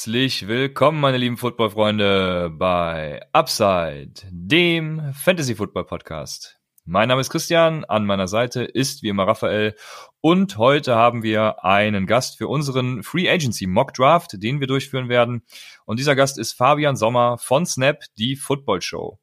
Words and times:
Herzlich 0.00 0.48
willkommen, 0.48 0.98
meine 0.98 1.18
lieben 1.18 1.36
Footballfreunde, 1.36 2.50
bei 2.54 3.20
Upside, 3.34 4.14
dem 4.30 5.12
Fantasy 5.12 5.54
Football 5.54 5.84
Podcast. 5.84 6.58
Mein 6.86 7.08
Name 7.08 7.20
ist 7.20 7.28
Christian, 7.28 7.84
an 7.84 8.06
meiner 8.06 8.26
Seite 8.26 8.62
ist 8.62 9.02
wie 9.02 9.10
immer 9.10 9.26
Raphael 9.26 9.74
und 10.22 10.56
heute 10.56 10.94
haben 10.94 11.22
wir 11.22 11.66
einen 11.66 12.06
Gast 12.06 12.38
für 12.38 12.48
unseren 12.48 13.02
Free 13.02 13.28
Agency 13.28 13.66
Mock 13.66 13.92
Draft, 13.92 14.42
den 14.42 14.58
wir 14.58 14.66
durchführen 14.66 15.10
werden. 15.10 15.42
Und 15.84 15.98
dieser 15.98 16.16
Gast 16.16 16.38
ist 16.38 16.54
Fabian 16.54 16.96
Sommer 16.96 17.36
von 17.36 17.66
Snap, 17.66 18.02
die 18.16 18.36
Football 18.36 18.80
Show. 18.80 19.18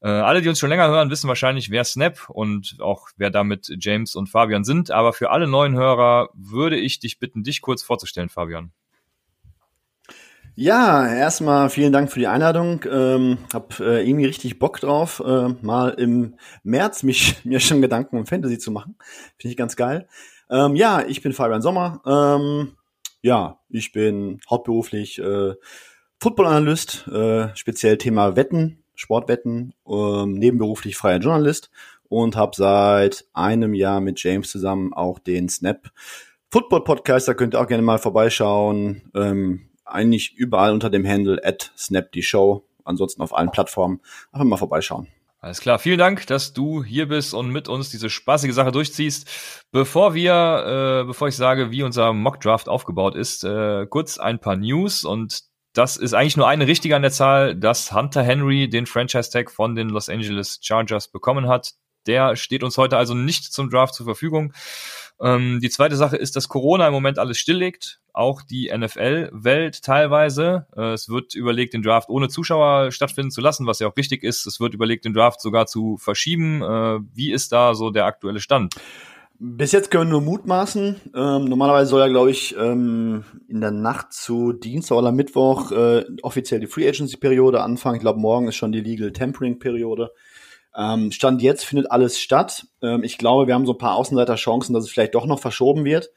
Äh, 0.00 0.08
alle, 0.08 0.40
die 0.40 0.48
uns 0.48 0.58
schon 0.58 0.70
länger 0.70 0.88
hören, 0.88 1.10
wissen 1.10 1.28
wahrscheinlich, 1.28 1.68
wer 1.68 1.84
Snap 1.84 2.30
und 2.30 2.78
auch 2.80 3.08
wer 3.18 3.28
damit 3.28 3.70
James 3.78 4.14
und 4.14 4.30
Fabian 4.30 4.64
sind. 4.64 4.90
Aber 4.90 5.12
für 5.12 5.28
alle 5.28 5.48
neuen 5.48 5.74
Hörer 5.74 6.30
würde 6.32 6.78
ich 6.78 6.98
dich 6.98 7.18
bitten, 7.18 7.44
dich 7.44 7.60
kurz 7.60 7.82
vorzustellen, 7.82 8.30
Fabian. 8.30 8.72
Ja, 10.56 11.12
erstmal 11.12 11.68
vielen 11.68 11.92
Dank 11.92 12.12
für 12.12 12.20
die 12.20 12.28
Einladung. 12.28 12.84
Ähm, 12.88 13.38
hab 13.52 13.80
äh, 13.80 14.08
irgendwie 14.08 14.26
richtig 14.26 14.60
Bock 14.60 14.78
drauf, 14.78 15.20
äh, 15.24 15.48
mal 15.62 15.90
im 15.90 16.36
März 16.62 17.02
mich 17.02 17.36
mir 17.44 17.58
schon 17.58 17.82
Gedanken 17.82 18.16
um 18.16 18.26
Fantasy 18.26 18.58
zu 18.58 18.70
machen. 18.70 18.96
Finde 19.36 19.50
ich 19.50 19.56
ganz 19.56 19.74
geil. 19.74 20.06
Ähm, 20.48 20.76
ja, 20.76 21.04
ich 21.04 21.22
bin 21.22 21.32
Fabian 21.32 21.60
Sommer. 21.60 22.00
Ähm, 22.06 22.76
ja, 23.20 23.58
ich 23.68 23.90
bin 23.90 24.40
hauptberuflich 24.48 25.18
äh, 25.18 25.54
Football-Analyst, 26.20 27.08
äh, 27.08 27.48
speziell 27.56 27.98
Thema 27.98 28.36
Wetten, 28.36 28.84
Sportwetten, 28.94 29.74
ähm, 29.88 30.34
nebenberuflich 30.34 30.96
freier 30.96 31.18
Journalist 31.18 31.70
und 32.08 32.36
habe 32.36 32.52
seit 32.54 33.24
einem 33.32 33.74
Jahr 33.74 34.00
mit 34.00 34.22
James 34.22 34.50
zusammen 34.50 34.92
auch 34.92 35.18
den 35.18 35.48
Snap 35.48 35.90
Football 36.52 36.84
Podcast. 36.84 37.26
Da 37.26 37.34
könnt 37.34 37.56
ihr 37.56 37.60
auch 37.60 37.66
gerne 37.66 37.82
mal 37.82 37.98
vorbeischauen. 37.98 39.10
Ähm, 39.16 39.68
eigentlich 39.84 40.34
überall 40.34 40.72
unter 40.72 40.90
dem 40.90 41.06
Handle 41.06 41.40
at 41.44 41.72
Snap 41.76 42.12
die 42.12 42.22
Show. 42.22 42.64
Ansonsten 42.84 43.22
auf 43.22 43.34
allen 43.34 43.50
Plattformen. 43.50 44.00
Einfach 44.32 44.46
mal 44.46 44.56
vorbeischauen. 44.56 45.08
Alles 45.44 45.60
klar, 45.60 45.78
vielen 45.78 45.98
Dank, 45.98 46.26
dass 46.26 46.54
du 46.54 46.82
hier 46.82 47.06
bist 47.06 47.34
und 47.34 47.50
mit 47.50 47.68
uns 47.68 47.90
diese 47.90 48.08
spaßige 48.08 48.54
Sache 48.54 48.72
durchziehst. 48.72 49.28
Bevor 49.72 50.14
wir, 50.14 51.02
äh, 51.02 51.04
bevor 51.04 51.28
ich 51.28 51.36
sage, 51.36 51.70
wie 51.70 51.82
unser 51.82 52.14
Mock 52.14 52.40
Draft 52.40 52.66
aufgebaut 52.66 53.14
ist, 53.14 53.44
äh, 53.44 53.86
kurz 53.86 54.16
ein 54.16 54.38
paar 54.38 54.56
News 54.56 55.04
und 55.04 55.42
das 55.74 55.98
ist 55.98 56.14
eigentlich 56.14 56.38
nur 56.38 56.48
eine 56.48 56.66
richtige 56.66 56.96
an 56.96 57.02
der 57.02 57.10
Zahl, 57.10 57.54
dass 57.56 57.92
Hunter 57.92 58.22
Henry 58.22 58.70
den 58.70 58.86
Franchise 58.86 59.30
Tag 59.30 59.50
von 59.50 59.74
den 59.74 59.90
Los 59.90 60.08
Angeles 60.08 60.60
Chargers 60.62 61.08
bekommen 61.08 61.46
hat. 61.46 61.74
Der 62.06 62.36
steht 62.36 62.62
uns 62.62 62.78
heute 62.78 62.96
also 62.96 63.12
nicht 63.12 63.52
zum 63.52 63.68
Draft 63.68 63.94
zur 63.94 64.06
Verfügung. 64.06 64.54
Ähm, 65.20 65.60
die 65.62 65.70
zweite 65.70 65.96
Sache 65.96 66.16
ist, 66.16 66.36
dass 66.36 66.48
Corona 66.48 66.86
im 66.86 66.92
Moment 66.92 67.18
alles 67.18 67.38
stilllegt, 67.38 68.00
auch 68.12 68.42
die 68.42 68.70
NFL-Welt 68.76 69.82
teilweise. 69.82 70.66
Äh, 70.76 70.92
es 70.92 71.08
wird 71.08 71.34
überlegt, 71.34 71.74
den 71.74 71.82
Draft 71.82 72.08
ohne 72.08 72.28
Zuschauer 72.28 72.90
stattfinden 72.90 73.30
zu 73.30 73.40
lassen, 73.40 73.66
was 73.66 73.78
ja 73.78 73.88
auch 73.88 73.96
richtig 73.96 74.22
ist. 74.22 74.46
Es 74.46 74.60
wird 74.60 74.74
überlegt, 74.74 75.04
den 75.04 75.14
Draft 75.14 75.40
sogar 75.40 75.66
zu 75.66 75.96
verschieben. 75.96 76.62
Äh, 76.62 77.00
wie 77.14 77.32
ist 77.32 77.52
da 77.52 77.74
so 77.74 77.90
der 77.90 78.06
aktuelle 78.06 78.40
Stand? 78.40 78.74
Bis 79.38 79.72
jetzt 79.72 79.90
können 79.90 80.10
wir 80.10 80.12
nur 80.12 80.20
mutmaßen. 80.20 80.96
Ähm, 81.14 81.44
normalerweise 81.46 81.90
soll 81.90 82.00
ja, 82.00 82.08
glaube 82.08 82.30
ich, 82.30 82.56
ähm, 82.56 83.24
in 83.48 83.60
der 83.60 83.72
Nacht 83.72 84.12
zu 84.12 84.52
Dienstag 84.52 84.96
oder 84.96 85.10
Mittwoch 85.10 85.72
äh, 85.72 86.04
offiziell 86.22 86.60
die 86.60 86.68
Free 86.68 86.88
Agency-Periode 86.88 87.60
anfangen. 87.60 87.96
Ich 87.96 88.00
glaube, 88.00 88.20
morgen 88.20 88.46
ist 88.46 88.54
schon 88.54 88.70
die 88.70 88.80
Legal 88.80 89.12
Tempering-Periode. 89.12 90.12
Ähm, 90.76 91.12
Stand 91.12 91.42
jetzt 91.42 91.64
findet 91.64 91.90
alles 91.90 92.18
statt. 92.18 92.66
Ähm, 92.82 93.04
ich 93.04 93.18
glaube, 93.18 93.46
wir 93.46 93.54
haben 93.54 93.66
so 93.66 93.72
ein 93.72 93.78
paar 93.78 93.96
Außenseiter-Chancen, 93.96 94.74
dass 94.74 94.84
es 94.84 94.90
vielleicht 94.90 95.14
doch 95.14 95.26
noch 95.26 95.40
verschoben 95.40 95.84
wird. 95.84 96.10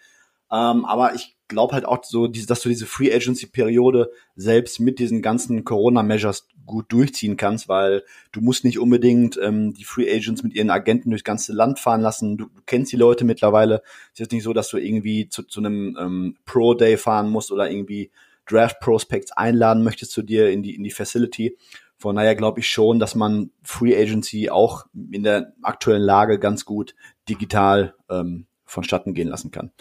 Ähm, 0.52 0.86
aber 0.86 1.14
ich 1.14 1.36
glaube 1.48 1.74
halt 1.74 1.86
auch 1.86 2.04
so, 2.04 2.28
dass 2.28 2.62
du 2.62 2.70
diese 2.70 2.86
Free 2.86 3.14
Agency-Periode 3.14 4.10
selbst 4.36 4.80
mit 4.80 5.00
diesen 5.00 5.22
ganzen 5.22 5.64
Corona-Measures 5.64 6.48
gut 6.66 6.92
durchziehen 6.92 7.38
kannst, 7.38 7.70
weil 7.70 8.04
du 8.32 8.42
musst 8.42 8.64
nicht 8.64 8.80
unbedingt 8.80 9.40
ähm, 9.42 9.74
die 9.74 9.86
Free 9.86 10.14
Agents 10.14 10.44
mit 10.44 10.54
ihren 10.54 10.70
Agenten 10.70 11.10
durchs 11.10 11.24
ganze 11.24 11.54
Land 11.54 11.80
fahren 11.80 12.02
lassen. 12.02 12.38
Du, 12.38 12.46
du 12.46 12.62
kennst 12.66 12.92
die 12.92 12.98
Leute 12.98 13.26
mittlerweile. 13.26 13.82
Es 14.14 14.20
ist 14.20 14.32
nicht 14.32 14.44
so, 14.44 14.54
dass 14.54 14.70
du 14.70 14.78
irgendwie 14.78 15.30
zu, 15.30 15.44
zu 15.44 15.62
einem 15.62 15.98
ähm, 16.00 16.38
Pro-Day 16.46 16.98
fahren 16.98 17.30
musst 17.30 17.52
oder 17.52 17.70
irgendwie 17.70 18.12
Draft 18.46 18.80
Prospects 18.80 19.32
einladen 19.32 19.84
möchtest 19.84 20.12
zu 20.12 20.22
dir 20.22 20.50
in 20.50 20.64
die, 20.64 20.76
in 20.76 20.84
die 20.84 20.92
Facility. 20.92 21.58
Von 21.98 22.16
daher 22.16 22.36
glaube 22.36 22.60
ich 22.60 22.70
schon, 22.70 23.00
dass 23.00 23.16
man 23.16 23.52
Free 23.64 23.96
Agency 23.96 24.50
auch 24.50 24.86
in 25.12 25.24
der 25.24 25.54
aktuellen 25.64 26.04
Lage 26.04 26.38
ganz 26.40 26.64
gut 26.64 26.94
digital 27.28 27.96
ähm, 28.10 28.46
vonstatten 28.66 29.14
gehen 29.14 29.30
lassen 29.30 29.52
kann. 29.52 29.72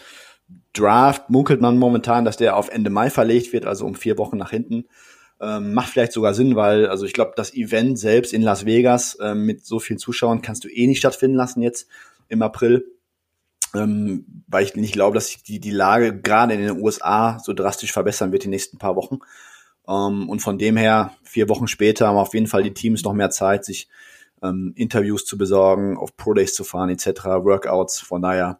Draft 0.73 1.29
munkelt 1.29 1.61
man 1.61 1.77
momentan, 1.77 2.25
dass 2.25 2.37
der 2.37 2.55
auf 2.55 2.69
Ende 2.69 2.89
Mai 2.89 3.09
verlegt 3.09 3.53
wird, 3.53 3.65
also 3.65 3.85
um 3.85 3.95
vier 3.95 4.17
Wochen 4.17 4.37
nach 4.37 4.49
hinten. 4.49 4.85
Ähm, 5.39 5.73
macht 5.73 5.89
vielleicht 5.89 6.13
sogar 6.13 6.33
Sinn, 6.33 6.55
weil, 6.55 6.87
also 6.87 7.05
ich 7.05 7.13
glaube, 7.13 7.33
das 7.35 7.53
Event 7.53 7.99
selbst 7.99 8.33
in 8.33 8.41
Las 8.41 8.65
Vegas 8.65 9.17
ähm, 9.21 9.45
mit 9.45 9.65
so 9.65 9.79
vielen 9.79 9.99
Zuschauern 9.99 10.41
kannst 10.41 10.63
du 10.63 10.69
eh 10.69 10.87
nicht 10.87 10.97
stattfinden 10.97 11.37
lassen 11.37 11.61
jetzt 11.61 11.87
im 12.27 12.41
April. 12.41 12.85
Ähm, 13.75 14.43
weil 14.47 14.63
ich 14.63 14.75
nicht 14.75 14.93
glaube, 14.93 15.13
dass 15.13 15.27
sich 15.27 15.43
die, 15.43 15.59
die 15.59 15.71
Lage 15.71 16.19
gerade 16.19 16.53
in 16.53 16.61
den 16.61 16.81
USA 16.81 17.37
so 17.39 17.53
drastisch 17.53 17.91
verbessern 17.91 18.31
wird 18.31 18.45
die 18.45 18.49
nächsten 18.49 18.77
paar 18.77 18.95
Wochen. 18.95 19.19
Ähm, 19.87 20.29
und 20.29 20.41
von 20.41 20.57
dem 20.57 20.77
her, 20.77 21.13
vier 21.23 21.49
Wochen 21.49 21.67
später 21.67 22.07
haben 22.07 22.17
auf 22.17 22.33
jeden 22.33 22.47
Fall 22.47 22.63
die 22.63 22.73
Teams 22.73 23.03
noch 23.03 23.13
mehr 23.13 23.29
Zeit, 23.29 23.65
sich 23.65 23.87
ähm, 24.43 24.73
Interviews 24.75 25.25
zu 25.25 25.37
besorgen, 25.37 25.97
auf 25.97 26.15
Pro 26.15 26.33
Days 26.33 26.53
zu 26.53 26.63
fahren, 26.63 26.89
etc., 26.89 27.25
Workouts. 27.25 27.99
Von 27.99 28.21
daher, 28.21 28.59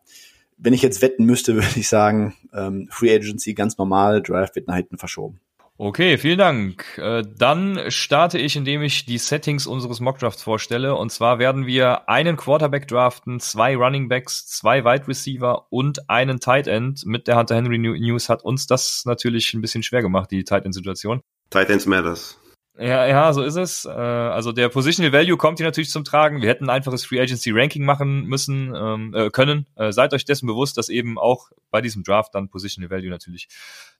wenn 0.57 0.73
ich 0.73 0.81
jetzt 0.81 1.01
wetten 1.01 1.25
müsste, 1.25 1.55
würde 1.55 1.67
ich 1.75 1.89
sagen, 1.89 2.35
ähm, 2.53 2.87
Free 2.91 3.13
Agency 3.13 3.53
ganz 3.53 3.77
normal, 3.77 4.21
Draft 4.21 4.55
wird 4.55 4.67
nach 4.67 4.75
hinten 4.75 4.97
verschoben. 4.97 5.39
Okay, 5.79 6.17
vielen 6.17 6.39
Dank. 6.39 6.97
Äh, 6.97 7.23
dann 7.37 7.91
starte 7.91 8.39
ich, 8.39 8.55
indem 8.55 8.81
ich 8.81 9.05
die 9.05 9.19
Settings 9.19 9.67
unseres 9.67 9.99
Mockdrafts 9.99 10.41
vorstelle. 10.41 10.95
Und 10.95 11.11
zwar 11.11 11.37
werden 11.37 11.67
wir 11.67 12.09
einen 12.09 12.35
Quarterback 12.35 12.87
draften, 12.87 13.39
zwei 13.39 13.75
Running 13.75 14.09
Backs, 14.09 14.47
zwei 14.47 14.83
Wide 14.83 15.07
Receiver 15.07 15.67
und 15.71 16.09
einen 16.09 16.39
Tight 16.39 16.65
End. 16.65 17.05
Mit 17.05 17.27
der 17.27 17.37
Hunter 17.37 17.55
Henry 17.55 17.77
News 17.77 18.27
hat 18.27 18.43
uns 18.43 18.65
das 18.65 19.03
natürlich 19.05 19.53
ein 19.53 19.61
bisschen 19.61 19.83
schwer 19.83 20.01
gemacht, 20.01 20.31
die 20.31 20.43
Tight 20.43 20.65
End 20.65 20.73
Situation. 20.73 21.21
Tight 21.51 21.69
Ends 21.69 21.85
matters. 21.85 22.39
Ja, 22.79 23.05
ja, 23.05 23.33
so 23.33 23.43
ist 23.43 23.55
es. 23.55 23.85
Äh, 23.85 23.89
also 23.89 24.51
der 24.51 24.69
Positional 24.69 25.13
Value 25.13 25.37
kommt 25.37 25.59
hier 25.59 25.65
natürlich 25.67 25.91
zum 25.91 26.03
Tragen. 26.03 26.41
Wir 26.41 26.49
hätten 26.49 26.65
ein 26.65 26.75
einfaches 26.75 27.05
Free 27.05 27.19
Agency 27.19 27.51
Ranking 27.51 27.85
machen 27.85 28.25
müssen, 28.25 28.73
ähm, 28.75 29.13
äh, 29.15 29.29
können. 29.29 29.67
Äh, 29.75 29.91
seid 29.91 30.13
euch 30.13 30.25
dessen 30.25 30.47
bewusst, 30.47 30.77
dass 30.77 30.89
eben 30.89 31.19
auch 31.19 31.49
bei 31.69 31.81
diesem 31.81 32.03
Draft 32.03 32.33
dann 32.33 32.49
Positional 32.49 32.89
Value 32.89 33.09
natürlich 33.09 33.47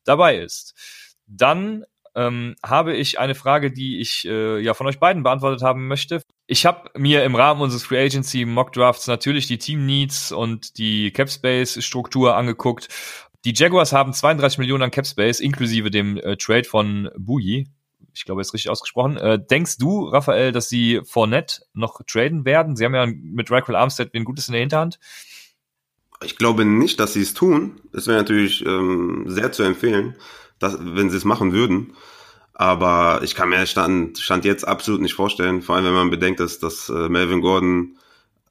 dabei 0.04 0.38
ist. 0.38 0.76
Dann 1.28 1.86
ähm, 2.18 2.56
habe 2.66 2.96
ich 2.96 3.20
eine 3.20 3.36
Frage, 3.36 3.72
die 3.72 4.00
ich 4.00 4.26
äh, 4.28 4.60
ja 4.60 4.74
von 4.74 4.88
euch 4.88 5.00
beiden 5.00 5.22
beantwortet 5.22 5.62
haben 5.62 5.88
möchte. 5.88 6.24
Ich 6.48 6.66
habe 6.66 6.90
mir 6.98 7.24
im 7.24 7.36
Rahmen 7.36 7.62
unseres 7.62 7.84
Free 7.84 8.04
Agency 8.04 8.44
Mock 8.44 8.74
Drafts 8.74 9.06
natürlich 9.06 9.46
die 9.46 9.60
Team 9.60 9.86
Needs 9.86 10.32
und 10.32 10.80
die 10.80 11.12
Cap 11.12 11.30
Space 11.30 11.84
Struktur 11.84 12.36
angeguckt. 12.36 12.88
Die 13.46 13.54
Jaguars 13.54 13.94
haben 13.94 14.14
32 14.14 14.58
Millionen 14.58 14.84
an 14.84 14.92
Cap 14.92 15.06
Space 15.06 15.40
inklusive 15.40 15.92
dem 15.92 16.18
äh, 16.18 16.36
Trade 16.38 16.64
von 16.64 17.10
Bouye. 17.18 17.68
Ich 18.16 18.26
glaube, 18.26 18.42
ist 18.42 18.54
richtig 18.54 18.72
ausgesprochen. 18.72 19.18
Äh, 19.18 19.40
denkst 19.40 19.78
du, 19.78 20.08
Raphael, 20.08 20.52
dass 20.52 20.70
sie 20.70 21.02
Fournette 21.06 21.62
noch 21.74 22.02
traden 22.08 22.46
werden? 22.46 22.76
Sie 22.76 22.84
haben 22.84 22.96
ja 22.96 23.06
mit 23.06 23.52
Raquel 23.52 23.76
Armstead 23.76 24.16
ein 24.16 24.26
Gutes 24.26 24.48
in 24.48 24.54
der 24.54 24.62
Hinterhand. 24.62 24.98
Ich 26.24 26.36
glaube 26.36 26.66
nicht, 26.66 27.00
dass 27.00 27.14
sie 27.14 27.22
es 27.22 27.36
tun. 27.36 27.80
Das 27.94 28.08
wäre 28.08 28.18
natürlich 28.18 28.66
ähm, 28.66 29.26
sehr 29.28 29.52
zu 29.52 29.62
empfehlen 29.62 30.16
das, 30.60 30.78
wenn 30.80 31.10
sie 31.10 31.18
es 31.18 31.26
machen 31.26 31.54
würden. 31.54 31.94
Aber 32.54 33.22
ich 33.24 33.36
kann 33.36 33.50
mir 33.50 33.66
Stand, 33.68 34.18
Stand 34.18 34.44
jetzt 34.44 34.68
absolut 34.68 35.02
nicht 35.02 35.14
vorstellen, 35.14 35.62
vor 35.62 35.76
allem 35.76 35.86
wenn 35.86 35.94
man 35.94 36.10
bedenkt, 36.10 36.40
dass, 36.40 36.58
dass 36.58 36.90
äh, 36.90 37.08
Melvin 37.08 37.42
Gordon 37.42 37.98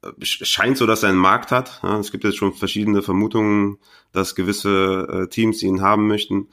äh, 0.01 0.11
scheint 0.23 0.77
so, 0.77 0.85
dass 0.85 1.03
er 1.03 1.09
einen 1.09 1.17
Markt 1.17 1.51
hat. 1.51 1.81
Ja, 1.83 1.99
es 1.99 2.11
gibt 2.11 2.23
jetzt 2.23 2.37
schon 2.37 2.53
verschiedene 2.53 3.01
Vermutungen, 3.01 3.77
dass 4.13 4.35
gewisse 4.35 5.25
äh, 5.25 5.27
Teams 5.27 5.61
ihn 5.61 5.81
haben 5.81 6.07
möchten. 6.07 6.47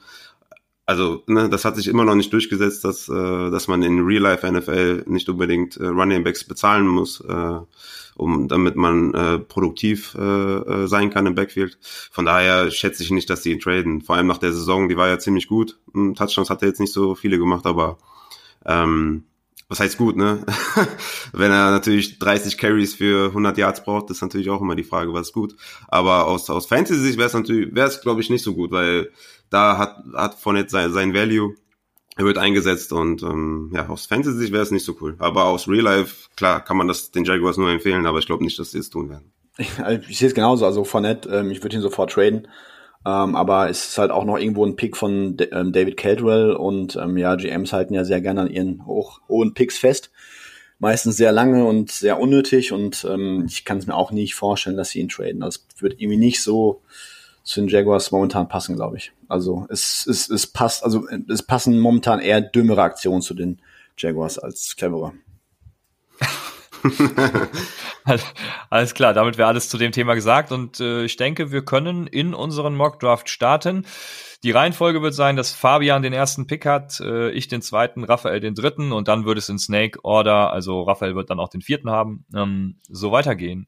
Also, 0.85 1.23
ne, 1.27 1.49
das 1.49 1.65
hat 1.65 1.77
sich 1.77 1.87
immer 1.87 2.05
noch 2.05 2.13
nicht 2.15 2.31
durchgesetzt, 2.31 2.83
dass, 2.83 3.09
äh, 3.09 3.49
dass 3.49 3.67
man 3.67 3.81
in 3.81 4.05
Real 4.05 4.21
Life 4.21 4.49
NFL 4.49 5.03
nicht 5.07 5.27
unbedingt 5.29 5.77
äh, 5.77 5.87
Running 5.87 6.23
Backs 6.23 6.43
bezahlen 6.43 6.87
muss. 6.87 7.21
Äh, 7.21 7.59
um 8.15 8.47
damit 8.47 8.75
man 8.75 9.13
äh, 9.13 9.39
produktiv 9.39 10.15
äh, 10.17 10.21
äh, 10.21 10.87
sein 10.87 11.09
kann 11.09 11.25
im 11.25 11.35
Backfield. 11.35 11.77
Von 12.11 12.25
daher 12.25 12.71
schätze 12.71 13.03
ich 13.03 13.11
nicht, 13.11 13.29
dass 13.29 13.43
sie 13.43 13.51
ihn 13.51 13.59
traden. 13.59 14.01
Vor 14.01 14.15
allem 14.15 14.27
nach 14.27 14.37
der 14.37 14.53
Saison, 14.53 14.89
die 14.89 14.97
war 14.97 15.07
ja 15.07 15.19
ziemlich 15.19 15.47
gut. 15.47 15.77
Hm, 15.93 16.15
Touchdowns 16.15 16.49
hat 16.49 16.61
er 16.61 16.69
jetzt 16.69 16.79
nicht 16.79 16.93
so 16.93 17.15
viele 17.15 17.37
gemacht, 17.37 17.65
aber 17.65 17.97
ähm, 18.65 19.25
was 19.67 19.79
heißt 19.79 19.97
gut, 19.97 20.15
ne? 20.15 20.45
Wenn 21.33 21.51
er 21.51 21.71
natürlich 21.71 22.19
30 22.19 22.57
Carries 22.57 22.93
für 22.93 23.27
100 23.27 23.57
Yards 23.57 23.83
braucht, 23.83 24.11
ist 24.11 24.21
natürlich 24.21 24.49
auch 24.49 24.61
immer 24.61 24.75
die 24.75 24.83
Frage, 24.83 25.11
was 25.13 25.27
ist 25.27 25.33
gut. 25.33 25.55
Aber 25.87 26.27
aus, 26.27 26.49
aus 26.49 26.67
Fantasy-Sicht 26.67 27.17
wäre 27.17 27.27
es 27.27 27.33
natürlich, 27.33 27.73
wäre 27.73 27.87
es 27.87 28.01
glaube 28.01 28.21
ich 28.21 28.29
nicht 28.29 28.43
so 28.43 28.53
gut, 28.53 28.71
weil 28.71 29.11
da 29.49 29.77
hat, 29.77 30.03
hat 30.13 30.35
Fournette 30.35 30.69
sein, 30.69 30.93
sein 30.93 31.13
Value 31.13 31.55
er 32.17 32.25
wird 32.25 32.37
eingesetzt 32.37 32.93
und 32.93 33.23
ähm, 33.23 33.71
ja, 33.73 33.87
aus 33.89 34.05
Fantasy 34.05 34.51
wäre 34.51 34.63
es 34.63 34.71
nicht 34.71 34.85
so 34.85 34.95
cool. 35.01 35.15
Aber 35.19 35.45
aus 35.45 35.67
Real 35.67 35.83
Life, 35.83 36.29
klar, 36.35 36.63
kann 36.63 36.77
man 36.77 36.87
das 36.87 37.11
den 37.11 37.25
Jaguars 37.25 37.57
nur 37.57 37.69
empfehlen, 37.69 38.05
aber 38.05 38.19
ich 38.19 38.25
glaube 38.25 38.43
nicht, 38.43 38.57
dass 38.57 38.71
sie 38.71 38.79
es 38.79 38.89
tun 38.89 39.09
werden. 39.09 39.31
Ich, 39.57 39.69
ich 40.09 40.17
sehe 40.17 40.29
es 40.29 40.33
genauso, 40.33 40.65
also 40.65 40.83
Fournette, 40.83 41.29
ähm, 41.29 41.51
ich 41.51 41.61
würde 41.61 41.75
ihn 41.75 41.81
sofort 41.81 42.11
traden. 42.11 42.47
Ähm, 43.05 43.35
aber 43.35 43.69
es 43.69 43.89
ist 43.89 43.97
halt 43.97 44.11
auch 44.11 44.25
noch 44.25 44.37
irgendwo 44.37 44.65
ein 44.65 44.75
Pick 44.75 44.97
von 44.97 45.37
ähm, 45.51 45.71
David 45.71 45.97
Caldwell 45.97 46.53
und 46.53 46.95
ähm, 46.95 47.17
ja, 47.17 47.35
GMs 47.35 47.71
halten 47.71 47.93
ja 47.93 48.03
sehr 48.03 48.19
gerne 48.21 48.41
an 48.41 48.49
ihren 48.49 48.85
hoch, 48.85 49.21
hohen 49.27 49.53
Picks 49.53 49.77
fest. 49.77 50.11
Meistens 50.79 51.15
sehr 51.15 51.31
lange 51.31 51.65
und 51.65 51.91
sehr 51.91 52.19
unnötig 52.19 52.71
und 52.71 53.05
ähm, 53.09 53.45
ich 53.47 53.63
kann 53.63 53.77
es 53.77 53.87
mir 53.87 53.95
auch 53.95 54.11
nicht 54.11 54.35
vorstellen, 54.35 54.75
dass 54.75 54.89
sie 54.89 54.99
ihn 54.99 55.09
traden. 55.09 55.41
Das 55.41 55.65
wird 55.79 56.01
irgendwie 56.01 56.17
nicht 56.17 56.41
so 56.41 56.81
zu 57.45 57.61
den 57.61 57.69
Jaguars 57.69 58.11
momentan 58.11 58.49
passen, 58.49 58.75
glaube 58.75 58.97
ich. 58.97 59.13
Also 59.29 59.67
es, 59.69 60.05
es, 60.07 60.29
es 60.29 60.47
passt, 60.47 60.83
also 60.83 61.07
es 61.29 61.43
passen 61.43 61.79
momentan 61.79 62.19
eher 62.19 62.41
dümmere 62.41 62.81
Aktionen 62.81 63.21
zu 63.21 63.35
den 63.35 63.61
Jaguars 63.97 64.39
als 64.39 64.75
cleverer. 64.75 65.13
alles 68.69 68.93
klar, 68.93 69.13
damit 69.13 69.37
wäre 69.37 69.47
alles 69.47 69.69
zu 69.69 69.77
dem 69.77 69.91
Thema 69.91 70.15
gesagt 70.15 70.51
und 70.51 70.79
äh, 70.79 71.05
ich 71.05 71.17
denke, 71.17 71.51
wir 71.51 71.63
können 71.63 72.07
in 72.07 72.33
unseren 72.33 72.75
Mockdraft 72.75 73.29
starten. 73.29 73.85
Die 74.43 74.51
Reihenfolge 74.51 75.01
wird 75.01 75.13
sein, 75.13 75.35
dass 75.35 75.51
Fabian 75.51 76.01
den 76.01 76.13
ersten 76.13 76.47
Pick 76.47 76.65
hat, 76.65 76.99
äh, 76.99 77.29
ich 77.31 77.47
den 77.47 77.61
zweiten, 77.61 78.03
Raphael 78.03 78.39
den 78.39 78.55
dritten 78.55 78.91
und 78.91 79.07
dann 79.07 79.25
wird 79.25 79.37
es 79.37 79.49
in 79.49 79.59
Snake 79.59 79.99
Order, 80.03 80.51
also 80.51 80.81
Raphael 80.81 81.15
wird 81.15 81.29
dann 81.29 81.39
auch 81.39 81.49
den 81.49 81.61
vierten 81.61 81.89
haben, 81.91 82.25
ähm, 82.35 82.77
so 82.89 83.11
weitergehen. 83.11 83.67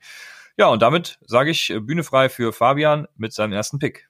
Ja, 0.58 0.70
und 0.70 0.82
damit 0.82 1.20
sage 1.26 1.52
ich 1.52 1.70
äh, 1.70 1.80
Bühne 1.80 2.04
frei 2.04 2.30
für 2.30 2.52
Fabian 2.52 3.08
mit 3.16 3.32
seinem 3.32 3.54
ersten 3.54 3.78
Pick. 3.78 4.10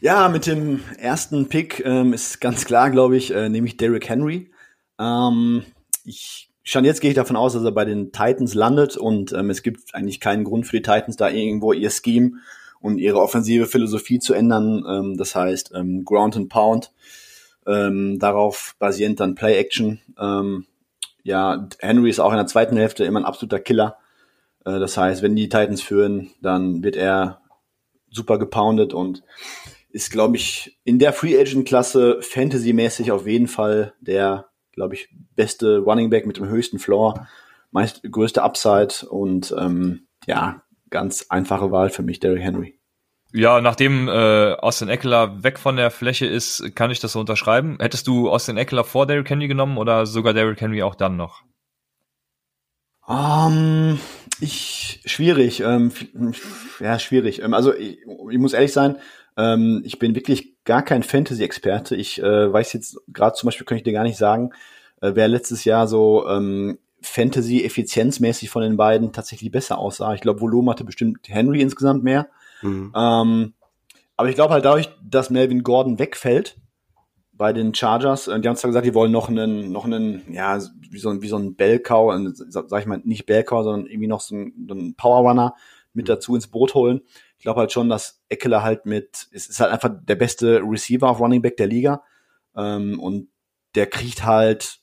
Ja, 0.00 0.28
mit 0.28 0.46
dem 0.46 0.82
ersten 0.98 1.48
Pick 1.48 1.84
ähm, 1.84 2.12
ist 2.12 2.40
ganz 2.40 2.64
klar, 2.64 2.90
glaube 2.90 3.16
ich, 3.16 3.32
äh, 3.32 3.48
nämlich 3.48 3.76
Derrick 3.76 4.08
Henry. 4.08 4.50
Ähm, 4.98 5.64
ich 6.04 6.50
schon 6.64 6.84
jetzt 6.84 7.00
gehe 7.00 7.10
ich 7.10 7.16
davon 7.16 7.36
aus, 7.36 7.52
dass 7.52 7.62
er 7.62 7.70
bei 7.70 7.84
den 7.84 8.10
Titans 8.10 8.54
landet 8.54 8.96
und 8.96 9.32
ähm, 9.32 9.48
es 9.48 9.62
gibt 9.62 9.94
eigentlich 9.94 10.18
keinen 10.18 10.44
Grund 10.44 10.66
für 10.66 10.76
die 10.76 10.82
Titans, 10.82 11.16
da 11.16 11.28
irgendwo 11.28 11.72
ihr 11.72 11.90
Scheme 11.90 12.40
und 12.80 12.98
ihre 12.98 13.20
offensive 13.20 13.66
Philosophie 13.66 14.18
zu 14.18 14.34
ändern. 14.34 14.84
Ähm, 14.88 15.16
das 15.16 15.36
heißt 15.36 15.72
ähm, 15.74 16.04
Ground 16.04 16.36
and 16.36 16.48
Pound, 16.48 16.92
ähm, 17.66 18.18
darauf 18.18 18.74
basierend 18.80 19.20
dann 19.20 19.36
Play 19.36 19.56
Action. 19.56 20.00
Ähm, 20.18 20.66
ja, 21.22 21.68
Henry 21.78 22.10
ist 22.10 22.20
auch 22.20 22.32
in 22.32 22.38
der 22.38 22.46
zweiten 22.46 22.76
Hälfte 22.76 23.04
immer 23.04 23.20
ein 23.20 23.24
absoluter 23.24 23.60
Killer. 23.60 23.98
Äh, 24.64 24.78
das 24.78 24.96
heißt, 24.96 25.22
wenn 25.22 25.36
die 25.36 25.48
Titans 25.48 25.82
führen, 25.82 26.30
dann 26.40 26.82
wird 26.82 26.96
er 26.96 27.40
super 28.10 28.38
gepoundet 28.38 28.94
und 28.94 29.22
ist, 29.90 30.10
glaube 30.10 30.36
ich, 30.36 30.78
in 30.84 30.98
der 30.98 31.12
Free 31.12 31.38
Agent 31.38 31.68
Klasse 31.68 32.18
Fantasy-mäßig 32.20 33.12
auf 33.12 33.26
jeden 33.26 33.48
Fall 33.48 33.94
der, 34.00 34.46
glaube 34.72 34.94
ich, 34.94 35.08
beste 35.36 35.78
Running 35.78 36.10
Back 36.10 36.26
mit 36.26 36.36
dem 36.36 36.48
höchsten 36.48 36.78
Floor, 36.78 37.28
meist 37.70 38.02
größte 38.02 38.42
Upside 38.42 39.08
und 39.08 39.54
ähm, 39.56 40.06
ja, 40.26 40.62
ganz 40.90 41.26
einfache 41.28 41.70
Wahl 41.70 41.90
für 41.90 42.02
mich, 42.02 42.20
Derrick 42.20 42.42
Henry. 42.42 42.78
Ja, 43.32 43.60
nachdem 43.60 44.06
äh, 44.08 44.52
Austin 44.52 44.88
Eckler 44.88 45.42
weg 45.42 45.58
von 45.58 45.76
der 45.76 45.90
Fläche 45.90 46.26
ist, 46.26 46.76
kann 46.76 46.92
ich 46.92 47.00
das 47.00 47.12
so 47.12 47.20
unterschreiben. 47.20 47.78
Hättest 47.80 48.06
du 48.06 48.30
Austin 48.30 48.56
Eckler 48.56 48.84
vor 48.84 49.06
Derrick 49.06 49.28
Henry 49.28 49.48
genommen 49.48 49.76
oder 49.76 50.06
sogar 50.06 50.34
Derrick 50.34 50.60
Henry 50.60 50.84
auch 50.84 50.94
dann 50.94 51.16
noch? 51.16 51.42
Um, 53.06 53.14
ähm, 53.16 54.00
ich 54.40 55.00
schwierig, 55.04 55.60
ähm, 55.60 55.92
ja 56.80 56.98
schwierig. 56.98 57.42
Ähm, 57.42 57.54
also 57.54 57.74
ich, 57.74 57.98
ich, 58.30 58.38
muss 58.38 58.54
ehrlich 58.54 58.72
sein, 58.72 58.96
ähm, 59.36 59.82
ich 59.84 59.98
bin 59.98 60.14
wirklich 60.14 60.64
gar 60.64 60.82
kein 60.82 61.02
Fantasy-Experte. 61.02 61.96
Ich 61.96 62.22
äh, 62.22 62.52
weiß 62.52 62.72
jetzt 62.72 63.00
gerade 63.08 63.36
zum 63.36 63.48
Beispiel, 63.48 63.66
kann 63.66 63.76
ich 63.76 63.84
dir 63.84 63.92
gar 63.92 64.04
nicht 64.04 64.16
sagen, 64.16 64.50
äh, 65.00 65.12
wer 65.14 65.28
letztes 65.28 65.64
Jahr 65.64 65.86
so 65.86 66.26
ähm, 66.28 66.78
Fantasy-effizienzmäßig 67.02 68.48
von 68.48 68.62
den 68.62 68.76
beiden 68.76 69.12
tatsächlich 69.12 69.50
besser 69.50 69.78
aussah. 69.78 70.14
Ich 70.14 70.22
glaube, 70.22 70.40
Volumen 70.40 70.70
hatte 70.70 70.84
bestimmt 70.84 71.18
Henry 71.28 71.60
insgesamt 71.60 72.02
mehr. 72.02 72.28
Mhm. 72.62 72.92
Ähm, 72.96 73.52
aber 74.16 74.28
ich 74.28 74.34
glaube 74.34 74.54
halt 74.54 74.64
dadurch, 74.64 74.90
dass 75.02 75.30
Melvin 75.30 75.62
Gordon 75.62 75.98
wegfällt, 75.98 76.56
bei 77.36 77.52
den 77.52 77.74
Chargers. 77.74 78.26
Die 78.26 78.30
haben 78.32 78.56
zwar 78.56 78.68
gesagt, 78.68 78.86
die 78.86 78.94
wollen 78.94 79.12
noch 79.12 79.28
einen, 79.28 79.72
noch 79.72 79.84
einen, 79.84 80.32
ja, 80.32 80.58
wie 80.90 80.98
so, 80.98 81.22
wie 81.22 81.28
so 81.28 81.36
ein 81.36 81.56
Bellcow, 81.56 82.14
sag 82.48 82.80
ich 82.80 82.86
mal, 82.86 83.00
nicht 83.04 83.26
Bellcow, 83.26 83.62
sondern 83.64 83.86
irgendwie 83.86 84.08
noch 84.08 84.20
so 84.20 84.34
einen, 84.34 84.68
einen 84.70 84.94
Powerrunner 84.94 85.54
mit 85.92 86.08
dazu 86.08 86.34
ins 86.34 86.48
Boot 86.48 86.74
holen. 86.74 87.02
Ich 87.38 87.44
glaube 87.44 87.60
halt 87.60 87.72
schon, 87.72 87.88
dass 87.88 88.22
Eckler 88.28 88.62
halt 88.62 88.86
mit, 88.86 89.28
es 89.32 89.46
ist 89.46 89.60
halt 89.60 89.72
einfach 89.72 89.90
der 89.92 90.16
beste 90.16 90.60
Receiver 90.62 91.08
auf 91.08 91.20
Running 91.20 91.42
Back 91.42 91.56
der 91.56 91.66
Liga. 91.66 92.02
Ähm, 92.56 93.00
und 93.00 93.28
der 93.74 93.86
kriegt 93.86 94.24
halt 94.24 94.80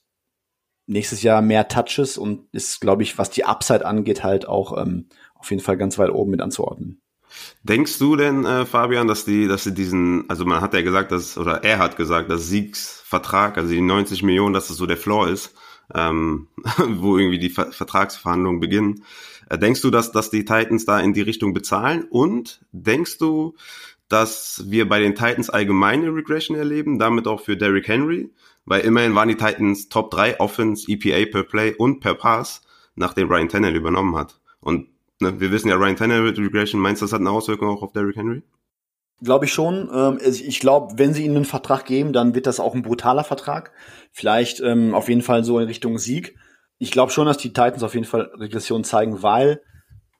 nächstes 0.86 1.22
Jahr 1.22 1.42
mehr 1.42 1.68
Touches 1.68 2.18
und 2.18 2.48
ist, 2.52 2.80
glaube 2.80 3.02
ich, 3.02 3.18
was 3.18 3.30
die 3.30 3.44
Upside 3.44 3.86
angeht, 3.86 4.24
halt 4.24 4.46
auch 4.46 4.76
ähm, 4.80 5.08
auf 5.34 5.50
jeden 5.50 5.62
Fall 5.62 5.76
ganz 5.76 5.98
weit 5.98 6.10
oben 6.10 6.30
mit 6.30 6.40
anzuordnen. 6.40 7.00
Denkst 7.62 7.98
du 7.98 8.16
denn, 8.16 8.44
äh, 8.44 8.66
Fabian, 8.66 9.06
dass 9.06 9.24
die, 9.24 9.46
dass 9.46 9.64
sie 9.64 9.74
diesen, 9.74 10.28
also 10.28 10.44
man 10.44 10.60
hat 10.60 10.74
ja 10.74 10.82
gesagt, 10.82 11.12
dass, 11.12 11.38
oder 11.38 11.62
er 11.62 11.78
hat 11.78 11.96
gesagt, 11.96 12.30
dass 12.30 12.48
Siegs 12.48 13.02
Vertrag, 13.04 13.58
also 13.58 13.70
die 13.70 13.80
90 13.80 14.22
Millionen, 14.22 14.54
dass 14.54 14.68
das 14.68 14.76
so 14.76 14.86
der 14.86 14.96
Floor 14.96 15.28
ist, 15.28 15.54
ähm, 15.94 16.48
wo 16.78 17.18
irgendwie 17.18 17.38
die 17.38 17.50
Ver 17.50 17.72
Vertragsverhandlungen 17.72 18.60
beginnen. 18.60 19.04
Äh, 19.48 19.58
denkst 19.58 19.82
du, 19.82 19.90
dass, 19.90 20.12
dass 20.12 20.30
die 20.30 20.44
Titans 20.44 20.86
da 20.86 21.00
in 21.00 21.12
die 21.12 21.20
Richtung 21.20 21.54
bezahlen? 21.54 22.04
Und 22.10 22.64
denkst 22.72 23.18
du, 23.18 23.54
dass 24.08 24.64
wir 24.66 24.88
bei 24.88 25.00
den 25.00 25.14
Titans 25.14 25.50
allgemeine 25.50 26.14
Regression 26.14 26.56
erleben, 26.56 26.98
damit 26.98 27.26
auch 27.26 27.40
für 27.40 27.56
Derrick 27.56 27.88
Henry? 27.88 28.30
Weil 28.64 28.82
immerhin 28.82 29.14
waren 29.14 29.28
die 29.28 29.36
Titans 29.36 29.88
Top 29.88 30.10
3 30.10 30.40
Offense, 30.40 30.90
EPA 30.90 31.30
per 31.30 31.42
Play 31.42 31.74
und 31.74 32.00
per 32.00 32.14
Pass, 32.14 32.62
nachdem 32.94 33.28
Ryan 33.28 33.48
Tannehill 33.48 33.76
übernommen 33.76 34.16
hat. 34.16 34.40
Und 34.60 34.88
Ne? 35.22 35.40
Wir 35.40 35.50
wissen 35.50 35.68
ja, 35.68 35.76
Ryan 35.76 35.96
Tannehill 35.96 36.34
Regression, 36.36 36.80
meinst 36.80 37.00
du, 37.00 37.06
das 37.06 37.12
hat 37.12 37.20
eine 37.20 37.30
Auswirkung 37.30 37.68
auch 37.68 37.82
auf 37.82 37.92
Derrick 37.92 38.16
Henry? 38.16 38.42
Glaube 39.22 39.44
ich 39.44 39.52
schon. 39.52 39.88
Ähm, 39.94 40.18
ich 40.22 40.60
glaube, 40.60 40.98
wenn 40.98 41.14
sie 41.14 41.24
ihnen 41.24 41.36
einen 41.36 41.44
Vertrag 41.44 41.84
geben, 41.86 42.12
dann 42.12 42.34
wird 42.34 42.46
das 42.46 42.60
auch 42.60 42.74
ein 42.74 42.82
brutaler 42.82 43.24
Vertrag. 43.24 43.72
Vielleicht 44.10 44.60
ähm, 44.60 44.94
auf 44.94 45.08
jeden 45.08 45.22
Fall 45.22 45.44
so 45.44 45.58
in 45.58 45.66
Richtung 45.66 45.98
Sieg. 45.98 46.36
Ich 46.78 46.90
glaube 46.90 47.12
schon, 47.12 47.26
dass 47.26 47.38
die 47.38 47.52
Titans 47.52 47.82
auf 47.84 47.94
jeden 47.94 48.06
Fall 48.06 48.32
Regression 48.34 48.82
zeigen, 48.84 49.22
weil 49.22 49.62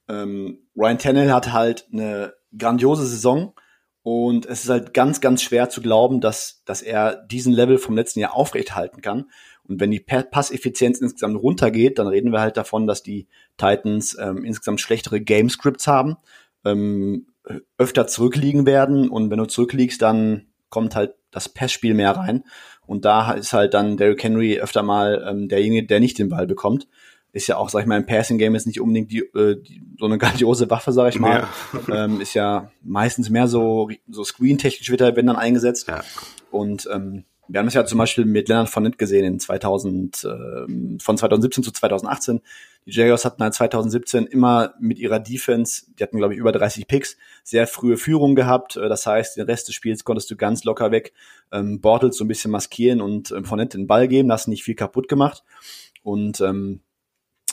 ähm, 0.09 0.59
Ryan 0.77 0.99
Tannehill 0.99 1.33
hat 1.33 1.53
halt 1.53 1.89
eine 1.93 2.35
grandiose 2.57 3.07
Saison 3.07 3.55
und 4.03 4.47
es 4.47 4.65
ist 4.65 4.71
halt 4.71 4.95
ganz, 4.95 5.21
ganz 5.21 5.43
schwer 5.43 5.69
zu 5.69 5.81
glauben, 5.81 6.21
dass, 6.21 6.63
dass 6.65 6.83
er 6.83 7.17
diesen 7.27 7.53
Level 7.53 7.79
vom 7.79 7.97
letzten 7.97 8.21
Jahr 8.21 8.35
aufrechthalten 8.35 9.01
kann. 9.01 9.31
Und 9.73 9.81
wenn 9.81 9.91
die 9.91 10.01
Passeffizienz 10.01 11.01
insgesamt 11.01 11.37
runtergeht, 11.37 11.99
dann 11.99 12.07
reden 12.07 12.31
wir 12.31 12.41
halt 12.41 12.57
davon, 12.57 12.87
dass 12.87 13.03
die 13.03 13.27
Titans 13.57 14.17
ähm, 14.21 14.45
insgesamt 14.45 14.81
schlechtere 14.81 15.21
Game 15.21 15.49
Scripts 15.49 15.87
haben, 15.87 16.17
ähm, 16.65 17.27
öfter 17.79 18.07
zurückliegen 18.07 18.67
werden 18.67 19.09
und 19.09 19.31
wenn 19.31 19.39
du 19.39 19.47
zurückliegst, 19.47 20.01
dann 20.01 20.47
kommt 20.69 20.95
halt 20.95 21.15
das 21.31 21.49
Passspiel 21.49 21.95
mehr 21.95 22.13
rein 22.13 22.45
und 22.87 23.05
da 23.05 23.33
ist 23.33 23.53
halt 23.53 23.75
dann 23.75 23.97
Derrick 23.97 24.23
Henry 24.23 24.61
öfter 24.61 24.83
mal 24.83 25.27
ähm, 25.29 25.49
derjenige, 25.49 25.87
der 25.87 26.01
nicht 26.01 26.19
den 26.19 26.29
Ball 26.29 26.47
bekommt. 26.47 26.89
Ist 27.33 27.47
ja 27.47 27.57
auch, 27.57 27.71
sag 27.71 27.81
ich 27.81 27.87
mal, 27.87 27.97
im 27.97 28.05
Passing 28.05 28.37
Game 28.37 28.55
ist 28.55 28.67
nicht 28.67 28.81
unbedingt 28.81 29.11
die, 29.11 29.21
äh, 29.21 29.61
die, 29.61 29.83
so 29.99 30.05
eine 30.05 30.19
grandiose 30.19 30.69
Waffe, 30.69 30.93
sag 30.93 31.09
ich 31.09 31.19
mal. 31.19 31.49
Ja. 31.89 32.05
ähm, 32.05 32.21
ist 32.21 32.35
ja 32.35 32.71
meistens 32.83 33.31
mehr 33.31 33.49
so, 33.49 33.89
so 34.09 34.23
screen-technisch 34.23 34.91
wird 34.91 35.01
er, 35.01 35.17
wenn 35.17 35.27
dann 35.27 35.37
eingesetzt. 35.37 35.89
Ja. 35.89 36.03
Und 36.51 36.87
ähm, 36.93 37.25
wir 37.53 37.59
haben 37.59 37.67
es 37.67 37.75
ja 37.75 37.85
zum 37.85 37.99
Beispiel 37.99 38.25
mit 38.25 38.49
Leonard 38.49 38.71
Fournette 38.71 38.97
gesehen 38.97 39.27
in 39.27 39.39
2000, 39.39 40.25
äh, 40.25 40.99
von 40.99 41.19
2017 41.19 41.63
zu 41.63 41.71
2018. 41.71 42.41
Die 42.87 42.93
Jaguars 42.93 43.27
hatten 43.27 43.43
halt 43.43 43.53
2017 43.53 44.25
immer 44.25 44.73
mit 44.81 44.99
ihrer 44.99 45.21
Defense, 45.21 45.85
die 45.99 46.03
hatten 46.03 46.17
glaube 46.17 46.33
ich 46.33 46.41
über 46.41 46.51
30 46.51 46.89
Picks, 46.89 47.19
sehr 47.45 47.67
frühe 47.67 47.99
Führung 47.99 48.35
gehabt. 48.35 48.77
Äh, 48.77 48.89
das 48.89 49.07
heißt, 49.07 49.37
den 49.37 49.45
Rest 49.45 49.69
des 49.69 49.75
Spiels 49.75 50.03
konntest 50.05 50.31
du 50.31 50.37
ganz 50.37 50.65
locker 50.65 50.93
weg 50.93 51.13
ähm, 51.53 51.83
Bortles 51.83 52.17
so 52.17 52.25
ein 52.25 52.29
bisschen 52.29 52.51
maskieren 52.51 53.03
und 53.03 53.33
ähm, 53.33 53.45
Fournette 53.45 53.77
den 53.77 53.87
Ball 53.87 54.09
geben, 54.09 54.33
hast 54.33 54.49
nicht 54.49 54.65
viel 54.65 54.75
kaputt 54.75 55.07
gemacht. 55.09 55.45
Und 56.03 56.41
ähm, 56.41 56.81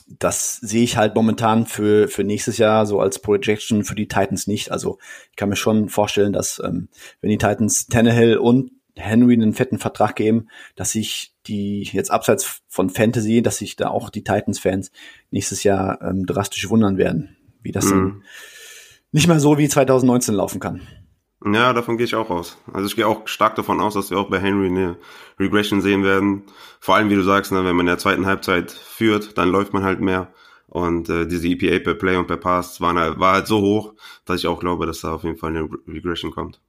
das 0.08 0.56
sehe 0.58 0.84
ich 0.84 0.96
halt 0.96 1.14
momentan 1.14 1.66
für, 1.66 2.08
für 2.08 2.24
nächstes 2.24 2.58
Jahr 2.58 2.86
so 2.86 3.02
als 3.02 3.20
Projection 3.20 3.84
für 3.84 3.96
die 3.96 4.08
Titans 4.08 4.48
nicht. 4.48 4.72
Also 4.72 4.98
ich 5.30 5.36
kann 5.36 5.50
mir 5.50 5.58
schon 5.58 5.90
vorstellen, 5.90 6.32
dass 6.32 6.62
ähm, 6.64 6.88
wenn 7.20 7.30
die 7.30 7.38
Titans 7.38 7.88
Tannehill 7.88 8.38
und 8.38 8.72
Henry 9.00 9.34
einen 9.34 9.54
fetten 9.54 9.80
Vertrag 9.80 10.16
geben, 10.16 10.50
dass 10.76 10.92
sich 10.92 11.34
die 11.48 11.84
jetzt 11.84 12.12
abseits 12.12 12.62
von 12.68 12.90
Fantasy, 12.90 13.42
dass 13.42 13.58
sich 13.58 13.76
da 13.76 13.90
auch 13.90 14.10
die 14.10 14.24
Titans-Fans 14.24 14.92
nächstes 15.32 15.64
Jahr 15.64 16.02
ähm, 16.02 16.26
drastisch 16.26 16.70
wundern 16.70 16.98
werden, 16.98 17.38
wie 17.62 17.72
das 17.72 17.86
mhm. 17.86 18.24
nicht 19.12 19.28
mehr 19.28 19.40
so 19.40 19.58
wie 19.58 19.70
2019 19.70 20.36
laufen 20.36 20.60
kann. 20.60 20.82
Ja, 21.46 21.72
davon 21.72 21.98
gehe 21.98 22.06
ich 22.06 22.16
auch 22.16 22.30
aus. 22.30 22.58
Also 22.74 22.88
ich 22.88 22.98
gehe 22.98 23.08
auch 23.08 23.28
stark 23.28 23.56
davon 23.56 23.80
aus, 23.80 23.94
dass 23.94 24.10
wir 24.12 24.20
auch 24.20 24.30
bei 24.30 24.40
Henry 24.40 24.68
eine 24.68 24.98
Regression 25.40 25.82
sehen 25.82 26.04
werden. 26.04 26.44
Vor 26.82 26.96
allem, 26.96 27.10
wie 27.10 27.16
du 27.16 27.24
sagst, 27.24 27.54
ne, 27.54 27.60
wenn 27.60 27.78
man 27.78 27.82
in 27.82 27.92
der 27.92 27.98
zweiten 27.98 28.26
Halbzeit 28.26 28.72
führt, 28.72 29.38
dann 29.38 29.50
läuft 29.50 29.74
man 29.74 29.84
halt 29.84 30.02
mehr. 30.02 30.34
Und 30.68 31.10
äh, 31.10 31.26
diese 31.26 31.48
EPA 31.48 31.80
per 31.80 31.96
Play 31.96 32.18
und 32.18 32.28
per 32.28 32.38
Pass 32.38 32.82
waren 32.82 33.00
halt, 33.00 33.20
war 33.20 33.36
halt 33.36 33.48
so 33.48 33.62
hoch, 33.62 33.94
dass 34.26 34.42
ich 34.42 34.48
auch 34.48 34.60
glaube, 34.60 34.86
dass 34.86 35.02
da 35.02 35.14
auf 35.14 35.24
jeden 35.24 35.38
Fall 35.38 35.52
eine 35.52 35.68
Regression 35.88 36.32
kommt. 36.32 36.60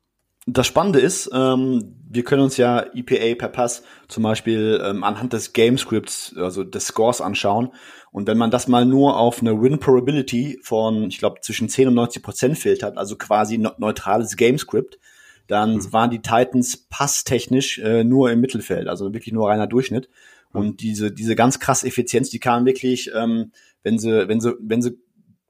Das 0.47 0.67
Spannende 0.67 1.01
ist, 1.01 1.31
ähm, 1.35 1.97
wir 2.09 2.25
können 2.25 2.43
uns 2.43 2.57
ja 2.57 2.85
EPA 2.95 3.35
per 3.39 3.49
Pass 3.49 3.83
zum 4.09 4.23
Beispiel 4.23 4.83
ähm, 4.83 5.05
anhand 5.05 5.33
des 5.33 5.53
Gamescripts, 5.53 6.35
also 6.37 6.65
des 6.65 6.87
Scores 6.87 7.21
anschauen. 7.21 7.73
Und 8.11 8.27
wenn 8.27 8.39
man 8.39 8.51
das 8.51 8.67
mal 8.67 8.87
nur 8.87 9.19
auf 9.19 9.41
eine 9.41 9.61
Win 9.61 9.79
Probability 9.79 10.59
von, 10.63 11.09
ich 11.09 11.19
glaube, 11.19 11.41
zwischen 11.43 11.69
10 11.69 11.89
und 11.89 11.95
90 11.95 12.23
Prozent 12.23 12.59
filtert, 12.59 12.97
also 12.97 13.17
quasi 13.17 13.59
neutrales 13.59 14.37
Gamescript, 14.37 14.99
dann 15.47 15.75
mhm. 15.75 15.93
waren 15.93 16.11
die 16.11 16.23
Titans 16.23 16.87
passtechnisch 16.89 17.79
äh, 17.79 18.03
nur 18.03 18.31
im 18.31 18.41
Mittelfeld, 18.41 18.89
also 18.89 19.13
wirklich 19.13 19.35
nur 19.35 19.49
reiner 19.49 19.67
Durchschnitt. 19.67 20.09
Mhm. 20.53 20.61
Und 20.61 20.81
diese, 20.81 21.13
diese 21.13 21.37
ganz 21.37 21.61
krasse 21.61 21.87
Effizienz, 21.87 22.31
die 22.31 22.41
kam 22.41 22.65
wirklich, 22.65 23.11
ähm, 23.15 23.53
wenn 23.83 23.99
sie, 23.99 24.27
wenn 24.27 24.41
sie, 24.41 24.55
wenn 24.61 24.81
sie 24.81 24.99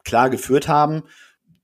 klar 0.04 0.30
geführt 0.30 0.68
haben, 0.68 1.04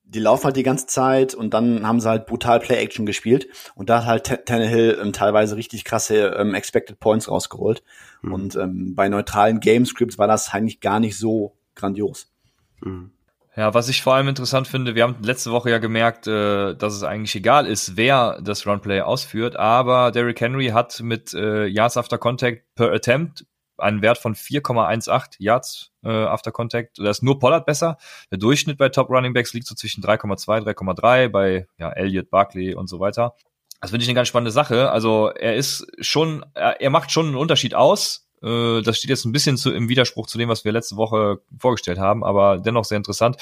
die 0.08 0.20
laufen 0.20 0.44
halt 0.44 0.56
die 0.56 0.62
ganze 0.62 0.86
Zeit 0.86 1.34
und 1.34 1.52
dann 1.52 1.86
haben 1.86 2.00
sie 2.00 2.08
halt 2.08 2.26
brutal 2.26 2.60
Play-Action 2.60 3.06
gespielt 3.06 3.48
und 3.74 3.90
da 3.90 4.04
hat 4.04 4.30
halt 4.30 4.46
Tannehill 4.46 4.98
ähm, 5.00 5.12
teilweise 5.12 5.56
richtig 5.56 5.84
krasse 5.84 6.28
ähm, 6.38 6.54
Expected 6.54 7.00
Points 7.00 7.28
rausgeholt. 7.28 7.82
Mhm. 8.22 8.32
Und 8.32 8.56
ähm, 8.56 8.94
bei 8.94 9.08
neutralen 9.08 9.60
Game-Scripts 9.60 10.18
war 10.18 10.28
das 10.28 10.52
eigentlich 10.52 10.80
gar 10.80 11.00
nicht 11.00 11.18
so 11.18 11.56
grandios. 11.74 12.32
Mhm. 12.80 13.10
Ja, 13.56 13.72
was 13.72 13.88
ich 13.88 14.02
vor 14.02 14.14
allem 14.14 14.28
interessant 14.28 14.68
finde, 14.68 14.94
wir 14.94 15.02
haben 15.02 15.16
letzte 15.22 15.50
Woche 15.50 15.70
ja 15.70 15.78
gemerkt, 15.78 16.26
äh, 16.26 16.74
dass 16.74 16.94
es 16.94 17.02
eigentlich 17.02 17.34
egal 17.34 17.66
ist, 17.66 17.96
wer 17.96 18.38
das 18.42 18.66
Runplay 18.66 19.00
ausführt, 19.00 19.56
aber 19.56 20.12
Derrick 20.12 20.40
Henry 20.40 20.68
hat 20.68 21.00
mit 21.00 21.32
äh, 21.32 21.66
Yards 21.66 21.96
after 21.96 22.18
Contact 22.18 22.62
per 22.74 22.92
Attempt 22.92 23.46
einen 23.78 24.02
Wert 24.02 24.18
von 24.18 24.34
4,18 24.34 25.36
Yards 25.38 25.92
äh, 26.04 26.08
after 26.08 26.52
Contact. 26.52 26.98
Da 26.98 27.10
ist 27.10 27.22
nur 27.22 27.38
Pollard 27.38 27.66
besser. 27.66 27.98
Der 28.30 28.38
Durchschnitt 28.38 28.78
bei 28.78 28.88
Top 28.88 29.10
Running 29.10 29.32
Backs 29.32 29.52
liegt 29.52 29.66
so 29.66 29.74
zwischen 29.74 30.02
3,2, 30.02 30.64
3,3 30.64 31.28
bei 31.28 31.66
ja, 31.78 31.90
Elliott, 31.92 32.30
Barkley 32.30 32.74
und 32.74 32.88
so 32.88 33.00
weiter. 33.00 33.34
Das 33.80 33.90
finde 33.90 34.04
ich 34.04 34.08
eine 34.08 34.16
ganz 34.16 34.28
spannende 34.28 34.50
Sache. 34.50 34.90
Also 34.90 35.28
er 35.28 35.54
ist 35.56 35.86
schon, 36.00 36.44
er, 36.54 36.80
er 36.80 36.90
macht 36.90 37.10
schon 37.10 37.26
einen 37.26 37.36
Unterschied 37.36 37.74
aus 37.74 38.26
äh, 38.42 38.82
das 38.82 38.98
steht 38.98 39.10
jetzt 39.10 39.24
ein 39.24 39.32
bisschen 39.32 39.56
zu, 39.56 39.72
im 39.72 39.88
Widerspruch 39.88 40.26
zu 40.26 40.38
dem, 40.38 40.48
was 40.48 40.64
wir 40.64 40.72
letzte 40.72 40.96
Woche 40.96 41.40
vorgestellt 41.58 41.98
haben, 41.98 42.24
aber 42.24 42.58
dennoch 42.58 42.84
sehr 42.84 42.98
interessant. 42.98 43.36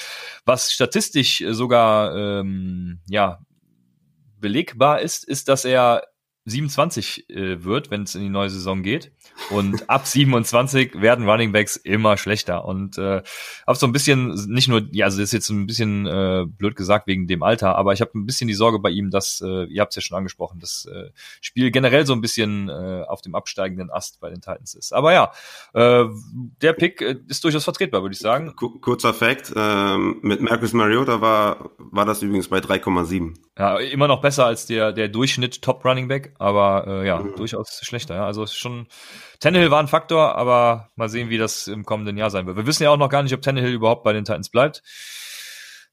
Was 0.45 0.71
statistisch 0.71 1.43
sogar 1.49 2.15
ähm, 2.15 2.99
ja 3.07 3.39
belegbar 4.39 5.01
ist, 5.01 5.23
ist, 5.23 5.49
dass 5.49 5.65
er 5.65 6.03
27 6.45 7.29
äh, 7.29 7.63
wird, 7.63 7.89
wenn 7.89 8.03
es 8.03 8.13
in 8.13 8.21
die 8.21 8.29
neue 8.29 8.49
Saison 8.49 8.83
geht. 8.83 9.11
Und 9.49 9.89
ab 9.89 10.05
27 10.07 11.01
werden 11.01 11.27
Running 11.27 11.51
Backs 11.51 11.75
immer 11.75 12.17
schlechter. 12.17 12.65
Und 12.65 12.97
äh, 12.97 13.23
habe 13.65 13.77
so 13.77 13.87
ein 13.87 13.91
bisschen, 13.91 14.33
nicht 14.47 14.67
nur, 14.67 14.83
ja, 14.91 15.05
also 15.05 15.17
das 15.17 15.29
ist 15.29 15.33
jetzt 15.33 15.49
ein 15.49 15.65
bisschen 15.65 16.05
äh, 16.05 16.45
blöd 16.47 16.75
gesagt 16.75 17.07
wegen 17.07 17.27
dem 17.27 17.41
Alter, 17.41 17.75
aber 17.75 17.93
ich 17.93 18.01
habe 18.01 18.11
ein 18.15 18.25
bisschen 18.25 18.47
die 18.47 18.53
Sorge 18.53 18.79
bei 18.79 18.91
ihm, 18.91 19.09
dass, 19.09 19.41
äh, 19.41 19.65
ihr 19.65 19.81
habt 19.81 19.91
es 19.91 19.95
ja 19.95 20.01
schon 20.01 20.17
angesprochen, 20.17 20.59
das 20.59 20.85
äh, 20.85 21.09
Spiel 21.41 21.71
generell 21.71 22.05
so 22.05 22.13
ein 22.13 22.21
bisschen 22.21 22.69
äh, 22.69 23.03
auf 23.07 23.21
dem 23.21 23.33
absteigenden 23.33 23.89
Ast 23.89 24.19
bei 24.19 24.29
den 24.29 24.41
Titans 24.41 24.75
ist. 24.75 24.93
Aber 24.93 25.13
ja, 25.13 25.31
äh, 25.73 26.05
der 26.61 26.73
Pick 26.73 27.01
äh, 27.01 27.17
ist 27.27 27.43
durchaus 27.43 27.63
vertretbar, 27.63 28.03
würde 28.03 28.13
ich 28.13 28.19
sagen. 28.19 28.55
Kurzer 28.55 29.13
Fact, 29.13 29.51
äh, 29.55 29.97
mit 29.97 30.41
Marcus 30.41 30.73
Mariota 30.73 31.21
war, 31.21 31.71
war 31.77 32.05
das 32.05 32.21
übrigens 32.21 32.49
bei 32.49 32.59
3,7. 32.59 33.33
Ja, 33.57 33.79
immer 33.79 34.07
noch 34.07 34.21
besser 34.21 34.45
als 34.45 34.65
der, 34.65 34.91
der 34.91 35.07
Durchschnitt 35.07 35.61
Top 35.61 35.85
Running 35.85 36.07
Back, 36.07 36.34
aber 36.37 36.85
äh, 36.87 37.07
ja, 37.07 37.19
mhm. 37.19 37.35
durchaus 37.35 37.79
schlechter. 37.81 38.15
Ja. 38.15 38.25
Also 38.25 38.43
ist 38.43 38.55
schon 38.55 38.87
Tannehill 39.39 39.71
war 39.71 39.79
ein 39.79 39.87
Faktor, 39.87 40.35
aber 40.35 40.89
mal 40.95 41.09
sehen, 41.09 41.29
wie 41.29 41.37
das 41.37 41.67
im 41.67 41.85
kommenden 41.85 42.17
Jahr 42.17 42.29
sein 42.29 42.45
wird. 42.45 42.57
Wir 42.57 42.67
wissen 42.67 42.83
ja 42.83 42.89
auch 42.89 42.97
noch 42.97 43.09
gar 43.09 43.23
nicht, 43.23 43.33
ob 43.33 43.41
Tannehill 43.41 43.73
überhaupt 43.73 44.03
bei 44.03 44.13
den 44.13 44.25
Titans 44.25 44.49
bleibt. 44.49 44.81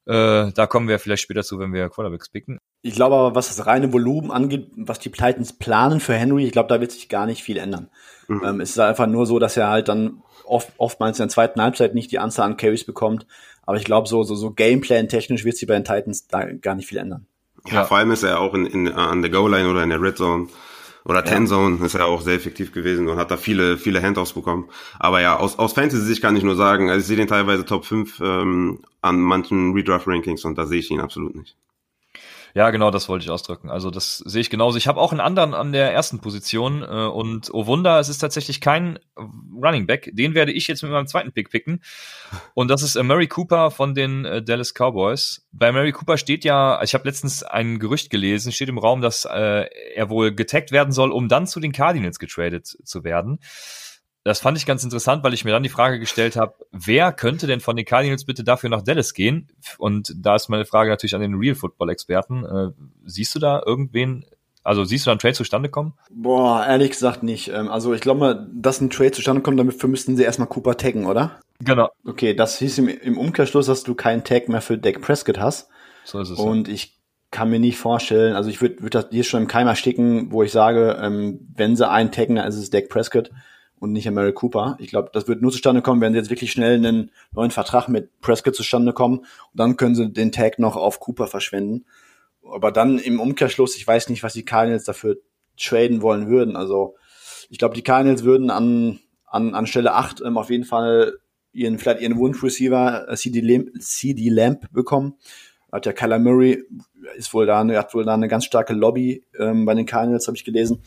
Äh, 0.05 0.51
da 0.53 0.67
kommen 0.67 0.89
wir 0.89 0.99
vielleicht 0.99 1.23
später 1.23 1.45
zu, 1.45 1.59
wenn 1.61 1.73
wir 1.73 1.89
Quarterbacks 1.89 2.29
picken. 2.29 2.59
Ich 2.83 2.95
glaube 2.95 3.15
aber, 3.15 3.35
was 3.37 3.55
das 3.55 3.67
reine 3.67 3.93
Volumen 3.93 4.33
angeht, 4.33 4.71
was 4.77 4.99
die 4.99 5.13
Titans 5.13 5.53
planen 5.53 6.01
für 6.01 6.15
Henry, 6.15 6.45
ich 6.45 6.53
glaube, 6.53 6.69
da 6.69 6.81
wird 6.81 6.91
sich 6.91 7.09
gar 7.09 7.27
nicht 7.27 7.43
viel 7.43 7.57
ändern. 7.57 7.89
Mhm. 8.27 8.43
Ähm, 8.45 8.61
es 8.61 8.71
ist 8.71 8.79
einfach 8.81 9.07
nur 9.07 9.27
so, 9.27 9.39
dass 9.39 9.57
er 9.57 9.69
halt 9.69 9.89
dann 9.89 10.23
oft, 10.45 10.73
oftmals 10.79 11.21
in 11.21 11.25
der 11.25 11.29
zweiten 11.29 11.63
Halbzeit 11.63 11.95
nicht 11.95 12.11
die 12.11 12.19
Anzahl 12.19 12.47
an 12.47 12.57
Carries 12.57 12.85
bekommt. 12.85 13.27
Aber 13.65 13.77
ich 13.77 13.85
glaube, 13.85 14.09
so, 14.09 14.25
so, 14.25 14.35
so 14.35 14.53
Gameplan-technisch 14.53 15.45
wird 15.45 15.57
sich 15.57 15.69
bei 15.69 15.75
den 15.75 15.85
Titans 15.85 16.27
da 16.27 16.45
gar 16.45 16.75
nicht 16.75 16.89
viel 16.89 16.99
ändern. 16.99 17.29
Ja, 17.67 17.75
ja, 17.75 17.85
vor 17.85 17.97
allem 17.97 18.11
ist 18.11 18.23
er 18.23 18.41
auch 18.41 18.55
in, 18.55 18.67
in, 18.67 18.89
an 18.89 19.23
der 19.23 19.31
Goal-Line 19.31 19.69
oder 19.71 19.83
in 19.83 19.91
der 19.91 20.01
Red 20.03 20.19
Zone 20.19 20.49
oder 21.05 21.25
Ten 21.25 21.47
Zone 21.47 21.85
ist 21.85 21.95
er 21.95 22.07
auch 22.07 22.21
sehr 22.21 22.35
effektiv 22.35 22.73
gewesen 22.73 23.09
und 23.09 23.19
hat 23.19 23.31
da 23.31 23.37
viele, 23.37 23.77
viele 23.77 24.01
Handoffs 24.01 24.33
bekommen. 24.33 24.69
Aber 24.99 25.21
ja, 25.21 25.37
aus, 25.37 25.59
aus 25.59 25.73
Fantasy-Sicht 25.73 26.23
kann 26.23 26.37
ich 26.37 26.45
nur 26.45 26.55
sagen, 26.55 26.91
also 26.91 27.01
ich 27.01 27.07
sehe 27.07 27.17
den 27.17 27.27
teilweise 27.27 27.65
Top 27.65 27.85
5 27.85 28.21
ähm, 28.21 28.81
an 29.01 29.21
manchen 29.21 29.73
Redraft-Rankings 29.73 30.45
und 30.45 30.57
da 30.57 30.67
sehe 30.67 30.79
ich 30.79 30.91
ihn 30.91 31.01
absolut 31.01 31.35
nicht. 31.35 31.57
Ja, 32.55 32.71
genau, 32.71 32.91
das 32.91 33.09
wollte 33.09 33.25
ich 33.25 33.31
ausdrücken. 33.31 33.71
Also 33.71 33.91
das 33.91 34.19
sehe 34.19 34.41
ich 34.41 34.51
genauso. 34.51 34.77
Ich 34.77 34.87
habe 34.87 35.01
auch 35.01 35.13
einen 35.13 35.21
anderen 35.21 35.55
an 35.55 35.73
der 35.73 35.93
ersten 35.93 36.21
Position 36.21 36.83
äh, 36.83 36.87
und 36.87 37.51
oh 37.53 37.67
Wunder, 37.67 37.99
es 37.99 38.09
ist 38.09 38.19
tatsächlich 38.19 38.61
kein 38.61 38.99
Running 39.17 39.87
Back. 39.87 40.11
Den 40.13 40.35
werde 40.35 40.53
ich 40.53 40.67
jetzt 40.67 40.83
mit 40.83 40.93
meinem 40.93 41.07
zweiten 41.07 41.33
Pick 41.33 41.51
picken 41.51 41.83
und 42.55 42.69
das 42.69 42.83
ist 42.83 42.97
äh, 42.97 43.03
Murray 43.03 43.27
Cooper 43.27 43.71
von 43.71 43.95
den 43.95 44.25
äh, 44.25 44.43
Dallas 44.43 44.75
Cowboys. 44.75 45.47
Bei 45.53 45.73
Murray 45.73 45.93
Cooper 45.93 46.19
steht 46.19 46.45
ja, 46.45 46.83
ich 46.83 46.95
habe 46.95 47.09
letztens 47.09 47.43
ein 47.43 47.79
Gerücht 47.79 48.11
gelesen, 48.11 48.53
steht 48.53 48.69
im 48.69 48.79
Raum, 48.79 49.01
dass 49.01 49.25
äh, 49.25 49.67
er 49.95 50.11
wohl 50.11 50.35
getaggt 50.35 50.73
werden 50.73 50.93
soll, 50.93 51.11
um 51.11 51.29
dann 51.29 51.47
zu 51.47 51.59
den 51.59 51.73
Cardinals 51.73 52.19
getradet 52.19 52.67
zu 52.67 53.05
werden 53.05 53.39
das 54.25 54.39
fand 54.39 54.57
ich 54.57 54.67
ganz 54.67 54.85
interessant, 54.85 55.25
weil 55.25 55.35
ich 55.35 55.45
mir 55.45 55.51
dann 55.51 55.65
die 55.65 55.69
Frage 55.69 55.99
gestellt 55.99 56.37
habe, 56.37 56.55
wer 56.71 57.13
könnte 57.13 57.47
denn 57.47 57.61
von 57.61 57.77
den 57.77 57.85
Cardinals 57.85 58.25
bitte 58.25 58.45
dafür 58.45 58.71
nach 58.71 58.83
Dallas 58.83 59.15
gehen? 59.15 59.49
Und 59.79 60.15
da 60.17 60.37
ist 60.37 60.49
meine 60.49 60.65
Frage 60.65 60.91
natürlich 60.91 61.15
an 61.15 61.21
den 61.21 61.35
Real 61.35 61.57
Football-Experten. 61.57 62.45
Äh, 62.45 62.71
siehst 63.05 63.35
du 63.35 63.41
da 63.41 63.63
irgendwen, 63.67 64.25
also 64.63 64.85
siehst 64.85 65.07
du 65.07 65.09
da 65.09 65.13
einen 65.13 65.19
Trade 65.19 65.35
zustande 65.35 65.69
kommen? 65.69 65.95
Boah, 66.11 66.65
ehrlich 66.65 66.91
gesagt 66.91 67.25
nicht. 67.25 67.49
Ähm, 67.49 67.69
also 67.69 67.95
ich 67.95 68.01
glaube 68.01 68.21
mal, 68.21 68.49
dass 68.55 68.81
ein 68.81 68.91
Trade 68.91 69.11
zustande 69.11 69.43
kommt, 69.43 69.59
dafür 69.59 69.89
müssten 69.89 70.17
sie 70.17 70.23
erstmal 70.23 70.49
Cooper 70.49 70.77
taggen, 70.77 71.07
oder? 71.07 71.41
Genau. 71.59 71.91
Okay, 72.05 72.35
das 72.35 72.59
hieß 72.59 72.79
im, 72.79 72.89
im 72.89 73.19
Umkehrschluss, 73.19 73.67
dass 73.67 73.83
du 73.83 73.95
keinen 73.95 74.23
Tag 74.23 74.49
mehr 74.49 74.61
für 74.61 74.79
Dak 74.79 75.01
Prescott 75.01 75.41
hast. 75.41 75.69
So 76.05 76.21
ist 76.21 76.31
es. 76.31 76.39
Und 76.39 76.69
ja. 76.69 76.75
ich 76.75 76.97
kann 77.33 77.51
mir 77.51 77.59
nicht 77.59 77.79
vorstellen, 77.79 78.37
also 78.37 78.51
ich 78.51 78.61
würde 78.61 78.83
würd 78.83 78.95
das 78.95 79.07
hier 79.11 79.25
schon 79.25 79.43
im 79.43 79.49
Keimer 79.49 79.75
sticken, 79.75 80.31
wo 80.31 80.45
ich 80.45 80.53
sage, 80.53 80.99
ähm, 81.01 81.41
wenn 81.57 81.77
sie 81.77 81.89
einen 81.89 82.13
taggen, 82.13 82.37
dann 82.37 82.47
ist 82.47 82.57
es 82.57 82.71
Dak 82.71 82.89
Prescott 82.89 83.31
und 83.83 83.91
nicht 83.91 84.09
Mary 84.09 84.33
Cooper. 84.33 84.77
Ich 84.79 84.91
glaube, 84.91 85.11
das 85.13 85.27
wird 85.27 85.43
nur 85.43 85.51
zustande 85.51 85.83
kommen, 85.83 86.01
wenn 86.01 86.13
sie 86.13 86.19
jetzt 86.21 86.31
wirklich 86.31 86.53
schnell 86.53 86.75
einen 86.75 87.11
neuen 87.33 87.51
Vertrag 87.51 87.89
mit 87.89 88.21
Prescott 88.21 88.55
zustande 88.55 88.93
kommen. 88.93 89.19
Und 89.19 89.27
dann 89.55 89.77
können 89.77 89.97
sie 89.97 90.09
den 90.09 90.31
Tag 90.31 90.61
noch 90.61 90.77
auf 90.77 91.01
Cooper 91.01 91.27
verschwenden. 91.27 91.85
Aber 92.49 92.71
dann 92.71 93.01
im 93.01 93.19
Umkehrschluss, 93.19 93.77
ich 93.77 93.85
weiß 93.85 94.09
nicht, 94.09 94.23
was 94.23 94.35
die 94.35 94.45
Cardinals 94.45 94.85
dafür 94.85 95.17
traden 95.59 96.01
wollen 96.01 96.29
würden. 96.29 96.55
Also 96.55 96.95
ich 97.51 97.59
glaube, 97.59 97.75
die 97.75 97.83
Cardinals 97.83 98.23
würden 98.23 98.51
an, 98.51 99.01
an, 99.27 99.53
an 99.53 99.67
Stelle 99.67 99.95
8 99.95 100.23
ähm, 100.25 100.39
auf 100.39 100.51
jeden 100.51 100.65
Fall 100.65 101.15
ihren, 101.53 101.81
vielleicht 101.81 102.03
ihren 102.03 102.19
Wunschreceiver 102.19 103.09
äh, 103.09 103.17
CD, 103.17 103.41
Lamp, 103.41 103.71
CD 103.81 104.29
Lamp 104.29 104.73
bekommen. 104.73 105.15
Hat 105.73 105.87
ja 105.87 105.93
Kyler 105.93 106.21
Murray, 106.21 106.63
ist 107.17 107.35
wohl 107.35 107.47
da, 107.47 107.67
hat 107.67 107.95
wohl 107.95 108.05
da 108.05 108.15
eine 108.15 108.29
ganz 108.29 108.45
starke 108.45 108.75
Lobby 108.75 109.25
ähm, 109.41 109.65
bei 109.65 109.75
den 109.75 109.87
Cardinals, 109.87 110.29
habe 110.29 110.37
ich 110.37 110.45
gelesen. 110.45 110.85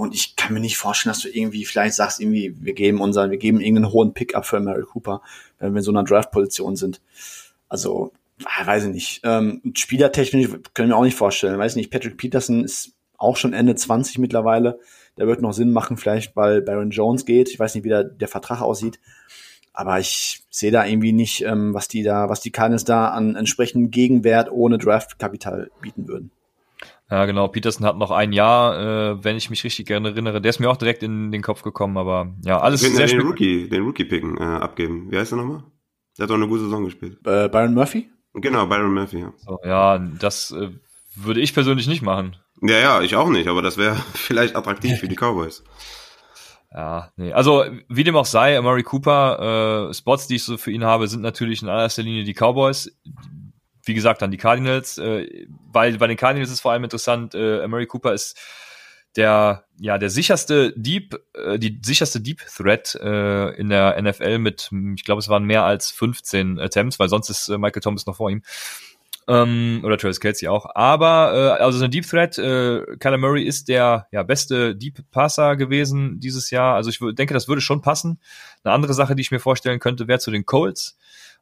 Und 0.00 0.14
ich 0.14 0.34
kann 0.34 0.54
mir 0.54 0.60
nicht 0.60 0.78
vorstellen, 0.78 1.12
dass 1.12 1.20
du 1.20 1.28
irgendwie 1.28 1.66
vielleicht 1.66 1.94
sagst, 1.94 2.20
irgendwie, 2.20 2.56
wir 2.58 2.72
geben 2.72 3.02
unseren, 3.02 3.30
wir 3.30 3.36
geben 3.36 3.60
irgendeinen 3.60 3.92
hohen 3.92 4.14
Pickup 4.14 4.46
für 4.46 4.58
Mary 4.58 4.82
Cooper, 4.82 5.20
wenn 5.58 5.74
wir 5.74 5.80
in 5.80 5.84
so 5.84 5.90
einer 5.90 6.04
Draft-Position 6.04 6.74
sind. 6.74 7.02
Also, 7.68 8.14
ah, 8.46 8.66
weiß 8.66 8.84
ich 8.84 8.94
nicht. 8.94 9.20
Ähm, 9.24 9.60
spielertechnisch 9.76 10.48
können 10.72 10.88
wir 10.88 10.96
auch 10.96 11.04
nicht 11.04 11.18
vorstellen. 11.18 11.58
Weiß 11.58 11.76
nicht, 11.76 11.90
Patrick 11.90 12.16
Peterson 12.16 12.64
ist 12.64 12.94
auch 13.18 13.36
schon 13.36 13.52
Ende 13.52 13.74
20 13.74 14.16
mittlerweile. 14.16 14.80
Der 15.18 15.26
wird 15.26 15.42
noch 15.42 15.52
Sinn 15.52 15.70
machen, 15.70 15.98
vielleicht, 15.98 16.34
weil 16.34 16.62
Baron 16.62 16.92
Jones 16.92 17.26
geht. 17.26 17.50
Ich 17.50 17.60
weiß 17.60 17.74
nicht, 17.74 17.84
wie 17.84 17.90
der, 17.90 18.04
der 18.04 18.28
Vertrag 18.28 18.62
aussieht. 18.62 19.00
Aber 19.74 20.00
ich 20.00 20.44
sehe 20.48 20.70
da 20.70 20.86
irgendwie 20.86 21.12
nicht, 21.12 21.42
ähm, 21.42 21.74
was 21.74 21.88
die 21.88 22.04
da, 22.04 22.30
was 22.30 22.40
die 22.40 22.52
Cardinals 22.52 22.84
da 22.84 23.08
an 23.08 23.36
entsprechendem 23.36 23.90
Gegenwert 23.90 24.50
ohne 24.50 24.78
Draftkapital 24.78 25.70
bieten 25.82 26.08
würden. 26.08 26.30
Ja, 27.10 27.24
genau. 27.26 27.48
Peterson 27.48 27.84
hat 27.84 27.98
noch 27.98 28.12
ein 28.12 28.32
Jahr, 28.32 28.78
äh, 28.78 29.24
wenn 29.24 29.36
ich 29.36 29.50
mich 29.50 29.64
richtig 29.64 29.86
gerne 29.86 30.10
erinnere. 30.10 30.40
Der 30.40 30.50
ist 30.50 30.60
mir 30.60 30.70
auch 30.70 30.76
direkt 30.76 31.02
in 31.02 31.32
den 31.32 31.42
Kopf 31.42 31.62
gekommen, 31.62 31.98
aber 31.98 32.32
ja, 32.44 32.60
alles 32.60 32.80
sehr 32.80 33.06
den 33.06 33.22
Rookie, 33.22 33.68
den 33.68 33.82
Rookie 33.82 34.04
picken 34.04 34.38
äh, 34.38 34.42
abgeben. 34.42 35.10
Wie 35.10 35.18
heißt 35.18 35.32
er 35.32 35.38
nochmal? 35.38 35.64
Der 36.16 36.24
hat 36.24 36.30
doch 36.30 36.36
eine 36.36 36.46
gute 36.46 36.62
Saison 36.62 36.84
gespielt. 36.84 37.18
Äh, 37.26 37.48
Byron 37.48 37.74
Murphy? 37.74 38.08
Genau, 38.34 38.66
Byron 38.66 38.94
Murphy, 38.94 39.20
ja. 39.20 39.32
So, 39.38 39.58
ja, 39.64 39.98
das 39.98 40.52
äh, 40.52 40.68
würde 41.16 41.40
ich 41.40 41.52
persönlich 41.52 41.88
nicht 41.88 42.02
machen. 42.02 42.36
Ja, 42.62 42.78
ja, 42.78 43.00
ich 43.00 43.16
auch 43.16 43.28
nicht, 43.28 43.48
aber 43.48 43.62
das 43.62 43.76
wäre 43.76 43.96
vielleicht 44.14 44.54
attraktiv 44.54 44.98
für 45.00 45.08
die 45.08 45.16
Cowboys. 45.16 45.64
Ja, 46.72 47.10
nee. 47.16 47.32
Also, 47.32 47.64
wie 47.88 48.04
dem 48.04 48.14
auch 48.14 48.26
sei, 48.26 48.60
Murray 48.60 48.84
Cooper, 48.84 49.88
äh, 49.88 49.94
Spots, 49.94 50.28
die 50.28 50.36
ich 50.36 50.44
so 50.44 50.56
für 50.56 50.70
ihn 50.70 50.84
habe, 50.84 51.08
sind 51.08 51.22
natürlich 51.22 51.62
in 51.62 51.68
allererster 51.68 52.04
Linie 52.04 52.22
die 52.22 52.34
Cowboys 52.34 52.96
wie 53.90 53.94
gesagt, 53.94 54.22
dann 54.22 54.30
die 54.30 54.36
Cardinals, 54.36 54.98
äh, 54.98 55.26
weil 55.72 55.98
bei 55.98 56.06
den 56.06 56.16
Cardinals 56.16 56.52
ist 56.52 56.60
vor 56.60 56.70
allem 56.70 56.84
interessant, 56.84 57.34
äh, 57.34 57.66
Murray 57.66 57.86
Cooper 57.86 58.14
ist 58.14 58.38
der 59.16 59.64
ja 59.80 59.98
der 59.98 60.08
sicherste 60.08 60.72
Deep 60.76 61.18
äh, 61.34 61.58
die 61.58 61.80
sicherste 61.84 62.20
Deep 62.20 62.42
Threat 62.56 62.94
äh, 62.94 63.50
in 63.56 63.68
der 63.68 64.00
NFL 64.00 64.38
mit 64.38 64.70
ich 64.94 65.02
glaube 65.02 65.18
es 65.18 65.28
waren 65.28 65.42
mehr 65.42 65.64
als 65.64 65.90
15 65.90 66.60
Attempts 66.60 67.00
weil 67.00 67.08
sonst 67.08 67.28
ist 67.28 67.48
äh, 67.48 67.58
Michael 67.58 67.82
Thomas 67.82 68.06
noch 68.06 68.14
vor 68.14 68.30
ihm 68.30 68.42
Ähm, 69.26 69.80
oder 69.84 69.98
Travis 69.98 70.20
Kelsey 70.20 70.48
auch. 70.48 70.66
Aber 70.74 71.56
äh, 71.58 71.62
also 71.62 71.78
eine 71.78 71.90
Deep 71.90 72.06
Threat, 72.06 72.38
äh, 72.38 72.84
Kyler 72.98 73.18
Murray 73.18 73.44
ist 73.44 73.68
der 73.68 74.06
ja, 74.12 74.22
beste 74.22 74.74
Deep 74.74 75.10
Passer 75.10 75.56
gewesen 75.56 76.20
dieses 76.20 76.50
Jahr. 76.50 76.74
Also 76.74 76.90
ich 76.90 76.98
denke, 77.16 77.34
das 77.34 77.46
würde 77.46 77.60
schon 77.60 77.82
passen. 77.82 78.18
Eine 78.64 78.74
andere 78.74 78.94
Sache, 78.94 79.14
die 79.14 79.22
ich 79.22 79.30
mir 79.30 79.38
vorstellen 79.38 79.78
könnte, 79.78 80.08
wäre 80.08 80.18
zu 80.20 80.30
den 80.30 80.46
Colts. 80.46 80.96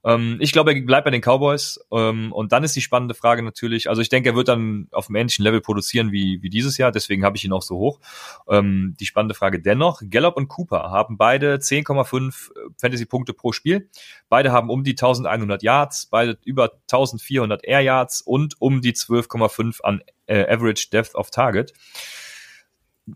Ähm, 0.05 0.39
ich 0.41 0.53
glaube, 0.53 0.73
er 0.73 0.81
bleibt 0.83 1.05
bei 1.05 1.11
den 1.11 1.21
Cowboys. 1.21 1.81
Ähm, 1.93 2.33
und 2.33 2.53
dann 2.53 2.65
ist 2.65 2.77
die 2.77 2.81
spannende 2.81 3.15
Frage 3.15 3.43
natürlich, 3.43 3.89
also 3.89 4.01
ich 4.03 4.09
denke, 4.09 4.31
er 4.31 4.37
wird 4.37 4.49
dann 4.49 4.89
auf 4.93 5.09
einem 5.09 5.17
ähnlichen 5.17 5.45
Level 5.45 5.61
produzieren 5.61 6.13
wie, 6.13 6.43
wie 6.43 6.51
dieses 6.51 6.79
Jahr, 6.79 6.93
deswegen 6.93 7.25
habe 7.25 7.37
ich 7.37 7.45
ihn 7.45 7.53
auch 7.53 7.63
so 7.63 7.77
hoch. 7.77 8.01
Ähm, 8.49 8.95
die 8.99 9.07
spannende 9.07 9.35
Frage 9.35 9.61
dennoch, 9.61 10.03
Gallup 10.09 10.37
und 10.37 10.49
Cooper 10.49 10.91
haben 10.91 11.17
beide 11.17 11.57
10,5 11.57 12.29
äh, 12.29 12.59
Fantasy-Punkte 12.81 13.33
pro 13.33 13.53
Spiel. 13.53 13.89
Beide 14.29 14.53
haben 14.53 14.71
um 14.71 14.85
die 14.85 14.93
1100 14.93 15.63
Yards, 15.63 16.07
beide 16.07 16.39
über 16.45 16.73
1400 16.91 17.65
Air 17.65 17.81
Yards 17.81 18.21
und 18.21 18.55
um 18.61 18.81
die 18.81 18.93
12,5 18.93 19.83
an 19.83 20.03
äh, 20.27 20.47
Average 20.53 20.89
Depth 20.93 21.15
of 21.15 21.31
Target. 21.31 21.73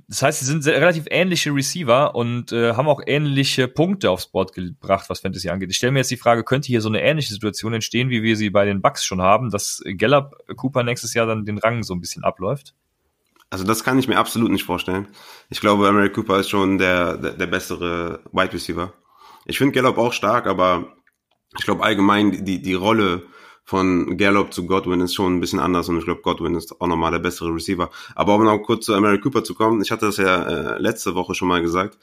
Das 0.08 0.22
heißt, 0.22 0.40
sie 0.40 0.46
sind 0.46 0.66
relativ 0.66 1.04
ähnliche 1.10 1.54
Receiver 1.54 2.14
und 2.14 2.52
äh, 2.52 2.74
haben 2.74 2.88
auch 2.88 3.00
ähnliche 3.06 3.68
Punkte 3.68 4.10
aufs 4.10 4.26
Board 4.26 4.52
gebracht, 4.52 5.08
was 5.08 5.20
Fantasy 5.20 5.48
angeht. 5.48 5.70
Ich 5.70 5.76
stelle 5.76 5.92
mir 5.92 6.00
jetzt 6.00 6.10
die 6.10 6.16
Frage, 6.16 6.44
könnte 6.44 6.68
hier 6.68 6.80
so 6.80 6.88
eine 6.88 7.02
ähnliche 7.02 7.32
Situation 7.32 7.72
entstehen, 7.72 8.10
wie 8.10 8.22
wir 8.22 8.36
sie 8.36 8.50
bei 8.50 8.64
den 8.64 8.80
Bucks 8.80 9.04
schon 9.04 9.20
haben, 9.20 9.50
dass 9.50 9.82
Gallup 9.96 10.36
Cooper 10.56 10.82
nächstes 10.82 11.14
Jahr 11.14 11.26
dann 11.26 11.44
den 11.44 11.58
Rang 11.58 11.82
so 11.82 11.94
ein 11.94 12.00
bisschen 12.00 12.24
abläuft? 12.24 12.74
Also 13.50 13.64
das 13.64 13.84
kann 13.84 13.98
ich 13.98 14.08
mir 14.08 14.18
absolut 14.18 14.50
nicht 14.50 14.64
vorstellen. 14.64 15.08
Ich 15.50 15.60
glaube, 15.60 15.92
Mary 15.92 16.10
Cooper 16.10 16.38
ist 16.38 16.48
schon 16.48 16.78
der, 16.78 17.18
der, 17.18 17.32
der 17.32 17.46
bessere 17.46 18.20
Wide 18.32 18.52
Receiver. 18.52 18.94
Ich 19.44 19.58
finde 19.58 19.72
Gallup 19.74 19.98
auch 19.98 20.12
stark, 20.12 20.46
aber 20.46 20.94
ich 21.58 21.64
glaube 21.64 21.82
allgemein 21.82 22.44
die, 22.44 22.62
die 22.62 22.74
Rolle 22.74 23.24
von 23.64 24.16
Gallup 24.16 24.52
zu 24.52 24.66
Godwin 24.66 25.00
ist 25.00 25.14
schon 25.14 25.36
ein 25.36 25.40
bisschen 25.40 25.60
anders 25.60 25.88
und 25.88 25.98
ich 25.98 26.04
glaube, 26.04 26.22
Godwin 26.22 26.54
ist 26.54 26.80
auch 26.80 26.86
nochmal 26.86 27.12
der 27.12 27.20
bessere 27.20 27.54
Receiver. 27.54 27.90
Aber 28.14 28.34
um 28.34 28.44
noch 28.44 28.58
kurz 28.58 28.86
zu 28.86 29.00
Mary 29.00 29.20
Cooper 29.20 29.44
zu 29.44 29.54
kommen, 29.54 29.80
ich 29.82 29.90
hatte 29.90 30.06
das 30.06 30.16
ja 30.16 30.42
äh, 30.42 30.78
letzte 30.78 31.14
Woche 31.14 31.34
schon 31.34 31.48
mal 31.48 31.62
gesagt. 31.62 31.98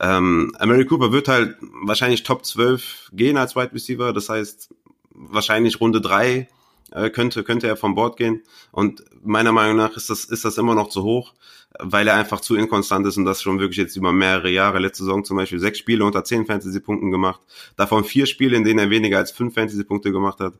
Ähm, 0.00 0.52
Mary 0.64 0.86
Cooper 0.86 1.12
wird 1.12 1.28
halt 1.28 1.56
wahrscheinlich 1.60 2.22
Top 2.22 2.44
12 2.44 3.10
gehen 3.12 3.36
als 3.36 3.54
Wide 3.54 3.72
Receiver, 3.72 4.12
das 4.12 4.28
heißt 4.28 4.74
wahrscheinlich 5.10 5.80
Runde 5.80 6.00
3 6.00 6.48
äh, 6.92 7.10
könnte, 7.10 7.44
könnte 7.44 7.66
er 7.68 7.76
vom 7.76 7.94
Bord 7.94 8.16
gehen. 8.16 8.42
Und 8.70 9.04
meiner 9.22 9.52
Meinung 9.52 9.76
nach 9.76 9.96
ist 9.96 10.10
das, 10.10 10.24
ist 10.24 10.44
das 10.44 10.58
immer 10.58 10.74
noch 10.74 10.88
zu 10.88 11.02
hoch, 11.02 11.34
weil 11.78 12.08
er 12.08 12.14
einfach 12.14 12.40
zu 12.40 12.54
inkonstant 12.56 13.06
ist 13.06 13.16
und 13.16 13.24
das 13.24 13.42
schon 13.42 13.58
wirklich 13.58 13.78
jetzt 13.78 13.96
über 13.96 14.12
mehrere 14.12 14.50
Jahre. 14.50 14.78
Letzte 14.78 15.04
Saison 15.04 15.24
zum 15.24 15.36
Beispiel 15.36 15.58
sechs 15.58 15.78
Spiele 15.78 16.04
unter 16.04 16.24
zehn 16.24 16.46
Fantasy-Punkten 16.46 17.10
gemacht, 17.10 17.40
davon 17.76 18.04
vier 18.04 18.26
Spiele, 18.26 18.56
in 18.56 18.64
denen 18.64 18.78
er 18.78 18.90
weniger 18.90 19.18
als 19.18 19.30
fünf 19.30 19.54
Fantasy-Punkte 19.54 20.12
gemacht 20.12 20.40
hat. 20.40 20.54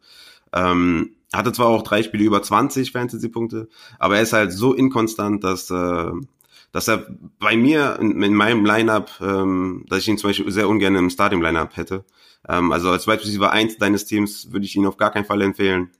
Ähm, 0.52 1.16
hatte 1.32 1.52
zwar 1.52 1.68
auch 1.68 1.82
drei 1.82 2.02
Spiele 2.02 2.24
über 2.24 2.42
20 2.42 2.92
Fantasy-Punkte, 2.92 3.68
aber 3.98 4.16
er 4.16 4.22
ist 4.22 4.32
halt 4.32 4.52
so 4.52 4.74
inkonstant, 4.74 5.42
dass, 5.42 5.70
äh, 5.70 6.10
dass 6.72 6.88
er 6.88 7.06
bei 7.38 7.56
mir 7.56 7.98
in, 8.00 8.22
in 8.22 8.34
meinem 8.34 8.64
Lineup, 8.64 9.10
ähm, 9.20 9.84
dass 9.88 10.00
ich 10.00 10.08
ihn 10.08 10.18
zum 10.18 10.30
Beispiel 10.30 10.50
sehr 10.50 10.68
ungern 10.68 10.94
im 10.94 11.10
Starting-Lineup 11.10 11.76
hätte. 11.76 12.04
Ähm, 12.48 12.72
also 12.72 12.90
als 12.90 13.06
Wide 13.06 13.22
Receiver 13.22 13.50
1 13.50 13.78
deines 13.78 14.04
Teams 14.04 14.52
würde 14.52 14.66
ich 14.66 14.76
ihn 14.76 14.86
auf 14.86 14.96
gar 14.96 15.10
keinen 15.10 15.24
Fall 15.24 15.40
empfehlen. 15.42 15.90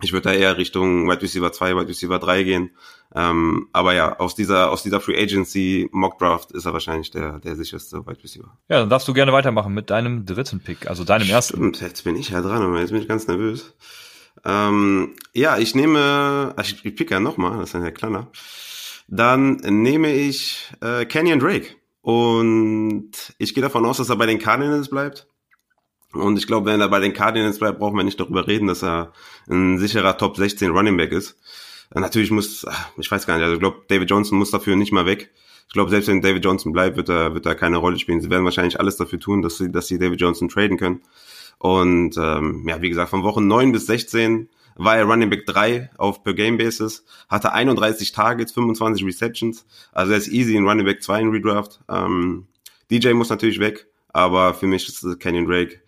Ich 0.00 0.12
würde 0.12 0.30
da 0.30 0.34
eher 0.34 0.56
Richtung 0.56 1.08
Wide 1.08 1.22
Receiver 1.22 1.52
2, 1.52 1.76
Wide 1.76 1.88
Receiver 1.88 2.18
3 2.18 2.42
gehen. 2.42 2.70
Ähm, 3.14 3.68
aber 3.72 3.94
ja, 3.94 4.18
aus 4.18 4.34
dieser, 4.34 4.70
aus 4.70 4.82
dieser 4.82 5.00
Free 5.00 5.20
Agency 5.20 5.88
Mock 5.92 6.18
Draft 6.18 6.52
ist 6.52 6.64
er 6.64 6.72
wahrscheinlich 6.72 7.10
der, 7.10 7.40
der 7.40 7.56
sicherste 7.56 8.06
Wide 8.06 8.22
Receiver. 8.22 8.56
Ja, 8.68 8.80
dann 8.80 8.88
darfst 8.88 9.06
du 9.06 9.12
gerne 9.12 9.32
weitermachen 9.32 9.74
mit 9.74 9.90
deinem 9.90 10.24
dritten 10.24 10.60
Pick, 10.60 10.88
also 10.88 11.04
deinem 11.04 11.28
ersten. 11.28 11.56
Stimmt, 11.56 11.80
jetzt 11.82 12.04
bin 12.04 12.16
ich 12.16 12.30
ja 12.30 12.40
dran, 12.40 12.62
aber 12.62 12.80
jetzt 12.80 12.90
bin 12.90 13.02
ich 13.02 13.08
ganz 13.08 13.26
nervös. 13.26 13.74
Ähm, 14.44 15.14
ja, 15.34 15.58
ich 15.58 15.74
nehme, 15.74 16.54
ich, 16.62 16.84
ich 16.84 16.96
pick 16.96 17.10
ja 17.10 17.20
nochmal, 17.20 17.58
das 17.58 17.74
ist 17.74 17.82
ja 17.82 17.90
kleiner. 17.90 18.28
Dann 19.08 19.56
nehme 19.56 20.12
ich 20.12 20.72
äh, 20.80 21.04
Kenyon 21.04 21.38
Drake. 21.38 21.76
Und 22.00 23.12
ich 23.38 23.54
gehe 23.54 23.62
davon 23.62 23.86
aus, 23.86 23.98
dass 23.98 24.08
er 24.08 24.16
bei 24.16 24.26
den 24.26 24.38
Cardinals 24.38 24.88
bleibt. 24.88 25.28
Und 26.12 26.38
ich 26.38 26.46
glaube, 26.46 26.70
wenn 26.70 26.80
er 26.80 26.88
bei 26.88 27.00
den 27.00 27.12
Cardinals 27.12 27.58
bleibt, 27.58 27.78
brauchen 27.78 27.96
wir 27.96 28.04
nicht 28.04 28.20
darüber 28.20 28.46
reden, 28.46 28.66
dass 28.66 28.82
er 28.82 29.12
ein 29.48 29.78
sicherer 29.78 30.16
Top 30.18 30.36
16 30.36 30.70
Running 30.70 30.96
Back 30.96 31.12
ist. 31.12 31.38
Natürlich 31.94 32.30
muss, 32.30 32.66
ich 32.98 33.10
weiß 33.10 33.26
gar 33.26 33.36
nicht, 33.36 33.44
also 33.44 33.54
ich 33.54 33.60
glaube, 33.60 33.82
David 33.88 34.08
Johnson 34.10 34.38
muss 34.38 34.50
dafür 34.50 34.76
nicht 34.76 34.92
mal 34.92 35.06
weg. 35.06 35.30
Ich 35.68 35.74
glaube, 35.74 35.90
selbst 35.90 36.08
wenn 36.08 36.20
David 36.20 36.44
Johnson 36.44 36.72
bleibt, 36.72 36.96
wird 36.96 37.08
er, 37.08 37.34
wird 37.34 37.46
er 37.46 37.54
keine 37.54 37.78
Rolle 37.78 37.98
spielen. 37.98 38.20
Sie 38.20 38.30
werden 38.30 38.44
wahrscheinlich 38.44 38.78
alles 38.78 38.96
dafür 38.96 39.20
tun, 39.20 39.42
dass 39.42 39.58
sie, 39.58 39.70
dass 39.70 39.88
sie 39.88 39.98
David 39.98 40.20
Johnson 40.20 40.48
traden 40.48 40.76
können. 40.76 41.02
Und 41.58 42.16
ähm, 42.18 42.66
ja, 42.68 42.82
wie 42.82 42.88
gesagt, 42.88 43.10
von 43.10 43.22
Wochen 43.22 43.46
9 43.46 43.72
bis 43.72 43.86
16 43.86 44.48
war 44.74 44.96
er 44.96 45.04
Running 45.04 45.30
Back 45.30 45.46
3 45.46 45.90
auf 45.96 46.24
per 46.24 46.34
Game 46.34 46.58
Basis, 46.58 47.04
hatte 47.28 47.52
31 47.52 48.12
Targets, 48.12 48.52
25 48.52 49.04
Receptions. 49.06 49.66
Also 49.92 50.12
er 50.12 50.18
ist 50.18 50.28
easy 50.28 50.56
in 50.56 50.66
Running 50.66 50.86
Back 50.86 51.02
2 51.02 51.20
in 51.20 51.30
Redraft. 51.30 51.80
Ähm, 51.88 52.46
DJ 52.90 53.12
muss 53.12 53.30
natürlich 53.30 53.60
weg, 53.60 53.86
aber 54.08 54.54
für 54.54 54.66
mich 54.66 54.88
ist 54.88 55.20
Kenyon 55.20 55.46
Drake 55.46 55.81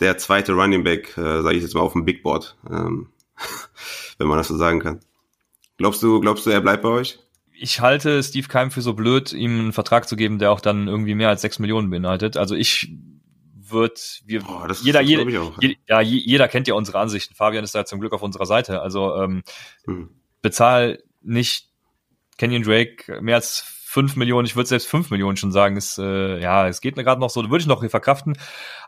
der 0.00 0.18
zweite 0.18 0.52
Running 0.52 0.84
Back, 0.84 1.16
äh, 1.16 1.42
sage 1.42 1.56
ich 1.56 1.62
jetzt 1.62 1.74
mal, 1.74 1.80
auf 1.80 1.92
dem 1.92 2.04
Big 2.04 2.22
Board, 2.22 2.56
ähm, 2.70 3.08
wenn 4.18 4.26
man 4.26 4.38
das 4.38 4.48
so 4.48 4.56
sagen 4.56 4.80
kann. 4.80 5.00
Glaubst 5.76 6.02
du, 6.02 6.20
glaubst 6.20 6.46
du, 6.46 6.50
er 6.50 6.60
bleibt 6.60 6.82
bei 6.82 6.88
euch? 6.88 7.18
Ich 7.52 7.80
halte 7.80 8.22
Steve 8.22 8.48
Keim 8.48 8.70
für 8.70 8.82
so 8.82 8.94
blöd, 8.94 9.32
ihm 9.32 9.58
einen 9.58 9.72
Vertrag 9.72 10.08
zu 10.08 10.16
geben, 10.16 10.38
der 10.38 10.50
auch 10.50 10.60
dann 10.60 10.88
irgendwie 10.88 11.14
mehr 11.14 11.28
als 11.28 11.40
sechs 11.40 11.58
Millionen 11.58 11.90
beinhaltet. 11.90 12.36
Also 12.36 12.54
ich 12.54 12.92
wird, 13.70 14.22
wir, 14.26 14.42
Boah, 14.42 14.68
jeder, 14.82 15.00
jeder, 15.00 15.42
auch, 15.42 15.62
ja. 15.62 15.70
ja, 15.88 16.00
jeder 16.00 16.48
kennt 16.48 16.68
ja 16.68 16.74
unsere 16.74 16.98
Ansichten. 16.98 17.34
Fabian 17.34 17.64
ist 17.64 17.74
da 17.74 17.84
zum 17.84 18.00
Glück 18.00 18.12
auf 18.12 18.22
unserer 18.22 18.46
Seite. 18.46 18.82
Also 18.82 19.14
ähm, 19.16 19.42
hm. 19.84 20.10
bezahl 20.42 21.02
nicht 21.22 21.68
Kenyon 22.36 22.62
Drake 22.62 23.20
mehr 23.20 23.36
als 23.36 23.64
5 23.94 24.16
Millionen, 24.16 24.44
ich 24.44 24.56
würde 24.56 24.68
selbst 24.68 24.88
5 24.88 25.10
Millionen 25.10 25.36
schon 25.36 25.52
sagen, 25.52 25.76
ist, 25.76 25.98
äh, 25.98 26.40
ja, 26.40 26.66
es 26.66 26.80
geht 26.80 26.96
mir 26.96 27.04
gerade 27.04 27.20
noch 27.20 27.30
so, 27.30 27.48
würde 27.48 27.58
ich 27.58 27.68
noch 27.68 27.88
verkraften. 27.88 28.36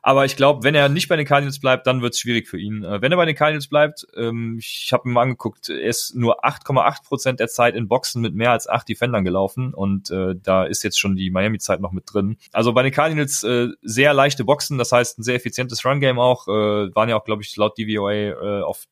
Aber 0.03 0.25
ich 0.25 0.35
glaube, 0.35 0.65
wenn 0.65 0.75
er 0.75 0.89
nicht 0.89 1.07
bei 1.07 1.15
den 1.15 1.25
Cardinals 1.25 1.61
bleibt, 1.61 1.87
dann 1.87 2.03
wird 2.03 2.15
es 2.15 2.19
schwierig 2.19 2.49
für 2.49 2.59
ihn. 2.59 2.83
Äh, 2.83 3.01
wenn 3.01 3.13
er 3.13 3.17
bei 3.17 3.25
den 3.25 3.37
Cardinals 3.37 3.69
bleibt, 3.69 4.05
ähm, 4.17 4.57
ich 4.59 4.91
habe 4.93 5.09
mir 5.09 5.21
angeguckt, 5.21 5.69
er 5.69 5.79
ist 5.79 6.17
nur 6.17 6.45
8,8 6.45 7.05
Prozent 7.05 7.39
der 7.39 7.47
Zeit 7.47 7.77
in 7.77 7.87
Boxen 7.87 8.21
mit 8.21 8.35
mehr 8.35 8.51
als 8.51 8.69
8 8.69 8.89
Defendern 8.89 9.23
gelaufen 9.23 9.75
und 9.75 10.11
äh, 10.11 10.35
da 10.43 10.65
ist 10.65 10.83
jetzt 10.83 10.99
schon 10.99 11.15
die 11.15 11.31
Miami-Zeit 11.31 11.81
noch 11.81 11.93
mit 11.93 12.13
drin. 12.13 12.37
Also 12.53 12.73
bei 12.73 12.83
den 12.83 12.91
Cardinals 12.91 13.45
äh, 13.45 13.69
sehr 13.83 14.13
leichte 14.13 14.45
Boxen, 14.45 14.77
das 14.77 14.91
heißt 14.91 15.21
ein 15.21 15.23
sehr 15.23 15.37
effizientes 15.37 15.85
Run-Game 15.85 16.19
auch, 16.19 16.49
äh, 16.49 16.93
waren 16.97 17.09
ja 17.09 17.17
auch, 17.17 17.25
glaube 17.25 17.45
ich, 17.45 17.55
laut 17.57 17.79
DVOA 17.79 18.13
äh, 18.13 18.63
auf 18.63 18.87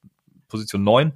Position 0.47 0.85
9. 0.85 1.13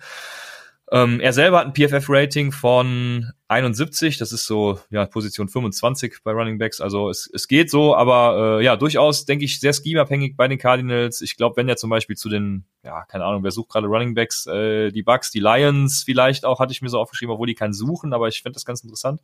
Ähm, 0.90 1.20
er 1.20 1.34
selber 1.34 1.58
hat 1.58 1.66
ein 1.66 1.74
PFF-Rating 1.74 2.50
von 2.50 3.30
71, 3.48 4.16
das 4.16 4.32
ist 4.32 4.46
so 4.46 4.80
ja 4.88 5.04
Position 5.04 5.48
25 5.48 6.18
bei 6.24 6.32
Running 6.32 6.58
Backs, 6.58 6.80
also 6.80 7.10
es, 7.10 7.28
es 7.32 7.46
geht 7.46 7.70
so, 7.70 7.94
aber 7.94 8.58
äh, 8.58 8.64
ja 8.64 8.76
durchaus 8.76 9.26
denke 9.26 9.44
ich 9.44 9.60
sehr 9.60 9.74
schemabhängig 9.74 10.36
bei 10.36 10.48
den 10.48 10.58
Cardinals. 10.58 11.20
Ich 11.20 11.36
glaube, 11.36 11.56
wenn 11.56 11.68
er 11.68 11.76
zum 11.76 11.90
Beispiel 11.90 12.16
zu 12.16 12.30
den 12.30 12.64
ja 12.82 13.04
keine 13.04 13.24
Ahnung, 13.24 13.42
wer 13.42 13.50
sucht 13.50 13.68
gerade 13.68 13.86
Running 13.86 14.14
Backs, 14.14 14.46
äh, 14.46 14.90
die 14.90 15.02
Bucks, 15.02 15.30
die 15.30 15.40
Lions 15.40 16.04
vielleicht 16.04 16.46
auch 16.46 16.58
hatte 16.58 16.72
ich 16.72 16.80
mir 16.80 16.88
so 16.88 16.98
aufgeschrieben, 16.98 17.34
obwohl 17.34 17.48
die 17.48 17.54
keinen 17.54 17.74
suchen, 17.74 18.14
aber 18.14 18.28
ich 18.28 18.42
finde 18.42 18.54
das 18.54 18.64
ganz 18.64 18.82
interessant. 18.82 19.20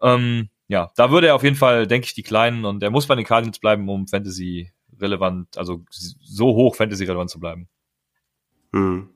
Ähm, 0.00 0.48
ja, 0.68 0.90
da 0.96 1.10
würde 1.10 1.26
er 1.26 1.34
auf 1.34 1.42
jeden 1.42 1.56
Fall, 1.56 1.86
denke 1.86 2.06
ich, 2.06 2.14
die 2.14 2.22
Kleinen 2.22 2.64
und 2.64 2.82
er 2.82 2.90
muss 2.90 3.06
bei 3.06 3.14
den 3.14 3.24
Cardinals 3.26 3.58
bleiben, 3.58 3.88
um 3.90 4.08
Fantasy 4.08 4.72
relevant, 4.98 5.58
also 5.58 5.84
so 5.90 6.46
hoch 6.54 6.74
Fantasy 6.74 7.04
relevant 7.04 7.30
zu 7.30 7.38
bleiben. 7.38 7.68
Hm. 8.72 9.10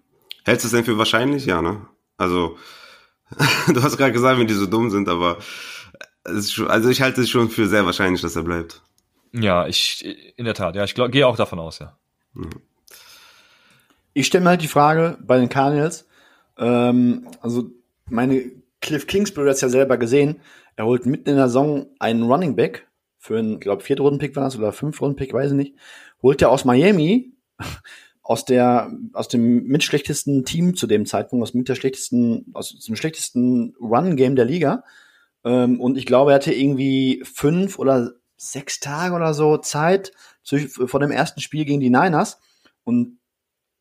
Hältst 0.50 0.64
du 0.64 0.66
es 0.66 0.72
denn 0.72 0.84
für 0.84 0.98
wahrscheinlich? 0.98 1.46
Ja, 1.46 1.62
ne? 1.62 1.86
Also, 2.16 2.58
du 3.72 3.80
hast 3.84 3.96
gerade 3.96 4.10
gesagt, 4.10 4.36
wenn 4.36 4.48
die 4.48 4.54
so 4.54 4.66
dumm 4.66 4.90
sind, 4.90 5.08
aber 5.08 5.38
schon, 6.42 6.66
also 6.66 6.88
ich 6.88 7.00
halte 7.00 7.20
es 7.20 7.30
schon 7.30 7.50
für 7.50 7.68
sehr 7.68 7.86
wahrscheinlich, 7.86 8.20
dass 8.20 8.34
er 8.34 8.42
bleibt. 8.42 8.82
Ja, 9.32 9.68
ich, 9.68 10.04
in 10.36 10.44
der 10.44 10.54
Tat, 10.54 10.74
ja, 10.74 10.82
ich 10.82 10.96
gehe 10.96 11.24
auch 11.24 11.36
davon 11.36 11.60
aus, 11.60 11.78
ja. 11.78 11.96
Mhm. 12.34 12.50
Ich 14.12 14.26
stelle 14.26 14.42
mir 14.42 14.50
halt 14.50 14.62
die 14.62 14.66
Frage 14.66 15.18
bei 15.20 15.38
den 15.38 15.48
Cardinals, 15.48 16.08
ähm, 16.58 17.28
also 17.40 17.70
meine 18.06 18.50
Cliff 18.80 19.06
Kingsbury 19.06 19.46
hat 19.46 19.54
es 19.54 19.60
ja 19.60 19.68
selber 19.68 19.98
gesehen, 19.98 20.40
er 20.74 20.84
holt 20.84 21.06
mitten 21.06 21.28
in 21.28 21.36
der 21.36 21.46
Saison 21.46 21.86
einen 22.00 22.24
Running 22.24 22.56
Back 22.56 22.88
für 23.18 23.38
einen, 23.38 23.60
glaube 23.60 23.84
vierten 23.84 24.02
Runden-Pick 24.02 24.34
war 24.34 24.42
das 24.42 24.58
oder 24.58 24.72
fünf 24.72 25.00
Runden-Pick, 25.00 25.32
weiß 25.32 25.52
ich 25.52 25.56
nicht, 25.56 25.76
holt 26.20 26.42
er 26.42 26.50
aus 26.50 26.64
Miami 26.64 27.34
aus 28.30 28.44
der, 28.44 28.92
aus 29.12 29.26
dem 29.26 29.64
mitschlechtesten 29.64 30.44
Team 30.44 30.76
zu 30.76 30.86
dem 30.86 31.04
Zeitpunkt, 31.04 31.42
aus 31.42 31.52
mit 31.52 31.68
der 31.68 31.74
schlechtesten, 31.74 32.46
aus 32.52 32.78
dem 32.78 32.94
schlechtesten 32.94 33.74
Run-Game 33.80 34.36
der 34.36 34.44
Liga. 34.44 34.84
Ähm, 35.44 35.80
und 35.80 35.98
ich 35.98 36.06
glaube, 36.06 36.30
er 36.30 36.36
hatte 36.36 36.54
irgendwie 36.54 37.24
fünf 37.24 37.80
oder 37.80 38.12
sechs 38.36 38.78
Tage 38.78 39.16
oder 39.16 39.34
so 39.34 39.56
Zeit 39.56 40.12
zu, 40.44 40.58
vor 40.60 41.00
dem 41.00 41.10
ersten 41.10 41.40
Spiel 41.40 41.64
gegen 41.64 41.80
die 41.80 41.90
Niners. 41.90 42.38
Und 42.84 43.18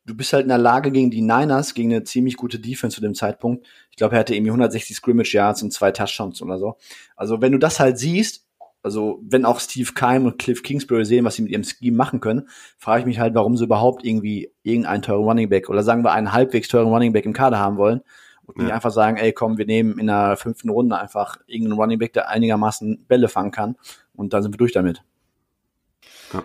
du 0.04 0.16
bist 0.16 0.32
halt 0.32 0.42
in 0.42 0.48
der 0.48 0.58
Lage 0.58 0.90
gegen 0.90 1.12
die 1.12 1.22
Niners, 1.22 1.74
gegen 1.74 1.92
eine 1.92 2.02
ziemlich 2.02 2.36
gute 2.36 2.58
Defense 2.58 2.96
zu 2.96 3.00
dem 3.00 3.14
Zeitpunkt. 3.14 3.68
Ich 3.92 3.98
glaube, 3.98 4.16
er 4.16 4.18
hatte 4.18 4.34
irgendwie 4.34 4.50
160 4.50 4.96
Scrimmage 4.96 5.32
Yards 5.32 5.62
und 5.62 5.72
zwei 5.72 5.92
Touchdowns 5.92 6.42
oder 6.42 6.58
so. 6.58 6.76
Also 7.14 7.40
wenn 7.40 7.52
du 7.52 7.58
das 7.58 7.78
halt 7.78 7.98
siehst, 7.98 8.48
Also, 8.82 9.20
wenn 9.22 9.44
auch 9.44 9.60
Steve 9.60 9.92
Keim 9.94 10.24
und 10.24 10.38
Cliff 10.38 10.62
Kingsbury 10.62 11.04
sehen, 11.04 11.24
was 11.24 11.34
sie 11.34 11.42
mit 11.42 11.52
ihrem 11.52 11.64
Scheme 11.64 11.96
machen 11.96 12.20
können, 12.20 12.48
frage 12.78 13.00
ich 13.00 13.06
mich 13.06 13.18
halt, 13.18 13.34
warum 13.34 13.56
sie 13.56 13.64
überhaupt 13.64 14.04
irgendwie 14.04 14.52
irgendeinen 14.62 15.02
teuren 15.02 15.24
Running 15.24 15.48
Back 15.50 15.68
oder 15.68 15.82
sagen 15.82 16.02
wir 16.02 16.12
einen 16.12 16.32
halbwegs 16.32 16.68
teuren 16.68 16.88
Running 16.88 17.12
Back 17.12 17.26
im 17.26 17.34
Kader 17.34 17.58
haben 17.58 17.76
wollen 17.76 18.00
und 18.44 18.56
ja. 18.56 18.64
nicht 18.64 18.72
einfach 18.72 18.90
sagen, 18.90 19.18
ey, 19.18 19.32
komm, 19.32 19.58
wir 19.58 19.66
nehmen 19.66 19.98
in 19.98 20.06
der 20.06 20.36
fünften 20.36 20.70
Runde 20.70 20.98
einfach 20.98 21.36
irgendeinen 21.46 21.78
Running 21.78 21.98
Back, 21.98 22.14
der 22.14 22.28
einigermaßen 22.28 23.04
Bälle 23.06 23.28
fangen 23.28 23.50
kann 23.50 23.76
und 24.14 24.32
dann 24.32 24.42
sind 24.42 24.54
wir 24.54 24.58
durch 24.58 24.72
damit. 24.72 25.02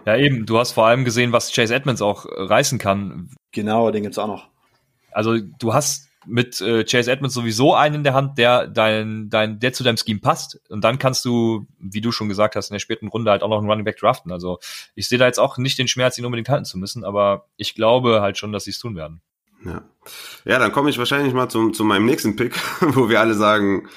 Ja, 0.06 0.18
eben, 0.18 0.46
du 0.46 0.58
hast 0.58 0.72
vor 0.72 0.88
allem 0.88 1.06
gesehen, 1.06 1.32
was 1.32 1.54
Chase 1.54 1.74
Edmonds 1.74 2.02
auch 2.02 2.26
reißen 2.26 2.80
kann. 2.80 3.30
Genau, 3.52 3.92
den 3.92 4.04
gibt's 4.04 4.18
auch 4.18 4.28
noch. 4.28 4.50
Also, 5.12 5.38
du 5.38 5.74
hast 5.74 6.10
mit 6.28 6.62
äh, 6.62 6.84
Chase 6.84 7.12
Edmonds 7.12 7.34
sowieso 7.34 7.74
einen 7.74 7.96
in 7.96 8.04
der 8.04 8.14
Hand, 8.14 8.38
der 8.38 8.68
dein, 8.68 9.30
dein, 9.30 9.60
der 9.60 9.74
zu 9.74 9.84
deinem 9.84 9.98
Scheme 9.98 10.20
passt. 10.20 10.60
Und 10.70 10.84
dann 10.84 11.00
kannst 11.00 11.26
du, 11.26 11.68
wie 11.80 12.02
du 12.02 12.12
schon 12.12 12.30
gesagt 12.30 12.56
hast, 12.56 12.70
in 12.70 12.74
der 12.74 12.80
späten 12.80 13.08
Runde 13.08 13.32
halt 13.32 13.44
auch 13.44 13.50
noch 13.50 13.60
einen 13.60 13.70
Running 13.70 13.86
Back 13.86 13.98
draften. 13.98 14.32
Also 14.32 14.60
ich 14.96 15.08
sehe 15.08 15.18
da 15.18 15.26
jetzt 15.26 15.40
auch 15.40 15.58
nicht 15.58 15.78
den 15.78 15.88
Schmerz, 15.88 16.18
ihn 16.18 16.26
unbedingt 16.26 16.50
halten 16.50 16.66
zu 16.66 16.78
müssen, 16.78 17.04
aber 17.04 17.48
ich 17.58 17.76
glaube 17.76 18.22
halt 18.22 18.38
schon, 18.38 18.52
dass 18.52 18.66
sie 18.66 18.72
es 18.72 18.80
tun 18.80 18.96
werden. 18.96 19.22
Ja. 19.66 19.84
Ja, 20.46 20.60
dann 20.60 20.72
komme 20.72 20.90
ich 20.90 20.98
wahrscheinlich 20.98 21.34
mal 21.34 21.50
zum, 21.50 21.74
zu 21.74 21.84
meinem 21.84 22.06
nächsten 22.06 22.36
Pick, 22.36 22.60
wo 22.82 23.10
wir 23.10 23.20
alle 23.20 23.34
sagen, 23.34 23.88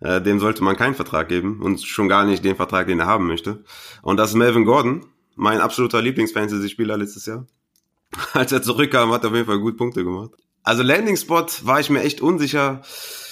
äh, 0.00 0.20
dem 0.20 0.40
sollte 0.40 0.62
man 0.62 0.76
keinen 0.76 0.94
Vertrag 0.94 1.28
geben 1.28 1.60
und 1.60 1.82
schon 1.82 2.08
gar 2.08 2.24
nicht 2.24 2.44
den 2.44 2.56
Vertrag, 2.56 2.86
den 2.86 3.00
er 3.00 3.06
haben 3.06 3.26
möchte. 3.26 3.64
Und 4.02 4.16
das 4.16 4.30
ist 4.30 4.36
Melvin 4.36 4.64
Gordon, 4.64 5.06
mein 5.36 5.60
absoluter 5.60 6.00
Lieblingsfantasy-Spieler 6.02 6.96
letztes 6.96 7.26
Jahr. 7.26 7.46
Als 8.32 8.52
er 8.52 8.62
zurückkam, 8.62 9.12
hat 9.12 9.24
er 9.24 9.30
auf 9.30 9.34
jeden 9.34 9.46
Fall 9.46 9.58
gut 9.58 9.76
Punkte 9.76 10.04
gemacht. 10.04 10.30
Also 10.68 10.82
Landing 10.82 11.16
Spot 11.16 11.46
war 11.62 11.80
ich 11.80 11.88
mir 11.88 12.02
echt 12.02 12.20
unsicher. 12.20 12.82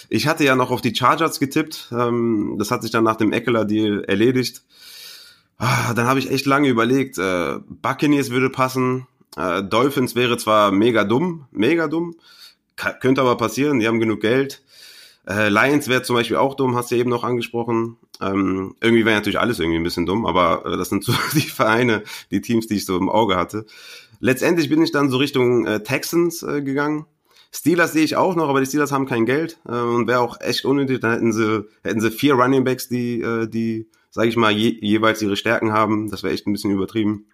Ich 0.08 0.26
hatte 0.26 0.42
ja 0.42 0.56
noch 0.56 0.70
auf 0.70 0.80
die 0.80 0.94
Chargers 0.94 1.38
getippt. 1.38 1.92
Ähm, 1.92 2.56
das 2.58 2.70
hat 2.70 2.80
sich 2.80 2.90
dann 2.90 3.04
nach 3.04 3.16
dem 3.16 3.30
Eckler-Deal 3.30 4.04
erledigt. 4.04 4.62
Ah, 5.58 5.92
dann 5.92 6.06
habe 6.06 6.18
ich 6.18 6.30
echt 6.30 6.46
lange 6.46 6.70
überlegt. 6.70 7.18
Äh, 7.18 7.58
Buccaneers 7.68 8.30
würde 8.30 8.48
passen. 8.48 9.06
Äh, 9.36 9.62
Dolphins 9.62 10.14
wäre 10.14 10.38
zwar 10.38 10.72
mega 10.72 11.04
dumm, 11.04 11.44
mega 11.50 11.88
dumm. 11.88 12.14
könnte 13.00 13.20
aber 13.20 13.36
passieren, 13.36 13.80
die 13.80 13.86
haben 13.86 14.00
genug 14.00 14.22
Geld. 14.22 14.62
Äh, 15.28 15.50
Lions 15.50 15.88
wäre 15.88 16.00
zum 16.00 16.16
Beispiel 16.16 16.38
auch 16.38 16.54
dumm, 16.54 16.74
hast 16.74 16.90
du 16.90 16.94
eben 16.94 17.10
noch 17.10 17.22
angesprochen. 17.22 17.98
Ähm, 18.18 18.76
irgendwie 18.80 19.04
wäre 19.04 19.16
natürlich 19.16 19.38
alles 19.38 19.58
irgendwie 19.60 19.76
ein 19.76 19.84
bisschen 19.84 20.06
dumm, 20.06 20.24
aber 20.24 20.62
das 20.78 20.88
sind 20.88 21.04
so 21.04 21.12
die 21.34 21.40
Vereine, 21.40 22.02
die 22.30 22.40
Teams, 22.40 22.66
die 22.66 22.76
ich 22.76 22.86
so 22.86 22.96
im 22.96 23.10
Auge 23.10 23.36
hatte. 23.36 23.66
Letztendlich 24.20 24.70
bin 24.70 24.80
ich 24.80 24.90
dann 24.90 25.10
so 25.10 25.18
Richtung 25.18 25.66
Texans 25.84 26.40
gegangen. 26.40 27.04
Steelers 27.56 27.94
sehe 27.94 28.04
ich 28.04 28.16
auch 28.16 28.36
noch, 28.36 28.50
aber 28.50 28.60
die 28.60 28.66
Steelers 28.66 28.92
haben 28.92 29.06
kein 29.06 29.24
Geld 29.24 29.58
äh, 29.66 29.72
und 29.72 30.06
wäre 30.06 30.20
auch 30.20 30.38
echt 30.42 30.66
unnötig. 30.66 31.00
Dann 31.00 31.12
hätten 31.12 31.32
sie, 31.32 31.64
hätten 31.82 32.02
sie 32.02 32.10
vier 32.10 32.34
Running 32.34 32.64
Backs, 32.64 32.88
die, 32.88 33.22
äh, 33.22 33.48
die, 33.48 33.88
sage 34.10 34.28
ich 34.28 34.36
mal, 34.36 34.52
je, 34.52 34.76
jeweils 34.82 35.22
ihre 35.22 35.36
Stärken 35.36 35.72
haben. 35.72 36.10
Das 36.10 36.22
wäre 36.22 36.34
echt 36.34 36.46
ein 36.46 36.52
bisschen 36.52 36.70
übertrieben. 36.70 37.28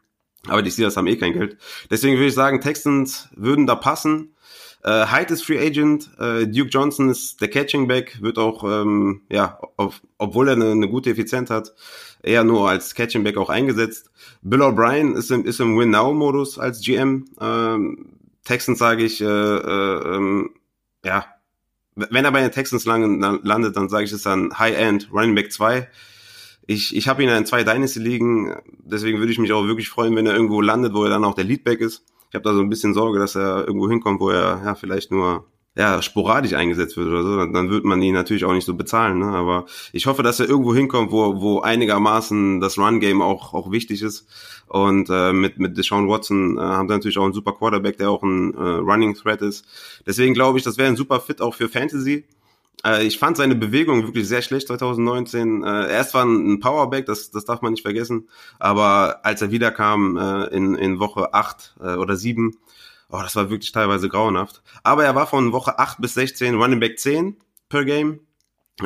Aber 0.46 0.62
die 0.62 0.70
Steelers 0.70 0.96
haben 0.96 1.08
eh 1.08 1.16
kein 1.16 1.32
Geld. 1.32 1.56
Deswegen 1.90 2.16
würde 2.16 2.28
ich 2.28 2.34
sagen, 2.34 2.60
Texans 2.60 3.30
würden 3.34 3.66
da 3.66 3.74
passen. 3.74 4.36
Äh, 4.84 5.06
Hyde 5.06 5.34
ist 5.34 5.44
Free 5.44 5.58
Agent, 5.58 6.10
äh, 6.20 6.46
Duke 6.46 6.70
Johnson 6.70 7.08
ist 7.08 7.40
der 7.40 7.48
Catching 7.48 7.88
Back, 7.88 8.20
wird 8.20 8.38
auch, 8.38 8.62
ähm, 8.62 9.22
ja, 9.28 9.58
auf, 9.76 10.02
obwohl 10.18 10.48
er 10.48 10.54
eine, 10.54 10.70
eine 10.70 10.88
gute 10.88 11.10
Effizienz 11.10 11.50
hat, 11.50 11.74
eher 12.22 12.44
nur 12.44 12.68
als 12.68 12.94
Catching 12.94 13.24
Back 13.24 13.38
auch 13.38 13.50
eingesetzt. 13.50 14.10
Bill 14.42 14.62
O'Brien 14.62 15.16
ist 15.16 15.32
im, 15.32 15.44
ist 15.44 15.60
im 15.60 15.76
Win-Now-Modus 15.76 16.60
als 16.60 16.80
GM. 16.80 17.26
Ähm, 17.40 18.18
Texans 18.44 18.78
sage 18.78 19.04
ich, 19.04 19.20
äh, 19.20 19.24
äh, 19.24 20.16
ähm, 20.16 20.50
ja, 21.04 21.26
wenn 21.94 22.24
er 22.24 22.32
bei 22.32 22.40
den 22.40 22.52
Texans 22.52 22.84
landet, 22.86 23.76
dann 23.76 23.88
sage 23.88 24.04
ich 24.04 24.12
es 24.12 24.22
dann 24.22 24.58
High-End 24.58 25.10
Running 25.12 25.34
Back 25.34 25.52
2. 25.52 25.88
Ich, 26.66 26.96
ich 26.96 27.08
habe 27.08 27.22
ihn 27.22 27.28
in 27.28 27.44
zwei 27.44 27.64
Dynasty-Ligen, 27.64 28.54
deswegen 28.84 29.18
würde 29.18 29.32
ich 29.32 29.38
mich 29.38 29.52
auch 29.52 29.66
wirklich 29.66 29.88
freuen, 29.88 30.16
wenn 30.16 30.26
er 30.26 30.34
irgendwo 30.34 30.60
landet, 30.60 30.94
wo 30.94 31.04
er 31.04 31.10
dann 31.10 31.24
auch 31.24 31.34
der 31.34 31.44
Leadback 31.44 31.80
ist. 31.80 32.04
Ich 32.30 32.34
habe 32.34 32.44
da 32.44 32.54
so 32.54 32.60
ein 32.60 32.70
bisschen 32.70 32.94
Sorge, 32.94 33.18
dass 33.18 33.34
er 33.34 33.66
irgendwo 33.66 33.90
hinkommt, 33.90 34.20
wo 34.20 34.30
er 34.30 34.62
ja 34.64 34.74
vielleicht 34.74 35.10
nur 35.10 35.44
ja, 35.74 36.02
sporadisch 36.02 36.52
eingesetzt 36.52 36.96
wird 36.96 37.08
oder 37.08 37.22
so, 37.22 37.36
dann, 37.36 37.52
dann 37.54 37.70
wird 37.70 37.84
man 37.84 38.02
ihn 38.02 38.14
natürlich 38.14 38.44
auch 38.44 38.52
nicht 38.52 38.66
so 38.66 38.74
bezahlen. 38.74 39.18
Ne? 39.18 39.26
Aber 39.26 39.64
ich 39.92 40.06
hoffe, 40.06 40.22
dass 40.22 40.38
er 40.38 40.48
irgendwo 40.48 40.74
hinkommt, 40.74 41.12
wo, 41.12 41.40
wo 41.40 41.60
einigermaßen 41.60 42.60
das 42.60 42.78
Run-Game 42.78 43.22
auch, 43.22 43.54
auch 43.54 43.70
wichtig 43.70 44.02
ist. 44.02 44.26
Und 44.72 45.10
äh, 45.10 45.34
mit, 45.34 45.58
mit 45.58 45.76
Deshaun 45.76 46.08
Watson 46.08 46.56
äh, 46.56 46.60
haben 46.62 46.88
sie 46.88 46.94
natürlich 46.94 47.18
auch 47.18 47.24
einen 47.24 47.34
super 47.34 47.52
Quarterback, 47.52 47.98
der 47.98 48.10
auch 48.10 48.22
ein 48.22 48.54
äh, 48.54 48.58
Running 48.58 49.14
Threat 49.14 49.42
ist. 49.42 49.66
Deswegen 50.06 50.32
glaube 50.32 50.56
ich, 50.56 50.64
das 50.64 50.78
wäre 50.78 50.88
ein 50.88 50.96
super 50.96 51.20
Fit 51.20 51.42
auch 51.42 51.54
für 51.54 51.68
Fantasy. 51.68 52.24
Äh, 52.82 53.06
ich 53.06 53.18
fand 53.18 53.36
seine 53.36 53.54
Bewegung 53.54 54.04
wirklich 54.04 54.26
sehr 54.26 54.40
schlecht 54.40 54.68
2019. 54.68 55.62
Äh, 55.62 55.92
erst 55.92 56.14
war 56.14 56.24
ein 56.24 56.58
Powerback, 56.60 57.04
das, 57.04 57.30
das 57.30 57.44
darf 57.44 57.60
man 57.60 57.72
nicht 57.72 57.82
vergessen. 57.82 58.30
Aber 58.58 59.20
als 59.26 59.42
er 59.42 59.50
wiederkam 59.50 60.16
äh, 60.16 60.46
in, 60.46 60.74
in 60.74 60.98
Woche 61.00 61.34
acht 61.34 61.74
äh, 61.78 61.96
oder 61.96 62.16
sieben 62.16 62.56
Oh, 63.10 63.20
das 63.20 63.36
war 63.36 63.50
wirklich 63.50 63.72
teilweise 63.72 64.08
grauenhaft. 64.08 64.62
Aber 64.84 65.04
er 65.04 65.14
war 65.14 65.26
von 65.26 65.52
Woche 65.52 65.78
8 65.78 66.00
bis 66.00 66.14
16 66.14 66.54
Running 66.54 66.80
Back 66.80 66.98
10 66.98 67.36
per 67.68 67.84
Game. 67.84 68.20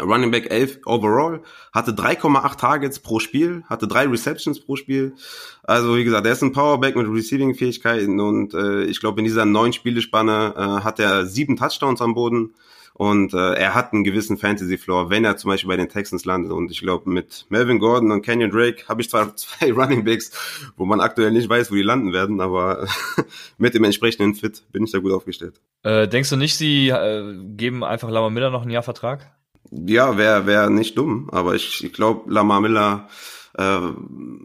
Running 0.00 0.30
Back 0.30 0.50
11 0.50 0.80
overall, 0.84 1.42
hatte 1.72 1.92
3,8 1.92 2.56
Targets 2.58 2.98
pro 3.00 3.18
Spiel, 3.18 3.64
hatte 3.68 3.86
drei 3.86 4.06
Receptions 4.06 4.60
pro 4.60 4.76
Spiel. 4.76 5.14
Also 5.62 5.96
wie 5.96 6.04
gesagt, 6.04 6.26
er 6.26 6.32
ist 6.32 6.42
ein 6.42 6.52
Powerback 6.52 6.96
mit 6.96 7.06
Receiving-Fähigkeiten 7.08 8.20
und 8.20 8.54
äh, 8.54 8.84
ich 8.84 9.00
glaube, 9.00 9.20
in 9.20 9.24
dieser 9.24 9.44
neuen 9.44 9.72
Spielespanne 9.72 10.54
äh, 10.56 10.84
hat 10.84 10.98
er 11.00 11.26
sieben 11.26 11.56
Touchdowns 11.56 12.00
am 12.00 12.14
Boden 12.14 12.54
und 12.98 13.34
äh, 13.34 13.52
er 13.52 13.74
hat 13.74 13.92
einen 13.92 14.04
gewissen 14.04 14.38
Fantasy-Floor, 14.38 15.10
wenn 15.10 15.22
er 15.22 15.36
zum 15.36 15.50
Beispiel 15.50 15.68
bei 15.68 15.76
den 15.76 15.90
Texans 15.90 16.24
landet. 16.24 16.50
Und 16.50 16.70
ich 16.70 16.80
glaube, 16.80 17.10
mit 17.10 17.44
Melvin 17.50 17.78
Gordon 17.78 18.10
und 18.10 18.22
Kenyon 18.22 18.50
Drake 18.50 18.88
habe 18.88 19.02
ich 19.02 19.10
zwar 19.10 19.36
zwei 19.36 19.70
Running 19.70 20.02
Backs, 20.02 20.30
wo 20.78 20.86
man 20.86 21.00
aktuell 21.00 21.30
nicht 21.30 21.46
weiß, 21.46 21.70
wo 21.70 21.74
die 21.74 21.82
landen 21.82 22.14
werden, 22.14 22.40
aber 22.40 22.86
mit 23.58 23.74
dem 23.74 23.84
entsprechenden 23.84 24.34
Fit 24.34 24.64
bin 24.72 24.84
ich 24.84 24.92
da 24.92 24.98
gut 24.98 25.12
aufgestellt. 25.12 25.60
Äh, 25.82 26.08
denkst 26.08 26.30
du 26.30 26.36
nicht, 26.36 26.56
sie 26.56 26.88
äh, 26.88 27.36
geben 27.54 27.84
einfach 27.84 28.08
Lamar 28.08 28.30
Miller 28.30 28.48
noch 28.48 28.62
ein 28.62 28.70
Jahr 28.70 28.82
Vertrag? 28.82 29.30
Ja, 29.70 30.16
wäre 30.16 30.46
wär 30.46 30.70
nicht 30.70 30.96
dumm, 30.96 31.28
aber 31.32 31.54
ich, 31.54 31.84
ich 31.84 31.92
glaube, 31.92 32.30
Lamar 32.32 32.60
Miller 32.60 33.08
äh, 33.54 33.80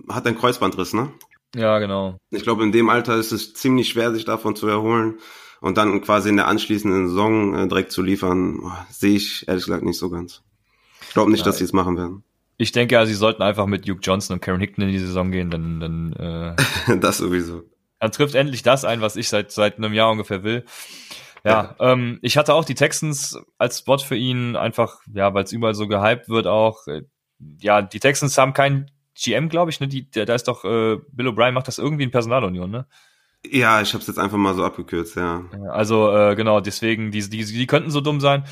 hat 0.09 0.25
einen 0.25 0.37
Kreuzbandriss, 0.37 0.93
ne? 0.93 1.11
Ja, 1.55 1.79
genau. 1.79 2.17
Ich 2.29 2.43
glaube, 2.43 2.63
in 2.63 2.71
dem 2.71 2.89
Alter 2.89 3.15
ist 3.15 3.31
es 3.31 3.53
ziemlich 3.53 3.89
schwer, 3.89 4.13
sich 4.13 4.25
davon 4.25 4.55
zu 4.55 4.67
erholen 4.67 5.19
und 5.59 5.77
dann 5.77 6.01
quasi 6.01 6.29
in 6.29 6.37
der 6.37 6.47
anschließenden 6.47 7.09
Saison 7.09 7.55
äh, 7.55 7.67
direkt 7.67 7.91
zu 7.91 8.01
liefern, 8.01 8.59
sehe 8.89 9.15
ich 9.15 9.47
ehrlich 9.47 9.65
gesagt 9.65 9.83
nicht 9.83 9.99
so 9.99 10.09
ganz. 10.09 10.41
Ich 11.01 11.13
glaube 11.13 11.31
nicht, 11.31 11.41
ja, 11.41 11.45
dass 11.45 11.57
sie 11.57 11.65
es 11.65 11.73
machen 11.73 11.97
werden. 11.97 12.23
Ich 12.57 12.71
denke 12.71 12.95
ja, 12.95 13.05
sie 13.05 13.15
sollten 13.15 13.41
einfach 13.41 13.65
mit 13.65 13.87
Duke 13.87 14.01
Johnson 14.01 14.35
und 14.35 14.41
Karen 14.41 14.59
Hickton 14.59 14.85
in 14.85 14.91
die 14.91 14.99
Saison 14.99 15.31
gehen, 15.31 15.49
dann, 15.49 15.79
dann 15.79 16.55
äh, 16.87 16.97
das 16.99 17.17
sowieso. 17.17 17.63
Dann 17.99 18.11
trifft 18.11 18.35
endlich 18.35 18.63
das 18.63 18.85
ein, 18.85 19.01
was 19.01 19.15
ich 19.15 19.29
seit 19.29 19.51
seit 19.51 19.77
einem 19.77 19.93
Jahr 19.93 20.11
ungefähr 20.11 20.43
will. 20.43 20.65
Ja. 21.43 21.75
Ähm, 21.79 22.19
ich 22.21 22.37
hatte 22.37 22.53
auch 22.53 22.65
die 22.65 22.75
Texans 22.75 23.39
als 23.57 23.79
Spot 23.79 23.97
für 23.97 24.15
ihn, 24.15 24.55
einfach, 24.55 24.99
ja, 25.13 25.33
weil 25.33 25.43
es 25.43 25.51
überall 25.51 25.73
so 25.73 25.87
gehypt 25.87 26.29
wird 26.29 26.47
auch. 26.47 26.87
Äh, 26.87 27.03
ja, 27.59 27.81
die 27.81 27.99
Texans 27.99 28.37
haben 28.37 28.53
keinen 28.53 28.91
GM, 29.15 29.49
glaube 29.49 29.71
ich, 29.71 29.79
ne? 29.79 29.87
Die, 29.87 30.09
da 30.09 30.33
ist 30.33 30.47
doch, 30.47 30.63
äh, 30.63 30.97
Bill 31.11 31.27
O'Brien 31.27 31.51
macht 31.51 31.67
das 31.67 31.79
irgendwie 31.79 32.03
in 32.03 32.11
Personalunion, 32.11 32.69
ne? 32.69 32.85
Ja, 33.49 33.81
ich 33.81 33.93
habe 33.93 34.01
es 34.01 34.07
jetzt 34.07 34.19
einfach 34.19 34.37
mal 34.37 34.53
so 34.53 34.63
abgekürzt, 34.63 35.15
ja. 35.15 35.43
Also 35.71 36.15
äh, 36.15 36.35
genau, 36.35 36.59
deswegen, 36.61 37.11
die, 37.11 37.27
die, 37.27 37.43
die 37.43 37.67
könnten 37.67 37.89
so 37.89 38.01
dumm 38.01 38.21
sein. 38.21 38.43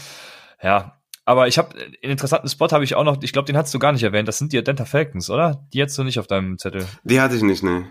Ja, 0.62 1.00
aber 1.26 1.48
ich 1.48 1.60
habe 1.60 1.76
einen 1.76 1.94
interessanten 2.02 2.50
Spot 2.50 2.70
habe 2.72 2.84
ich 2.84 2.96
auch 2.96 3.04
noch, 3.04 3.22
ich 3.22 3.34
glaube, 3.34 3.46
den 3.46 3.56
hast 3.56 3.72
du 3.72 3.78
gar 3.78 3.92
nicht 3.92 4.02
erwähnt. 4.02 4.28
Das 4.28 4.40
sind 4.40 4.52
die 4.52 4.58
Atlanta 4.58 4.86
Falcons, 4.86 5.30
oder? 5.30 5.64
Die 5.74 5.82
hättest 5.82 5.98
du 6.00 6.04
nicht 6.04 6.18
auf 6.18 6.26
deinem 6.26 6.58
Zettel. 6.58 6.88
Die 7.04 7.22
hatte 7.22 7.36
ich 7.36 7.44
nicht, 7.44 7.62
ne. 7.62 7.86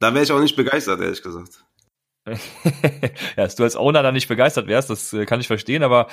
Da 0.00 0.12
wäre 0.14 0.24
ich 0.24 0.32
auch 0.32 0.40
nicht 0.40 0.56
begeistert, 0.56 1.00
ehrlich 1.00 1.22
gesagt. 1.22 1.64
ja, 2.26 3.10
dass 3.36 3.56
du 3.56 3.64
als 3.64 3.74
Owner 3.74 4.02
da 4.02 4.12
nicht 4.12 4.28
begeistert 4.28 4.68
wärst, 4.68 4.90
das 4.90 5.12
äh, 5.12 5.26
kann 5.26 5.40
ich 5.40 5.48
verstehen, 5.48 5.82
aber 5.82 6.06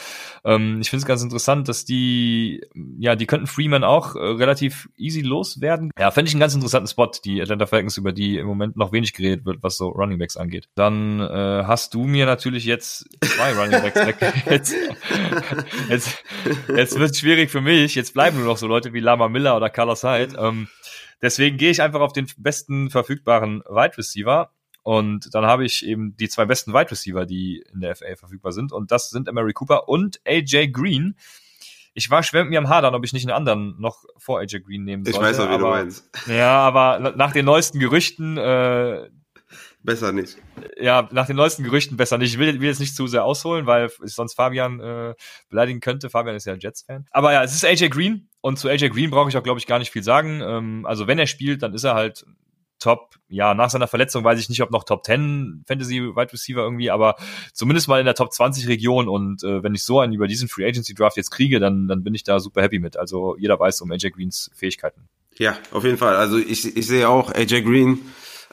ähm, 0.44 0.80
ich 0.82 0.90
finde 0.90 1.02
es 1.02 1.08
ganz 1.08 1.22
interessant, 1.22 1.68
dass 1.68 1.86
die, 1.86 2.66
ja, 2.98 3.16
die 3.16 3.28
könnten 3.28 3.46
Freeman 3.46 3.84
auch 3.84 4.16
äh, 4.16 4.20
relativ 4.20 4.90
easy 4.98 5.22
loswerden. 5.22 5.92
Ja, 6.00 6.10
fände 6.10 6.30
ich 6.30 6.34
einen 6.34 6.42
ganz 6.42 6.56
interessanten 6.56 6.88
Spot, 6.88 7.12
die 7.24 7.42
Atlanta 7.42 7.68
Falcons, 7.68 7.98
über 7.98 8.12
die 8.12 8.38
im 8.38 8.48
Moment 8.48 8.76
noch 8.76 8.92
wenig 8.92 9.14
geredet 9.14 9.46
wird, 9.46 9.62
was 9.62 9.78
so 9.78 9.90
Running 9.90 10.18
Backs 10.18 10.36
angeht. 10.36 10.68
Dann 10.74 11.20
äh, 11.20 11.64
hast 11.66 11.94
du 11.94 12.06
mir 12.06 12.26
natürlich 12.26 12.66
jetzt 12.66 13.08
zwei 13.24 13.54
Running 13.54 13.82
Backs 13.82 14.06
weg. 14.06 14.18
Jetzt, 14.50 14.76
jetzt, 15.90 16.24
jetzt 16.68 17.00
wird 17.00 17.12
es 17.12 17.20
schwierig 17.20 17.50
für 17.50 17.62
mich. 17.62 17.96
Jetzt 17.96 18.14
bleiben 18.14 18.38
nur 18.38 18.46
noch 18.46 18.58
so 18.58 18.68
Leute 18.68 18.94
wie 18.94 19.00
Lama 19.00 19.28
Miller 19.30 19.56
oder 19.56 19.70
Carlos 19.70 20.04
Hyde. 20.04 20.38
Ähm, 20.40 20.68
deswegen 21.22 21.58
gehe 21.58 21.72
ich 21.72 21.82
einfach 21.82 22.00
auf 22.00 22.14
den 22.14 22.28
besten 22.38 22.90
verfügbaren 22.90 23.62
Wide 23.70 23.98
Receiver 23.98 24.52
und 24.84 25.34
dann 25.34 25.46
habe 25.46 25.66
ich 25.66 25.86
eben 25.86 26.16
die 26.18 26.30
zwei 26.30 26.46
besten 26.46 26.74
Wide 26.74 26.92
Receiver, 26.92 27.26
die 27.26 27.64
in 27.74 27.82
der 27.82 27.96
FA 27.96 28.16
verfügbar 28.16 28.52
sind. 28.52 28.72
Und 28.72 28.92
das 28.92 29.10
sind 29.10 29.28
Emery 29.28 29.54
Cooper 29.54 29.90
und 29.90 30.22
AJ 30.26 30.70
Green. 30.70 31.16
Ich 31.94 32.10
war 32.10 32.24
schwer 32.24 32.44
mit 32.44 32.52
mir 32.52 32.60
am 32.60 32.70
Hadern, 32.70 32.96
ob 32.96 33.04
ich 33.04 33.14
nicht 33.14 33.26
einen 33.26 33.36
anderen 33.36 33.76
noch 33.80 34.06
vor 34.18 34.40
AJ 34.40 34.62
Green 34.62 34.84
nehmen 34.84 35.04
sollte. 35.04 35.20
Ich 35.20 35.24
weiß 35.24 35.40
auch, 35.40 35.50
wie 35.50 35.56
aber, 35.56 35.64
du 35.64 35.70
meinst. 35.70 36.10
Ja, 36.28 36.60
aber 36.60 37.14
nach 37.16 37.34
den 37.34 37.46
neuesten 37.46 37.80
Gerüchten, 37.80 38.38
äh, 38.38 39.10
besser 39.84 40.12
nicht. 40.12 40.38
Ja, 40.78 41.10
nach 41.12 41.28
den 41.28 41.36
neuesten 41.36 41.64
Gerüchten 41.64 41.98
besser 41.98 42.18
nicht. 42.18 42.34
Ich 42.34 42.40
will, 42.40 42.60
will 42.60 42.68
jetzt 42.68 42.80
nicht 42.80 42.96
zu 42.96 43.08
sehr 43.08 43.26
ausholen, 43.26 43.66
weil 43.66 43.90
ich 44.06 44.14
sonst 44.14 44.36
Fabian 44.36 44.80
äh, 44.80 45.16
beleidigen 45.50 45.80
könnte. 45.80 46.10
Fabian 46.10 46.36
ist 46.36 46.46
ja 46.46 46.54
ein 46.54 46.60
Jets-Fan. 46.60 47.06
Aber 47.12 47.34
ja, 47.34 47.44
es 47.44 47.54
ist 47.54 47.66
AJ 47.66 47.90
Green 47.90 48.30
und 48.42 48.60
zu 48.60 48.70
AJ 48.70 48.90
Green 48.90 49.10
brauche 49.10 49.30
ich 49.30 49.38
auch, 49.38 49.44
glaube 49.44 49.60
ich, 49.60 49.68
gar 49.68 49.80
nicht 49.80 49.92
viel 49.92 50.04
sagen. 50.04 50.42
Ähm, 50.42 50.86
also 50.86 51.08
wenn 51.08 51.20
er 51.20 51.28
spielt, 51.28 51.64
dann 51.64 51.74
ist 51.74 51.84
er 51.84 51.96
halt 51.96 52.26
Top, 52.80 53.16
ja, 53.30 53.54
nach 53.54 53.70
seiner 53.70 53.88
Verletzung 53.88 54.24
weiß 54.24 54.40
ich 54.40 54.50
nicht, 54.50 54.62
ob 54.62 54.72
noch 54.72 54.84
Top 54.84 55.06
10 55.06 55.64
Fantasy 55.68 56.02
Wide 56.02 56.34
Receiver 56.34 56.62
irgendwie, 56.62 56.90
aber 56.90 57.16
zumindest 57.54 57.88
mal 57.88 58.00
in 58.00 58.06
der 58.06 58.16
Top 58.16 58.34
20 58.34 58.68
Region 58.68 59.08
und 59.08 59.44
äh, 59.44 59.62
wenn 59.62 59.76
ich 59.76 59.84
so 59.84 60.00
einen 60.00 60.14
über 60.14 60.28
diesen 60.28 60.48
Free 60.50 60.66
Agency 60.66 60.94
Draft 60.94 61.18
jetzt 61.18 61.32
kriege, 61.32 61.60
dann, 61.60 61.88
dann 61.88 62.04
bin 62.04 62.16
ich 62.16 62.24
da 62.24 62.40
super 62.40 62.62
happy 62.62 62.80
mit. 62.80 62.98
Also 62.98 63.36
jeder 63.38 63.60
weiß 63.60 63.82
um 63.82 63.92
AJ 63.92 64.12
Greens 64.12 64.50
Fähigkeiten. 64.56 65.02
Ja, 65.38 65.58
auf 65.72 65.84
jeden 65.84 65.98
Fall. 65.98 66.16
Also 66.16 66.38
ich, 66.38 66.76
ich 66.76 66.88
sehe 66.88 67.08
auch 67.08 67.32
AJ 67.34 67.62
Green, 67.62 68.00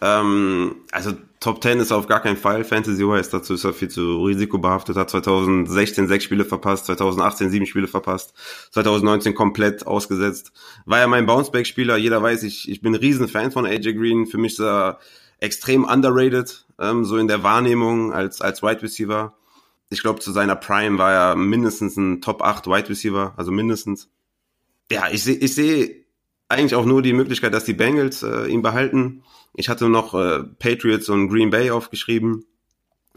ähm, 0.03 0.77
also 0.93 1.13
Top 1.47 1.63
10 1.63 1.79
ist 1.79 1.93
auf 1.93 2.09
gar 2.09 2.19
keinen 2.19 2.37
Fall 2.37 2.65
Fantasy-wise, 2.65 3.31
dazu 3.31 3.55
ist 3.55 3.63
er 3.63 3.73
viel 3.73 3.87
zu 3.87 4.25
risikobehaftet, 4.25 4.97
hat 4.97 5.11
2016 5.11 6.09
sechs 6.09 6.25
Spiele 6.25 6.45
verpasst, 6.45 6.87
2018 6.87 7.51
sieben 7.51 7.67
Spiele 7.67 7.87
verpasst, 7.87 8.35
2019 8.73 9.33
komplett 9.37 9.87
ausgesetzt. 9.87 10.51
War 10.87 10.99
ja 10.99 11.07
mein 11.07 11.25
Bounceback-Spieler, 11.25 11.99
jeder 11.99 12.21
weiß, 12.21 12.43
ich, 12.43 12.69
ich 12.69 12.81
bin 12.81 12.95
ein 12.95 12.99
Riesenfan 12.99 13.53
von 13.53 13.65
AJ 13.65 13.93
Green, 13.93 14.27
für 14.27 14.39
mich 14.39 14.55
ist 14.55 14.59
er 14.59 14.99
extrem 15.39 15.85
underrated, 15.85 16.67
ähm, 16.81 17.05
so 17.05 17.17
in 17.17 17.29
der 17.29 17.45
Wahrnehmung 17.45 18.13
als, 18.13 18.41
als 18.41 18.65
Wide 18.65 18.83
Receiver. 18.83 19.33
Ich 19.89 20.03
glaube, 20.03 20.19
zu 20.19 20.33
seiner 20.33 20.57
Prime 20.57 20.99
war 20.99 21.13
er 21.13 21.37
mindestens 21.37 21.97
ein 21.97 22.23
Top 22.23 22.43
8 22.43 22.67
Wide 22.67 22.89
Receiver, 22.89 23.35
also 23.37 23.53
mindestens. 23.53 24.09
Ja, 24.91 25.05
ich 25.13 25.23
sehe 25.23 25.37
ich 25.37 25.55
seh 25.55 26.06
eigentlich 26.49 26.75
auch 26.75 26.85
nur 26.85 27.03
die 27.03 27.13
Möglichkeit, 27.13 27.55
dass 27.55 27.65
die 27.65 27.75
Bengals 27.75 28.23
äh, 28.23 28.47
ihn 28.47 28.63
behalten. 28.63 29.23
Ich 29.55 29.69
hatte 29.69 29.89
noch 29.89 30.15
äh, 30.15 30.43
Patriots 30.59 31.09
und 31.09 31.29
Green 31.29 31.51
Bay 31.51 31.71
aufgeschrieben, 31.71 32.45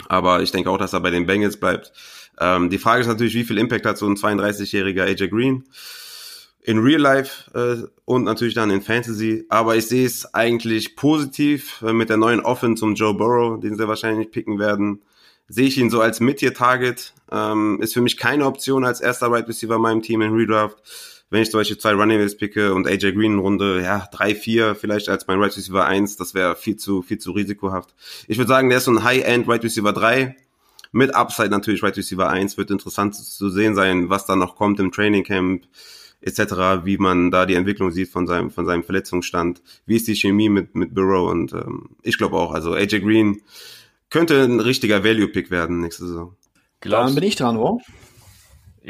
aber 0.07 0.41
ich 0.41 0.51
denke 0.51 0.69
auch, 0.69 0.77
dass 0.77 0.93
er 0.93 1.01
bei 1.01 1.11
den 1.11 1.25
Bengals 1.25 1.57
bleibt. 1.57 1.91
Ähm, 2.39 2.69
die 2.69 2.77
Frage 2.77 3.01
ist 3.01 3.07
natürlich, 3.07 3.35
wie 3.35 3.43
viel 3.43 3.57
Impact 3.57 3.85
hat 3.85 3.97
so 3.97 4.07
ein 4.07 4.15
32-jähriger 4.15 5.03
AJ 5.03 5.29
Green 5.29 5.65
in 6.61 6.79
Real 6.79 7.01
Life 7.01 7.51
äh, 7.53 7.87
und 8.05 8.23
natürlich 8.23 8.53
dann 8.53 8.69
in 8.69 8.81
Fantasy. 8.81 9.45
Aber 9.49 9.75
ich 9.75 9.87
sehe 9.87 10.05
es 10.05 10.33
eigentlich 10.33 10.95
positiv 10.95 11.81
äh, 11.81 11.93
mit 11.93 12.09
der 12.09 12.17
neuen 12.17 12.41
Offense 12.41 12.83
um 12.83 12.95
Joe 12.95 13.13
Burrow, 13.13 13.59
den 13.59 13.75
sie 13.75 13.87
wahrscheinlich 13.87 14.31
picken 14.31 14.59
werden. 14.59 15.01
Sehe 15.47 15.67
ich 15.67 15.77
ihn 15.77 15.89
so 15.89 15.99
als 15.99 16.19
Mid-Tier-Target. 16.19 17.13
Ähm, 17.31 17.79
ist 17.81 17.93
für 17.93 18.01
mich 18.01 18.17
keine 18.17 18.45
Option 18.45 18.85
als 18.85 19.01
erster 19.01 19.31
Wide 19.31 19.47
Receiver 19.47 19.75
in 19.75 19.81
meinem 19.81 20.01
Team 20.01 20.21
in 20.21 20.33
Redraft 20.33 20.77
wenn 21.29 21.41
ich 21.41 21.51
zum 21.51 21.59
Beispiel 21.59 21.77
zwei 21.77 21.93
Running 21.93 22.19
Backs 22.19 22.37
picke 22.37 22.73
und 22.73 22.87
AJ 22.87 23.13
Green 23.13 23.33
in 23.33 23.39
Runde, 23.39 23.81
ja, 23.81 24.07
drei, 24.11 24.33
vier 24.33 24.75
vielleicht 24.75 25.09
als 25.09 25.27
mein 25.27 25.39
Right 25.39 25.55
Receiver 25.55 25.85
eins, 25.85 26.17
das 26.17 26.33
wäre 26.33 26.55
viel 26.55 26.77
zu, 26.77 27.01
viel 27.01 27.19
zu 27.19 27.31
risikohaft. 27.31 27.93
Ich 28.27 28.37
würde 28.37 28.47
sagen, 28.47 28.69
der 28.69 28.79
ist 28.79 28.85
so 28.85 28.91
ein 28.91 29.03
High-End 29.03 29.47
Right 29.47 29.63
Receiver 29.63 29.93
drei 29.93 30.35
mit 30.91 31.13
Upside 31.13 31.49
natürlich 31.49 31.83
Right 31.83 31.95
Receiver 31.95 32.29
eins 32.29 32.57
wird 32.57 32.71
interessant 32.71 33.15
zu 33.15 33.49
sehen 33.49 33.75
sein, 33.75 34.09
was 34.09 34.25
da 34.25 34.35
noch 34.35 34.55
kommt 34.55 34.79
im 34.79 34.91
Training 34.91 35.23
Camp 35.23 35.65
etc., 36.21 36.83
wie 36.83 36.97
man 36.97 37.31
da 37.31 37.45
die 37.45 37.53
Entwicklung 37.53 37.91
sieht 37.91 38.09
von 38.09 38.27
seinem, 38.27 38.51
von 38.51 38.65
seinem 38.65 38.83
Verletzungsstand, 38.83 39.61
wie 39.85 39.95
ist 39.95 40.07
die 40.07 40.15
Chemie 40.15 40.49
mit, 40.49 40.75
mit 40.75 40.93
Burrow 40.93 41.29
und 41.29 41.53
ähm, 41.53 41.91
ich 42.01 42.17
glaube 42.17 42.37
auch, 42.37 42.51
also 42.51 42.73
AJ 42.73 43.01
Green 43.01 43.41
könnte 44.09 44.43
ein 44.43 44.59
richtiger 44.59 45.03
Value-Pick 45.03 45.51
werden 45.51 45.81
nächste 45.81 46.07
Saison. 46.07 46.35
Dann 46.81 47.15
bin 47.15 47.23
ich 47.23 47.35
dran, 47.35 47.57
wo? 47.57 47.81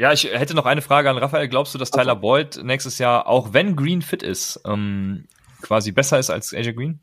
Ja, 0.00 0.14
ich 0.14 0.24
hätte 0.24 0.54
noch 0.54 0.64
eine 0.64 0.80
Frage 0.80 1.10
an 1.10 1.18
Raphael. 1.18 1.46
Glaubst 1.46 1.74
du, 1.74 1.78
dass 1.78 1.90
Tyler 1.90 2.12
okay. 2.12 2.20
Boyd 2.22 2.60
nächstes 2.64 2.96
Jahr, 2.96 3.26
auch 3.26 3.52
wenn 3.52 3.76
Green 3.76 4.00
fit 4.00 4.22
ist, 4.22 4.58
ähm, 4.64 5.26
quasi 5.60 5.92
besser 5.92 6.18
ist 6.18 6.30
als 6.30 6.54
AJ 6.54 6.72
Green? 6.72 7.00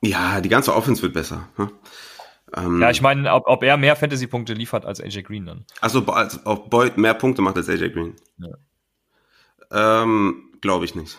Ja, 0.00 0.40
die 0.40 0.48
ganze 0.48 0.74
Offense 0.74 1.02
wird 1.02 1.12
besser. 1.12 1.46
Hm? 1.56 1.70
Ähm, 2.56 2.80
ja, 2.80 2.88
ich 2.88 3.02
meine, 3.02 3.30
ob, 3.34 3.46
ob 3.46 3.62
er 3.62 3.76
mehr 3.76 3.96
Fantasy-Punkte 3.96 4.54
liefert 4.54 4.86
als 4.86 4.98
AJ 4.98 5.24
Green 5.24 5.44
dann. 5.44 5.66
Also, 5.82 6.06
als, 6.06 6.40
ob 6.46 6.70
Boyd 6.70 6.96
mehr 6.96 7.12
Punkte 7.12 7.42
macht 7.42 7.58
als 7.58 7.68
AJ 7.68 7.90
Green. 7.90 8.16
Ja. 8.38 10.02
Ähm, 10.02 10.44
Glaube 10.62 10.86
ich 10.86 10.94
nicht. 10.94 11.18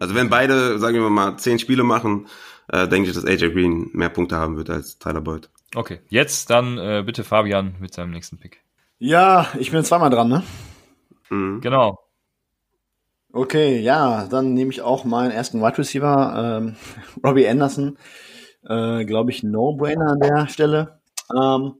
Also 0.00 0.16
wenn 0.16 0.28
beide, 0.28 0.80
sagen 0.80 0.98
wir 0.98 1.08
mal, 1.08 1.36
zehn 1.36 1.60
Spiele 1.60 1.84
machen, 1.84 2.26
äh, 2.66 2.88
denke 2.88 3.08
ich, 3.08 3.14
dass 3.14 3.24
AJ 3.24 3.52
Green 3.52 3.90
mehr 3.92 4.08
Punkte 4.08 4.36
haben 4.36 4.56
wird 4.56 4.70
als 4.70 4.98
Tyler 4.98 5.20
Boyd. 5.20 5.50
Okay, 5.76 6.00
jetzt 6.08 6.50
dann 6.50 6.78
äh, 6.78 7.04
bitte 7.06 7.22
Fabian 7.22 7.76
mit 7.78 7.94
seinem 7.94 8.10
nächsten 8.10 8.38
Pick. 8.38 8.60
Ja, 8.98 9.46
ich 9.58 9.70
bin 9.70 9.84
zweimal 9.84 10.10
dran, 10.10 10.28
ne? 10.28 10.42
Mhm. 11.30 11.60
Genau. 11.60 11.98
Okay, 13.32 13.78
ja, 13.78 14.26
dann 14.26 14.54
nehme 14.54 14.70
ich 14.72 14.82
auch 14.82 15.04
meinen 15.04 15.30
ersten 15.30 15.60
Wide 15.60 15.78
Receiver, 15.78 16.58
ähm, 16.60 16.76
Robbie 17.24 17.46
Anderson. 17.46 17.96
Äh, 18.68 19.04
Glaube 19.04 19.30
ich, 19.30 19.42
No-Brainer 19.42 20.12
an 20.12 20.20
der 20.20 20.48
Stelle. 20.48 21.00
Ähm, 21.32 21.74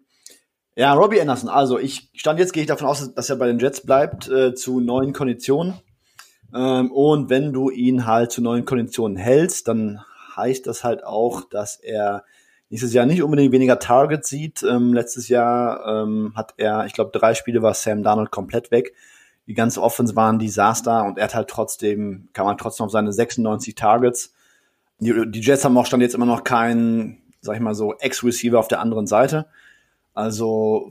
ja, 0.76 0.92
Robbie 0.94 1.20
Anderson. 1.20 1.48
Also 1.48 1.78
ich 1.78 2.10
stand 2.14 2.38
jetzt, 2.38 2.52
gehe 2.52 2.62
ich 2.62 2.68
davon 2.68 2.86
aus, 2.86 3.12
dass 3.12 3.30
er 3.30 3.36
bei 3.36 3.48
den 3.48 3.58
Jets 3.58 3.84
bleibt 3.84 4.28
äh, 4.28 4.54
zu 4.54 4.78
neuen 4.78 5.12
Konditionen. 5.12 5.74
Ähm, 6.54 6.92
und 6.92 7.30
wenn 7.30 7.52
du 7.52 7.70
ihn 7.70 8.06
halt 8.06 8.30
zu 8.30 8.42
neuen 8.42 8.64
Konditionen 8.64 9.16
hältst, 9.16 9.66
dann 9.66 10.00
heißt 10.36 10.68
das 10.68 10.84
halt 10.84 11.04
auch, 11.04 11.42
dass 11.48 11.76
er 11.76 12.24
nächstes 12.70 12.92
Jahr 12.92 13.06
nicht 13.06 13.22
unbedingt 13.22 13.52
weniger 13.52 13.78
Targets 13.78 14.28
sieht. 14.28 14.62
Ähm, 14.62 14.92
letztes 14.92 15.28
Jahr 15.28 16.04
ähm, 16.04 16.32
hat 16.34 16.54
er, 16.56 16.86
ich 16.86 16.92
glaube, 16.92 17.16
drei 17.16 17.34
Spiele 17.34 17.62
war 17.62 17.74
Sam 17.74 18.02
Darnold 18.02 18.30
komplett 18.30 18.70
weg. 18.70 18.94
Die 19.46 19.54
ganze 19.54 19.82
Offense 19.82 20.14
war 20.14 20.30
ein 20.30 20.38
Desaster 20.38 21.04
und 21.04 21.16
er 21.16 21.24
hat 21.24 21.34
halt 21.34 21.48
trotzdem, 21.48 22.28
kann 22.34 22.44
man 22.44 22.58
trotzdem 22.58 22.84
auf 22.84 22.92
seine 22.92 23.12
96 23.12 23.74
Targets. 23.74 24.34
Die, 25.00 25.30
die 25.30 25.40
Jets 25.40 25.64
haben 25.64 25.78
auch 25.78 25.86
stand 25.86 26.02
jetzt 26.02 26.14
immer 26.14 26.26
noch 26.26 26.44
keinen, 26.44 27.22
sag 27.40 27.54
ich 27.54 27.62
mal 27.62 27.74
so, 27.74 27.94
Ex-Receiver 27.94 28.58
auf 28.58 28.68
der 28.68 28.80
anderen 28.80 29.06
Seite. 29.06 29.46
Also 30.12 30.90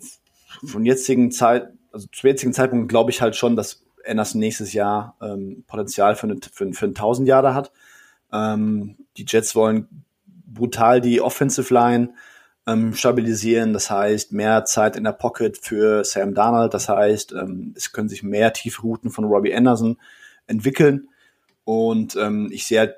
von 0.65 0.85
jetzigen 0.85 1.31
Zeit, 1.31 1.67
also 1.91 2.07
zum 2.11 2.27
jetzigen 2.27 2.53
Zeitpunkt 2.53 2.89
glaube 2.89 3.11
ich 3.11 3.21
halt 3.21 3.35
schon, 3.35 3.55
dass 3.55 3.83
Anderson 4.07 4.39
nächstes 4.39 4.73
Jahr 4.73 5.15
ähm, 5.21 5.63
Potenzial 5.67 6.15
für, 6.15 6.27
eine, 6.27 6.37
für, 6.51 6.71
für 6.73 6.85
einen 6.85 6.95
1000 6.95 7.27
Jahre 7.27 7.53
hat. 7.53 7.71
Ähm, 8.31 8.95
die 9.17 9.25
Jets 9.27 9.55
wollen 9.55 10.05
brutal 10.47 11.01
die 11.01 11.21
Offensive 11.21 11.73
Line 11.73 12.13
ähm, 12.65 12.93
stabilisieren. 12.93 13.73
Das 13.73 13.89
heißt, 13.89 14.31
mehr 14.31 14.65
Zeit 14.65 14.95
in 14.95 15.03
der 15.03 15.11
Pocket 15.11 15.57
für 15.57 16.03
Sam 16.03 16.33
Darnold. 16.33 16.73
Das 16.73 16.89
heißt, 16.89 17.33
ähm, 17.33 17.73
es 17.75 17.91
können 17.91 18.09
sich 18.09 18.23
mehr 18.23 18.53
Tiefrouten 18.53 19.11
von 19.11 19.25
Robbie 19.25 19.53
Anderson 19.53 19.97
entwickeln. 20.47 21.09
Und 21.63 22.15
ähm, 22.15 22.49
ich 22.51 22.65
sehe 22.65 22.79
halt 22.79 22.95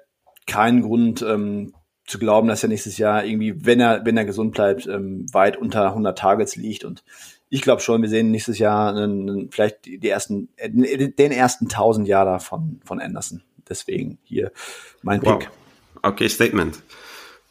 keinen 0.47 0.81
Grund 0.81 1.21
ähm, 1.21 1.73
zu 2.05 2.17
glauben, 2.17 2.47
dass 2.47 2.63
er 2.63 2.69
nächstes 2.69 2.97
Jahr 2.97 3.23
irgendwie, 3.23 3.65
wenn 3.65 3.79
er, 3.79 4.03
wenn 4.05 4.17
er 4.17 4.25
gesund 4.25 4.53
bleibt, 4.53 4.87
ähm, 4.87 5.25
weit 5.31 5.57
unter 5.57 5.87
100 5.89 6.17
Targets 6.17 6.55
liegt. 6.55 6.83
Und 6.83 7.03
ich 7.49 7.61
glaube 7.61 7.81
schon, 7.81 8.01
wir 8.01 8.09
sehen 8.09 8.31
nächstes 8.31 8.57
Jahr 8.57 8.95
einen, 8.95 9.51
vielleicht 9.51 9.85
die 9.85 10.09
ersten, 10.09 10.49
den 10.59 11.31
ersten 11.31 11.65
1000 11.65 12.07
Jahre 12.07 12.39
von, 12.39 12.79
von 12.83 12.99
Anderson. 12.99 13.43
Deswegen 13.67 14.17
hier 14.23 14.51
mein 15.03 15.19
Pick. 15.19 15.29
Wow. 15.29 15.47
Okay, 16.01 16.29
Statement. 16.29 16.81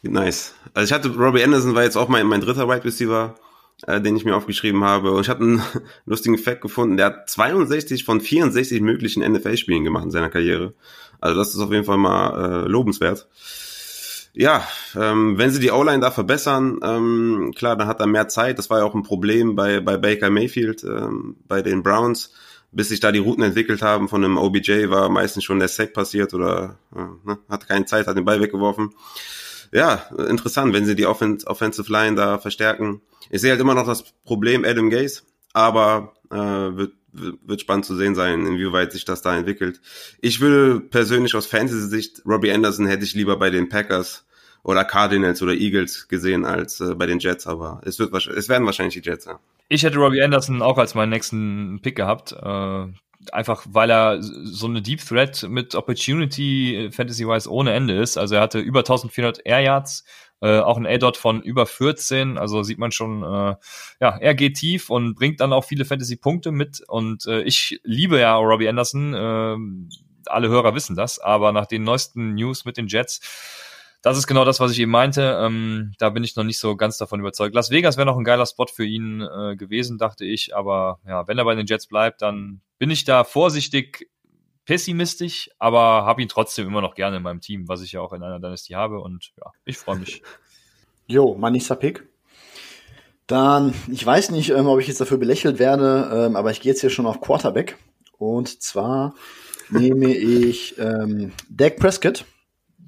Nice. 0.01 0.53
Also 0.73 0.85
ich 0.85 0.93
hatte 0.93 1.13
Robbie 1.15 1.43
Anderson 1.43 1.75
war 1.75 1.83
jetzt 1.83 1.97
auch 1.97 2.07
mein, 2.07 2.25
mein 2.25 2.41
dritter 2.41 2.69
Wide 2.69 2.85
Receiver, 2.85 3.35
äh, 3.85 3.99
den 3.99 4.15
ich 4.15 4.23
mir 4.23 4.35
aufgeschrieben 4.35 4.83
habe. 4.83 5.11
Und 5.11 5.21
ich 5.21 5.29
habe 5.29 5.43
einen 5.43 5.61
lustigen 6.05 6.37
Fact 6.37 6.61
gefunden. 6.61 6.97
Der 6.97 7.07
hat 7.07 7.29
62 7.29 8.05
von 8.05 8.21
64 8.21 8.81
möglichen 8.81 9.29
NFL-Spielen 9.29 9.83
gemacht 9.83 10.05
in 10.05 10.11
seiner 10.11 10.29
Karriere. 10.29 10.73
Also 11.19 11.37
das 11.37 11.53
ist 11.53 11.59
auf 11.59 11.71
jeden 11.71 11.83
Fall 11.83 11.97
mal 11.97 12.63
äh, 12.65 12.67
lobenswert. 12.67 13.27
Ja, 14.33 14.65
ähm, 14.95 15.37
wenn 15.37 15.49
sie 15.51 15.59
die 15.59 15.71
O-Line 15.71 15.99
da 15.99 16.11
verbessern, 16.11 16.79
ähm, 16.81 17.51
klar, 17.57 17.75
dann 17.75 17.87
hat 17.87 17.99
er 17.99 18.07
mehr 18.07 18.29
Zeit. 18.29 18.57
Das 18.57 18.69
war 18.69 18.79
ja 18.79 18.85
auch 18.85 18.95
ein 18.95 19.03
Problem 19.03 19.55
bei, 19.55 19.81
bei 19.81 19.97
Baker 19.97 20.29
Mayfield, 20.29 20.83
ähm, 20.83 21.35
bei 21.47 21.61
den 21.61 21.83
Browns. 21.83 22.33
Bis 22.71 22.89
sich 22.89 22.99
da 22.99 23.11
die 23.11 23.19
Routen 23.19 23.43
entwickelt 23.43 23.81
haben 23.81 24.07
von 24.07 24.23
einem 24.23 24.37
OBJ, 24.37 24.91
war 24.91 25.09
meistens 25.09 25.43
schon 25.43 25.57
der 25.57 25.67
Sack 25.67 25.91
passiert 25.91 26.35
oder 26.35 26.77
äh, 26.95 26.99
ne, 27.27 27.39
hat 27.49 27.67
keine 27.67 27.85
Zeit, 27.85 28.05
hat 28.05 28.15
den 28.15 28.25
Ball 28.25 28.39
weggeworfen 28.39 28.91
ja, 29.71 30.05
interessant, 30.27 30.73
wenn 30.73 30.85
sie 30.85 30.95
die 30.95 31.05
Offen 31.05 31.39
Offensive 31.45 31.91
Line 31.91 32.15
da 32.15 32.39
verstärken. 32.39 33.01
Ich 33.29 33.41
sehe 33.41 33.51
halt 33.51 33.61
immer 33.61 33.75
noch 33.75 33.85
das 33.85 34.03
Problem 34.23 34.65
Adam 34.65 34.89
Gaze, 34.89 35.21
aber 35.53 36.13
äh, 36.31 36.37
wird, 36.37 36.93
wird 37.11 37.61
spannend 37.61 37.85
zu 37.85 37.95
sehen 37.95 38.15
sein, 38.15 38.45
inwieweit 38.45 38.91
sich 38.91 39.05
das 39.05 39.21
da 39.21 39.37
entwickelt. 39.37 39.81
Ich 40.21 40.41
will 40.41 40.79
persönlich 40.79 41.35
aus 41.35 41.45
Fantasy-Sicht, 41.45 42.23
Robbie 42.25 42.51
Anderson 42.51 42.87
hätte 42.87 43.03
ich 43.03 43.13
lieber 43.13 43.37
bei 43.37 43.49
den 43.49 43.69
Packers 43.69 44.25
oder 44.63 44.83
Cardinals 44.83 45.41
oder 45.41 45.53
Eagles 45.53 46.07
gesehen 46.07 46.45
als 46.45 46.79
äh, 46.79 46.95
bei 46.95 47.05
den 47.05 47.19
Jets, 47.19 47.47
aber 47.47 47.81
es 47.85 47.99
wird 47.99 48.13
es 48.13 48.49
werden 48.49 48.65
wahrscheinlich 48.65 49.01
die 49.01 49.07
Jets, 49.07 49.25
ja. 49.25 49.39
Ich 49.67 49.83
hätte 49.83 49.99
Robbie 49.99 50.21
Anderson 50.21 50.61
auch 50.61 50.77
als 50.77 50.95
meinen 50.95 51.09
nächsten 51.09 51.79
Pick 51.81 51.95
gehabt. 51.95 52.33
Äh, 52.33 52.87
einfach 53.31 53.65
weil 53.69 53.89
er 53.91 54.17
so 54.21 54.67
eine 54.67 54.81
Deep 54.81 55.05
Threat 55.05 55.43
mit 55.49 55.75
Opportunity 55.75 56.75
äh, 56.75 56.91
Fantasy-wise 56.91 57.51
ohne 57.51 57.73
Ende 57.73 57.97
ist. 57.97 58.17
Also 58.17 58.35
er 58.35 58.41
hatte 58.41 58.59
über 58.59 58.79
1400 58.79 59.45
Air 59.45 59.59
Yards, 59.59 60.03
äh, 60.41 60.59
auch 60.59 60.77
ein 60.77 60.85
A-Dot 60.85 61.17
von 61.17 61.41
über 61.41 61.65
14, 61.65 62.37
also 62.37 62.63
sieht 62.63 62.79
man 62.79 62.91
schon, 62.91 63.23
äh, 63.23 63.55
ja, 63.99 64.17
er 64.17 64.35
geht 64.35 64.55
tief 64.55 64.89
und 64.89 65.15
bringt 65.15 65.41
dann 65.41 65.51
auch 65.51 65.65
viele 65.65 65.85
Fantasy-Punkte 65.85 66.51
mit. 66.51 66.81
Und 66.87 67.25
äh, 67.25 67.41
ich 67.41 67.81
liebe 67.83 68.19
ja 68.19 68.35
Robbie 68.35 68.69
Anderson, 68.69 69.13
äh, 69.13 69.57
alle 70.29 70.49
Hörer 70.49 70.75
wissen 70.75 70.95
das, 70.95 71.19
aber 71.19 71.51
nach 71.51 71.65
den 71.65 71.83
neuesten 71.83 72.35
News 72.35 72.63
mit 72.63 72.77
den 72.77 72.87
Jets 72.87 73.19
das 74.01 74.17
ist 74.17 74.27
genau 74.27 74.45
das, 74.45 74.59
was 74.59 74.71
ich 74.71 74.79
eben 74.79 74.91
meinte. 74.91 75.37
Ähm, 75.41 75.93
da 75.99 76.09
bin 76.09 76.23
ich 76.23 76.35
noch 76.35 76.43
nicht 76.43 76.59
so 76.59 76.75
ganz 76.77 76.97
davon 76.97 77.19
überzeugt. 77.19 77.53
Las 77.53 77.69
Vegas 77.69 77.97
wäre 77.97 78.05
noch 78.05 78.17
ein 78.17 78.23
geiler 78.23 78.45
Spot 78.45 78.67
für 78.67 78.85
ihn 78.85 79.21
äh, 79.21 79.55
gewesen, 79.57 79.97
dachte 79.97 80.25
ich. 80.25 80.55
Aber 80.55 80.99
ja, 81.05 81.27
wenn 81.27 81.37
er 81.37 81.45
bei 81.45 81.55
den 81.55 81.65
Jets 81.65 81.87
bleibt, 81.87 82.21
dann 82.21 82.61
bin 82.77 82.91
ich 82.91 83.03
da 83.03 83.23
vorsichtig 83.23 84.09
pessimistisch, 84.65 85.49
aber 85.57 86.05
habe 86.05 86.21
ihn 86.21 86.29
trotzdem 86.29 86.67
immer 86.67 86.81
noch 86.81 86.95
gerne 86.95 87.17
in 87.17 87.23
meinem 87.23 87.41
Team, 87.41 87.67
was 87.67 87.81
ich 87.81 87.91
ja 87.91 88.01
auch 88.01 88.13
in 88.13 88.23
einer 88.23 88.39
Dynasty 88.39 88.73
habe. 88.73 89.01
Und 89.01 89.31
ja, 89.37 89.51
ich 89.65 89.77
freue 89.77 89.97
mich. 89.97 90.21
Jo, 91.11 91.35
mein 91.35 91.53
nächster 91.53 91.75
Pick. 91.75 92.07
Dann, 93.25 93.73
ich 93.91 94.05
weiß 94.05 94.29
nicht, 94.29 94.51
ähm, 94.51 94.67
ob 94.67 94.79
ich 94.79 94.87
jetzt 94.87 95.01
dafür 95.01 95.17
belächelt 95.17 95.57
werde, 95.57 96.07
ähm, 96.13 96.35
aber 96.35 96.51
ich 96.51 96.61
gehe 96.61 96.71
jetzt 96.71 96.81
hier 96.81 96.91
schon 96.91 97.07
auf 97.07 97.19
Quarterback. 97.19 97.79
Und 98.19 98.61
zwar 98.61 99.15
nehme 99.71 100.15
ich 100.15 100.77
ähm, 100.77 101.31
Dak 101.49 101.77
Prescott 101.77 102.25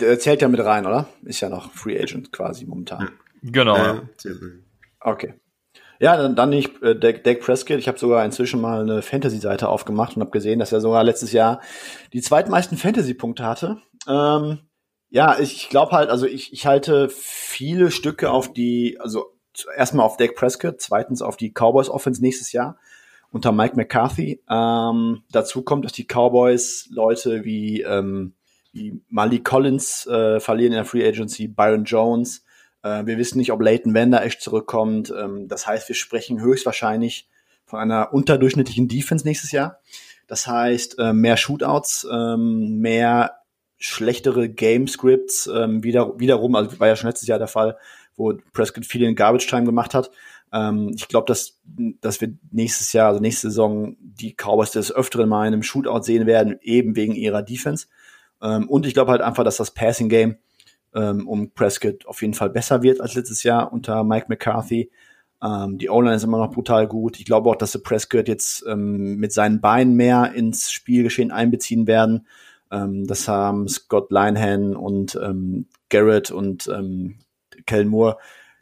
der 0.02 0.20
zählt 0.20 0.42
ja 0.42 0.48
mit 0.48 0.60
rein, 0.60 0.86
oder? 0.86 1.08
Ist 1.24 1.42
ja 1.42 1.50
noch 1.50 1.72
Free 1.72 2.00
Agent 2.00 2.32
quasi 2.32 2.66
momentan. 2.66 3.10
Genau. 3.42 3.78
Ja. 3.78 4.02
Okay. 5.00 5.34
Ja, 6.00 6.18
dann, 6.18 6.36
dann 6.36 6.50
nicht 6.50 6.82
äh, 6.82 6.98
Dak, 6.98 7.24
Dak 7.24 7.42
Prescott. 7.42 7.78
Ich 7.78 7.88
habe 7.88 8.00
sogar 8.00 8.26
inzwischen 8.26 8.60
mal 8.60 8.82
eine 8.82 9.02
Fantasy-Seite 9.04 9.70
aufgemacht 9.70 10.16
und 10.16 10.22
habe 10.22 10.32
gesehen, 10.32 10.60
dass 10.60 10.72
er 10.72 10.82
sogar 10.82 11.04
letztes 11.04 11.32
Jahr 11.32 11.62
die 12.12 12.22
zweitmeisten 12.22 12.78
Fantasy-Punkte 12.78 13.46
hatte. 13.46 13.78
Ähm, 14.08 14.60
ja, 15.10 15.38
ich 15.40 15.70
glaube 15.70 15.92
halt, 15.92 16.10
also 16.10 16.26
ich, 16.26 16.54
ich 16.54 16.66
halte 16.66 17.10
viele 17.10 17.92
Stücke 17.92 18.32
auf 18.32 18.52
die, 18.52 18.98
also 19.00 19.38
erstmal 19.76 20.06
auf 20.06 20.18
Dak 20.18 20.36
Prescott, 20.36 20.82
zweitens 20.82 21.22
auf 21.22 21.38
die 21.38 21.52
Cowboys 21.52 21.90
Offense 21.90 22.22
nächstes 22.22 22.52
Jahr 22.52 22.78
unter 23.32 23.52
Mike 23.52 23.76
McCarthy. 23.76 24.42
Ähm, 24.50 25.24
dazu 25.32 25.62
kommt, 25.62 25.86
dass 25.86 25.94
die 25.94 26.06
Cowboys 26.06 26.88
Leute 26.92 27.46
wie 27.46 27.82
ähm, 27.82 28.34
wie 28.74 29.02
Malik 29.10 29.44
Collins 29.44 30.08
äh, 30.08 30.40
verlieren 30.40 30.74
in 30.74 30.78
der 30.78 30.86
Free 30.86 31.08
Agency, 31.08 31.48
Byron 31.48 31.84
Jones. 31.84 32.44
Äh, 32.84 33.06
wir 33.06 33.18
wissen 33.18 33.38
nicht, 33.38 33.52
ob 33.52 33.62
Leighton 33.62 33.94
Vander 33.94 34.24
echt 34.24 34.42
zurückkommt. 34.42 35.14
Ähm, 35.18 35.48
das 35.48 35.68
heißt, 35.68 35.88
wir 35.88 35.96
sprechen 35.96 36.42
höchstwahrscheinlich 36.42 37.28
von 37.66 37.80
einer 37.80 38.14
unterdurchschnittlichen 38.14 38.88
Defense 38.88 39.26
nächstes 39.26 39.52
Jahr. 39.52 39.80
Das 40.28 40.48
heißt, 40.48 41.00
äh, 41.00 41.14
mehr 41.14 41.38
Shootouts, 41.38 42.08
ähm, 42.12 42.80
mehr 42.80 43.38
schlechtere 43.78 44.48
Game 44.48 44.88
Scripts, 44.88 45.48
ähm, 45.48 45.84
wieder, 45.84 46.20
wiederum, 46.20 46.56
also 46.56 46.80
war 46.80 46.88
ja 46.88 46.96
schon 46.96 47.10
letztes 47.10 47.28
Jahr 47.28 47.40
der 47.40 47.48
Fall, 47.48 47.78
wo 48.16 48.34
Prescott 48.54 48.86
viel 48.86 49.04
in 49.04 49.16
Garbage 49.16 49.48
Time 49.48 49.66
gemacht 49.66 49.94
hat. 49.94 50.12
Ähm, 50.54 50.92
ich 50.96 51.08
glaube, 51.08 51.26
dass, 51.28 51.60
dass 52.02 52.22
wir 52.22 52.34
nächstes 52.52 52.94
Jahr, 52.94 53.10
also 53.10 53.20
nächste 53.20 53.50
Saison, 53.50 53.96
die 54.00 54.36
Cowboys 54.36 54.72
des 54.72 54.94
Öfteren 54.94 55.30
mal 55.30 55.48
in 55.48 55.54
einem 55.54 55.64
Shootout 55.64 56.04
sehen 56.04 56.28
werden, 56.28 56.60
eben 56.62 56.96
wegen 56.96 57.14
ihrer 57.14 57.42
Defense. 57.42 57.88
Ähm, 58.42 58.70
und 58.70 58.86
ich 58.86 58.94
glaube 58.94 59.12
halt 59.12 59.22
einfach, 59.22 59.44
dass 59.44 59.58
das 59.58 59.72
Passing 59.72 60.10
Game 60.10 60.38
ähm, 60.94 61.28
um 61.28 61.52
Prescott 61.52 62.06
auf 62.06 62.22
jeden 62.22 62.34
Fall 62.34 62.50
besser 62.50 62.82
wird 62.84 63.02
als 63.02 63.16
letztes 63.16 63.44
Jahr 63.44 63.72
unter 63.72 64.04
Mike 64.04 64.28
McCarthy. 64.30 64.92
Ähm, 65.44 65.78
die 65.78 65.90
O-Line 65.90 66.16
ist 66.16 66.24
immer 66.24 66.38
noch 66.38 66.52
brutal 66.52 66.88
gut. 66.88 67.20
Ich 67.20 67.26
glaube 67.26 67.50
auch, 67.50 67.56
dass 67.56 67.72
sie 67.72 67.80
Prescott 67.80 68.28
jetzt 68.28 68.64
ähm, 68.68 69.16
mit 69.16 69.34
seinen 69.34 69.62
Beinen 69.62 69.96
mehr 69.96 70.34
ins 70.34 70.72
Spielgeschehen 70.72 71.32
einbeziehen 71.32 71.88
werden. 71.88 72.28
Ähm, 72.72 73.08
das 73.08 73.28
haben 73.28 73.68
Scott 73.68 74.12
Linehan 74.12 74.76
und 74.76 75.20
ähm, 75.22 75.68
Garrett 75.90 76.32
und 76.32 76.68
ähm, 76.68 77.20
Kellen 77.66 77.88
Moore 77.88 78.18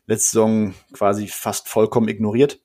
letzte 0.07 0.31
Saison 0.31 0.73
quasi 0.93 1.27
fast 1.27 1.67
vollkommen 1.67 2.07
ignoriert. 2.07 2.59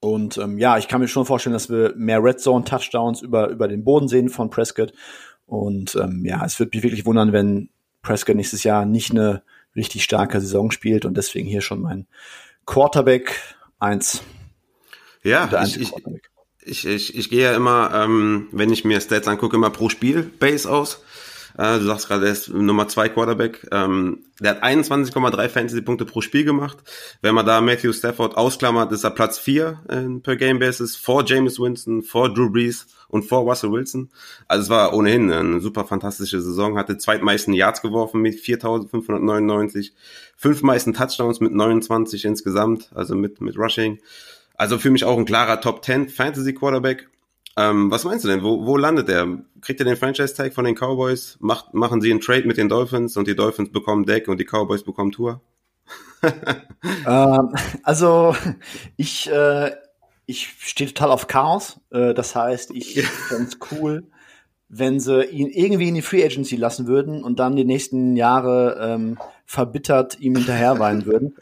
Und 0.00 0.36
ähm, 0.36 0.58
ja, 0.58 0.76
ich 0.76 0.86
kann 0.86 1.00
mir 1.00 1.08
schon 1.08 1.24
vorstellen, 1.24 1.54
dass 1.54 1.70
wir 1.70 1.94
mehr 1.96 2.22
Red 2.22 2.40
Zone 2.40 2.64
Touchdowns 2.64 3.22
über, 3.22 3.48
über 3.48 3.68
den 3.68 3.84
Boden 3.84 4.06
sehen 4.06 4.28
von 4.28 4.50
Prescott 4.50 4.92
und 5.46 5.94
ähm, 5.96 6.24
ja, 6.24 6.44
es 6.44 6.58
würde 6.58 6.70
mich 6.74 6.82
wirklich 6.82 7.06
wundern, 7.06 7.32
wenn 7.32 7.68
Prescott 8.02 8.36
nächstes 8.36 8.64
Jahr 8.64 8.86
nicht 8.86 9.10
eine 9.10 9.42
richtig 9.76 10.04
starke 10.04 10.40
Saison 10.40 10.70
spielt 10.70 11.04
und 11.04 11.16
deswegen 11.16 11.48
hier 11.48 11.60
schon 11.60 11.80
mein 11.80 12.06
Quarterback 12.66 13.40
1. 13.80 14.22
Ja, 15.22 15.64
ich, 15.64 15.80
ich, 15.80 15.92
ich, 16.64 16.86
ich, 16.86 17.16
ich 17.16 17.30
gehe 17.30 17.42
ja 17.42 17.56
immer, 17.56 17.90
ähm, 17.94 18.48
wenn 18.52 18.72
ich 18.72 18.84
mir 18.84 19.00
Stats 19.00 19.28
angucke, 19.28 19.56
immer 19.56 19.70
pro 19.70 19.88
Spiel 19.88 20.22
Base 20.22 20.70
aus. 20.70 21.02
Äh, 21.56 21.78
du 21.78 21.84
sagst 21.84 22.08
gerade, 22.08 22.26
er 22.26 22.32
ist 22.32 22.48
Nummer 22.48 22.88
zwei 22.88 23.08
Quarterback. 23.08 23.66
Ähm, 23.70 24.24
der 24.40 24.52
hat 24.52 24.64
21,3 24.64 25.48
Fantasy-Punkte 25.48 26.04
pro 26.04 26.20
Spiel 26.20 26.44
gemacht. 26.44 26.78
Wenn 27.22 27.34
man 27.34 27.46
da 27.46 27.60
Matthew 27.60 27.92
Stafford 27.92 28.36
ausklammert, 28.36 28.92
ist 28.92 29.04
er 29.04 29.10
Platz 29.10 29.38
vier 29.38 29.80
in 29.88 30.22
per 30.22 30.36
Game 30.36 30.58
Basis 30.58 30.96
vor 30.96 31.24
James 31.24 31.60
Winston, 31.60 32.02
vor 32.02 32.32
Drew 32.32 32.50
Brees 32.50 32.86
und 33.14 33.22
vor 33.24 33.42
Russell 33.42 33.70
Wilson. 33.70 34.10
Also 34.48 34.64
es 34.64 34.70
war 34.70 34.92
ohnehin 34.92 35.30
eine 35.30 35.60
super 35.60 35.84
fantastische 35.84 36.40
Saison. 36.40 36.76
Hatte 36.76 36.98
zweitmeisten 36.98 37.54
Yards 37.54 37.80
geworfen 37.80 38.20
mit 38.20 38.34
4.599, 38.34 39.92
fünf 40.36 40.62
meisten 40.62 40.94
Touchdowns 40.94 41.38
mit 41.38 41.52
29 41.52 42.24
insgesamt, 42.24 42.90
also 42.92 43.14
mit 43.14 43.40
mit 43.40 43.56
Rushing. 43.56 44.00
Also 44.56 44.78
für 44.78 44.90
mich 44.90 45.04
auch 45.04 45.16
ein 45.16 45.26
klarer 45.26 45.60
Top 45.60 45.84
10 45.84 46.08
Fantasy 46.08 46.54
Quarterback. 46.54 47.08
Ähm, 47.56 47.88
was 47.88 48.02
meinst 48.02 48.24
du 48.24 48.28
denn? 48.28 48.42
Wo, 48.42 48.66
wo 48.66 48.76
landet 48.76 49.08
er? 49.08 49.44
Kriegt 49.60 49.78
er 49.80 49.86
den 49.86 49.96
Franchise-Tag 49.96 50.52
von 50.52 50.64
den 50.64 50.74
Cowboys? 50.74 51.36
Macht, 51.38 51.72
machen 51.72 52.00
sie 52.00 52.10
einen 52.10 52.20
Trade 52.20 52.48
mit 52.48 52.56
den 52.56 52.68
Dolphins 52.68 53.16
und 53.16 53.28
die 53.28 53.36
Dolphins 53.36 53.70
bekommen 53.70 54.06
Deck 54.06 54.26
und 54.26 54.40
die 54.40 54.44
Cowboys 54.44 54.82
bekommen 54.82 55.12
Tour? 55.12 55.40
ähm, 57.06 57.54
also 57.84 58.34
ich, 58.96 59.30
äh, 59.30 59.70
ich 60.26 60.54
stehe 60.58 60.92
total 60.92 61.10
auf 61.10 61.26
Chaos. 61.26 61.80
Äh, 61.90 62.14
das 62.14 62.34
heißt, 62.34 62.70
ich 62.72 63.02
fände 63.02 63.48
es 63.48 63.58
cool, 63.72 64.04
wenn 64.68 65.00
sie 65.00 65.24
ihn 65.24 65.48
irgendwie 65.48 65.88
in 65.88 65.94
die 65.94 66.02
Free 66.02 66.24
Agency 66.24 66.56
lassen 66.56 66.86
würden 66.86 67.22
und 67.22 67.38
dann 67.38 67.56
die 67.56 67.64
nächsten 67.64 68.16
Jahre 68.16 68.78
ähm, 68.80 69.18
verbittert 69.44 70.18
ihm 70.20 70.36
hinterherweinen 70.36 71.06
würden. 71.06 71.36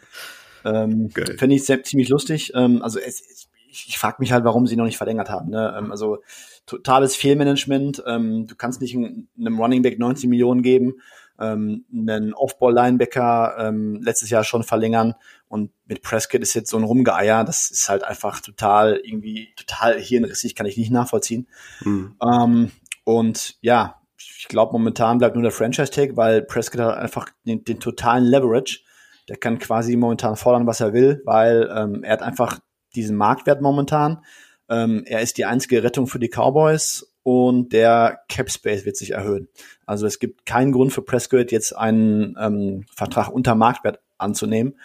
Ähm, 0.64 1.10
Fände 1.10 1.54
ich 1.54 1.64
ziemlich 1.64 2.08
lustig. 2.08 2.52
Ähm, 2.54 2.82
also 2.82 2.98
es, 2.98 3.20
es 3.20 3.48
ich, 3.72 3.88
ich 3.88 3.98
frage 3.98 4.16
mich 4.20 4.32
halt, 4.32 4.44
warum 4.44 4.66
sie 4.66 4.76
noch 4.76 4.84
nicht 4.84 4.98
verlängert 4.98 5.30
haben. 5.30 5.50
Ne? 5.50 5.74
Ähm, 5.76 5.90
also 5.90 6.18
totales 6.66 7.16
Fehlmanagement. 7.16 8.02
Ähm, 8.06 8.46
du 8.46 8.54
kannst 8.54 8.80
nicht 8.80 8.94
einem 8.94 9.58
Running 9.58 9.82
Back 9.82 9.98
90 9.98 10.28
Millionen 10.28 10.62
geben, 10.62 10.94
ähm, 11.40 11.86
einen 11.92 12.34
Off-Ball-Linebacker 12.34 13.56
ähm, 13.58 14.00
letztes 14.02 14.30
Jahr 14.30 14.44
schon 14.44 14.62
verlängern 14.62 15.14
und 15.52 15.70
mit 15.84 16.00
Prescott 16.00 16.40
ist 16.40 16.54
jetzt 16.54 16.70
so 16.70 16.78
ein 16.78 16.82
Rumgeeier. 16.82 17.44
Das 17.44 17.70
ist 17.70 17.90
halt 17.90 18.04
einfach 18.04 18.40
total 18.40 18.96
irgendwie 19.04 19.52
total 19.54 20.00
hirnrissig, 20.00 20.54
kann 20.54 20.64
ich 20.64 20.78
nicht 20.78 20.90
nachvollziehen. 20.90 21.46
Mhm. 21.84 22.16
Ähm, 22.22 22.72
und 23.04 23.58
ja, 23.60 24.00
ich 24.16 24.48
glaube, 24.48 24.72
momentan 24.72 25.18
bleibt 25.18 25.34
nur 25.34 25.42
der 25.42 25.52
Franchise-Tag, 25.52 26.16
weil 26.16 26.40
Prescott 26.40 26.80
hat 26.80 26.96
einfach 26.96 27.28
den, 27.44 27.64
den, 27.64 27.80
totalen 27.80 28.24
Leverage. 28.24 28.80
Der 29.28 29.36
kann 29.36 29.58
quasi 29.58 29.94
momentan 29.94 30.36
fordern, 30.36 30.66
was 30.66 30.80
er 30.80 30.94
will, 30.94 31.20
weil 31.26 31.70
ähm, 31.76 32.02
er 32.02 32.14
hat 32.14 32.22
einfach 32.22 32.58
diesen 32.94 33.18
Marktwert 33.18 33.60
momentan. 33.60 34.24
Ähm, 34.70 35.02
er 35.04 35.20
ist 35.20 35.36
die 35.36 35.44
einzige 35.44 35.82
Rettung 35.82 36.06
für 36.06 36.18
die 36.18 36.30
Cowboys 36.30 37.14
und 37.24 37.74
der 37.74 38.20
Cap 38.30 38.50
Space 38.50 38.86
wird 38.86 38.96
sich 38.96 39.10
erhöhen. 39.10 39.48
Also 39.84 40.06
es 40.06 40.18
gibt 40.18 40.46
keinen 40.46 40.72
Grund 40.72 40.94
für 40.94 41.02
Prescott 41.02 41.52
jetzt 41.52 41.76
einen 41.76 42.36
ähm, 42.40 42.86
Vertrag 42.96 43.28
unter 43.28 43.54
Marktwert 43.54 44.00
anzunehmen. 44.16 44.78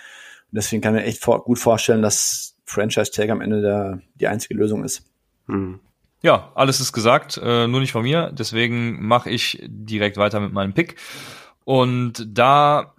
Und 0.51 0.55
deswegen 0.55 0.81
kann 0.81 0.95
ich 0.95 1.01
mir 1.01 1.07
echt 1.07 1.21
vor 1.21 1.43
gut 1.43 1.59
vorstellen, 1.59 2.01
dass 2.01 2.55
Franchise 2.65 3.11
Tag 3.11 3.29
am 3.29 3.41
Ende 3.41 3.61
der, 3.61 4.01
die 4.15 4.27
einzige 4.27 4.55
Lösung 4.55 4.83
ist. 4.83 5.03
Hm. 5.47 5.79
Ja, 6.21 6.51
alles 6.55 6.79
ist 6.79 6.93
gesagt, 6.93 7.39
äh, 7.41 7.67
nur 7.67 7.79
nicht 7.79 7.91
von 7.91 8.03
mir. 8.03 8.31
Deswegen 8.33 9.05
mache 9.05 9.29
ich 9.29 9.63
direkt 9.67 10.17
weiter 10.17 10.39
mit 10.39 10.51
meinem 10.51 10.73
Pick. 10.73 10.95
Und 11.63 12.25
da 12.27 12.95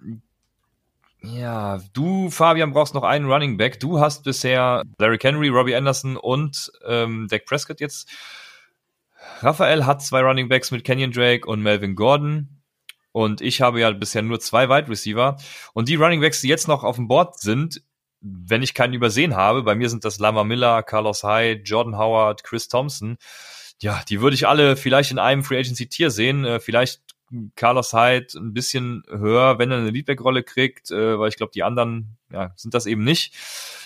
ja, 1.21 1.79
du, 1.93 2.29
Fabian, 2.29 2.71
brauchst 2.71 2.93
noch 2.93 3.03
einen 3.03 3.29
Running 3.29 3.57
Back. 3.57 3.79
Du 3.79 3.99
hast 3.99 4.23
bisher 4.23 4.83
Larry 4.99 5.17
Henry, 5.21 5.49
Robbie 5.49 5.75
Anderson 5.75 6.15
und 6.15 6.71
ähm, 6.85 7.27
Dak 7.29 7.45
Prescott 7.45 7.81
jetzt. 7.81 8.09
Raphael 9.41 9.85
hat 9.85 10.01
zwei 10.01 10.21
Running 10.21 10.47
Backs 10.47 10.71
mit 10.71 10.85
Kenyon 10.85 11.11
Drake 11.11 11.45
und 11.45 11.61
Melvin 11.61 11.95
Gordon. 11.95 12.58
Und 13.11 13.41
ich 13.41 13.61
habe 13.61 13.79
ja 13.79 13.91
bisher 13.91 14.21
nur 14.21 14.39
zwei 14.39 14.69
Wide 14.69 14.89
Receiver. 14.89 15.37
Und 15.73 15.89
die 15.89 15.95
Running 15.95 16.21
Backs, 16.21 16.41
die 16.41 16.47
jetzt 16.47 16.67
noch 16.67 16.83
auf 16.83 16.95
dem 16.95 17.07
Board 17.07 17.39
sind, 17.39 17.81
wenn 18.21 18.61
ich 18.61 18.73
keinen 18.73 18.93
übersehen 18.93 19.35
habe, 19.35 19.63
bei 19.63 19.75
mir 19.75 19.89
sind 19.89 20.05
das 20.05 20.19
Lama 20.19 20.43
Miller, 20.43 20.83
Carlos 20.83 21.23
Hyde, 21.23 21.61
Jordan 21.63 21.97
Howard, 21.97 22.43
Chris 22.43 22.67
Thompson. 22.67 23.17
Ja, 23.81 24.01
die 24.09 24.21
würde 24.21 24.35
ich 24.35 24.47
alle 24.47 24.75
vielleicht 24.75 25.11
in 25.11 25.19
einem 25.19 25.43
Free 25.43 25.57
Agency 25.57 25.87
Tier 25.87 26.11
sehen. 26.11 26.43
Äh, 26.43 26.59
vielleicht 26.59 27.01
Carlos 27.55 27.93
Hyde 27.93 28.27
ein 28.37 28.53
bisschen 28.53 29.03
höher, 29.09 29.59
wenn 29.59 29.71
er 29.71 29.77
eine 29.77 29.91
Leadback-Rolle 29.91 30.43
kriegt, 30.43 30.91
äh, 30.91 31.19
weil 31.19 31.29
ich 31.29 31.37
glaube, 31.37 31.51
die 31.53 31.63
anderen 31.63 32.17
ja, 32.31 32.51
sind 32.55 32.73
das 32.73 32.85
eben 32.85 33.03
nicht. 33.03 33.33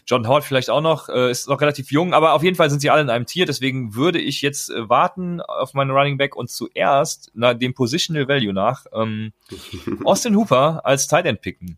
John 0.06 0.28
Howard 0.28 0.44
vielleicht 0.44 0.70
auch 0.70 0.82
noch, 0.82 1.10
äh, 1.10 1.32
ist 1.32 1.48
noch 1.48 1.62
relativ 1.62 1.92
jung, 1.92 2.14
aber 2.14 2.34
auf 2.34 2.44
jeden 2.44 2.56
Fall 2.56 2.70
sind 2.70 2.82
sie 2.82 2.90
alle 2.90 3.02
in 3.02 3.10
einem 3.10 3.26
Tier, 3.26 3.46
deswegen 3.46 3.96
würde 3.96 4.20
ich 4.20 4.42
jetzt 4.42 4.70
äh, 4.70 4.90
warten 4.90 5.42
auf 5.42 5.74
meinen 5.74 5.92
Running 5.92 6.18
Back 6.18 6.36
und 6.36 6.50
zuerst 6.50 7.32
na, 7.34 7.54
dem 7.54 7.74
Positional 7.74 8.28
Value 8.28 8.54
nach 8.54 8.86
ähm, 8.94 9.32
Austin 10.04 10.36
Hooper 10.36 10.82
als 10.86 11.08
Tight 11.08 11.26
End 11.26 11.42
picken. 11.42 11.78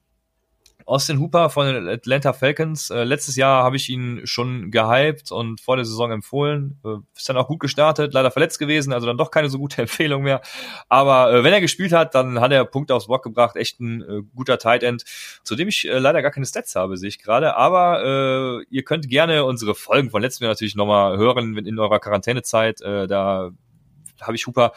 Austin 0.86 1.20
Hooper 1.20 1.50
von 1.50 1.66
den 1.66 1.88
Atlanta 1.88 2.32
Falcons. 2.32 2.92
Äh, 2.92 3.04
letztes 3.04 3.36
Jahr 3.36 3.64
habe 3.64 3.76
ich 3.76 3.90
ihn 3.90 4.22
schon 4.26 4.70
gehypt 4.70 5.32
und 5.32 5.60
vor 5.60 5.78
der 5.78 5.86
Saison 5.86 6.12
empfohlen. 6.12 6.80
Äh, 6.86 6.98
ist 7.16 7.28
dann 7.28 7.38
auch 7.38 7.48
gut 7.48 7.60
gestartet, 7.60 8.14
leider 8.14 8.30
verletzt 8.30 8.60
gewesen, 8.60 8.94
also 8.94 9.08
dann 9.08 9.18
doch 9.18 9.32
keine 9.32 9.50
so 9.50 9.58
gute 9.58 9.82
Empfehlung 9.82 10.22
mehr. 10.22 10.42
Aber 10.88 11.34
äh, 11.34 11.44
wenn 11.44 11.54
er 11.54 11.62
gespielt 11.62 11.92
hat, 11.92 12.14
dann 12.14 12.40
hat 12.40 12.52
er 12.52 12.66
Punkte 12.66 12.94
aufs 12.94 13.08
Bock 13.08 13.24
gebracht. 13.24 13.56
Echt 13.56 13.80
ein 13.80 14.02
äh, 14.02 14.22
guter 14.36 14.60
Tight 14.60 14.84
End, 14.84 15.04
zu 15.44 15.56
dem 15.56 15.68
ich 15.68 15.88
äh, 15.88 15.98
leider 15.98 16.22
gar 16.22 16.32
keine 16.32 16.46
Stats 16.46 16.76
habe, 16.76 16.98
sehe 16.98 17.10
ich 17.10 17.20
gerade. 17.20 17.56
Aber 17.56 18.62
äh, 18.62 18.66
ihr 18.70 18.84
könnt 18.84 19.10
gerne 19.10 19.44
unsere 19.44 19.74
Folgen 19.74 20.12
von 20.12 20.22
letztem 20.22 20.46
Jahr 20.46 20.54
natürlich 20.54 20.76
nochmal 20.76 21.18
hören 21.18 21.58
in 21.58 21.80
eurer 21.80 22.00
Quarantänezeit. 22.00 22.82
Äh, 22.82 23.08
da 23.08 23.52
habe 24.22 24.36
ich 24.36 24.48
Hooper 24.48 24.74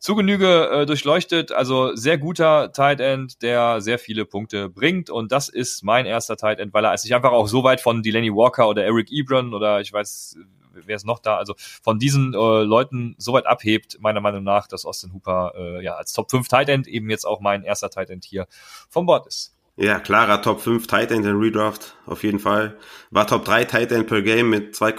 zu 0.00 0.14
Genüge 0.14 0.70
äh, 0.70 0.86
durchleuchtet. 0.86 1.52
Also 1.52 1.94
sehr 1.96 2.18
guter 2.18 2.72
Tight 2.72 3.00
End, 3.00 3.42
der 3.42 3.80
sehr 3.80 3.98
viele 3.98 4.24
Punkte 4.24 4.68
bringt. 4.68 5.10
Und 5.10 5.32
das 5.32 5.48
ist 5.48 5.82
mein 5.82 6.06
erster 6.06 6.36
Tight 6.36 6.58
End, 6.58 6.74
weil 6.74 6.84
er 6.84 6.96
sich 6.98 7.14
einfach 7.14 7.32
auch 7.32 7.48
so 7.48 7.64
weit 7.64 7.80
von 7.80 8.02
Delaney 8.02 8.32
Walker 8.32 8.68
oder 8.68 8.84
Eric 8.84 9.10
Ebron 9.10 9.54
oder 9.54 9.80
ich 9.80 9.92
weiß, 9.92 10.38
wer 10.84 10.96
ist 10.96 11.06
noch 11.06 11.18
da, 11.18 11.36
also 11.36 11.54
von 11.82 11.98
diesen 11.98 12.34
äh, 12.34 12.62
Leuten 12.62 13.14
so 13.18 13.32
weit 13.32 13.46
abhebt, 13.46 13.98
meiner 14.00 14.20
Meinung 14.20 14.44
nach, 14.44 14.66
dass 14.66 14.84
Austin 14.84 15.12
Hooper 15.12 15.52
äh, 15.56 15.82
ja 15.82 15.94
als 15.94 16.12
Top 16.12 16.30
5 16.30 16.48
Tight 16.48 16.68
End 16.68 16.86
eben 16.86 17.10
jetzt 17.10 17.24
auch 17.24 17.40
mein 17.40 17.62
erster 17.62 17.90
Tight 17.90 18.10
End 18.10 18.24
hier 18.24 18.46
vom 18.88 19.06
Bord 19.06 19.26
ist. 19.26 19.55
Ja, 19.78 20.00
klarer 20.00 20.40
Top 20.40 20.62
5 20.62 20.86
Tight 20.86 21.10
End 21.10 21.26
in 21.26 21.36
Redraft, 21.36 21.96
auf 22.06 22.22
jeden 22.22 22.38
Fall. 22.38 22.78
War 23.10 23.26
Top 23.26 23.44
3 23.44 23.64
Tight 23.66 23.92
End 23.92 24.06
per 24.06 24.22
Game 24.22 24.48
mit 24.48 24.74
2, 24.74 24.94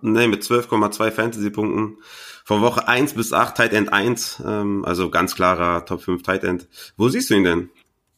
nee, 0.00 0.26
mit 0.26 0.42
12,2 0.42 1.10
Fantasy 1.10 1.50
Punkten. 1.50 1.98
Von 2.44 2.62
Woche 2.62 2.88
1 2.88 3.12
bis 3.12 3.34
8 3.34 3.54
Tight 3.54 3.72
End 3.74 3.92
1, 3.92 4.42
ähm, 4.46 4.84
also 4.86 5.10
ganz 5.10 5.34
klarer 5.34 5.84
Top 5.84 6.02
5 6.02 6.22
Tight 6.22 6.44
End. 6.44 6.66
Wo 6.96 7.10
siehst 7.10 7.28
du 7.28 7.34
ihn 7.34 7.44
denn? 7.44 7.70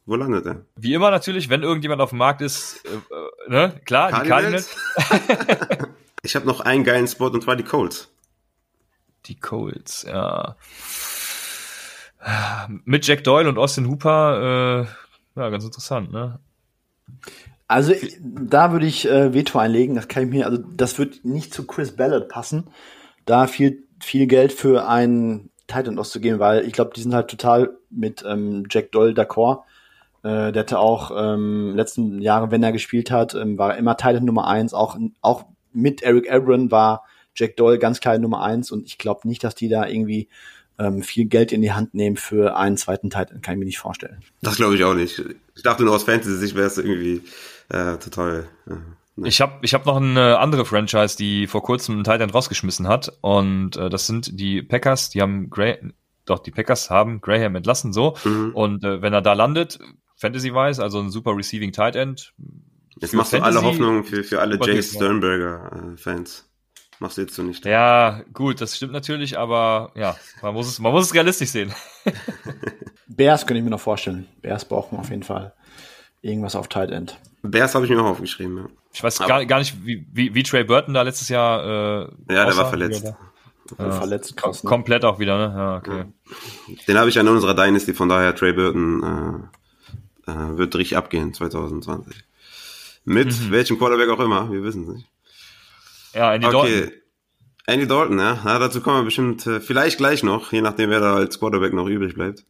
Wo 0.06 0.14
landet 0.14 0.46
er? 0.46 0.64
Wie 0.76 0.94
immer 0.94 1.10
natürlich, 1.10 1.50
wenn 1.50 1.62
irgendjemand 1.62 2.00
auf 2.00 2.10
dem 2.10 2.18
Markt 2.18 2.42
ist, 2.42 2.84
äh, 2.84 2.90
äh, 2.90 3.50
ne? 3.50 3.80
klar, 3.84 4.10
Cardinals. 4.10 4.70
die 4.70 5.02
Cardinals. 5.02 5.88
ich 6.22 6.36
habe 6.36 6.46
noch 6.46 6.60
einen 6.60 6.84
geilen 6.84 7.08
Spot 7.08 7.26
und 7.26 7.42
zwar 7.42 7.56
die 7.56 7.64
Colts. 7.64 8.12
Die 9.26 9.40
Colts, 9.40 10.04
ja. 10.08 10.56
Mit 12.84 13.06
Jack 13.06 13.24
Doyle 13.24 13.48
und 13.48 13.58
Austin 13.58 13.88
Hooper, 13.88 14.82
äh, 14.82 14.86
ja, 15.36 15.48
ganz 15.50 15.64
interessant, 15.64 16.12
ne? 16.12 16.38
Also 17.66 17.94
da 18.20 18.72
würde 18.72 18.86
ich 18.86 19.08
äh, 19.08 19.32
Veto 19.32 19.58
einlegen, 19.58 19.94
das 19.94 20.08
kann 20.08 20.24
ich 20.24 20.30
mir, 20.30 20.46
also 20.46 20.58
das 20.58 20.98
wird 20.98 21.24
nicht 21.24 21.54
zu 21.54 21.66
Chris 21.66 21.96
Ballard 21.96 22.28
passen, 22.28 22.64
da 23.24 23.46
viel 23.46 23.84
viel 24.00 24.26
Geld 24.26 24.52
für 24.52 24.86
einen 24.86 25.50
Titan 25.66 25.98
auszugeben, 25.98 26.38
weil 26.38 26.66
ich 26.66 26.72
glaube, 26.72 26.92
die 26.94 27.00
sind 27.00 27.14
halt 27.14 27.28
total 27.28 27.76
mit 27.90 28.24
ähm, 28.26 28.64
Jack 28.70 28.92
Doll 28.92 29.12
d'accord. 29.12 29.62
Äh, 30.22 30.52
der 30.52 30.60
hatte 30.60 30.78
auch 30.78 31.10
ähm, 31.16 31.74
letzten 31.74 32.20
Jahre, 32.20 32.50
wenn 32.50 32.62
er 32.62 32.72
gespielt 32.72 33.10
hat, 33.10 33.34
ähm, 33.34 33.58
war 33.58 33.72
er 33.72 33.78
immer 33.78 33.96
Titan 33.96 34.24
Nummer 34.24 34.46
eins. 34.46 34.74
Auch, 34.74 34.98
auch 35.22 35.46
mit 35.72 36.02
Eric 36.02 36.26
Ebron 36.30 36.70
war 36.70 37.04
Jack 37.34 37.56
Doll 37.56 37.78
ganz 37.78 38.00
klar 38.00 38.18
Nummer 38.18 38.42
eins. 38.42 38.70
Und 38.70 38.86
ich 38.86 38.98
glaube 38.98 39.26
nicht, 39.26 39.42
dass 39.42 39.54
die 39.54 39.68
da 39.68 39.86
irgendwie 39.86 40.28
ähm, 40.78 41.02
viel 41.02 41.26
Geld 41.26 41.52
in 41.52 41.62
die 41.62 41.72
Hand 41.72 41.94
nehmen 41.94 42.16
für 42.16 42.56
einen 42.56 42.76
zweiten 42.76 43.10
Titan. 43.10 43.40
Kann 43.40 43.54
ich 43.54 43.58
mir 43.58 43.66
nicht 43.66 43.78
vorstellen. 43.78 44.22
Das 44.42 44.56
glaube 44.56 44.74
ich 44.74 44.84
auch 44.84 44.94
nicht. 44.94 45.22
Ich 45.54 45.62
dachte 45.62 45.84
nur 45.84 45.94
aus 45.94 46.04
Fantasy-Sicht 46.04 46.54
wäre 46.54 46.66
es 46.66 46.78
irgendwie 46.78 47.22
äh, 47.68 47.96
total. 47.96 48.48
Äh 48.66 48.74
Nee. 49.16 49.28
Ich 49.28 49.40
habe 49.40 49.58
ich 49.62 49.74
hab 49.74 49.86
noch 49.86 49.96
eine 49.96 50.38
andere 50.40 50.64
Franchise, 50.64 51.16
die 51.16 51.46
vor 51.46 51.62
kurzem 51.62 51.94
einen 51.94 52.04
Titan 52.04 52.30
rausgeschmissen 52.30 52.88
hat. 52.88 53.16
Und 53.20 53.76
äh, 53.76 53.88
das 53.88 54.06
sind 54.06 54.40
die 54.40 54.62
Packers. 54.62 55.10
Die 55.10 55.22
haben 55.22 55.50
Gray, 55.50 55.78
doch 56.24 56.40
die 56.40 56.50
Packers 56.50 56.90
haben 56.90 57.20
Graham 57.20 57.54
entlassen 57.54 57.92
so. 57.92 58.16
Mhm. 58.24 58.50
Und 58.54 58.84
äh, 58.84 59.02
wenn 59.02 59.12
er 59.12 59.22
da 59.22 59.34
landet, 59.34 59.78
Fantasy-wise, 60.16 60.82
also 60.82 61.00
ein 61.00 61.10
super 61.10 61.36
Receiving 61.36 61.70
Tight 61.70 61.94
End. 61.94 62.34
Jetzt 62.98 63.14
machst 63.14 63.30
Fantasy, 63.30 63.52
du 63.52 63.58
alle 63.58 63.68
Hoffnung 63.68 64.04
für, 64.04 64.24
für 64.24 64.40
alle 64.40 64.58
Jay 64.64 64.82
Sternberger-Fans. 64.82 66.48
Äh, 66.98 67.02
machst 67.02 67.16
du 67.16 67.22
jetzt 67.22 67.34
so 67.34 67.42
nicht. 67.42 67.64
Ja, 67.64 68.22
gut, 68.32 68.60
das 68.60 68.76
stimmt 68.76 68.92
natürlich, 68.92 69.38
aber 69.38 69.92
ja, 69.94 70.16
man 70.42 70.54
muss 70.54 70.68
es, 70.68 70.78
man 70.78 70.92
muss 70.92 71.06
es 71.06 71.14
realistisch 71.14 71.50
sehen. 71.50 71.72
Bears 73.06 73.46
könnte 73.46 73.58
ich 73.58 73.64
mir 73.64 73.70
noch 73.70 73.80
vorstellen. 73.80 74.26
Bears 74.42 74.64
brauchen 74.64 74.98
auf 74.98 75.10
jeden 75.10 75.22
Fall 75.22 75.54
irgendwas 76.22 76.56
auf 76.56 76.68
Tight 76.68 76.90
End. 76.90 77.18
Bears 77.42 77.74
habe 77.74 77.84
ich 77.84 77.90
mir 77.90 78.00
auch 78.00 78.06
aufgeschrieben, 78.06 78.56
ja. 78.56 78.64
Ich 78.92 79.02
weiß 79.02 79.18
gar, 79.18 79.44
gar 79.44 79.58
nicht, 79.58 79.84
wie, 79.84 80.06
wie, 80.12 80.34
wie 80.34 80.42
Trey 80.42 80.64
Burton 80.64 80.94
da 80.94 81.02
letztes 81.02 81.28
Jahr. 81.28 81.64
Äh, 81.64 82.00
ja, 82.32 82.44
der 82.46 82.56
war 82.56 82.68
verletzt. 82.68 83.04
Ja, 83.78 83.90
verletzt 83.92 84.36
krass, 84.36 84.62
ne? 84.62 84.68
Komplett 84.68 85.04
auch 85.04 85.18
wieder, 85.18 85.36
ne? 85.36 85.54
Ja, 85.56 85.76
okay. 85.76 86.04
Den 86.86 86.98
habe 86.98 87.08
ich 87.08 87.18
an 87.18 87.28
unserer 87.28 87.54
Dynasty, 87.54 87.92
von 87.92 88.08
daher 88.08 88.34
Trey 88.34 88.52
Burton 88.52 89.50
äh, 90.26 90.30
äh, 90.30 90.56
wird 90.56 90.74
richtig 90.76 90.96
abgehen 90.96 91.34
2020. 91.34 92.24
Mit 93.04 93.28
mhm. 93.28 93.50
welchem 93.50 93.78
Quarterback 93.78 94.08
auch 94.08 94.20
immer, 94.20 94.50
wir 94.50 94.62
wissen 94.62 94.82
es 94.82 94.88
nicht. 94.88 95.08
Ja, 96.14 96.34
Andy 96.34 96.46
okay. 96.46 96.80
Dalton. 96.80 96.92
Andy 97.66 97.86
Dalton, 97.86 98.18
ja. 98.18 98.42
ja. 98.44 98.58
Dazu 98.58 98.80
kommen 98.80 98.98
wir 98.98 99.04
bestimmt 99.04 99.46
äh, 99.46 99.60
vielleicht 99.60 99.98
gleich 99.98 100.22
noch, 100.22 100.52
je 100.52 100.60
nachdem, 100.60 100.90
wer 100.90 101.00
da 101.00 101.14
als 101.14 101.38
Quarterback 101.38 101.72
noch 101.72 101.88
übrig 101.88 102.14
bleibt. 102.14 102.44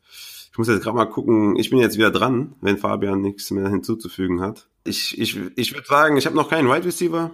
Ich 0.51 0.59
muss 0.59 0.69
jetzt 0.69 0.83
gerade 0.83 0.97
mal 0.97 1.07
gucken, 1.07 1.57
ich 1.57 1.71
bin 1.71 1.81
jetzt 1.81 1.97
wieder 1.97 2.11
dran, 2.11 2.55
wenn 2.61 2.79
Fabian 2.79 3.21
nichts 3.21 3.51
mehr 3.51 3.69
hinzuzufügen 3.69 4.41
hat. 4.41 4.69
Ich, 4.85 5.19
ich, 5.19 5.39
ich 5.57 5.75
würde 5.75 5.87
sagen, 5.87 6.17
ich 6.17 6.27
habe 6.27 6.37
noch 6.37 6.49
keinen 6.49 6.69
Wide 6.69 6.85
Receiver. 6.85 7.33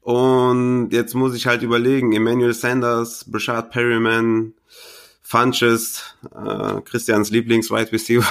Und 0.00 0.90
jetzt 0.90 1.14
muss 1.14 1.34
ich 1.34 1.46
halt 1.46 1.62
überlegen, 1.62 2.12
Emmanuel 2.12 2.54
Sanders, 2.54 3.24
Brashad 3.28 3.70
Perryman, 3.70 4.54
Funches, 5.22 6.02
äh, 6.34 6.80
Christians 6.82 7.30
Lieblings-Wide 7.30 7.92
Receiver. 7.92 8.26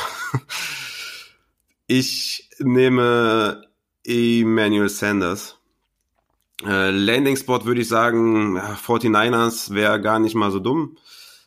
ich 1.87 2.49
nehme 2.59 3.65
Emmanuel 4.05 4.89
Sanders. 4.89 5.57
Äh, 6.65 6.91
Landing 6.91 7.37
Spot 7.37 7.65
würde 7.65 7.81
ich 7.81 7.87
sagen, 7.87 8.55
ja, 8.55 8.73
49ers 8.75 9.73
wäre 9.73 10.01
gar 10.01 10.19
nicht 10.19 10.35
mal 10.35 10.51
so 10.51 10.59
dumm. 10.59 10.97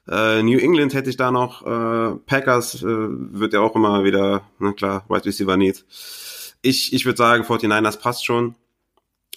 Äh, 0.08 0.42
New 0.42 0.58
England 0.58 0.94
hätte 0.94 1.10
ich 1.10 1.16
da 1.16 1.30
noch. 1.30 1.64
Äh, 1.64 2.16
Packers 2.26 2.82
äh, 2.82 2.86
wird 2.86 3.52
ja 3.52 3.60
auch 3.60 3.74
immer 3.74 4.04
wieder, 4.04 4.42
na 4.58 4.72
klar, 4.72 5.04
Wide 5.08 5.24
Receiver 5.24 5.56
Need. 5.56 5.84
Ich, 6.62 6.92
ich 6.92 7.04
würde 7.04 7.16
sagen, 7.16 7.44
49ers 7.44 7.98
passt 7.98 8.24
schon. 8.24 8.54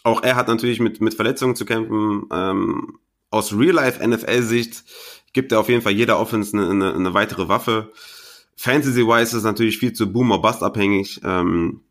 Auch 0.04 0.24
er 0.24 0.36
hat 0.36 0.48
natürlich 0.48 0.80
mit, 0.80 1.02
mit 1.02 1.14
Verletzungen 1.14 1.56
zu 1.56 1.66
kämpfen. 1.66 2.28
Ähm, 2.32 3.00
aus 3.30 3.54
Real-Life-NFL-Sicht 3.54 4.84
gibt 5.34 5.52
er 5.52 5.60
auf 5.60 5.70
jeden 5.70 5.82
Fall 5.82 5.92
jeder 5.92 6.20
Offense 6.20 6.58
eine, 6.58 6.70
eine, 6.70 6.94
eine 6.94 7.14
weitere 7.14 7.48
Waffe. 7.48 7.92
Fantasy-wise 8.56 9.24
ist 9.24 9.34
es 9.34 9.44
natürlich 9.44 9.78
viel 9.78 9.94
zu 9.94 10.12
Boom-or-Bust 10.12 10.64
abhängig. 10.64 11.22
Ähm, 11.24 11.82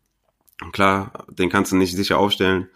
klar, 0.71 1.25
den 1.29 1.49
kannst 1.49 1.71
du 1.71 1.77
nicht 1.77 1.95
sicher 1.95 2.17
aufstellen. 2.17 2.67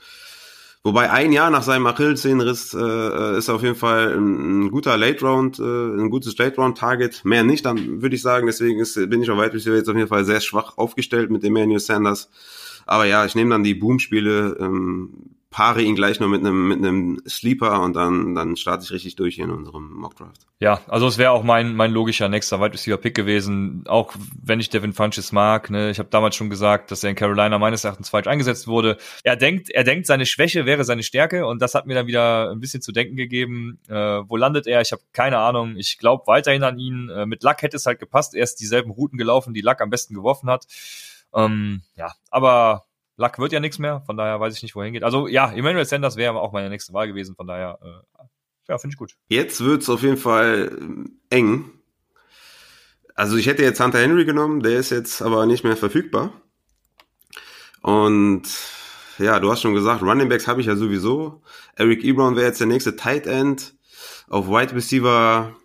Wobei 0.83 1.11
ein 1.11 1.31
Jahr 1.31 1.51
nach 1.51 1.61
seinem 1.61 1.85
Achillessehnenriss 1.85 2.73
äh, 2.73 3.37
ist 3.37 3.49
auf 3.49 3.61
jeden 3.61 3.75
Fall 3.75 4.17
ein, 4.17 4.65
ein 4.65 4.71
guter 4.71 4.97
Late 4.97 5.23
Round, 5.23 5.59
äh, 5.59 5.63
ein 5.63 6.09
gutes 6.09 6.35
Late 6.37 6.55
Round 6.55 6.77
Target. 6.77 7.23
Mehr 7.23 7.43
nicht, 7.43 7.65
dann 7.65 8.01
würde 8.01 8.15
ich 8.15 8.23
sagen. 8.23 8.47
Deswegen 8.47 8.79
ist, 8.79 8.95
bin 8.95 9.21
ich 9.21 9.29
auf 9.29 9.37
Wide 9.37 9.53
Receiver 9.53 9.75
jetzt 9.75 9.89
auf 9.89 9.95
jeden 9.95 10.07
Fall 10.07 10.25
sehr 10.25 10.41
schwach 10.41 10.77
aufgestellt 10.79 11.29
mit 11.29 11.43
Emmanuel 11.43 11.79
Sanders. 11.79 12.31
Aber 12.87 13.05
ja, 13.05 13.25
ich 13.25 13.35
nehme 13.35 13.51
dann 13.51 13.63
die 13.63 13.75
Boom-Spiele. 13.75 14.57
Ähm, 14.59 15.35
paare 15.51 15.81
ihn 15.81 15.95
gleich 15.95 16.19
nur 16.21 16.29
mit 16.29 16.39
einem 16.39 16.69
mit 16.69 16.77
einem 16.79 17.21
Sleeper 17.27 17.81
und 17.81 17.93
dann 17.93 18.33
dann 18.35 18.55
starte 18.55 18.85
ich 18.85 18.91
richtig 18.91 19.17
durch 19.17 19.35
hier 19.35 19.43
in 19.43 19.51
unserem 19.51 19.91
Mock 19.91 20.15
Draft. 20.15 20.47
Ja, 20.61 20.79
also 20.87 21.07
es 21.07 21.17
wäre 21.17 21.31
auch 21.31 21.43
mein 21.43 21.75
mein 21.75 21.91
logischer 21.91 22.29
nächster 22.29 22.61
Wide 22.61 22.73
Receiver 22.73 22.97
Pick 22.97 23.15
gewesen, 23.15 23.83
auch 23.85 24.15
wenn 24.41 24.61
ich 24.61 24.69
Devin 24.69 24.93
Funches 24.93 25.33
mag, 25.33 25.69
ne? 25.69 25.91
Ich 25.91 25.99
habe 25.99 26.09
damals 26.09 26.37
schon 26.37 26.49
gesagt, 26.49 26.89
dass 26.89 27.03
er 27.03 27.09
in 27.09 27.17
Carolina 27.17 27.59
meines 27.59 27.83
Erachtens 27.83 28.09
falsch 28.09 28.27
eingesetzt 28.27 28.65
wurde. 28.67 28.97
Er 29.23 29.35
denkt, 29.35 29.69
er 29.69 29.83
denkt, 29.83 30.07
seine 30.07 30.25
Schwäche 30.25 30.65
wäre 30.65 30.85
seine 30.85 31.03
Stärke 31.03 31.45
und 31.45 31.61
das 31.61 31.75
hat 31.75 31.85
mir 31.85 31.95
dann 31.95 32.07
wieder 32.07 32.49
ein 32.49 32.61
bisschen 32.61 32.81
zu 32.81 32.93
denken 32.93 33.17
gegeben. 33.17 33.77
Äh, 33.89 33.93
wo 33.93 34.37
landet 34.37 34.67
er? 34.67 34.79
Ich 34.79 34.93
habe 34.93 35.01
keine 35.11 35.37
Ahnung. 35.39 35.75
Ich 35.75 35.97
glaube 35.97 36.23
weiterhin 36.27 36.63
an 36.63 36.79
ihn. 36.79 37.09
Äh, 37.09 37.25
mit 37.25 37.43
Luck 37.43 37.61
hätte 37.61 37.75
es 37.75 37.85
halt 37.85 37.99
gepasst. 37.99 38.35
Er 38.35 38.43
ist 38.43 38.55
dieselben 38.55 38.91
Routen 38.91 39.17
gelaufen, 39.17 39.53
die 39.53 39.61
Luck 39.61 39.81
am 39.81 39.89
besten 39.89 40.13
geworfen 40.13 40.49
hat. 40.49 40.65
Ähm, 41.33 41.81
ja, 41.95 42.13
aber 42.29 42.85
Luck 43.21 43.37
wird 43.37 43.51
ja 43.51 43.59
nichts 43.59 43.77
mehr, 43.77 44.01
von 44.01 44.17
daher 44.17 44.39
weiß 44.39 44.55
ich 44.55 44.63
nicht, 44.63 44.75
wohin 44.75 44.93
geht. 44.93 45.03
Also 45.03 45.27
ja, 45.27 45.51
Emmanuel 45.53 45.85
Sanders 45.85 46.17
wäre 46.17 46.33
auch 46.39 46.51
meine 46.51 46.69
nächste 46.69 46.91
Wahl 46.91 47.07
gewesen, 47.07 47.35
von 47.35 47.45
daher, 47.45 47.77
äh, 47.83 48.23
ja, 48.67 48.77
finde 48.79 48.95
ich 48.95 48.97
gut. 48.97 49.15
Jetzt 49.27 49.63
wird's 49.63 49.89
auf 49.89 50.01
jeden 50.01 50.17
Fall 50.17 51.05
äh, 51.29 51.35
eng. 51.35 51.69
Also 53.13 53.37
ich 53.37 53.45
hätte 53.45 53.61
jetzt 53.61 53.79
Hunter 53.79 53.99
Henry 53.99 54.25
genommen, 54.25 54.61
der 54.61 54.79
ist 54.79 54.89
jetzt 54.89 55.21
aber 55.21 55.45
nicht 55.45 55.63
mehr 55.63 55.77
verfügbar. 55.77 56.33
Und 57.83 58.43
ja, 59.19 59.39
du 59.39 59.51
hast 59.51 59.61
schon 59.61 59.75
gesagt, 59.75 60.01
Running 60.01 60.29
Backs 60.29 60.47
habe 60.47 60.61
ich 60.61 60.67
ja 60.67 60.75
sowieso. 60.75 61.43
Eric 61.75 62.03
Ebron 62.03 62.35
wäre 62.35 62.47
jetzt 62.47 62.59
der 62.59 62.67
nächste 62.67 62.95
Tight 62.95 63.27
End. 63.27 63.75
Auf 64.29 64.47
Wide 64.47 64.73
Receiver 64.73 65.55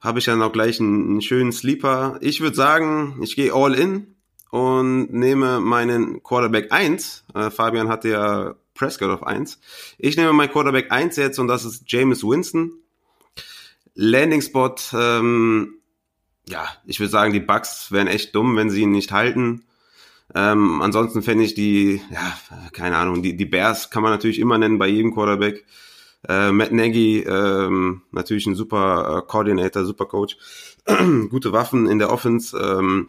habe 0.00 0.18
ich 0.18 0.26
ja 0.26 0.36
noch 0.36 0.52
gleich 0.52 0.78
einen, 0.78 1.08
einen 1.08 1.22
schönen 1.22 1.52
Sleeper. 1.52 2.18
Ich 2.20 2.42
würde 2.42 2.56
sagen, 2.56 3.18
ich 3.22 3.34
gehe 3.34 3.54
all 3.54 3.74
in 3.74 4.17
und 4.50 5.12
nehme 5.12 5.60
meinen 5.60 6.22
Quarterback 6.22 6.72
1. 6.72 7.24
Äh, 7.34 7.50
Fabian 7.50 7.88
hatte 7.88 8.08
ja 8.08 8.54
Prescott 8.74 9.10
auf 9.10 9.26
1. 9.26 9.58
Ich 9.98 10.16
nehme 10.16 10.32
meinen 10.32 10.50
Quarterback 10.50 10.90
1 10.90 11.16
jetzt 11.16 11.38
und 11.38 11.48
das 11.48 11.64
ist 11.64 11.84
James 11.86 12.22
Winston. 12.22 12.72
Landing 13.94 14.42
Spot, 14.42 14.74
ähm, 14.92 15.74
ja, 16.48 16.68
ich 16.86 17.00
würde 17.00 17.10
sagen, 17.10 17.32
die 17.32 17.40
Bucks 17.40 17.90
wären 17.90 18.06
echt 18.06 18.34
dumm, 18.34 18.56
wenn 18.56 18.70
sie 18.70 18.82
ihn 18.82 18.92
nicht 18.92 19.10
halten. 19.10 19.64
Ähm, 20.34 20.80
ansonsten 20.82 21.22
fände 21.22 21.44
ich 21.44 21.54
die, 21.54 22.00
ja, 22.10 22.38
keine 22.72 22.96
Ahnung, 22.96 23.22
die, 23.22 23.36
die 23.36 23.46
Bears 23.46 23.90
kann 23.90 24.02
man 24.02 24.12
natürlich 24.12 24.38
immer 24.38 24.58
nennen 24.58 24.78
bei 24.78 24.86
jedem 24.86 25.12
Quarterback. 25.12 25.64
Äh, 26.28 26.52
Matt 26.52 26.72
Nagy, 26.72 27.20
ähm, 27.20 28.02
natürlich 28.12 28.46
ein 28.46 28.54
super 28.54 29.18
äh, 29.18 29.26
Coordinator, 29.26 29.84
super 29.84 30.06
Coach. 30.06 30.36
Gute 30.86 31.52
Waffen 31.52 31.86
in 31.86 31.98
der 31.98 32.10
Offense. 32.10 32.56
Ähm, 32.56 33.08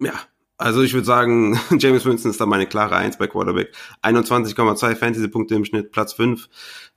ja, 0.00 0.14
also 0.58 0.82
ich 0.82 0.92
würde 0.92 1.06
sagen, 1.06 1.58
James 1.78 2.04
Winston 2.04 2.32
ist 2.32 2.40
da 2.40 2.46
meine 2.46 2.66
klare 2.66 2.96
Eins 2.96 3.16
bei 3.16 3.28
Quarterback. 3.28 3.72
21,2 4.02 4.96
Fantasy-Punkte 4.96 5.54
im 5.54 5.64
Schnitt, 5.64 5.92
Platz 5.92 6.12
5, 6.12 6.48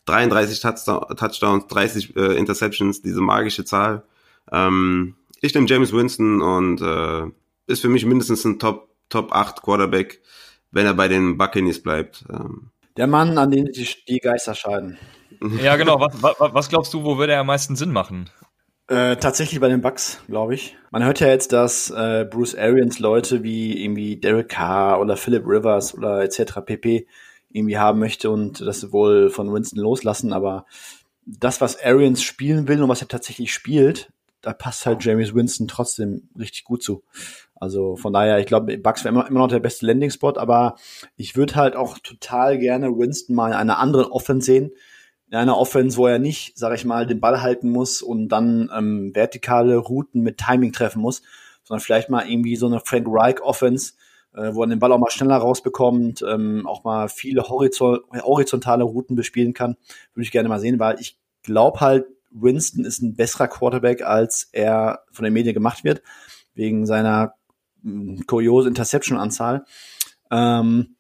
33 0.06 0.60
Touchdowns, 0.60 1.68
30 1.68 2.16
äh, 2.16 2.38
Interceptions, 2.38 3.02
diese 3.02 3.22
magische 3.22 3.64
Zahl. 3.64 4.04
Ähm, 4.52 5.16
ich 5.42 5.54
nehme 5.54 5.68
James 5.68 5.94
Winston 5.94 6.42
und 6.42 6.82
äh, 6.82 7.32
ist 7.68 7.82
für 7.82 7.90
mich 7.90 8.06
mindestens 8.06 8.44
ein 8.46 8.58
Top, 8.58 8.90
Top 9.10 9.32
8 9.32 9.62
Quarterback, 9.62 10.22
wenn 10.72 10.88
er 10.88 10.96
bei 10.96 11.08
den 11.08 11.38
Buccaneers 11.38 11.82
bleibt. 11.82 12.26
Ähm, 12.32 12.72
der 12.98 13.08
Mann, 13.08 13.38
an 13.38 13.52
den 13.52 13.72
sich 13.74 14.06
die 14.06 14.20
Geister 14.20 14.56
scheiden. 14.56 14.98
Ja, 15.62 15.76
genau. 15.76 16.00
Was, 16.00 16.22
was, 16.22 16.36
was 16.40 16.70
glaubst 16.70 16.94
du, 16.94 17.04
wo 17.04 17.18
würde 17.18 17.34
er 17.34 17.40
am 17.40 17.48
meisten 17.48 17.76
Sinn 17.76 17.92
machen? 17.92 18.30
Äh, 18.92 19.16
tatsächlich 19.16 19.62
bei 19.62 19.70
den 19.70 19.80
Bucks, 19.80 20.20
glaube 20.28 20.54
ich. 20.54 20.76
Man 20.90 21.06
hört 21.06 21.22
ja 21.22 21.30
jetzt, 21.30 21.54
dass 21.54 21.90
äh, 21.92 22.26
Bruce 22.30 22.56
Arians 22.56 23.00
Leute 23.00 23.42
wie 23.42 23.82
irgendwie 23.82 24.18
Derek 24.18 24.50
Carr 24.50 25.00
oder 25.00 25.16
Philip 25.16 25.48
Rivers 25.48 25.96
oder 25.96 26.22
etc. 26.24 26.60
pp. 26.66 27.08
irgendwie 27.52 27.78
haben 27.78 28.00
möchte 28.00 28.30
und 28.30 28.60
das 28.60 28.92
wohl 28.92 29.30
von 29.30 29.54
Winston 29.54 29.80
loslassen, 29.80 30.34
aber 30.34 30.66
das, 31.26 31.62
was 31.62 31.82
Arians 31.82 32.22
spielen 32.22 32.68
will 32.68 32.84
und 32.84 32.90
was 32.90 33.02
er 33.02 33.08
tatsächlich 33.08 33.54
spielt, 33.54 34.12
da 34.42 34.52
passt 34.52 34.86
halt 34.86 35.06
James 35.06 35.34
Winston 35.34 35.70
trotzdem 35.70 36.28
richtig 36.38 36.66
gut 36.66 36.84
zu. 36.84 37.02
Also 37.56 37.96
von 37.96 38.12
daher, 38.12 38.40
ich 38.40 38.46
glaube, 38.46 38.78
Bucks 38.78 39.06
wäre 39.06 39.14
immer, 39.14 39.26
immer 39.26 39.40
noch 39.40 39.48
der 39.48 39.62
beste 39.62 39.86
Landing-Spot, 39.86 40.34
aber 40.36 40.76
ich 41.16 41.38
würde 41.38 41.56
halt 41.56 41.78
auch 41.78 41.98
total 42.00 42.58
gerne 42.58 42.90
Winston 42.90 43.38
mal 43.38 43.52
in 43.52 43.54
einer 43.54 43.80
anderen 43.80 44.12
Offense 44.12 44.48
sehen. 44.48 44.72
In 45.32 45.38
einer 45.38 45.58
Offense, 45.58 45.98
wo 45.98 46.08
er 46.08 46.20
nicht, 46.20 46.58
sag 46.58 46.76
ich 46.76 46.84
mal, 46.84 47.08
den 47.08 47.22
Ball 47.22 47.42
halten 47.42 47.70
muss 47.70 48.02
und 48.02 48.28
dann 48.28 48.70
ähm, 48.76 49.16
vertikale 49.16 49.78
Routen 49.78 50.22
mit 50.22 50.38
Timing 50.38 50.74
treffen 50.74 51.02
muss, 51.02 51.22
sondern 51.64 51.82
vielleicht 51.82 52.10
mal 52.10 52.30
irgendwie 52.30 52.58
so 52.58 52.68
eine 52.68 52.82
Frank 52.82 53.08
Reich 53.10 53.42
Offense, 53.42 53.94
äh, 54.36 54.54
wo 54.54 54.64
er 54.64 54.68
den 54.68 54.80
Ball 54.80 54.92
auch 54.92 55.00
mal 55.00 55.10
schneller 55.10 55.38
rausbekommt, 55.38 56.22
ähm, 56.28 56.68
auch 56.68 56.84
mal 56.84 57.08
viele 57.08 57.44
horizontale 57.50 58.84
Routen 58.84 59.16
bespielen 59.16 59.54
kann. 59.54 59.78
Würde 60.14 60.26
ich 60.26 60.32
gerne 60.32 60.50
mal 60.50 60.60
sehen, 60.60 60.80
weil 60.80 61.00
ich 61.00 61.18
glaube 61.44 61.80
halt, 61.80 62.08
Winston 62.30 62.84
ist 62.84 63.02
ein 63.02 63.16
besserer 63.16 63.48
Quarterback, 63.48 64.04
als 64.04 64.50
er 64.52 65.06
von 65.12 65.24
den 65.24 65.34
Medien 65.34 65.54
gemacht 65.54 65.86
wird, 65.86 66.02
wegen 66.54 66.86
seiner 66.86 67.36
kuriose 68.28 68.68
Interception-Anzahl. 68.68 69.66
Ähm, 70.30 70.98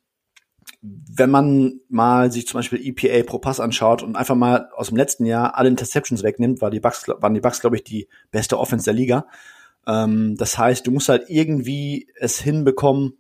wenn 0.82 1.30
man 1.30 1.80
mal 1.90 2.32
sich 2.32 2.48
zum 2.48 2.58
Beispiel 2.58 2.82
EPA 2.84 3.24
pro 3.24 3.38
Pass 3.38 3.60
anschaut 3.60 4.02
und 4.02 4.16
einfach 4.16 4.36
mal 4.36 4.70
aus 4.76 4.88
dem 4.88 4.98
letzten 4.98 5.26
Jahr 5.26 5.56
alle 5.56 5.70
Interceptions 5.70 6.24
wegnimmt, 6.24 6.62
war 6.62 6.72
die 6.72 6.80
Bucks, 6.80 7.08
waren 7.08 7.34
die 7.34 7.40
Bucks, 7.40 7.62
glaube 7.62 7.76
ich, 7.76 7.84
die 7.84 8.08
beste 8.32 8.58
Offense 8.58 8.86
der 8.86 8.94
Liga. 8.94 9.28
Ähm, 9.86 10.36
das 10.38 10.58
heißt, 10.58 10.88
du 10.88 10.92
musst 10.92 11.10
halt 11.10 11.26
irgendwie 11.28 12.08
es 12.16 12.40
hinbekommen, 12.40 13.14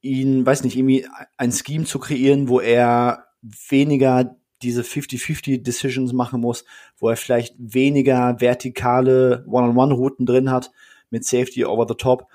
ihn, 0.00 0.46
weiß 0.46 0.62
nicht, 0.62 0.76
irgendwie 0.76 1.06
ein 1.36 1.52
Scheme 1.52 1.84
zu 1.84 1.98
kreieren, 1.98 2.48
wo 2.48 2.60
er 2.60 3.24
weniger 3.42 4.36
diese 4.62 4.82
50-50 4.82 5.62
Decisions 5.62 6.12
machen 6.12 6.40
muss, 6.40 6.64
wo 6.98 7.08
er 7.08 7.16
vielleicht 7.16 7.54
weniger 7.58 8.40
vertikale 8.40 9.44
One-on-One-Routen 9.48 10.26
drin 10.26 10.50
hat, 10.50 10.70
mit 11.10 11.24
Safety 11.24 11.64
over 11.64 11.86
the 11.88 11.94
top. 11.94 12.28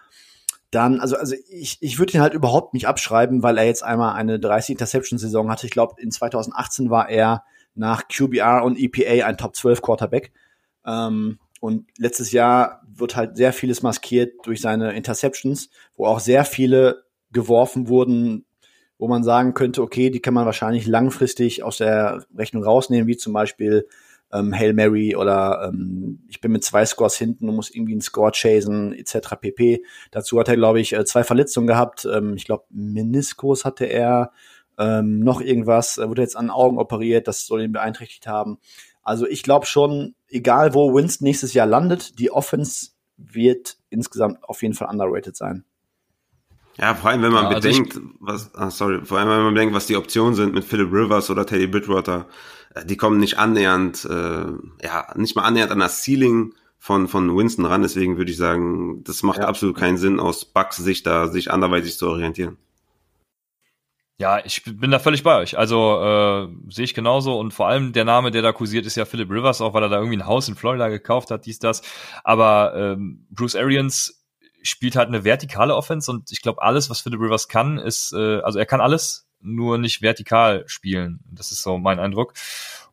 Dann, 0.73 0.99
also, 0.99 1.15
also 1.15 1.35
ich, 1.49 1.77
ich 1.81 1.99
würde 1.99 2.13
ihn 2.13 2.21
halt 2.21 2.33
überhaupt 2.33 2.73
nicht 2.73 2.87
abschreiben, 2.87 3.43
weil 3.43 3.57
er 3.57 3.65
jetzt 3.65 3.83
einmal 3.83 4.15
eine 4.15 4.39
30 4.39 4.71
Interception-Saison 4.71 5.51
hatte. 5.51 5.67
Ich 5.67 5.71
glaube, 5.71 6.01
in 6.01 6.09
2018 6.09 6.89
war 6.89 7.09
er 7.09 7.43
nach 7.75 8.07
QBR 8.07 8.63
und 8.63 8.77
EPA 8.79 9.25
ein 9.25 9.37
Top 9.37 9.55
12 9.55 9.81
Quarterback. 9.81 10.31
Ähm, 10.85 11.39
und 11.59 11.85
letztes 11.97 12.31
Jahr 12.31 12.81
wird 12.87 13.15
halt 13.15 13.37
sehr 13.37 13.53
vieles 13.53 13.83
maskiert 13.83 14.33
durch 14.45 14.61
seine 14.61 14.93
Interceptions, 14.93 15.69
wo 15.95 16.07
auch 16.07 16.19
sehr 16.19 16.43
viele 16.43 17.03
geworfen 17.31 17.87
wurden, 17.87 18.45
wo 18.97 19.07
man 19.07 19.23
sagen 19.23 19.53
könnte, 19.53 19.81
okay, 19.81 20.09
die 20.09 20.21
kann 20.21 20.33
man 20.33 20.45
wahrscheinlich 20.45 20.87
langfristig 20.87 21.63
aus 21.63 21.77
der 21.77 22.25
Rechnung 22.35 22.63
rausnehmen, 22.63 23.07
wie 23.07 23.17
zum 23.17 23.31
Beispiel 23.31 23.87
ähm, 24.33 24.53
Hail 24.53 24.73
Mary 24.73 25.15
oder 25.15 25.69
ähm, 25.69 26.23
ich 26.27 26.41
bin 26.41 26.51
mit 26.51 26.63
zwei 26.63 26.85
Scores 26.85 27.15
hinten 27.15 27.47
und 27.47 27.55
muss 27.55 27.69
irgendwie 27.69 27.93
einen 27.93 28.01
Score 28.01 28.31
chasen, 28.31 28.93
etc. 28.93 29.35
pp. 29.39 29.83
Dazu 30.11 30.39
hat 30.39 30.47
er, 30.49 30.55
glaube 30.55 30.81
ich, 30.81 30.93
äh, 30.93 31.05
zwei 31.05 31.23
Verletzungen 31.23 31.67
gehabt. 31.67 32.05
Ähm, 32.11 32.33
ich 32.35 32.45
glaube, 32.45 32.65
Meniskus 32.69 33.63
hatte 33.63 33.85
er, 33.85 34.31
ähm, 34.77 35.19
noch 35.19 35.39
irgendwas, 35.39 35.97
er 35.97 36.09
wurde 36.09 36.23
jetzt 36.23 36.35
an 36.35 36.49
Augen 36.49 36.79
operiert, 36.79 37.27
das 37.27 37.45
soll 37.45 37.61
ihn 37.61 37.71
beeinträchtigt 37.71 38.27
haben. 38.27 38.57
Also 39.03 39.27
ich 39.27 39.43
glaube 39.43 39.65
schon, 39.65 40.15
egal 40.29 40.73
wo 40.73 40.93
Winston 40.93 41.25
nächstes 41.25 41.53
Jahr 41.53 41.67
landet, 41.67 42.17
die 42.19 42.31
Offense 42.31 42.91
wird 43.17 43.77
insgesamt 43.89 44.43
auf 44.43 44.61
jeden 44.61 44.73
Fall 44.73 44.89
underrated 44.89 45.35
sein. 45.35 45.65
Ja, 46.77 46.95
vor 46.95 47.11
allem, 47.11 47.21
wenn 47.21 47.31
man 47.31 47.45
ja, 47.45 47.49
also 47.49 47.67
bedenkt, 47.67 47.99
was, 48.19 48.53
ah, 48.55 48.71
sorry, 48.71 49.05
vor 49.05 49.19
allem, 49.19 49.29
wenn 49.29 49.43
man 49.43 49.53
bedenkt, 49.53 49.75
was 49.75 49.85
die 49.85 49.95
Optionen 49.95 50.33
sind 50.33 50.53
mit 50.53 50.63
Philip 50.63 50.91
Rivers 50.91 51.29
oder 51.29 51.45
Teddy 51.45 51.67
Bridgewater, 51.67 52.27
äh, 52.73 52.85
die 52.85 52.97
kommen 52.97 53.19
nicht 53.19 53.37
annähernd, 53.37 54.05
äh, 54.05 54.45
ja, 54.83 55.07
nicht 55.15 55.35
mal 55.35 55.43
annähernd 55.43 55.71
an 55.71 55.79
das 55.79 56.03
Ceiling 56.03 56.53
von, 56.79 57.07
von 57.07 57.35
Winston 57.35 57.65
ran. 57.65 57.83
Deswegen 57.83 58.17
würde 58.17 58.31
ich 58.31 58.37
sagen, 58.37 59.03
das 59.03 59.23
macht 59.23 59.39
ja. 59.39 59.47
absolut 59.47 59.77
keinen 59.77 59.97
Sinn, 59.97 60.19
aus 60.19 60.45
Bucks 60.45 60.77
Sicht 60.77 61.05
da 61.05 61.27
sich 61.27 61.51
anderweitig 61.51 61.97
zu 61.97 62.09
orientieren. 62.09 62.57
Ja, 64.19 64.43
ich 64.45 64.63
bin 64.63 64.91
da 64.91 64.99
völlig 64.99 65.23
bei 65.23 65.37
euch. 65.37 65.57
Also 65.57 66.01
äh, 66.01 66.47
sehe 66.71 66.85
ich 66.85 66.93
genauso. 66.93 67.39
Und 67.39 67.53
vor 67.53 67.67
allem 67.67 67.93
der 67.93 68.05
Name, 68.05 68.31
der 68.31 68.41
da 68.41 68.51
kursiert, 68.51 68.85
ist 68.85 68.95
ja 68.95 69.05
Philip 69.05 69.29
Rivers, 69.29 69.59
auch 69.61 69.73
weil 69.73 69.83
er 69.83 69.89
da 69.89 69.97
irgendwie 69.97 70.17
ein 70.17 70.25
Haus 70.25 70.47
in 70.47 70.55
Florida 70.55 70.87
gekauft 70.89 71.31
hat, 71.31 71.45
dies, 71.45 71.59
das. 71.59 71.81
Aber 72.23 72.73
ähm, 72.75 73.25
Bruce 73.31 73.55
Arians 73.55 74.22
spielt 74.63 74.95
halt 74.95 75.09
eine 75.09 75.23
vertikale 75.23 75.75
Offense 75.75 76.09
und 76.09 76.31
ich 76.31 76.41
glaube, 76.41 76.61
alles, 76.61 76.89
was 76.89 77.01
Philip 77.01 77.19
Rivers 77.19 77.47
kann, 77.47 77.77
ist, 77.77 78.13
äh, 78.13 78.39
also 78.39 78.57
er 78.57 78.65
kann 78.65 78.81
alles, 78.81 79.27
nur 79.43 79.77
nicht 79.77 80.01
vertikal 80.01 80.63
spielen. 80.67 81.19
Das 81.31 81.51
ist 81.51 81.61
so 81.61 81.77
mein 81.77 81.99
Eindruck. 81.99 82.33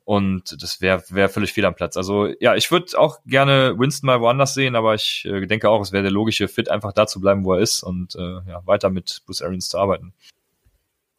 Und 0.04 0.60
das 0.60 0.80
wäre 0.80 1.02
wär 1.10 1.28
völlig 1.28 1.52
fehl 1.52 1.64
am 1.64 1.76
Platz. 1.76 1.96
Also 1.96 2.26
ja, 2.40 2.56
ich 2.56 2.70
würde 2.72 2.98
auch 2.98 3.18
gerne 3.26 3.78
Winston 3.78 4.08
mal 4.08 4.20
woanders 4.20 4.54
sehen, 4.54 4.74
aber 4.74 4.94
ich 4.94 5.24
äh, 5.24 5.46
denke 5.46 5.68
auch, 5.68 5.80
es 5.80 5.92
wäre 5.92 6.02
der 6.02 6.10
logische 6.10 6.48
Fit, 6.48 6.68
einfach 6.68 6.92
da 6.92 7.06
zu 7.06 7.20
bleiben, 7.20 7.44
wo 7.44 7.54
er 7.54 7.60
ist 7.60 7.82
und 7.82 8.16
äh, 8.16 8.40
ja, 8.48 8.66
weiter 8.66 8.90
mit 8.90 9.22
Bruce 9.24 9.42
Arians 9.42 9.68
zu 9.68 9.78
arbeiten. 9.78 10.12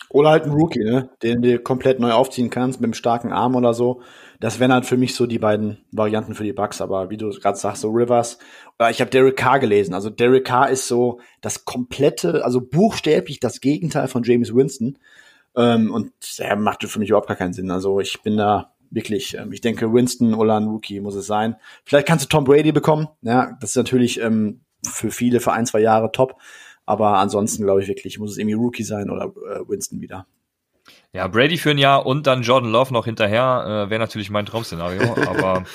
Oder 0.10 0.32
halt 0.32 0.44
ein 0.44 0.52
Rookie, 0.52 0.84
ne? 0.84 1.10
den 1.24 1.42
du 1.42 1.58
komplett 1.60 2.02
neu 2.02 2.12
aufziehen 2.12 2.50
kannst 2.50 2.82
mit 2.82 2.88
einem 2.88 2.94
starken 2.94 3.32
Arm 3.32 3.56
oder 3.56 3.74
so. 3.74 4.02
Das 4.42 4.60
wären 4.60 4.74
halt 4.74 4.88
für 4.88 4.98
mich 4.98 5.14
so 5.14 5.28
die 5.28 5.38
beiden 5.38 5.78
Varianten 5.92 6.34
für 6.34 6.44
die 6.44 6.52
Bucks. 6.52 6.82
Aber 6.82 7.12
wie 7.12 7.18
du 7.18 7.30
gerade 7.30 7.58
sagst, 7.58 7.84
so 7.84 7.90
Rivers. 7.90 8.40
Ich 8.90 9.00
habe 9.00 9.12
Derek 9.12 9.38
Carr 9.38 9.60
gelesen. 9.60 9.94
Also 9.94 10.10
Derek 10.10 10.46
Carr 10.46 10.70
ist 10.70 10.88
so 10.88 11.20
das 11.42 11.64
komplette, 11.64 12.44
also 12.44 12.60
buchstäblich 12.60 13.40
das 13.40 13.62
Gegenteil 13.62 14.08
von 14.08 14.24
James 14.24 14.54
Winston. 14.54 14.98
Ähm, 15.56 15.94
und 15.94 16.12
er 16.40 16.56
macht 16.56 16.84
für 16.84 17.00
mich 17.00 17.10
überhaupt 17.10 17.28
gar 17.28 17.38
keinen 17.38 17.54
Sinn. 17.54 17.70
Also 17.70 18.00
ich 18.00 18.22
bin 18.24 18.36
da 18.36 18.74
wirklich, 18.90 19.38
ähm, 19.38 19.52
ich 19.52 19.62
denke, 19.62 19.94
Winston 19.94 20.34
oder 20.34 20.60
ein 20.60 20.68
Rookie 20.68 21.00
muss 21.02 21.16
es 21.16 21.28
sein. 21.28 21.56
Vielleicht 21.86 22.08
kannst 22.08 22.26
du 22.26 22.30
Tom 22.30 22.44
Brady 22.44 22.72
bekommen. 22.72 23.10
Ja, 23.22 23.58
das 23.62 23.72
ist 23.72 23.76
natürlich 23.76 24.20
ähm, 24.20 24.62
für 24.84 25.12
viele 25.12 25.40
für 25.40 25.54
ein, 25.54 25.68
zwei 25.68 25.82
Jahre 25.82 26.12
top. 26.12 26.36
Aber 26.88 27.18
ansonsten 27.18 27.64
glaube 27.64 27.84
ich 27.84 27.88
wirklich, 27.88 28.18
muss 28.18 28.32
es 28.32 28.38
irgendwie 28.40 28.56
Rookie 28.56 28.84
sein 28.84 29.12
oder 29.12 29.26
äh, 29.26 29.70
Winston 29.70 30.02
wieder. 30.02 30.26
Ja, 31.14 31.28
Brady 31.28 31.58
für 31.58 31.72
ein 31.72 31.78
Jahr 31.78 32.06
und 32.06 32.26
dann 32.26 32.42
Jordan 32.42 32.72
Love 32.72 32.94
noch 32.94 33.06
hinterher 33.06 33.86
äh, 33.86 33.90
wäre 33.90 34.00
natürlich 34.00 34.30
mein 34.30 34.46
Traumszenario, 34.46 35.14
aber 35.28 35.66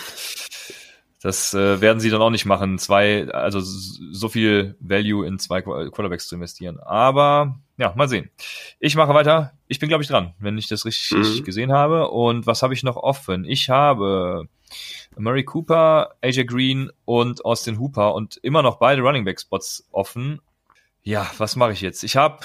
das 1.20 1.53
äh, 1.55 1.80
werden 1.80 2.01
sie 2.01 2.09
dann 2.09 2.22
auch 2.22 2.30
nicht 2.30 2.47
machen, 2.47 2.78
zwei, 2.78 3.28
also 3.30 3.61
so 3.61 4.28
viel 4.28 4.76
Value 4.80 5.26
in 5.26 5.39
zwei 5.39 5.61
Quarterbacks 5.61 6.28
zu 6.28 6.37
investieren. 6.37 6.78
Aber 6.78 7.59
ja, 7.78 7.93
mal 7.97 8.09
sehen. 8.09 8.30
Ich 8.78 8.97
mache 8.97 9.12
weiter. 9.12 9.53
Ich 9.66 9.78
bin, 9.78 9.89
glaube 9.89 10.03
ich, 10.03 10.09
dran, 10.09 10.34
wenn 10.39 10.57
ich 10.57 10.68
das 10.68 10.84
richtig 10.84 11.41
mhm. 11.41 11.45
gesehen 11.45 11.72
habe. 11.72 12.11
Und 12.11 12.47
was 12.47 12.62
habe 12.62 12.74
ich 12.74 12.82
noch 12.82 12.97
offen? 12.97 13.45
Ich 13.45 13.68
habe 13.68 14.49
Murray 15.16 15.45
Cooper, 15.45 16.14
AJ 16.22 16.45
Green 16.45 16.91
und 17.05 17.45
Austin 17.45 17.80
Hooper 17.80 18.14
und 18.14 18.37
immer 18.43 18.62
noch 18.62 18.76
beide 18.76 19.03
Running 19.03 19.24
Back 19.24 19.41
Spots 19.41 19.89
offen. 19.91 20.41
Ja, 21.03 21.30
was 21.39 21.57
mache 21.57 21.72
ich 21.72 21.80
jetzt? 21.80 22.05
Ich 22.05 22.16
habe 22.16 22.39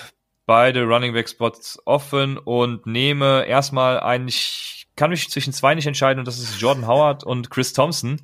beide 0.46 0.84
Running 0.84 1.14
Back 1.14 1.30
Spots 1.30 1.80
offen 1.86 2.38
und 2.38 2.86
nehme 2.86 3.46
erstmal 3.46 4.00
eigentlich, 4.00 4.88
kann 4.96 5.10
mich 5.10 5.30
zwischen 5.30 5.54
zwei 5.54 5.76
nicht 5.76 5.88
entscheiden 5.88 6.20
und 6.20 6.28
das 6.28 6.40
ist 6.40 6.60
Jordan 6.60 6.88
Howard 6.88 7.24
und 7.24 7.50
Chris 7.50 7.74
Thompson. 7.74 8.22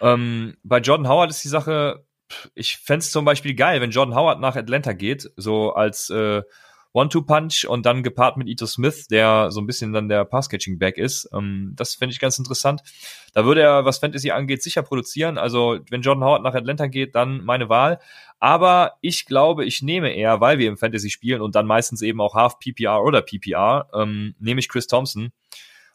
Ähm, 0.00 0.56
bei 0.62 0.78
Jordan 0.78 1.08
Howard 1.08 1.30
ist 1.30 1.44
die 1.44 1.48
Sache, 1.48 2.04
ich 2.54 2.78
fände 2.78 3.04
zum 3.04 3.24
Beispiel 3.24 3.54
geil, 3.54 3.80
wenn 3.80 3.90
Jordan 3.90 4.14
Howard 4.14 4.40
nach 4.40 4.56
Atlanta 4.56 4.92
geht, 4.92 5.30
so 5.36 5.72
als 5.72 6.10
äh, 6.10 6.42
One-Two-Punch 6.94 7.66
und 7.68 7.84
dann 7.84 8.02
gepaart 8.02 8.36
mit 8.36 8.48
Ito 8.48 8.66
Smith, 8.66 9.08
der 9.08 9.50
so 9.50 9.60
ein 9.60 9.66
bisschen 9.66 9.92
dann 9.92 10.08
der 10.08 10.24
Pass-Catching-Back 10.24 10.96
ist. 10.96 11.28
Ähm, 11.34 11.72
das 11.76 11.96
finde 11.96 12.12
ich 12.12 12.20
ganz 12.20 12.38
interessant. 12.38 12.82
Da 13.34 13.44
würde 13.44 13.62
er, 13.62 13.84
was 13.84 13.98
Fantasy 13.98 14.30
angeht, 14.30 14.62
sicher 14.62 14.82
produzieren. 14.82 15.36
Also 15.36 15.80
wenn 15.90 16.02
Jordan 16.02 16.24
Howard 16.24 16.42
nach 16.42 16.54
Atlanta 16.54 16.86
geht, 16.86 17.14
dann 17.14 17.44
meine 17.44 17.68
Wahl. 17.68 17.98
Aber 18.38 18.92
ich 19.00 19.26
glaube, 19.26 19.64
ich 19.64 19.82
nehme 19.82 20.14
eher, 20.14 20.40
weil 20.40 20.58
wir 20.58 20.68
im 20.68 20.76
Fantasy 20.76 21.10
spielen 21.10 21.42
und 21.42 21.54
dann 21.54 21.66
meistens 21.66 22.00
eben 22.00 22.20
auch 22.20 22.34
Half 22.34 22.58
PPR 22.60 23.02
oder 23.02 23.22
PPR, 23.22 23.88
ähm, 23.92 24.34
nehme 24.38 24.60
ich 24.60 24.68
Chris 24.68 24.86
Thompson 24.86 25.32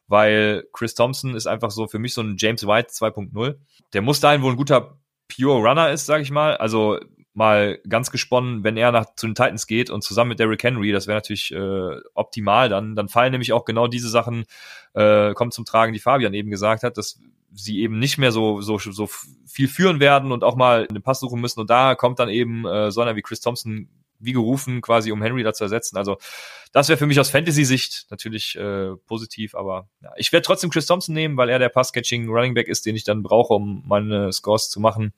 weil 0.09 0.67
Chris 0.73 0.95
Thompson 0.95 1.35
ist 1.35 1.45
einfach 1.45 1.69
so 1.69 1.87
für 1.87 1.99
mich 1.99 2.15
so 2.15 2.21
ein 2.21 2.35
James 2.37 2.65
White 2.65 2.89
2.0. 2.89 3.55
Der 3.93 4.01
muss 4.01 4.19
dahin, 4.19 4.41
wo 4.41 4.49
ein 4.49 4.55
guter 4.55 4.97
Pure 5.29 5.59
Runner 5.59 5.91
ist, 5.91 6.07
sag 6.07 6.21
ich 6.21 6.31
mal. 6.31 6.57
Also 6.57 6.99
mal 7.33 7.79
ganz 7.87 8.11
gesponnen, 8.11 8.63
wenn 8.63 8.77
er 8.77 8.91
nach 8.91 9.15
zu 9.15 9.27
den 9.27 9.35
Titans 9.35 9.67
geht 9.67 9.89
und 9.89 10.03
zusammen 10.03 10.29
mit 10.29 10.39
Derrick 10.39 10.63
Henry, 10.63 10.91
das 10.91 11.07
wäre 11.07 11.17
natürlich 11.17 11.51
äh, 11.51 11.97
optimal, 12.13 12.69
dann 12.69 12.95
dann 12.95 13.09
fallen 13.09 13.31
nämlich 13.31 13.53
auch 13.53 13.65
genau 13.65 13.87
diese 13.87 14.09
Sachen 14.09 14.45
äh, 14.93 15.33
kommen 15.33 15.51
zum 15.51 15.65
Tragen, 15.65 15.93
die 15.93 15.99
Fabian 15.99 16.33
eben 16.33 16.49
gesagt 16.49 16.83
hat, 16.83 16.97
dass 16.97 17.19
sie 17.53 17.79
eben 17.79 17.99
nicht 17.99 18.17
mehr 18.17 18.31
so 18.31 18.61
so 18.61 18.77
so 18.77 19.07
viel 19.47 19.67
führen 19.67 19.99
werden 19.99 20.31
und 20.31 20.43
auch 20.43 20.55
mal 20.55 20.87
den 20.87 21.01
Pass 21.01 21.19
suchen 21.19 21.41
müssen 21.41 21.59
und 21.59 21.69
da 21.69 21.95
kommt 21.95 22.19
dann 22.19 22.29
eben 22.29 22.65
äh, 22.65 22.91
so 22.91 23.01
einer 23.01 23.15
wie 23.15 23.21
Chris 23.21 23.41
Thompson 23.41 23.89
wie 24.19 24.33
gerufen, 24.33 24.81
quasi 24.81 25.11
um 25.11 25.21
Henry 25.21 25.43
da 25.43 25.53
zu 25.53 25.63
ersetzen. 25.63 25.97
Also 25.97 26.17
das 26.71 26.89
wäre 26.89 26.97
für 26.97 27.07
mich 27.07 27.19
aus 27.19 27.29
Fantasy-Sicht 27.29 28.07
natürlich 28.09 28.55
äh, 28.57 28.95
positiv, 29.07 29.55
aber 29.55 29.87
ja, 30.01 30.11
ich 30.17 30.31
werde 30.31 30.45
trotzdem 30.45 30.69
Chris 30.69 30.85
Thompson 30.85 31.15
nehmen, 31.15 31.37
weil 31.37 31.49
er 31.49 31.57
der 31.57 31.69
Pass-Catching 31.69 32.27
Running 32.27 32.53
Back 32.53 32.67
ist, 32.67 32.85
den 32.85 32.95
ich 32.95 33.05
dann 33.05 33.23
brauche, 33.23 33.53
um 33.53 33.83
meine 33.87 34.31
Scores 34.33 34.69
zu 34.69 34.79
machen. 34.79 35.13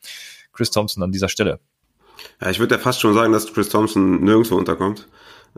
Chris 0.54 0.72
Thompson 0.72 1.02
an 1.04 1.12
dieser 1.12 1.30
Stelle. 1.30 1.60
Ja, 2.42 2.50
ich 2.50 2.60
würde 2.60 2.76
ja 2.76 2.82
fast 2.82 3.02
schon 3.02 3.14
sagen, 3.14 3.34
dass 3.34 3.54
Chris 3.54 3.70
Thompson 3.70 4.24
nirgendwo 4.24 4.56
unterkommt, 4.56 5.08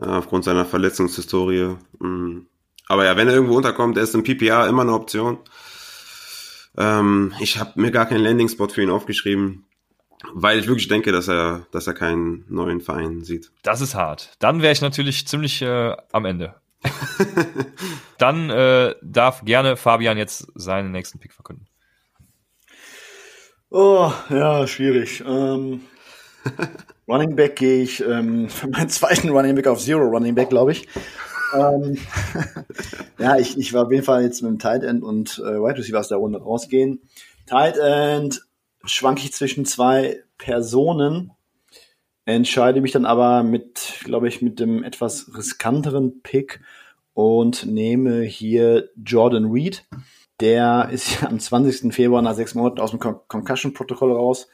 äh, 0.00 0.06
aufgrund 0.06 0.44
seiner 0.44 0.64
Verletzungshistorie. 0.64 1.76
Mhm. 1.98 2.46
Aber 2.86 3.04
ja, 3.04 3.16
wenn 3.16 3.28
er 3.28 3.34
irgendwo 3.34 3.56
unterkommt, 3.56 3.96
er 3.96 4.04
ist 4.04 4.14
im 4.14 4.24
PPA 4.24 4.66
immer 4.66 4.82
eine 4.82 4.92
Option. 4.92 5.38
Ähm, 6.76 7.32
ich 7.40 7.58
habe 7.58 7.80
mir 7.80 7.90
gar 7.90 8.06
keinen 8.06 8.24
Landing-Spot 8.24 8.68
für 8.68 8.82
ihn 8.82 8.90
aufgeschrieben. 8.90 9.64
Weil 10.32 10.58
ich 10.58 10.66
wirklich 10.66 10.88
denke, 10.88 11.12
dass 11.12 11.28
er, 11.28 11.66
dass 11.70 11.86
er 11.86 11.94
keinen 11.94 12.44
neuen 12.48 12.80
Verein 12.80 13.24
sieht. 13.24 13.50
Das 13.62 13.80
ist 13.80 13.94
hart. 13.94 14.32
Dann 14.38 14.62
wäre 14.62 14.72
ich 14.72 14.80
natürlich 14.80 15.26
ziemlich 15.26 15.60
äh, 15.60 15.94
am 16.12 16.24
Ende. 16.24 16.54
Dann 18.18 18.48
äh, 18.50 18.94
darf 19.02 19.44
gerne 19.44 19.76
Fabian 19.76 20.16
jetzt 20.16 20.46
seinen 20.54 20.92
nächsten 20.92 21.18
Pick 21.18 21.32
verkünden. 21.32 21.66
Oh, 23.70 24.12
ja, 24.30 24.66
schwierig. 24.66 25.22
Ähm, 25.26 25.80
Running 27.08 27.36
Back 27.36 27.56
gehe 27.56 27.82
ich 27.82 28.02
ähm, 28.04 28.48
für 28.48 28.68
meinen 28.68 28.88
zweiten 28.88 29.30
Running 29.30 29.54
Back 29.54 29.66
auf 29.66 29.80
Zero 29.80 30.04
Running 30.04 30.34
Back, 30.34 30.50
glaube 30.50 30.72
ich. 30.72 30.88
ähm, 31.54 31.98
ja, 33.18 33.36
ich, 33.36 33.58
ich 33.58 33.72
war 33.72 33.86
auf 33.86 33.92
jeden 33.92 34.04
Fall 34.04 34.22
jetzt 34.22 34.42
mit 34.42 34.50
dem 34.50 34.58
Tight 34.58 34.82
End 34.82 35.02
und 35.02 35.38
äh, 35.38 35.60
Wide 35.60 35.78
Receiver 35.78 36.00
aus 36.00 36.08
der 36.08 36.18
Runde 36.18 36.40
rausgehen. 36.40 37.00
Tight 37.46 37.76
End 37.78 38.42
schwanke 38.84 39.22
ich 39.22 39.32
zwischen 39.32 39.64
zwei 39.64 40.22
Personen, 40.38 41.32
entscheide 42.24 42.80
mich 42.80 42.92
dann 42.92 43.06
aber 43.06 43.42
mit, 43.42 44.00
glaube 44.04 44.28
ich, 44.28 44.42
mit 44.42 44.60
dem 44.60 44.82
etwas 44.82 45.30
riskanteren 45.36 46.22
Pick 46.22 46.60
und 47.12 47.66
nehme 47.66 48.22
hier 48.22 48.90
Jordan 48.96 49.50
Reed. 49.50 49.86
Der 50.40 50.88
ist 50.90 51.22
am 51.22 51.38
20. 51.38 51.94
Februar 51.94 52.22
nach 52.22 52.34
sechs 52.34 52.54
Monaten 52.54 52.80
aus 52.80 52.90
dem 52.90 52.98
Con 52.98 53.20
Concussion-Protokoll 53.28 54.12
raus. 54.12 54.48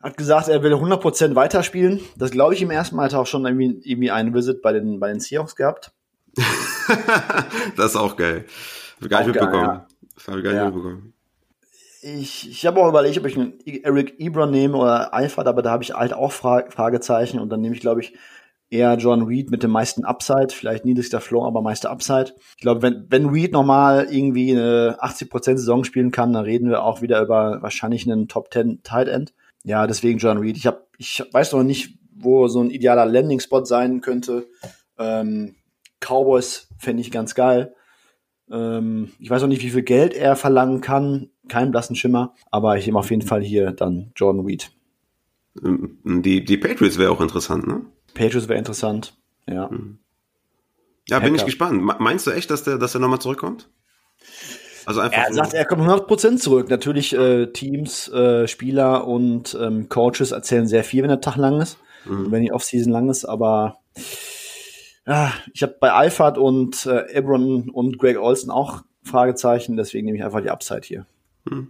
Hat 0.00 0.16
gesagt, 0.16 0.48
er 0.48 0.62
will 0.62 0.74
100% 0.74 1.34
weiterspielen. 1.34 2.00
Das 2.16 2.30
glaube 2.30 2.54
ich 2.54 2.62
im 2.62 2.70
ersten 2.70 2.96
Mal. 2.96 3.06
Hat 3.06 3.14
er 3.14 3.20
auch 3.20 3.26
schon 3.26 3.44
irgendwie, 3.44 3.80
irgendwie 3.82 4.10
einen 4.10 4.34
Visit 4.34 4.62
bei 4.62 4.72
den, 4.72 5.00
bei 5.00 5.08
den 5.08 5.20
Seahawks 5.20 5.56
gehabt. 5.56 5.92
das 7.76 7.86
ist 7.86 7.96
auch 7.96 8.16
geil. 8.16 8.44
Hab 8.96 9.02
ich 9.02 9.10
gar 9.10 9.18
nicht 9.20 9.34
mitbekommen. 9.34 9.64
Ja. 9.64 9.86
Das 10.14 10.28
habe 10.28 10.38
ich 10.38 10.44
gar 10.44 10.52
nicht 10.52 10.60
ja. 10.60 10.66
mitbekommen 10.66 11.14
ich, 12.02 12.48
ich 12.48 12.66
habe 12.66 12.80
auch 12.80 12.88
überlegt, 12.88 13.18
ob 13.18 13.26
ich 13.26 13.36
einen 13.36 13.58
Eric 13.64 14.18
Ebron 14.18 14.50
nehme 14.50 14.76
oder 14.76 15.12
Alpha, 15.12 15.44
aber 15.44 15.62
da 15.62 15.70
habe 15.70 15.82
ich 15.82 15.94
halt 15.94 16.12
auch 16.12 16.32
Fra 16.32 16.64
Fragezeichen 16.68 17.40
und 17.40 17.50
dann 17.50 17.60
nehme 17.60 17.74
ich, 17.74 17.80
glaube 17.80 18.00
ich, 18.00 18.14
eher 18.70 18.96
John 18.96 19.22
Reed 19.22 19.50
mit 19.50 19.62
dem 19.62 19.70
meisten 19.70 20.04
Upside, 20.04 20.48
vielleicht 20.50 20.84
niedrigster 20.84 21.20
Floor, 21.20 21.46
aber 21.46 21.62
meiste 21.62 21.90
Upside. 21.90 22.34
Ich 22.56 22.62
glaube, 22.62 22.82
wenn, 22.82 23.06
wenn 23.08 23.30
Reed 23.30 23.52
nochmal 23.52 24.06
irgendwie 24.10 24.52
eine 24.52 24.98
80% 25.00 25.56
Saison 25.56 25.84
spielen 25.84 26.10
kann, 26.10 26.34
dann 26.34 26.44
reden 26.44 26.68
wir 26.68 26.82
auch 26.82 27.00
wieder 27.00 27.22
über 27.22 27.62
wahrscheinlich 27.62 28.08
einen 28.08 28.28
Top 28.28 28.52
10 28.52 28.82
Tight 28.82 29.08
End. 29.08 29.32
Ja, 29.68 29.86
deswegen 29.86 30.18
John 30.18 30.38
Reed. 30.38 30.56
Ich, 30.56 30.66
hab, 30.66 30.86
ich 30.96 31.22
weiß 31.30 31.52
noch 31.52 31.62
nicht, 31.62 31.98
wo 32.10 32.48
so 32.48 32.62
ein 32.62 32.70
idealer 32.70 33.04
Landing-Spot 33.04 33.66
sein 33.66 34.00
könnte. 34.00 34.46
Ähm, 34.98 35.56
Cowboys 36.00 36.68
fände 36.78 37.02
ich 37.02 37.10
ganz 37.10 37.34
geil. 37.34 37.74
Ähm, 38.50 39.12
ich 39.18 39.28
weiß 39.28 39.42
auch 39.42 39.46
nicht, 39.46 39.62
wie 39.62 39.68
viel 39.68 39.82
Geld 39.82 40.14
er 40.14 40.36
verlangen 40.36 40.80
kann. 40.80 41.28
Kein 41.48 41.70
blassen 41.70 41.96
Schimmer. 41.96 42.34
Aber 42.50 42.78
ich 42.78 42.86
nehme 42.86 42.98
auf 42.98 43.10
jeden 43.10 43.20
Fall 43.20 43.42
hier 43.42 43.72
dann 43.72 44.10
Jordan 44.16 44.46
Reed. 44.46 44.70
Ähm, 45.62 45.98
die, 46.22 46.42
die 46.46 46.56
Patriots 46.56 46.96
wäre 46.96 47.10
auch 47.10 47.20
interessant, 47.20 47.66
ne? 47.66 47.82
Patriots 48.14 48.48
wäre 48.48 48.58
interessant, 48.58 49.18
ja. 49.46 49.68
Hm. 49.68 49.98
Ja, 51.10 51.18
bin 51.18 51.34
ich 51.34 51.44
gespannt. 51.44 51.82
Meinst 51.82 52.26
du 52.26 52.30
echt, 52.30 52.50
dass 52.50 52.64
der, 52.64 52.78
dass 52.78 52.92
der 52.92 53.02
nochmal 53.02 53.20
zurückkommt? 53.20 53.68
Also 54.88 55.00
einfach 55.02 55.18
er 55.18 55.34
sagt, 55.34 55.52
er 55.52 55.66
kommt 55.66 55.82
100% 55.82 56.38
zurück. 56.38 56.70
Natürlich, 56.70 57.14
äh, 57.14 57.48
Teams, 57.48 58.08
äh, 58.08 58.48
Spieler 58.48 59.06
und 59.06 59.54
ähm, 59.60 59.90
Coaches 59.90 60.32
erzählen 60.32 60.66
sehr 60.66 60.82
viel, 60.82 61.02
wenn 61.02 61.10
der 61.10 61.20
Tag 61.20 61.36
lang 61.36 61.60
ist. 61.60 61.76
Mhm. 62.06 62.32
Wenn 62.32 62.42
die 62.42 62.52
Offseason 62.52 62.90
lang 62.90 63.10
ist, 63.10 63.26
aber 63.26 63.80
ja, 65.06 65.34
ich 65.52 65.62
habe 65.62 65.76
bei 65.78 65.92
Alfred 65.92 66.38
und 66.38 66.86
äh, 66.86 67.12
Ebron 67.12 67.68
und 67.68 67.98
Greg 67.98 68.18
Olson 68.18 68.50
auch 68.50 68.80
Fragezeichen, 69.02 69.76
deswegen 69.76 70.06
nehme 70.06 70.16
ich 70.16 70.24
einfach 70.24 70.40
die 70.40 70.48
Upside 70.48 70.80
hier. 70.84 71.04
Hm. 71.46 71.68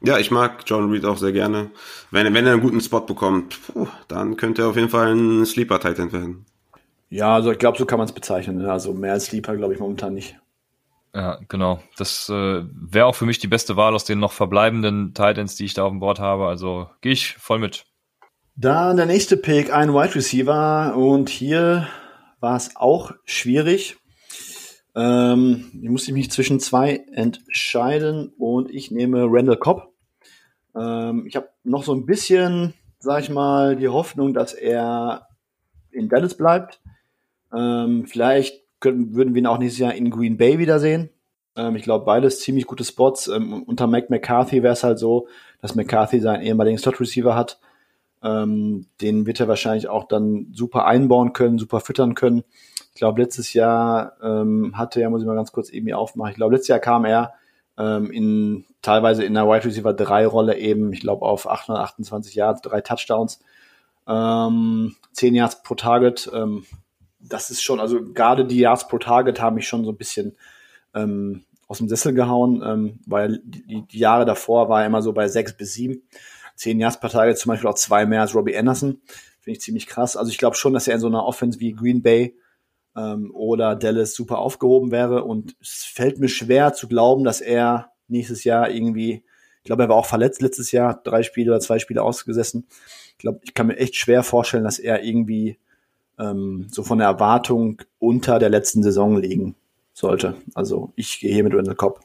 Ja, 0.00 0.18
ich 0.18 0.32
mag 0.32 0.64
John 0.66 0.90
Reed 0.90 1.04
auch 1.04 1.18
sehr 1.18 1.30
gerne. 1.30 1.70
Wenn, 2.10 2.34
wenn 2.34 2.44
er 2.44 2.54
einen 2.54 2.60
guten 2.60 2.80
Spot 2.80 3.02
bekommt, 3.02 3.56
puh, 3.68 3.86
dann 4.08 4.36
könnte 4.36 4.62
er 4.62 4.68
auf 4.68 4.76
jeden 4.76 4.88
Fall 4.88 5.14
ein 5.14 5.46
Sleeper-Titan 5.46 6.10
werden. 6.10 6.44
Ja, 7.08 7.36
also 7.36 7.52
ich 7.52 7.58
glaube, 7.58 7.78
so 7.78 7.86
kann 7.86 7.98
man 7.98 8.08
es 8.08 8.12
bezeichnen. 8.12 8.58
Ne? 8.58 8.72
Also 8.72 8.92
mehr 8.94 9.12
als 9.12 9.26
Sleeper 9.26 9.56
glaube 9.56 9.74
ich 9.74 9.80
momentan 9.80 10.14
nicht. 10.14 10.36
Ja, 11.14 11.38
genau. 11.48 11.80
Das 11.98 12.28
äh, 12.30 12.62
wäre 12.64 13.06
auch 13.06 13.14
für 13.14 13.26
mich 13.26 13.38
die 13.38 13.48
beste 13.48 13.76
Wahl 13.76 13.94
aus 13.94 14.04
den 14.04 14.18
noch 14.18 14.32
verbleibenden 14.32 15.12
Titans, 15.12 15.56
die 15.56 15.66
ich 15.66 15.74
da 15.74 15.84
auf 15.84 15.90
dem 15.90 16.00
Board 16.00 16.20
habe. 16.20 16.46
Also 16.46 16.88
gehe 17.02 17.12
ich 17.12 17.34
voll 17.34 17.58
mit. 17.58 17.84
Dann 18.56 18.96
der 18.96 19.06
nächste 19.06 19.36
Pick, 19.36 19.72
ein 19.72 19.92
Wide 19.92 20.14
Receiver. 20.14 20.94
Und 20.96 21.28
hier 21.28 21.86
war 22.40 22.56
es 22.56 22.76
auch 22.76 23.12
schwierig. 23.24 23.96
Ähm, 24.94 25.70
ich 25.82 25.88
musste 25.88 26.12
mich 26.12 26.30
zwischen 26.30 26.60
zwei 26.60 27.04
entscheiden 27.12 28.32
und 28.38 28.70
ich 28.70 28.90
nehme 28.90 29.26
Randall 29.28 29.56
Cobb. 29.56 29.92
Ähm, 30.74 31.26
ich 31.26 31.36
habe 31.36 31.48
noch 31.62 31.82
so 31.84 31.94
ein 31.94 32.06
bisschen, 32.06 32.74
sag 32.98 33.22
ich 33.22 33.30
mal, 33.30 33.76
die 33.76 33.88
Hoffnung, 33.88 34.32
dass 34.34 34.54
er 34.54 35.28
in 35.90 36.08
Dallas 36.08 36.36
bleibt. 36.36 36.80
Ähm, 37.54 38.06
vielleicht 38.06 38.61
können, 38.82 39.14
würden 39.14 39.34
wir 39.34 39.40
ihn 39.40 39.46
auch 39.46 39.58
nächstes 39.58 39.80
Jahr 39.80 39.94
in 39.94 40.10
Green 40.10 40.36
Bay 40.36 40.58
wiedersehen. 40.58 41.08
Ähm, 41.56 41.76
ich 41.76 41.82
glaube, 41.84 42.04
beides 42.04 42.40
ziemlich 42.40 42.66
gute 42.66 42.84
Spots. 42.84 43.28
Ähm, 43.28 43.62
unter 43.62 43.86
Mike 43.86 44.08
McCarthy 44.10 44.62
wäre 44.62 44.74
es 44.74 44.84
halt 44.84 44.98
so, 44.98 45.28
dass 45.62 45.74
McCarthy 45.74 46.20
seinen 46.20 46.42
ehemaligen 46.42 46.76
Slot-Receiver 46.76 47.34
hat 47.34 47.58
ähm, 48.22 48.86
den 49.00 49.26
wird 49.26 49.40
er 49.40 49.48
wahrscheinlich 49.48 49.88
auch 49.88 50.04
dann 50.04 50.48
super 50.52 50.86
einbauen 50.86 51.32
können, 51.32 51.58
super 51.58 51.80
füttern 51.80 52.14
können. 52.14 52.44
Ich 52.94 52.98
glaube, 52.98 53.20
letztes 53.20 53.52
Jahr 53.52 54.16
ähm, 54.22 54.76
hatte 54.76 55.00
er, 55.00 55.10
muss 55.10 55.22
ich 55.22 55.26
mal 55.26 55.34
ganz 55.34 55.52
kurz 55.52 55.70
eben 55.70 55.86
hier 55.86 55.98
aufmachen, 55.98 56.30
ich 56.30 56.36
glaube, 56.36 56.54
letztes 56.54 56.68
Jahr 56.68 56.78
kam 56.78 57.04
er 57.04 57.34
ähm, 57.78 58.10
in 58.10 58.64
teilweise 58.80 59.24
in 59.24 59.34
der 59.34 59.48
Wide 59.48 59.64
Receiver 59.64 59.92
3 59.92 60.26
Rolle 60.26 60.58
eben, 60.58 60.92
ich 60.92 61.00
glaube, 61.00 61.24
auf 61.24 61.48
828 61.48 62.34
Yards, 62.34 62.62
drei 62.62 62.80
Touchdowns, 62.80 63.40
ähm, 64.06 64.94
10 65.12 65.34
Yards 65.34 65.62
pro 65.62 65.74
Target. 65.74 66.30
Ähm, 66.34 66.64
das 67.22 67.50
ist 67.50 67.62
schon, 67.62 67.80
also 67.80 68.02
gerade 68.02 68.44
die 68.44 68.58
Yards 68.58 68.88
pro 68.88 68.98
Target 68.98 69.40
haben 69.40 69.56
mich 69.56 69.68
schon 69.68 69.84
so 69.84 69.92
ein 69.92 69.96
bisschen 69.96 70.36
ähm, 70.94 71.44
aus 71.68 71.78
dem 71.78 71.88
Sessel 71.88 72.12
gehauen, 72.12 72.62
ähm, 72.64 72.98
weil 73.06 73.40
die, 73.44 73.82
die 73.86 73.98
Jahre 73.98 74.24
davor 74.24 74.68
war 74.68 74.80
er 74.80 74.86
immer 74.86 75.02
so 75.02 75.12
bei 75.12 75.28
sechs 75.28 75.56
bis 75.56 75.74
sieben 75.74 76.02
zehn 76.54 76.78
Yards 76.80 77.00
per 77.00 77.10
Tage 77.10 77.34
zum 77.34 77.50
Beispiel 77.50 77.68
auch 77.68 77.74
zwei 77.74 78.06
mehr 78.06 78.20
als 78.20 78.34
Robbie 78.34 78.56
Anderson. 78.56 79.00
Finde 79.40 79.56
ich 79.56 79.60
ziemlich 79.60 79.86
krass. 79.86 80.16
Also 80.16 80.30
ich 80.30 80.38
glaube 80.38 80.56
schon, 80.56 80.72
dass 80.72 80.86
er 80.86 80.94
in 80.94 81.00
so 81.00 81.08
einer 81.08 81.24
Offense 81.24 81.60
wie 81.60 81.72
Green 81.72 82.02
Bay 82.02 82.36
ähm, 82.96 83.34
oder 83.34 83.74
Dallas 83.74 84.14
super 84.14 84.38
aufgehoben 84.38 84.90
wäre. 84.90 85.24
Und 85.24 85.56
es 85.60 85.84
fällt 85.84 86.18
mir 86.18 86.28
schwer 86.28 86.72
zu 86.74 86.88
glauben, 86.88 87.24
dass 87.24 87.40
er 87.40 87.92
nächstes 88.06 88.44
Jahr 88.44 88.70
irgendwie, 88.70 89.24
ich 89.58 89.64
glaube, 89.64 89.84
er 89.84 89.88
war 89.88 89.96
auch 89.96 90.06
verletzt 90.06 90.42
letztes 90.42 90.70
Jahr, 90.70 91.00
drei 91.02 91.22
Spiele 91.22 91.50
oder 91.50 91.60
zwei 91.60 91.78
Spiele 91.78 92.02
ausgesessen. 92.02 92.66
Ich 93.12 93.18
glaube, 93.18 93.40
ich 93.42 93.54
kann 93.54 93.66
mir 93.66 93.76
echt 93.78 93.96
schwer 93.96 94.22
vorstellen, 94.22 94.64
dass 94.64 94.78
er 94.78 95.02
irgendwie 95.02 95.58
ähm, 96.18 96.66
so 96.70 96.82
von 96.82 96.98
der 96.98 97.08
Erwartung 97.08 97.82
unter 97.98 98.38
der 98.38 98.50
letzten 98.50 98.82
Saison 98.82 99.16
liegen 99.16 99.54
sollte. 99.92 100.34
Also 100.54 100.92
ich 100.96 101.20
gehe 101.20 101.32
hier 101.32 101.44
mit 101.44 101.54
Randall 101.54 101.74
Cobb. 101.74 102.00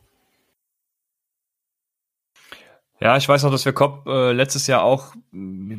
Ja, 3.00 3.16
ich 3.16 3.30
weiß 3.30 3.44
noch, 3.44 3.52
dass 3.52 3.66
wir 3.66 3.74
Cobb 3.74 4.08
äh, 4.08 4.32
letztes 4.32 4.66
Jahr 4.66 4.82
auch 4.82 5.14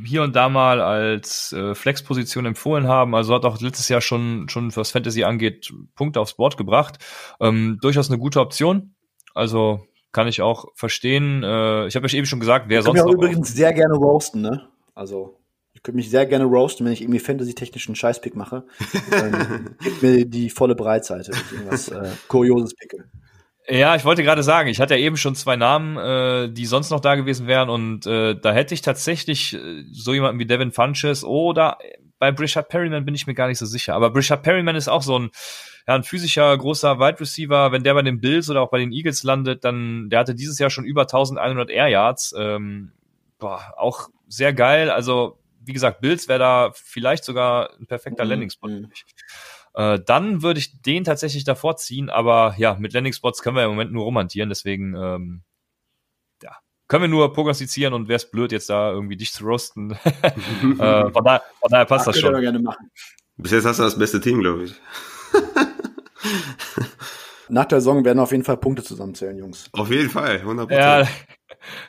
hier 0.05 0.22
und 0.22 0.37
da 0.37 0.49
mal 0.49 0.81
als 0.81 1.53
äh, 1.53 1.74
Flexposition 1.74 2.47
empfohlen 2.47 2.87
haben. 2.87 3.16
Also 3.16 3.35
hat 3.35 3.45
auch 3.45 3.61
letztes 3.61 3.89
Jahr 3.89 4.01
schon, 4.01 4.49
schon 4.49 4.74
was 4.76 4.93
Fantasy 4.93 5.24
angeht, 5.24 5.72
Punkte 5.97 6.20
aufs 6.20 6.35
Board 6.35 6.57
gebracht. 6.57 6.99
Ähm, 7.41 7.79
durchaus 7.81 8.09
eine 8.09 8.18
gute 8.18 8.41
Option. 8.41 8.95
Also 9.35 9.85
kann 10.12 10.29
ich 10.29 10.43
auch 10.43 10.66
verstehen. 10.74 11.43
Äh, 11.43 11.89
ich 11.89 11.97
habe 11.97 12.07
euch 12.07 12.14
eben 12.14 12.26
schon 12.26 12.41
gesagt, 12.41 12.66
wer 12.68 12.83
sonst. 12.83 12.99
Ich 12.99 13.05
kann 13.05 13.12
übrigens 13.12 13.53
sehr 13.53 13.72
gerne 13.72 13.95
roasten, 13.95 14.41
ne? 14.41 14.68
Also 14.95 15.38
ich 15.89 15.91
könnte 15.91 15.97
mich 15.97 16.11
sehr 16.11 16.26
gerne 16.26 16.45
roasten, 16.45 16.84
wenn 16.84 16.93
ich 16.93 17.01
irgendwie 17.01 17.18
fantasy-technischen 17.18 17.95
Scheißpick 17.95 18.36
mache. 18.36 18.64
ähm, 19.11 19.76
gib 19.82 20.03
mir 20.03 20.24
die 20.26 20.51
volle 20.51 20.74
Breitseite, 20.74 21.32
wenn 21.32 21.41
ich 21.41 21.53
irgendwas 21.53 21.89
äh, 21.89 22.11
Kurioses 22.28 22.74
picke. 22.74 23.05
Ja, 23.66 23.97
ich 23.97 24.05
wollte 24.05 24.22
gerade 24.22 24.43
sagen, 24.43 24.68
ich 24.68 24.80
hatte 24.80 24.95
ja 24.95 25.01
eben 25.01 25.16
schon 25.16 25.34
zwei 25.34 25.57
Namen, 25.57 25.97
äh, 25.97 26.53
die 26.53 26.66
sonst 26.66 26.91
noch 26.91 27.01
da 27.01 27.14
gewesen 27.14 27.47
wären 27.47 27.70
und 27.70 28.07
äh, 28.07 28.34
da 28.39 28.53
hätte 28.53 28.74
ich 28.74 28.82
tatsächlich 28.82 29.55
äh, 29.55 29.84
so 29.93 30.12
jemanden 30.12 30.39
wie 30.39 30.47
Devin 30.47 30.72
Funches 30.72 31.24
oder 31.24 31.78
bei 32.18 32.32
Brishard 32.32 32.68
Perryman 32.68 33.05
bin 33.05 33.14
ich 33.14 33.26
mir 33.26 33.34
gar 33.34 33.49
nicht 33.49 33.59
so 33.59 33.66
sicher. 33.66 33.95
Aber 33.95 34.11
Brishard 34.11 34.43
Perryman 34.43 34.76
ist 34.76 34.89
auch 34.89 35.03
so 35.03 35.18
ein, 35.18 35.30
ja, 35.86 35.95
ein 35.95 36.03
physischer, 36.03 36.57
großer 36.57 36.99
Wide 36.99 37.20
Receiver. 37.20 37.72
Wenn 37.72 37.84
der 37.84 37.95
bei 37.95 38.03
den 38.03 38.20
Bills 38.20 38.51
oder 38.51 38.61
auch 38.61 38.70
bei 38.70 38.78
den 38.78 38.93
Eagles 38.93 39.22
landet, 39.22 39.64
dann, 39.64 40.11
der 40.11 40.20
hatte 40.20 40.34
dieses 40.34 40.59
Jahr 40.59 40.70
schon 40.70 40.84
über 40.84 41.03
1100 41.03 41.70
Air 41.70 41.89
Yards. 41.89 42.34
Ähm, 42.36 42.93
boah, 43.39 43.72
auch 43.76 44.09
sehr 44.28 44.53
geil. 44.53 44.91
Also, 44.91 45.39
wie 45.69 45.73
gesagt, 45.73 46.01
Bills 46.01 46.27
wäre 46.27 46.39
da 46.39 46.71
vielleicht 46.75 47.25
sogar 47.25 47.71
ein 47.79 47.87
perfekter 47.87 48.25
mhm. 48.25 48.31
Landing-Spot. 48.31 48.69
Äh, 49.75 50.01
dann 50.05 50.43
würde 50.43 50.59
ich 50.59 50.83
den 50.83 51.05
tatsächlich 51.05 51.45
davor 51.45 51.77
ziehen, 51.77 52.11
aber 52.11 52.55
ja, 52.59 52.75
mit 52.75 52.95
Landing 52.95 53.12
Spots 53.12 53.43
können 53.43 53.55
wir 53.55 53.64
im 53.64 53.71
Moment 53.71 53.93
nur 53.93 54.05
romantieren, 54.05 54.49
deswegen 54.49 54.97
ähm, 54.97 55.43
ja, 56.43 56.57
können 56.89 57.03
wir 57.03 57.09
nur 57.09 57.33
prognostizieren 57.33 57.95
und 57.95 58.09
wäre 58.09 58.16
es 58.16 58.31
blöd, 58.31 58.51
jetzt 58.51 58.71
da 58.71 58.91
irgendwie 58.91 59.16
dich 59.16 59.33
zu 59.33 59.45
roasten. 59.45 59.93
äh, 60.03 61.12
von, 61.12 61.25
daher, 61.25 61.43
von 61.61 61.71
daher 61.71 61.85
passt 61.85 62.09
Ach, 62.09 62.12
das 62.12 62.21
schon. 62.21 62.35
Wir 62.35 62.41
gerne 62.41 62.59
machen. 62.59 62.91
Bis 63.37 63.53
jetzt 63.53 63.66
hast 63.66 63.79
du 63.79 63.85
das 63.85 63.97
beste 63.97 64.21
Team, 64.21 64.41
glaube 64.41 64.64
ich. 64.64 64.75
Nach 67.49 67.66
der 67.66 67.81
Saison 67.81 68.05
werden 68.05 68.19
auf 68.19 68.33
jeden 68.33 68.45
Fall 68.45 68.57
Punkte 68.57 68.83
zusammenzählen, 68.83 69.39
Jungs. 69.39 69.69
Auf 69.73 69.91
jeden 69.91 70.11
Fall, 70.11 70.39
100%. 70.39 70.73
Ja, 70.73 71.07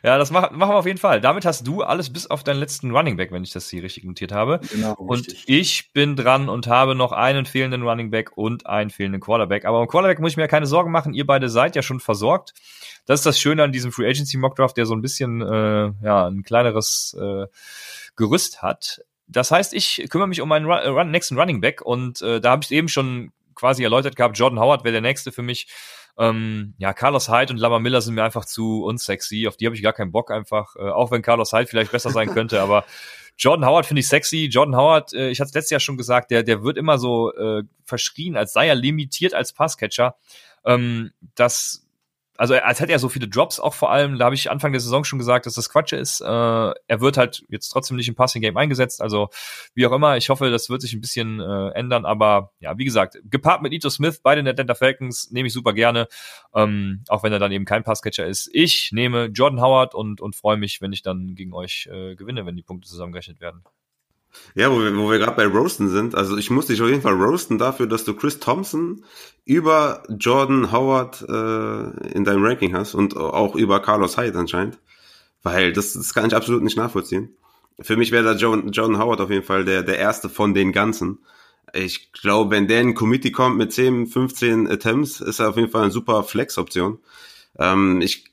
ja, 0.04 0.18
das 0.18 0.32
machen, 0.32 0.58
machen 0.58 0.72
wir 0.72 0.78
auf 0.78 0.86
jeden 0.86 1.00
Fall. 1.00 1.22
Damit 1.22 1.46
hast 1.46 1.68
du 1.68 1.84
alles 1.84 2.12
bis 2.12 2.28
auf 2.28 2.44
deinen 2.44 2.60
letzten 2.60 2.92
Running 2.92 3.18
Back, 3.18 3.32
wenn 3.32 3.44
ich 3.44 3.52
das 3.52 3.70
hier 3.70 3.84
richtig 3.84 4.04
notiert 4.04 4.32
habe. 4.32 4.60
Genau, 4.72 4.94
und 4.94 5.28
richtig. 5.28 5.44
ich 5.48 5.94
bin 5.94 6.16
dran 6.16 6.50
und 6.50 6.68
habe 6.68 6.96
noch 6.96 7.12
einen 7.12 7.46
fehlenden 7.46 7.84
Running 7.84 8.12
Back 8.12 8.36
und 8.36 8.66
einen 8.68 8.90
fehlenden 8.90 9.22
Quarterback. 9.22 9.66
Aber 9.66 9.82
um 9.82 9.88
Quarterback 9.88 10.20
muss 10.20 10.32
ich 10.32 10.38
mir 10.38 10.44
ja 10.44 10.48
keine 10.48 10.68
Sorgen 10.68 10.92
machen. 10.92 11.14
Ihr 11.14 11.26
beide 11.26 11.50
seid 11.50 11.76
ja 11.76 11.82
schon 11.82 12.00
versorgt. 12.00 12.54
Das 13.06 13.20
ist 13.20 13.26
das 13.26 13.40
Schöne 13.40 13.64
an 13.64 13.72
diesem 13.72 13.92
Free 13.92 14.08
Agency 14.08 14.38
Mock 14.38 14.56
Draft, 14.56 14.78
der 14.78 14.86
so 14.86 14.94
ein 14.94 15.02
bisschen 15.02 15.42
äh, 15.42 15.92
ja 16.04 16.28
ein 16.28 16.44
kleineres 16.44 17.18
äh, 17.20 17.48
Gerüst 18.16 18.62
hat. 18.62 19.02
Das 19.28 19.52
heißt, 19.52 19.74
ich 19.74 20.08
kümmere 20.10 20.28
mich 20.28 20.42
um 20.42 20.50
meinen 20.50 20.66
Run, 20.66 21.12
nächsten 21.12 21.38
Running 21.38 21.62
Back 21.62 21.82
und 21.82 22.22
äh, 22.22 22.42
da 22.42 22.52
habe 22.52 22.64
ich 22.64 22.72
eben 22.72 22.88
schon 22.88 23.32
quasi 23.54 23.84
erläutert 23.84 24.16
gehabt. 24.16 24.38
Jordan 24.38 24.60
Howard 24.60 24.84
wäre 24.84 24.94
der 24.94 25.02
nächste 25.02 25.32
für 25.32 25.44
mich. 25.44 25.68
Ähm, 26.20 26.74
ja, 26.78 26.94
Carlos 26.94 27.30
Hyde 27.30 27.54
und 27.54 27.60
Lama 27.60 27.80
Miller 27.80 28.02
sind 28.02 28.14
mir 28.14 28.24
einfach 28.24 28.44
zu 28.44 28.84
unsexy. 28.84 29.48
Auf 29.48 29.56
die 29.56 29.66
habe 29.66 29.76
ich 29.76 29.82
gar 29.82 29.94
keinen 29.94 30.12
Bock 30.12 30.32
einfach. 30.32 30.76
Äh, 30.76 30.90
auch 30.90 31.12
wenn 31.12 31.22
Carlos 31.22 31.54
Hyde 31.54 31.68
vielleicht 31.68 31.92
besser 31.92 32.10
sein 32.10 32.30
könnte, 32.34 32.62
aber 32.62 32.84
Jordan 33.38 33.66
Howard 33.66 33.86
finde 33.86 34.02
ich 34.02 34.10
sexy. 34.10 34.50
Jordan 34.52 34.76
Howard, 34.76 35.14
äh, 35.14 35.30
ich 35.30 35.40
hatte 35.40 35.48
es 35.48 35.56
letztes 35.56 35.72
Jahr 35.72 35.80
schon 35.80 35.96
gesagt, 35.96 36.30
der, 36.30 36.44
der 36.44 36.62
wird 36.62 36.78
immer 36.78 36.98
so 36.98 37.34
äh, 37.34 37.64
verschrien, 37.86 38.36
als 38.36 38.52
sei 38.52 38.68
er 38.68 38.76
limitiert 38.76 39.34
als 39.34 39.54
Passcatcher. 39.54 40.18
Ähm, 40.66 41.12
das 41.36 41.88
also 42.40 42.56
als 42.56 42.80
hätte 42.80 42.94
er 42.94 43.00
so 43.00 43.10
viele 43.10 43.28
Drops 43.28 43.60
auch 43.60 43.74
vor 43.74 43.92
allem, 43.92 44.18
da 44.18 44.26
habe 44.26 44.36
ich 44.36 44.50
Anfang 44.50 44.72
der 44.72 44.80
Saison 44.80 45.04
schon 45.04 45.20
gesagt, 45.20 45.46
dass 45.46 45.56
das 45.56 45.70
Quatsch 45.70 45.92
ist. 45.92 46.22
Äh, 46.22 46.26
er 46.26 47.02
wird 47.02 47.18
halt 47.18 47.44
jetzt 47.50 47.68
trotzdem 47.68 47.98
nicht 47.98 48.08
im 48.08 48.16
Passing 48.16 48.42
Game 48.42 48.56
eingesetzt, 48.56 49.02
also 49.02 49.28
wie 49.74 49.86
auch 49.86 49.92
immer, 49.92 50.16
ich 50.16 50.30
hoffe, 50.30 50.50
das 50.50 50.70
wird 50.70 50.82
sich 50.82 50.94
ein 50.94 51.02
bisschen 51.02 51.42
äh, 51.42 51.70
ändern, 51.72 52.06
aber 52.06 52.54
ja, 52.60 52.78
wie 52.78 52.86
gesagt, 52.86 53.20
gepaart 53.26 53.62
mit 53.62 53.74
Ito 53.74 53.90
Smith 53.90 54.22
bei 54.24 54.36
den 54.36 54.48
Atlanta 54.48 54.74
Falcons 54.74 55.32
nehme 55.32 55.48
ich 55.48 55.54
super 55.54 55.74
gerne, 55.74 56.08
ähm, 56.56 57.04
auch 57.10 57.24
wenn 57.24 57.34
er 57.34 57.40
dann 57.40 57.52
eben 57.52 57.66
kein 57.66 57.84
Passcatcher 57.84 58.26
ist. 58.26 58.50
Ich 58.54 58.92
nehme 58.94 59.26
Jordan 59.26 59.60
Howard 59.62 59.94
und, 59.94 60.22
und 60.22 60.34
freue 60.34 60.56
mich, 60.56 60.80
wenn 60.80 60.94
ich 60.94 61.02
dann 61.02 61.36
gegen 61.36 61.54
euch 61.54 61.90
äh, 61.92 62.16
gewinne, 62.16 62.46
wenn 62.46 62.56
die 62.56 62.64
Punkte 62.64 62.88
zusammengerechnet 62.88 63.42
werden. 63.42 63.66
Ja, 64.56 64.72
wo 64.72 64.80
wir, 64.80 64.96
wo 64.96 65.10
wir 65.10 65.20
gerade 65.20 65.36
bei 65.36 65.46
Roasten 65.46 65.90
sind, 65.90 66.16
also 66.16 66.38
ich 66.38 66.50
muss 66.50 66.68
dich 66.68 66.82
auf 66.82 66.90
jeden 66.90 67.02
Fall 67.02 67.14
roasten 67.14 67.58
dafür, 67.58 67.88
dass 67.88 68.04
du 68.04 68.14
Chris 68.14 68.40
Thompson 68.40 69.04
über 69.46 70.04
Jordan 70.10 70.72
Howard 70.72 71.22
äh, 71.28 72.08
in 72.14 72.24
deinem 72.24 72.44
Ranking 72.44 72.76
hast 72.76 72.94
und 72.94 73.16
auch 73.18 73.56
über 73.56 73.82
Carlos 73.82 74.18
Hyde 74.18 74.38
anscheinend. 74.38 74.80
Weil 75.42 75.74
das, 75.74 75.94
das 75.94 76.14
kann 76.14 76.28
ich 76.28 76.36
absolut 76.36 76.64
nicht 76.64 76.78
nachvollziehen. 76.78 77.36
Für 77.80 77.96
mich 77.96 78.12
wäre 78.12 78.24
da 78.24 78.34
Jordan, 78.34 78.72
Jordan 78.72 79.00
Howard 79.00 79.22
auf 79.22 79.30
jeden 79.30 79.46
Fall 79.46 79.66
der, 79.66 79.84
der 79.84 79.98
erste 79.98 80.30
von 80.30 80.54
den 80.54 80.72
ganzen. 80.72 81.20
Ich 81.74 82.12
glaube, 82.12 82.52
wenn 82.52 82.68
der 82.68 82.82
in 82.82 82.96
Committee 82.96 83.32
kommt 83.32 83.58
mit 83.58 83.72
10, 83.72 84.08
15 84.08 84.70
Attempts, 84.70 85.22
ist 85.22 85.40
er 85.40 85.50
auf 85.50 85.56
jeden 85.56 85.70
Fall 85.70 85.84
eine 85.84 85.92
super 85.92 86.24
Flex-Option. 86.24 87.00
Ähm, 87.58 88.02
ich 88.02 88.29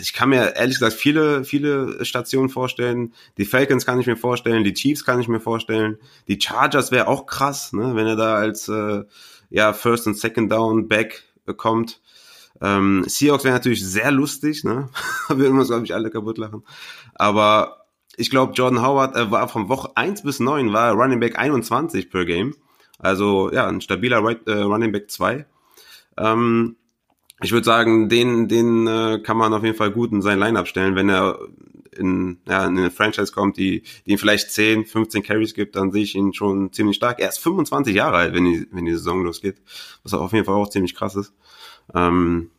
ich 0.00 0.12
kann 0.12 0.28
mir 0.28 0.56
ehrlich 0.56 0.78
gesagt 0.78 0.94
viele, 0.94 1.44
viele 1.44 2.04
Stationen 2.04 2.48
vorstellen. 2.48 3.14
Die 3.38 3.44
Falcons 3.44 3.86
kann 3.86 4.00
ich 4.00 4.06
mir 4.06 4.16
vorstellen, 4.16 4.64
die 4.64 4.74
Chiefs 4.74 5.04
kann 5.04 5.20
ich 5.20 5.28
mir 5.28 5.40
vorstellen, 5.40 5.98
die 6.28 6.40
Chargers 6.40 6.90
wäre 6.90 7.08
auch 7.08 7.26
krass, 7.26 7.72
ne, 7.72 7.94
wenn 7.94 8.06
er 8.06 8.16
da 8.16 8.36
als 8.36 8.68
äh, 8.68 9.04
ja 9.50 9.72
First 9.72 10.06
und 10.06 10.18
Second 10.18 10.50
Down 10.50 10.88
Back 10.88 11.24
bekommt. 11.44 12.00
Ähm, 12.60 13.04
Seahawks 13.06 13.44
wäre 13.44 13.54
natürlich 13.54 13.84
sehr 13.84 14.10
lustig, 14.10 14.64
ne, 14.64 14.88
würden 15.28 15.56
wir 15.56 15.64
glaube 15.64 15.84
ich 15.84 15.94
alle 15.94 16.10
kaputt 16.10 16.38
lachen. 16.38 16.64
Aber 17.14 17.86
ich 18.16 18.30
glaube, 18.30 18.52
Jordan 18.54 18.82
Howard 18.82 19.16
äh, 19.16 19.30
war 19.30 19.48
von 19.48 19.68
Woche 19.68 19.96
1 19.96 20.22
bis 20.22 20.40
9 20.40 20.72
war 20.72 20.92
Running 20.92 21.20
Back 21.20 21.38
21 21.38 22.10
per 22.10 22.24
Game. 22.24 22.54
Also 22.98 23.52
ja, 23.52 23.66
ein 23.66 23.80
stabiler 23.80 24.22
right, 24.22 24.46
äh, 24.46 24.62
Running 24.62 24.92
Back 24.92 25.10
2. 25.10 25.46
Ähm, 26.16 26.76
ich 27.42 27.52
würde 27.52 27.64
sagen, 27.64 28.08
den, 28.08 28.48
den 28.48 28.86
äh, 28.86 29.20
kann 29.22 29.36
man 29.36 29.52
auf 29.52 29.64
jeden 29.64 29.76
Fall 29.76 29.90
gut 29.90 30.12
in 30.12 30.22
sein 30.22 30.38
Line-Up 30.38 30.68
stellen, 30.68 30.94
wenn 30.94 31.08
er 31.08 31.38
in, 31.96 32.38
ja, 32.48 32.66
in 32.66 32.78
eine 32.78 32.90
Franchise 32.90 33.32
kommt, 33.32 33.56
die, 33.56 33.82
die 34.06 34.12
ihm 34.12 34.18
vielleicht 34.18 34.50
10, 34.50 34.86
15 34.86 35.22
Carries 35.22 35.54
gibt, 35.54 35.76
dann 35.76 35.92
sehe 35.92 36.02
ich 36.02 36.14
ihn 36.14 36.32
schon 36.32 36.72
ziemlich 36.72 36.96
stark. 36.96 37.20
Er 37.20 37.28
ist 37.28 37.38
25 37.38 37.94
Jahre 37.94 38.16
alt, 38.16 38.34
wenn 38.34 38.44
die, 38.44 38.66
wenn 38.72 38.84
die 38.84 38.92
Saison 38.92 39.22
losgeht, 39.24 39.56
was 40.02 40.14
auf 40.14 40.32
jeden 40.32 40.44
Fall 40.44 40.54
auch 40.54 40.68
ziemlich 40.68 40.94
krass 40.94 41.16
ist. 41.16 41.32
Ähm, 41.94 42.50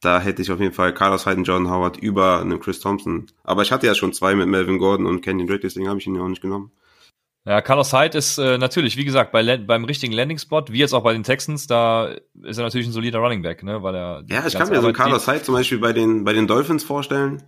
da 0.00 0.20
hätte 0.20 0.42
ich 0.42 0.50
auf 0.50 0.60
jeden 0.60 0.72
Fall 0.74 0.92
Carlos 0.92 1.26
Hyde 1.26 1.38
und 1.38 1.44
Jordan 1.44 1.70
Howard 1.70 1.96
über 1.98 2.40
einen 2.40 2.58
Chris 2.58 2.80
Thompson. 2.80 3.26
Aber 3.44 3.62
ich 3.62 3.70
hatte 3.70 3.86
ja 3.86 3.94
schon 3.94 4.12
zwei 4.12 4.34
mit 4.34 4.48
Melvin 4.48 4.78
Gordon 4.78 5.06
und 5.06 5.20
Kenyon 5.20 5.46
Drake, 5.46 5.60
deswegen 5.60 5.88
habe 5.88 6.00
ich 6.00 6.06
ihn 6.06 6.16
ja 6.16 6.22
auch 6.22 6.28
nicht 6.28 6.42
genommen. 6.42 6.72
Ja, 7.44 7.60
Carlos 7.60 7.92
Hyde 7.92 8.16
ist 8.16 8.38
äh, 8.38 8.56
natürlich, 8.56 8.96
wie 8.96 9.04
gesagt, 9.04 9.32
bei, 9.32 9.56
beim 9.56 9.84
richtigen 9.84 10.12
Landing-Spot, 10.12 10.64
wie 10.68 10.78
jetzt 10.78 10.92
auch 10.92 11.02
bei 11.02 11.12
den 11.12 11.24
Texans, 11.24 11.66
da 11.66 12.14
ist 12.42 12.58
er 12.58 12.62
natürlich 12.62 12.86
ein 12.86 12.92
solider 12.92 13.18
Running 13.18 13.42
Back, 13.42 13.64
ne, 13.64 13.82
weil 13.82 13.96
er. 13.96 14.22
Ja, 14.28 14.46
ich 14.46 14.54
kann 14.54 14.68
mir 14.68 14.80
so 14.80 14.92
Carlos 14.92 15.26
Hyde 15.26 15.42
zum 15.42 15.54
Beispiel 15.54 15.78
bei 15.78 15.92
den, 15.92 16.24
bei 16.24 16.32
den 16.34 16.46
Dolphins 16.46 16.84
vorstellen. 16.84 17.42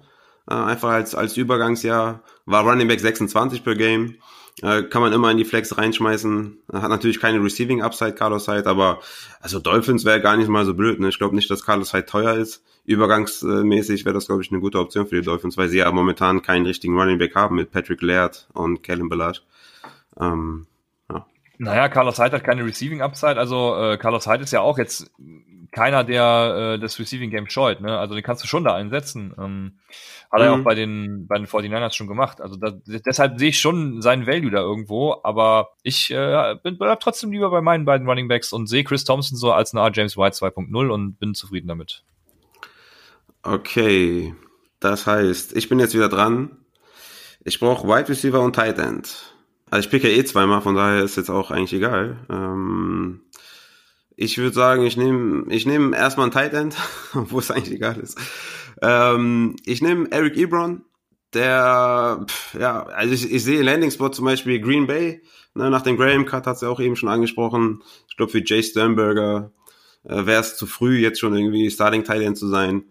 Äh, 0.50 0.54
einfach 0.54 0.90
als, 0.90 1.14
als 1.14 1.36
Übergangsjahr. 1.36 2.22
War 2.44 2.64
Running 2.64 2.88
Back 2.88 3.00
26 3.00 3.62
per 3.62 3.76
Game. 3.76 4.16
Äh, 4.62 4.84
kann 4.84 5.02
man 5.02 5.12
immer 5.12 5.30
in 5.30 5.36
die 5.36 5.44
Flex 5.44 5.76
reinschmeißen. 5.78 6.58
Hat 6.72 6.90
natürlich 6.90 7.20
keine 7.20 7.42
Receiving 7.42 7.82
Upside, 7.82 8.14
Carlos 8.14 8.48
Hyde, 8.48 8.66
aber 8.66 9.00
also 9.40 9.58
Dolphins 9.58 10.04
wäre 10.04 10.20
gar 10.20 10.36
nicht 10.36 10.48
mal 10.48 10.64
so 10.64 10.74
blöd. 10.74 11.00
Ne? 11.00 11.08
Ich 11.08 11.18
glaube 11.18 11.34
nicht, 11.34 11.50
dass 11.50 11.64
Carlos 11.64 11.92
Hyde 11.92 12.06
teuer 12.06 12.34
ist. 12.34 12.62
Übergangsmäßig 12.84 14.04
wäre 14.04 14.14
das, 14.14 14.26
glaube 14.26 14.42
ich, 14.42 14.50
eine 14.50 14.60
gute 14.60 14.78
Option 14.78 15.06
für 15.06 15.16
die 15.16 15.22
Dolphins, 15.22 15.56
weil 15.56 15.68
sie 15.68 15.78
ja 15.78 15.90
momentan 15.90 16.42
keinen 16.42 16.66
richtigen 16.66 16.98
Running 16.98 17.18
Back 17.18 17.34
haben 17.34 17.56
mit 17.56 17.70
Patrick 17.70 18.02
Laird 18.02 18.48
und 18.52 18.82
Kellen 18.82 19.08
Ballard. 19.08 19.44
Ähm, 20.20 20.66
ja. 21.10 21.26
Naja, 21.58 21.88
Carlos 21.88 22.18
Hyde 22.18 22.36
hat 22.36 22.44
keine 22.44 22.64
Receiving 22.64 23.02
Upside, 23.02 23.38
also 23.38 23.76
äh, 23.76 23.96
Carlos 23.98 24.26
Hyde 24.26 24.42
ist 24.42 24.52
ja 24.52 24.60
auch 24.60 24.78
jetzt 24.78 25.10
keiner, 25.74 26.04
der 26.04 26.74
äh, 26.76 26.78
das 26.78 26.98
Receiving 26.98 27.30
Game 27.30 27.48
scheut, 27.48 27.80
ne? 27.80 27.98
Also 27.98 28.14
den 28.14 28.22
kannst 28.22 28.42
du 28.42 28.48
schon 28.48 28.64
da 28.64 28.74
einsetzen. 28.74 29.34
Ähm, 29.38 29.78
hat 30.30 30.40
mhm. 30.40 30.46
er 30.46 30.52
auch 30.54 30.64
bei 30.64 30.74
den 30.74 31.26
bei 31.26 31.36
den 31.36 31.46
49ers 31.46 31.94
schon 31.94 32.06
gemacht. 32.06 32.40
Also 32.40 32.56
da, 32.56 32.72
deshalb 32.86 33.38
sehe 33.38 33.50
ich 33.50 33.60
schon 33.60 34.00
seinen 34.00 34.26
Value 34.26 34.50
da 34.50 34.60
irgendwo, 34.60 35.20
aber 35.24 35.70
ich 35.82 36.10
äh, 36.10 36.54
bin 36.62 36.78
bleib 36.78 37.00
trotzdem 37.00 37.32
lieber 37.32 37.50
bei 37.50 37.60
meinen 37.60 37.84
beiden 37.84 38.08
Running 38.08 38.28
Backs 38.28 38.52
und 38.52 38.68
sehe 38.68 38.84
Chris 38.84 39.04
Thompson 39.04 39.36
so 39.36 39.52
als 39.52 39.74
eine 39.74 39.82
Art 39.82 39.96
James 39.96 40.16
White 40.16 40.36
2.0 40.36 40.88
und 40.88 41.18
bin 41.18 41.34
zufrieden 41.34 41.68
damit. 41.68 42.04
Okay, 43.42 44.34
das 44.80 45.06
heißt, 45.06 45.54
ich 45.56 45.68
bin 45.68 45.78
jetzt 45.78 45.94
wieder 45.94 46.08
dran. 46.08 46.56
Ich 47.44 47.60
brauche 47.60 47.86
Wide 47.86 48.08
Receiver 48.08 48.40
und 48.40 48.54
Tight 48.54 48.78
End. 48.78 49.33
Also 49.70 49.86
ich 49.86 49.90
pick 49.90 50.04
ja 50.04 50.10
eh 50.10 50.24
zweimal, 50.24 50.60
von 50.60 50.74
daher 50.74 51.02
ist 51.02 51.16
jetzt 51.16 51.30
auch 51.30 51.50
eigentlich 51.50 51.72
egal. 51.72 52.18
Ähm, 52.30 53.22
ich 54.16 54.38
würde 54.38 54.54
sagen, 54.54 54.84
ich 54.84 54.96
nehme 54.96 55.52
ich 55.52 55.66
nehm 55.66 55.92
erstmal 55.92 56.26
ein 56.26 56.32
Tight 56.32 56.54
End, 56.54 56.76
wo 57.14 57.38
es 57.38 57.50
eigentlich 57.50 57.74
egal 57.74 57.98
ist. 57.98 58.18
Ähm, 58.82 59.56
ich 59.64 59.82
nehme 59.82 60.10
Eric 60.10 60.36
Ebron, 60.36 60.84
der, 61.32 62.24
pff, 62.28 62.54
ja, 62.54 62.84
also 62.84 63.14
ich, 63.14 63.32
ich 63.32 63.42
sehe 63.42 63.62
Landing 63.62 63.90
Spot 63.90 64.10
zum 64.10 64.24
Beispiel 64.24 64.60
Green 64.60 64.86
Bay, 64.86 65.22
ne, 65.54 65.70
nach 65.70 65.82
dem 65.82 65.96
Graham 65.96 66.26
Cut 66.26 66.46
hat 66.46 66.56
es 66.56 66.62
ja 66.62 66.68
auch 66.68 66.80
eben 66.80 66.96
schon 66.96 67.08
angesprochen. 67.08 67.82
Ich 68.08 68.16
glaube, 68.16 68.32
für 68.32 68.42
Jay 68.44 68.62
Sternberger 68.62 69.50
äh, 70.04 70.26
wäre 70.26 70.40
es 70.40 70.56
zu 70.56 70.66
früh, 70.66 70.98
jetzt 70.98 71.18
schon 71.18 71.34
irgendwie 71.36 71.70
Starting 71.70 72.04
Tight 72.04 72.22
End 72.22 72.38
zu 72.38 72.48
sein 72.48 72.84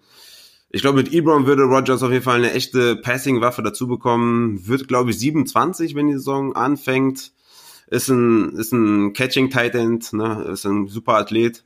Ich 0.75 0.81
glaube, 0.81 0.97
mit 0.97 1.13
Ebron 1.13 1.45
würde 1.45 1.65
Rogers 1.65 2.01
auf 2.01 2.11
jeden 2.11 2.23
Fall 2.23 2.39
eine 2.39 2.51
echte 2.51 2.95
Passing-Waffe 2.95 3.61
dazu 3.61 3.87
bekommen. 3.87 4.67
Wird, 4.67 4.87
glaube 4.87 5.11
ich, 5.11 5.19
27, 5.19 5.93
wenn 5.93 6.07
die 6.07 6.13
Saison 6.13 6.55
anfängt. 6.55 7.31
Ist 7.91 8.09
ein, 8.09 8.55
ist 8.55 8.71
ein 8.71 9.13
Catching 9.13 9.51
Tight 9.51 9.75
End, 9.75 10.11
ne? 10.13 10.47
ist 10.51 10.65
ein 10.65 10.87
super 10.87 11.13
Athlet. 11.13 11.57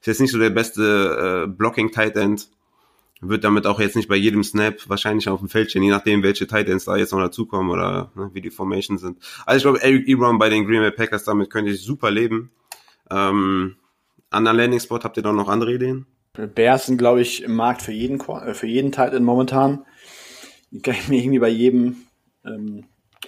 Ist 0.00 0.06
jetzt 0.06 0.20
nicht 0.20 0.32
so 0.32 0.38
der 0.40 0.50
beste 0.50 1.44
äh, 1.44 1.48
Blocking 1.48 1.92
Tight 1.92 2.16
End. 2.16 2.48
Wird 3.20 3.44
damit 3.44 3.68
auch 3.68 3.78
jetzt 3.78 3.94
nicht 3.94 4.08
bei 4.08 4.16
jedem 4.16 4.42
Snap 4.42 4.88
wahrscheinlich 4.88 5.28
auf 5.28 5.38
dem 5.38 5.48
Feld 5.48 5.70
stehen, 5.70 5.84
je 5.84 5.90
nachdem, 5.90 6.24
welche 6.24 6.48
Tight 6.48 6.68
Ends 6.68 6.86
da 6.86 6.96
jetzt 6.96 7.12
noch 7.12 7.20
dazukommen 7.20 7.70
oder 7.70 8.10
ne, 8.16 8.30
wie 8.32 8.40
die 8.40 8.50
Formation 8.50 8.98
sind. 8.98 9.18
Also 9.46 9.58
ich 9.58 9.62
glaube, 9.62 9.80
Eric 9.80 10.08
Ebron 10.08 10.38
bei 10.38 10.48
den 10.48 10.66
Green 10.66 10.80
Bay 10.80 10.90
Packers, 10.90 11.22
damit 11.22 11.50
könnte 11.50 11.70
ich 11.70 11.80
super 11.82 12.10
leben. 12.10 12.50
Ähm, 13.12 13.76
anderen 14.30 14.56
Landing 14.56 14.80
Spot, 14.80 14.98
habt 14.98 15.16
ihr 15.16 15.22
da 15.22 15.32
noch 15.32 15.48
andere 15.48 15.72
Ideen? 15.72 16.06
Bears 16.54 16.86
sind, 16.86 16.98
glaube 16.98 17.20
ich, 17.20 17.42
im 17.42 17.54
Markt 17.54 17.82
für 17.82 17.92
jeden, 17.92 18.20
äh, 18.20 18.54
für 18.54 18.66
jeden 18.66 18.92
Tight 18.92 19.12
End 19.14 19.24
momentan. 19.24 19.84
Die 20.70 20.80
kann 20.80 20.94
ich 20.94 21.08
mir 21.08 21.18
irgendwie 21.18 21.38
bei 21.38 21.48
jedem, 21.48 21.96
ähm, 22.44 22.84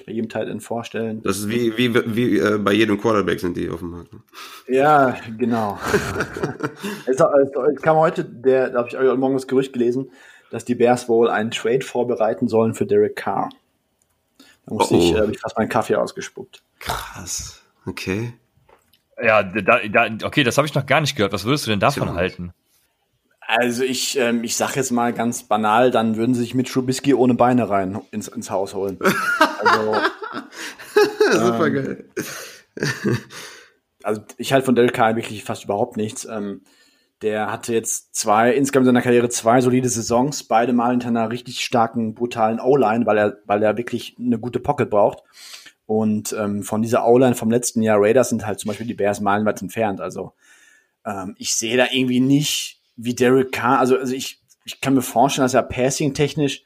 bei 0.06 0.12
jedem 0.12 0.28
Tight 0.28 0.48
End 0.48 0.62
vorstellen. 0.62 1.22
Das 1.22 1.38
ist 1.38 1.48
wie, 1.48 1.76
wie, 1.76 1.94
wie 1.94 2.38
äh, 2.38 2.58
bei 2.58 2.72
jedem 2.72 3.00
Quarterback 3.00 3.40
sind 3.40 3.56
die 3.56 3.68
auf 3.70 3.80
dem 3.80 3.90
Markt. 3.90 4.12
Ne? 4.12 4.20
Ja, 4.68 5.16
genau. 5.36 5.78
es, 7.06 7.20
es, 7.20 7.20
es, 7.20 7.82
kam 7.82 7.96
heute, 7.96 8.24
der, 8.24 8.70
da 8.70 8.78
habe 8.78 8.88
ich 8.88 8.96
heute 8.96 9.16
Morgen 9.16 9.34
das 9.34 9.46
Gerücht 9.46 9.72
gelesen, 9.72 10.10
dass 10.50 10.64
die 10.64 10.74
Bears 10.74 11.08
wohl 11.08 11.28
einen 11.28 11.50
Trade 11.50 11.82
vorbereiten 11.82 12.48
sollen 12.48 12.74
für 12.74 12.86
Derek 12.86 13.16
Carr. 13.16 13.50
Da 14.66 14.74
musste 14.74 14.94
oh. 14.94 14.98
ich, 14.98 15.14
äh, 15.14 15.30
ich 15.30 15.40
fast 15.40 15.56
meinen 15.56 15.68
Kaffee 15.68 15.96
ausgespuckt. 15.96 16.62
Krass. 16.78 17.62
Okay. 17.86 18.34
Ja, 19.22 19.42
da, 19.42 19.80
da, 19.88 20.08
okay, 20.24 20.44
das 20.44 20.58
habe 20.58 20.66
ich 20.66 20.74
noch 20.74 20.86
gar 20.86 21.00
nicht 21.00 21.16
gehört. 21.16 21.32
Was 21.32 21.44
würdest 21.44 21.66
du 21.66 21.70
denn 21.70 21.80
davon 21.80 22.14
halten? 22.14 22.52
Also 23.50 23.82
ich, 23.82 24.18
ähm, 24.18 24.44
ich 24.44 24.56
sag 24.56 24.76
jetzt 24.76 24.90
mal 24.90 25.14
ganz 25.14 25.44
banal, 25.44 25.90
dann 25.90 26.16
würden 26.16 26.34
sie 26.34 26.42
sich 26.42 26.54
mit 26.54 26.68
Trubisky 26.68 27.14
ohne 27.14 27.32
Beine 27.32 27.70
rein 27.70 27.98
ins, 28.10 28.28
ins 28.28 28.50
Haus 28.50 28.74
holen. 28.74 28.98
Also, 29.60 29.96
Super 31.32 31.66
ähm, 31.66 31.74
geil. 31.74 32.04
Also 34.04 34.22
ich 34.36 34.52
halte 34.52 34.66
von 34.66 34.76
Derek 34.76 34.92
Carr 34.92 35.16
wirklich 35.16 35.42
fast 35.42 35.64
überhaupt 35.64 35.96
nichts. 35.96 36.26
Ähm, 36.26 36.62
der 37.22 37.50
hatte 37.50 37.72
jetzt 37.72 38.14
zwei, 38.14 38.52
insgesamt 38.52 38.84
in 38.84 38.90
seiner 38.90 39.02
Karriere 39.02 39.28
zwei 39.30 39.60
solide 39.60 39.88
Saisons, 39.88 40.44
beide 40.44 40.72
mal 40.72 40.92
hinter 40.92 41.08
einer 41.08 41.30
richtig 41.32 41.64
starken, 41.64 42.14
brutalen 42.14 42.60
O-Line, 42.60 43.04
weil 43.04 43.18
er, 43.18 43.38
weil 43.46 43.62
er 43.64 43.76
wirklich 43.76 44.14
eine 44.18 44.38
gute 44.38 44.60
Pocket 44.60 44.88
braucht. 44.88 45.24
Und 45.86 46.32
ähm, 46.38 46.62
von 46.62 46.82
dieser 46.82 47.04
O-Line 47.08 47.34
vom 47.34 47.50
letzten 47.50 47.82
Jahr 47.82 47.98
Raiders 48.00 48.28
sind 48.28 48.46
halt 48.46 48.60
zum 48.60 48.68
Beispiel 48.68 48.86
die 48.86 48.94
Bears 48.94 49.20
meilenweit 49.20 49.60
entfernt. 49.60 50.00
Also 50.00 50.34
ähm, 51.04 51.34
ich 51.36 51.54
sehe 51.56 51.76
da 51.76 51.86
irgendwie 51.90 52.20
nicht 52.20 52.77
wie 52.98 53.14
Derek 53.14 53.52
Carr, 53.52 53.78
also, 53.78 53.96
also 53.96 54.12
ich, 54.12 54.40
ich 54.64 54.80
kann 54.82 54.94
mir 54.94 55.02
vorstellen, 55.02 55.44
dass 55.44 55.54
er 55.54 55.62
passing-technisch 55.62 56.64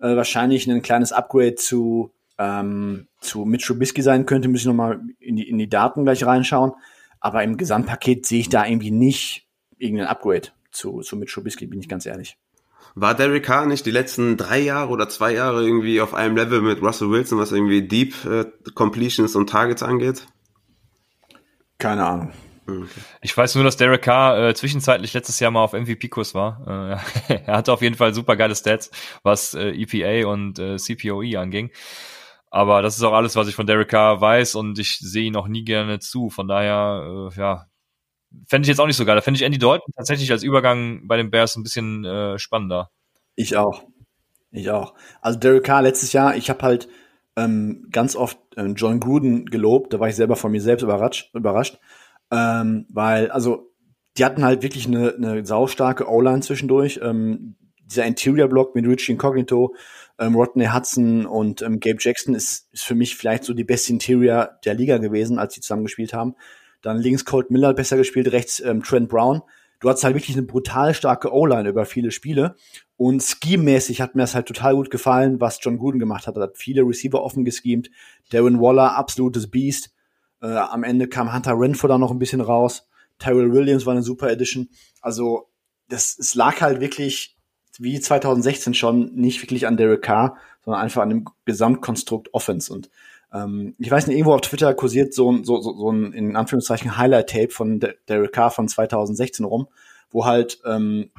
äh, 0.00 0.16
wahrscheinlich 0.16 0.66
ein 0.68 0.80
kleines 0.80 1.12
Upgrade 1.12 1.56
zu, 1.56 2.12
ähm, 2.38 3.08
zu 3.20 3.44
Mitch 3.44 3.66
Trubisky 3.66 4.00
sein 4.00 4.24
könnte. 4.24 4.48
Müssen 4.48 4.62
ich 4.62 4.68
nochmal 4.68 5.00
in 5.18 5.36
die, 5.36 5.48
in 5.48 5.58
die 5.58 5.68
Daten 5.68 6.04
gleich 6.04 6.24
reinschauen. 6.24 6.72
Aber 7.20 7.42
im 7.42 7.56
Gesamtpaket 7.56 8.26
sehe 8.26 8.40
ich 8.40 8.48
da 8.48 8.64
irgendwie 8.64 8.90
nicht 8.90 9.46
irgendein 9.76 10.06
Upgrade 10.06 10.48
zu, 10.70 11.00
zu 11.00 11.16
Mitch 11.16 11.34
Trubisky, 11.34 11.66
bin 11.66 11.80
ich 11.80 11.88
ganz 11.88 12.06
ehrlich. 12.06 12.38
War 12.94 13.14
Derek 13.14 13.44
Carr 13.44 13.66
nicht 13.66 13.86
die 13.86 13.90
letzten 13.90 14.36
drei 14.36 14.60
Jahre 14.60 14.90
oder 14.90 15.08
zwei 15.08 15.32
Jahre 15.32 15.64
irgendwie 15.64 16.00
auf 16.00 16.14
einem 16.14 16.36
Level 16.36 16.60
mit 16.60 16.82
Russell 16.82 17.10
Wilson, 17.10 17.38
was 17.38 17.50
irgendwie 17.50 17.86
Deep 17.86 18.24
äh, 18.24 18.44
Completions 18.74 19.34
und 19.34 19.48
Targets 19.48 19.82
angeht? 19.82 20.26
Keine 21.78 22.06
Ahnung. 22.06 22.32
Okay. 22.66 23.00
Ich 23.20 23.36
weiß 23.36 23.54
nur, 23.56 23.64
dass 23.64 23.76
Derek 23.76 24.02
Carr 24.02 24.48
äh, 24.48 24.54
zwischenzeitlich 24.54 25.12
letztes 25.14 25.40
Jahr 25.40 25.50
mal 25.50 25.64
auf 25.64 25.72
MVP-Kurs 25.72 26.34
war. 26.34 27.00
Äh, 27.28 27.34
er 27.46 27.56
hatte 27.56 27.72
auf 27.72 27.82
jeden 27.82 27.96
Fall 27.96 28.14
super 28.14 28.36
geile 28.36 28.54
Stats, 28.54 28.90
was 29.22 29.54
äh, 29.54 29.70
EPA 29.70 30.28
und 30.28 30.58
äh, 30.58 30.76
CPOE 30.76 31.38
anging. 31.38 31.70
Aber 32.50 32.82
das 32.82 32.96
ist 32.96 33.02
auch 33.02 33.14
alles, 33.14 33.34
was 33.34 33.48
ich 33.48 33.54
von 33.54 33.66
Derek 33.66 33.88
Carr 33.88 34.20
weiß 34.20 34.54
und 34.54 34.78
ich 34.78 34.98
sehe 34.98 35.24
ihn 35.24 35.36
auch 35.36 35.48
nie 35.48 35.64
gerne 35.64 35.98
zu. 35.98 36.28
Von 36.28 36.48
daher, 36.48 37.30
äh, 37.32 37.38
ja, 37.38 37.66
fände 38.46 38.66
ich 38.66 38.68
jetzt 38.68 38.78
auch 38.78 38.86
nicht 38.86 38.96
so 38.96 39.04
geil. 39.04 39.16
Da 39.16 39.22
fände 39.22 39.38
ich 39.38 39.44
Andy 39.44 39.58
Dalton 39.58 39.92
tatsächlich 39.96 40.30
als 40.30 40.42
Übergang 40.42 41.08
bei 41.08 41.16
den 41.16 41.30
Bears 41.30 41.56
ein 41.56 41.62
bisschen 41.62 42.04
äh, 42.04 42.38
spannender. 42.38 42.90
Ich 43.34 43.56
auch. 43.56 43.84
Ich 44.50 44.70
auch. 44.70 44.94
Also 45.20 45.38
Derek 45.38 45.64
Carr 45.64 45.82
letztes 45.82 46.12
Jahr, 46.12 46.36
ich 46.36 46.50
habe 46.50 46.62
halt 46.62 46.88
ähm, 47.36 47.88
ganz 47.90 48.14
oft 48.14 48.38
äh, 48.56 48.66
John 48.66 49.00
Gruden 49.00 49.46
gelobt. 49.46 49.92
Da 49.94 49.98
war 49.98 50.08
ich 50.08 50.16
selber 50.16 50.36
von 50.36 50.52
mir 50.52 50.60
selbst 50.60 50.82
überrascht. 50.82 51.30
überrascht 51.34 51.78
ähm, 52.32 52.86
weil, 52.88 53.30
also, 53.30 53.70
die 54.16 54.24
hatten 54.24 54.44
halt 54.44 54.62
wirklich 54.62 54.86
eine, 54.86 55.14
eine 55.14 55.46
saustarke 55.46 56.08
O-Line 56.08 56.40
zwischendurch. 56.40 56.98
Ähm, 57.02 57.56
dieser 57.84 58.06
Interior-Block 58.06 58.74
mit 58.74 58.86
Richie 58.86 59.12
Incognito, 59.12 59.74
ähm, 60.18 60.34
Rodney 60.34 60.66
Hudson 60.66 61.26
und 61.26 61.62
ähm, 61.62 61.78
Gabe 61.78 61.98
Jackson 62.00 62.34
ist, 62.34 62.68
ist 62.72 62.84
für 62.84 62.94
mich 62.94 63.16
vielleicht 63.16 63.44
so 63.44 63.52
die 63.52 63.64
beste 63.64 63.92
Interior 63.92 64.58
der 64.64 64.74
Liga 64.74 64.98
gewesen, 64.98 65.38
als 65.38 65.54
sie 65.54 65.60
zusammengespielt 65.60 66.14
haben. 66.14 66.34
Dann 66.80 66.98
links 66.98 67.24
Colt 67.24 67.50
Miller 67.50 67.74
besser 67.74 67.96
gespielt, 67.96 68.32
rechts 68.32 68.60
ähm, 68.60 68.82
Trent 68.82 69.08
Brown. 69.08 69.42
Du 69.80 69.88
hattest 69.88 70.04
halt 70.04 70.14
wirklich 70.14 70.36
eine 70.36 70.46
brutal 70.46 70.94
starke 70.94 71.32
O-Line 71.32 71.68
über 71.68 71.84
viele 71.84 72.12
Spiele. 72.12 72.54
Und 72.96 73.22
scheme-mäßig 73.22 74.00
hat 74.00 74.14
mir 74.14 74.22
das 74.22 74.34
halt 74.34 74.46
total 74.46 74.74
gut 74.74 74.90
gefallen, 74.90 75.40
was 75.40 75.58
John 75.60 75.76
Gruden 75.76 75.98
gemacht 75.98 76.26
hat. 76.26 76.36
Er 76.36 76.44
hat 76.44 76.56
viele 76.56 76.82
Receiver 76.82 77.22
offen 77.22 77.44
geschemt. 77.44 77.90
Darren 78.30 78.60
Waller, 78.60 78.96
absolutes 78.96 79.50
Beast. 79.50 79.90
Äh, 80.42 80.56
am 80.56 80.84
Ende 80.84 81.08
kam 81.08 81.32
Hunter 81.32 81.58
Renfro 81.58 81.88
da 81.88 81.98
noch 81.98 82.10
ein 82.10 82.18
bisschen 82.18 82.40
raus. 82.40 82.86
Tyrell 83.18 83.52
Williams 83.52 83.86
war 83.86 83.92
eine 83.92 84.02
super 84.02 84.30
Edition. 84.30 84.68
Also 85.00 85.48
das, 85.88 86.18
es 86.18 86.34
lag 86.34 86.60
halt 86.60 86.80
wirklich 86.80 87.36
wie 87.78 88.00
2016 88.00 88.74
schon 88.74 89.14
nicht 89.14 89.40
wirklich 89.42 89.66
an 89.66 89.76
Derek 89.76 90.02
Carr, 90.02 90.36
sondern 90.64 90.82
einfach 90.82 91.02
an 91.02 91.10
dem 91.10 91.24
Gesamtkonstrukt 91.44 92.34
Offense. 92.34 92.72
Und 92.72 92.90
ähm, 93.32 93.74
ich 93.78 93.90
weiß 93.90 94.06
nicht, 94.06 94.16
irgendwo 94.16 94.34
auf 94.34 94.42
Twitter 94.42 94.74
kursiert 94.74 95.14
so, 95.14 95.30
ein 95.32 95.44
so, 95.44 95.60
so, 95.60 95.74
so 95.74 95.90
ein 95.90 96.12
in 96.12 96.36
Anführungszeichen 96.36 96.96
Highlight-Tape 96.96 97.50
von 97.50 97.80
Derek 98.08 98.32
Carr 98.32 98.50
von 98.50 98.68
2016 98.68 99.44
rum, 99.44 99.68
wo 100.10 100.26
halt 100.26 100.60
ähm, 100.66 101.10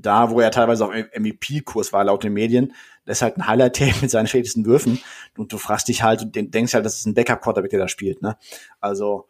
da, 0.00 0.30
wo 0.30 0.40
er 0.40 0.50
teilweise 0.50 0.86
auf 0.86 0.92
MVP-Kurs 0.92 1.92
war, 1.92 2.04
laut 2.04 2.24
den 2.24 2.32
Medien, 2.32 2.74
das 3.04 3.18
ist 3.18 3.22
halt 3.22 3.36
ein 3.36 3.46
Highlight-Tape 3.46 3.94
mit 4.02 4.10
seinen 4.10 4.26
schlechtesten 4.26 4.66
Würfen 4.66 5.00
und 5.36 5.52
du 5.52 5.58
fragst 5.58 5.88
dich 5.88 6.02
halt 6.02 6.22
und 6.22 6.34
denkst 6.34 6.74
halt, 6.74 6.84
das 6.84 6.98
ist 6.98 7.06
ein 7.06 7.14
Backup-Quarterback, 7.14 7.70
der 7.70 7.80
da 7.80 7.88
spielt, 7.88 8.22
ne? 8.22 8.36
Also, 8.80 9.26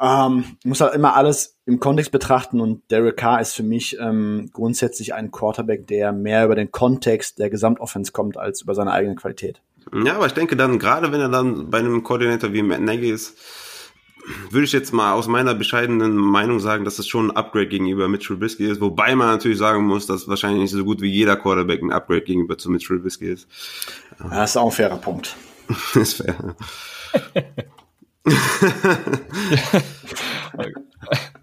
ähm, 0.00 0.56
muss 0.64 0.80
halt 0.80 0.94
immer 0.94 1.16
alles 1.16 1.58
im 1.66 1.80
Kontext 1.80 2.12
betrachten 2.12 2.60
und 2.60 2.88
Derek 2.90 3.16
Carr 3.16 3.40
ist 3.40 3.54
für 3.54 3.64
mich 3.64 3.98
ähm, 3.98 4.48
grundsätzlich 4.52 5.12
ein 5.12 5.32
Quarterback, 5.32 5.88
der 5.88 6.12
mehr 6.12 6.44
über 6.44 6.54
den 6.54 6.70
Kontext 6.70 7.40
der 7.40 7.50
Gesamtoffense 7.50 8.12
kommt, 8.12 8.36
als 8.36 8.62
über 8.62 8.76
seine 8.76 8.92
eigene 8.92 9.16
Qualität. 9.16 9.60
Ja, 9.92 10.14
aber 10.14 10.26
ich 10.26 10.34
denke 10.34 10.56
dann, 10.56 10.78
gerade 10.78 11.10
wenn 11.10 11.20
er 11.20 11.28
dann 11.28 11.70
bei 11.70 11.78
einem 11.78 12.02
Koordinator 12.04 12.52
wie 12.52 12.62
Matt 12.62 12.80
Nagy 12.80 13.10
ist, 13.10 13.36
würde 14.50 14.64
ich 14.64 14.72
jetzt 14.72 14.92
mal 14.92 15.12
aus 15.12 15.26
meiner 15.28 15.54
bescheidenen 15.54 16.16
Meinung 16.16 16.60
sagen, 16.60 16.84
dass 16.84 16.98
es 16.98 17.06
schon 17.08 17.30
ein 17.30 17.36
Upgrade 17.36 17.68
gegenüber 17.68 18.08
Mitch 18.08 18.26
Trubisky 18.26 18.66
ist, 18.66 18.80
wobei 18.80 19.14
man 19.14 19.28
natürlich 19.28 19.58
sagen 19.58 19.84
muss, 19.84 20.06
dass 20.06 20.28
wahrscheinlich 20.28 20.62
nicht 20.62 20.72
so 20.72 20.84
gut 20.84 21.00
wie 21.00 21.10
jeder 21.10 21.36
Quarterback 21.36 21.82
ein 21.82 21.92
Upgrade 21.92 22.22
gegenüber 22.22 22.58
zu 22.58 22.70
Mitch 22.70 22.86
Trubisky 22.86 23.32
ist. 23.32 23.46
Das 24.30 24.50
ist 24.50 24.56
auch 24.56 24.66
ein 24.66 24.72
fairer 24.72 24.98
Punkt. 24.98 25.36
ist 25.94 26.14
fair. 26.14 26.56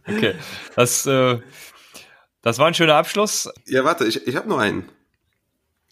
okay, 0.08 0.36
das, 0.76 1.06
äh, 1.06 1.40
das 2.42 2.60
war 2.60 2.68
ein 2.68 2.74
schöner 2.74 2.96
Abschluss. 2.96 3.50
Ja, 3.66 3.84
warte, 3.84 4.06
ich, 4.06 4.28
ich 4.28 4.36
habe 4.36 4.50
noch 4.50 4.60
einen. 4.60 4.90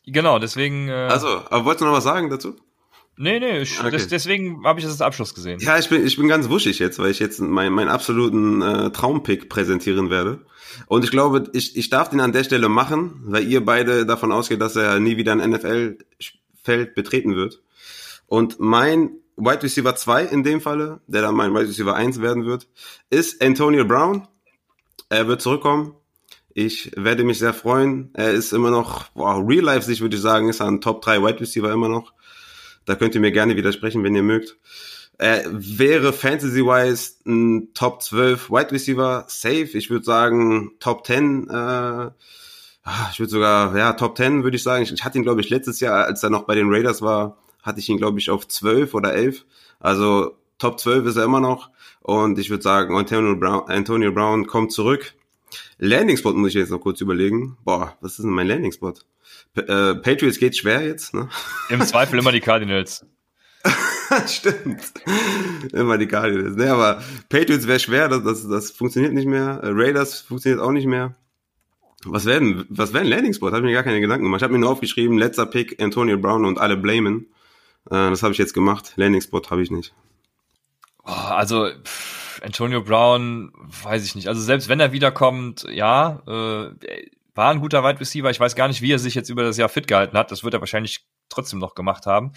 Genau, 0.05 0.39
deswegen. 0.39 0.89
Äh, 0.89 1.07
also, 1.09 1.27
aber 1.27 1.65
wolltest 1.65 1.81
du 1.81 1.85
noch 1.85 1.93
was 1.93 2.03
sagen 2.03 2.29
dazu? 2.29 2.55
Nee, 3.15 3.39
nee, 3.39 3.61
ich, 3.61 3.79
okay. 3.79 3.91
das, 3.91 4.07
deswegen 4.07 4.63
habe 4.65 4.79
ich 4.79 4.85
das 4.85 4.93
als 4.93 5.01
Abschluss 5.01 5.35
gesehen. 5.35 5.59
Ja, 5.59 5.77
ich 5.77 5.87
bin, 5.87 6.05
ich 6.05 6.17
bin 6.17 6.27
ganz 6.27 6.49
wuschig 6.49 6.79
jetzt, 6.79 6.97
weil 6.97 7.11
ich 7.11 7.19
jetzt 7.19 7.39
meinen 7.39 7.73
mein 7.73 7.87
absoluten 7.87 8.61
äh, 8.61 8.89
Traumpick 8.91 9.49
präsentieren 9.49 10.09
werde. 10.09 10.41
Und 10.87 11.03
ich 11.03 11.11
glaube, 11.11 11.43
ich, 11.53 11.77
ich 11.77 11.89
darf 11.89 12.09
den 12.09 12.21
an 12.21 12.31
der 12.31 12.43
Stelle 12.43 12.69
machen, 12.69 13.21
weil 13.25 13.47
ihr 13.47 13.63
beide 13.63 14.07
davon 14.07 14.31
ausgeht, 14.31 14.61
dass 14.61 14.75
er 14.75 14.99
nie 14.99 15.17
wieder 15.17 15.33
ein 15.33 15.47
NFL-Feld 15.51 16.95
betreten 16.95 17.35
wird. 17.35 17.61
Und 18.25 18.59
mein 18.59 19.11
Wide 19.35 19.61
Receiver 19.61 19.95
2 19.95 20.25
in 20.25 20.43
dem 20.43 20.61
Falle, 20.61 21.01
der 21.05 21.21
dann 21.21 21.35
mein 21.35 21.53
Wide 21.53 21.67
Receiver 21.67 21.95
1 21.95 22.19
werden 22.21 22.45
wird, 22.45 22.67
ist 23.11 23.43
Antonio 23.43 23.85
Brown. 23.85 24.27
Er 25.09 25.27
wird 25.27 25.41
zurückkommen. 25.41 25.93
Ich 26.55 26.91
werde 26.95 27.23
mich 27.23 27.39
sehr 27.39 27.53
freuen. 27.53 28.11
Er 28.13 28.31
ist 28.31 28.53
immer 28.53 28.71
noch, 28.71 29.05
wow, 29.15 29.43
Real 29.47 29.65
Life 29.65 29.85
sich 29.85 30.01
würde 30.01 30.15
ich 30.15 30.21
sagen, 30.21 30.49
ist 30.49 30.59
er 30.59 30.67
ein 30.67 30.81
Top 30.81 31.01
3 31.01 31.21
Wide 31.21 31.39
Receiver 31.41 31.71
immer 31.71 31.89
noch. 31.89 32.13
Da 32.85 32.95
könnt 32.95 33.15
ihr 33.15 33.21
mir 33.21 33.31
gerne 33.31 33.55
widersprechen, 33.55 34.03
wenn 34.03 34.15
ihr 34.15 34.23
mögt. 34.23 34.57
Er 35.17 35.43
wäre 35.51 36.11
fantasy-wise 36.11 37.13
ein 37.25 37.73
Top 37.73 38.01
12 38.01 38.49
Wide 38.49 38.71
Receiver 38.71 39.25
safe. 39.27 39.69
Ich 39.77 39.89
würde 39.89 40.05
sagen 40.05 40.71
Top 40.79 41.05
10. 41.05 41.49
Äh, 41.49 41.53
ah, 41.53 42.13
ich 43.11 43.19
würde 43.19 43.29
sogar, 43.29 43.77
ja, 43.77 43.93
Top 43.93 44.17
10 44.17 44.43
würde 44.43 44.57
ich 44.57 44.63
sagen. 44.63 44.83
Ich, 44.83 44.91
ich 44.91 45.03
hatte 45.03 45.17
ihn, 45.17 45.23
glaube 45.23 45.41
ich, 45.41 45.49
letztes 45.49 45.79
Jahr, 45.79 46.05
als 46.05 46.23
er 46.23 46.29
noch 46.29 46.43
bei 46.43 46.55
den 46.55 46.73
Raiders 46.73 47.01
war, 47.01 47.37
hatte 47.61 47.79
ich 47.79 47.89
ihn, 47.89 47.97
glaube 47.97 48.19
ich, 48.19 48.29
auf 48.29 48.47
12 48.47 48.93
oder 48.93 49.13
11. 49.13 49.45
Also 49.79 50.35
Top 50.57 50.79
12 50.79 51.07
ist 51.07 51.15
er 51.17 51.25
immer 51.25 51.39
noch. 51.39 51.69
Und 52.01 52.39
ich 52.39 52.49
würde 52.49 52.63
sagen, 52.63 52.95
Antonio 52.95 53.35
Brown, 53.35 53.69
Antonio 53.69 54.11
Brown 54.11 54.47
kommt 54.47 54.71
zurück 54.71 55.13
Landing 55.83 56.15
Spot 56.15 56.33
muss 56.33 56.49
ich 56.49 56.55
jetzt 56.55 56.71
noch 56.71 56.79
kurz 56.79 57.01
überlegen. 57.01 57.57
Boah, 57.65 57.97
was 57.99 58.13
ist 58.13 58.23
denn 58.23 58.31
mein 58.31 58.47
Landing 58.47 58.71
Spot? 58.71 58.93
P 59.53 59.61
äh, 59.61 59.95
Patriots 59.95 60.39
geht 60.39 60.55
schwer 60.55 60.81
jetzt, 60.81 61.13
ne? 61.13 61.27
Im 61.69 61.81
Zweifel 61.81 62.19
immer 62.19 62.31
die 62.31 62.39
Cardinals. 62.39 63.05
Stimmt. 64.27 64.93
Immer 65.73 65.97
die 65.97 66.07
Cardinals. 66.07 66.55
Ne, 66.55 66.71
aber 66.71 67.03
Patriots 67.27 67.67
wäre 67.67 67.79
schwer, 67.79 68.07
das, 68.07 68.23
das, 68.23 68.47
das 68.47 68.71
funktioniert 68.71 69.13
nicht 69.13 69.27
mehr. 69.27 69.59
Äh, 69.61 69.71
Raiders 69.71 70.21
funktioniert 70.21 70.61
auch 70.61 70.71
nicht 70.71 70.87
mehr. 70.87 71.15
Was 72.05 72.25
werden, 72.25 72.65
was 72.69 72.93
wäre 72.93 73.03
ein 73.03 73.09
Landing 73.09 73.33
Spot? 73.33 73.47
Habe 73.47 73.57
ich 73.57 73.63
mir 73.63 73.73
gar 73.73 73.83
keine 73.83 73.99
Gedanken 73.99 74.23
gemacht. 74.23 74.39
Ich 74.39 74.43
habe 74.43 74.53
mir 74.53 74.59
nur 74.59 74.69
aufgeschrieben, 74.69 75.17
letzter 75.17 75.45
Pick, 75.45 75.81
Antonio 75.81 76.17
Brown 76.17 76.45
und 76.45 76.59
alle 76.59 76.77
blamen. 76.77 77.27
Äh, 77.87 78.09
das 78.09 78.23
habe 78.23 78.31
ich 78.31 78.37
jetzt 78.37 78.53
gemacht. 78.53 78.93
Landing 78.95 79.21
Spot 79.21 79.41
habe 79.49 79.61
ich 79.61 79.69
nicht. 79.71 79.93
Oh, 81.05 81.11
also 81.11 81.69
pff, 81.83 82.22
Antonio 82.43 82.81
Brown, 82.81 83.51
weiß 83.83 84.05
ich 84.05 84.15
nicht. 84.15 84.27
Also 84.27 84.41
selbst 84.41 84.69
wenn 84.69 84.79
er 84.79 84.91
wiederkommt, 84.91 85.65
ja, 85.71 86.21
äh, 86.27 87.07
war 87.35 87.51
ein 87.51 87.61
guter 87.61 87.83
Wide 87.83 87.99
Receiver. 87.99 88.29
Ich 88.29 88.39
weiß 88.39 88.55
gar 88.55 88.67
nicht, 88.67 88.81
wie 88.81 88.91
er 88.91 88.99
sich 88.99 89.15
jetzt 89.15 89.29
über 89.29 89.43
das 89.43 89.57
Jahr 89.57 89.69
fit 89.69 89.87
gehalten 89.87 90.17
hat. 90.17 90.31
Das 90.31 90.43
wird 90.43 90.53
er 90.53 90.59
wahrscheinlich 90.59 91.05
trotzdem 91.29 91.59
noch 91.59 91.73
gemacht 91.73 92.05
haben. 92.05 92.33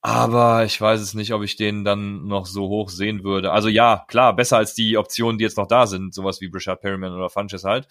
Aber 0.00 0.64
ich 0.64 0.80
weiß 0.80 1.00
es 1.00 1.14
nicht, 1.14 1.32
ob 1.32 1.42
ich 1.42 1.54
den 1.54 1.84
dann 1.84 2.26
noch 2.26 2.46
so 2.46 2.68
hoch 2.68 2.88
sehen 2.88 3.22
würde. 3.22 3.52
Also 3.52 3.68
ja, 3.68 4.04
klar, 4.08 4.34
besser 4.34 4.56
als 4.56 4.74
die 4.74 4.96
Optionen, 4.96 5.38
die 5.38 5.44
jetzt 5.44 5.56
noch 5.56 5.68
da 5.68 5.86
sind, 5.86 6.12
sowas 6.12 6.40
wie 6.40 6.48
Brishard 6.48 6.80
Perryman 6.80 7.12
oder 7.12 7.30
Funches 7.30 7.62
halt. 7.62 7.86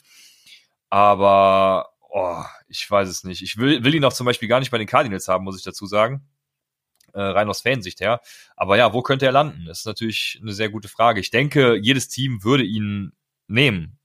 Aber 0.90 1.92
oh, 2.10 2.44
ich 2.68 2.90
weiß 2.90 3.08
es 3.08 3.24
nicht. 3.24 3.42
Ich 3.42 3.58
will, 3.58 3.84
will 3.86 3.96
ihn 3.96 4.04
auch 4.04 4.12
zum 4.12 4.26
Beispiel 4.26 4.50
gar 4.50 4.60
nicht 4.60 4.72
bei 4.72 4.78
den 4.78 4.88
Cardinals 4.88 5.30
haben, 5.30 5.46
muss 5.46 5.58
ich 5.58 5.64
dazu 5.64 5.86
sagen. 5.86 6.28
Äh, 7.14 7.22
rein 7.22 7.50
aus 7.50 7.62
Fansicht 7.62 8.00
her. 8.00 8.22
Aber 8.56 8.78
ja, 8.78 8.94
wo 8.94 9.02
könnte 9.02 9.26
er 9.26 9.32
landen? 9.32 9.66
Das 9.66 9.80
ist 9.80 9.86
natürlich 9.86 10.40
eine 10.42 10.54
sehr 10.54 10.70
gute 10.70 10.88
Frage. 10.88 11.20
Ich 11.20 11.32
denke, 11.32 11.76
jedes 11.76 12.08
Team 12.08 12.44
würde 12.44 12.64
ihn 12.64 13.14
nehmen. 13.48 13.98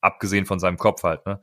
Abgesehen 0.00 0.46
von 0.46 0.58
seinem 0.58 0.78
Kopf 0.78 1.02
halt, 1.02 1.26
ne? 1.26 1.40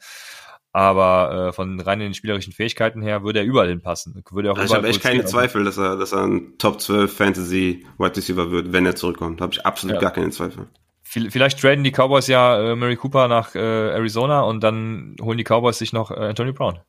Aber 0.72 1.48
äh, 1.48 1.54
von 1.54 1.80
rein 1.80 2.00
den 2.00 2.14
spielerischen 2.14 2.54
Fähigkeiten 2.54 3.02
her 3.02 3.24
würde 3.24 3.40
er 3.40 3.46
überall 3.46 3.70
hinpassen. 3.70 4.24
Würde 4.30 4.52
auch 4.52 4.64
ich 4.64 4.74
habe 4.74 4.88
echt 4.88 5.02
keine 5.02 5.26
Zweifel, 5.26 5.64
dass 5.64 5.78
er, 5.78 5.96
dass 5.96 6.12
er 6.12 6.24
ein 6.24 6.58
Top 6.60 6.80
12 6.82 7.16
Fantasy 7.16 7.86
Wide 7.98 8.16
Receiver 8.16 8.52
wird, 8.52 8.74
wenn 8.74 8.86
er 8.86 8.96
zurückkommt. 8.96 9.42
Habe 9.42 9.54
ich 9.54 9.66
absolut 9.66 9.96
ja. 9.96 10.02
gar 10.02 10.12
keine 10.12 10.30
Zweifel. 10.30 10.68
Vielleicht 11.02 11.62
traden 11.62 11.84
die 11.84 11.92
Cowboys 11.92 12.28
ja 12.28 12.60
äh, 12.60 12.76
Mary 12.76 12.98
Cooper 12.98 13.28
nach 13.28 13.56
äh, 13.56 13.60
Arizona 13.60 14.42
und 14.42 14.62
dann 14.62 15.16
holen 15.22 15.38
die 15.38 15.46
Cowboys 15.46 15.78
sich 15.78 15.94
noch 15.94 16.12
äh, 16.12 16.16
Anthony 16.16 16.52
Brown. 16.52 16.80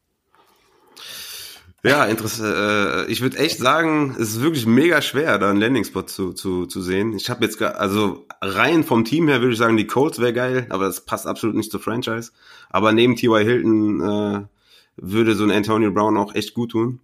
Ja, 1.89 2.05
interessant. 2.05 2.55
Äh, 2.55 3.07
ich 3.07 3.21
würde 3.21 3.39
echt 3.39 3.59
sagen, 3.59 4.15
es 4.19 4.31
ist 4.31 4.43
wirklich 4.43 4.67
mega 4.67 5.01
schwer, 5.01 5.39
da 5.39 5.49
einen 5.49 5.61
Landing-Spot 5.61 6.03
zu, 6.03 6.33
zu, 6.33 6.67
zu 6.67 6.83
sehen. 6.83 7.15
Ich 7.15 7.31
habe 7.31 7.45
jetzt, 7.45 7.61
also 7.63 8.27
rein 8.43 8.85
vom 8.85 9.05
Team 9.05 9.29
her 9.29 9.41
würde 9.41 9.53
ich 9.53 9.59
sagen, 9.59 9.77
die 9.77 9.87
Colts 9.87 10.19
wäre 10.19 10.33
geil, 10.33 10.67
aber 10.71 10.85
das 10.85 11.05
passt 11.05 11.27
absolut 11.27 11.57
nicht 11.57 11.71
zur 11.71 11.81
Franchise. 11.81 12.33
Aber 12.71 12.93
neben 12.93 13.17
T.Y. 13.17 13.43
Hilton 13.43 14.01
äh, 14.01 14.41
würde 14.97 15.35
so 15.35 15.45
ein 15.45 15.51
Antonio 15.51 15.91
Brown 15.91 16.17
auch 16.17 16.35
echt 16.35 16.55
gut 16.55 16.73
tun. 16.73 17.01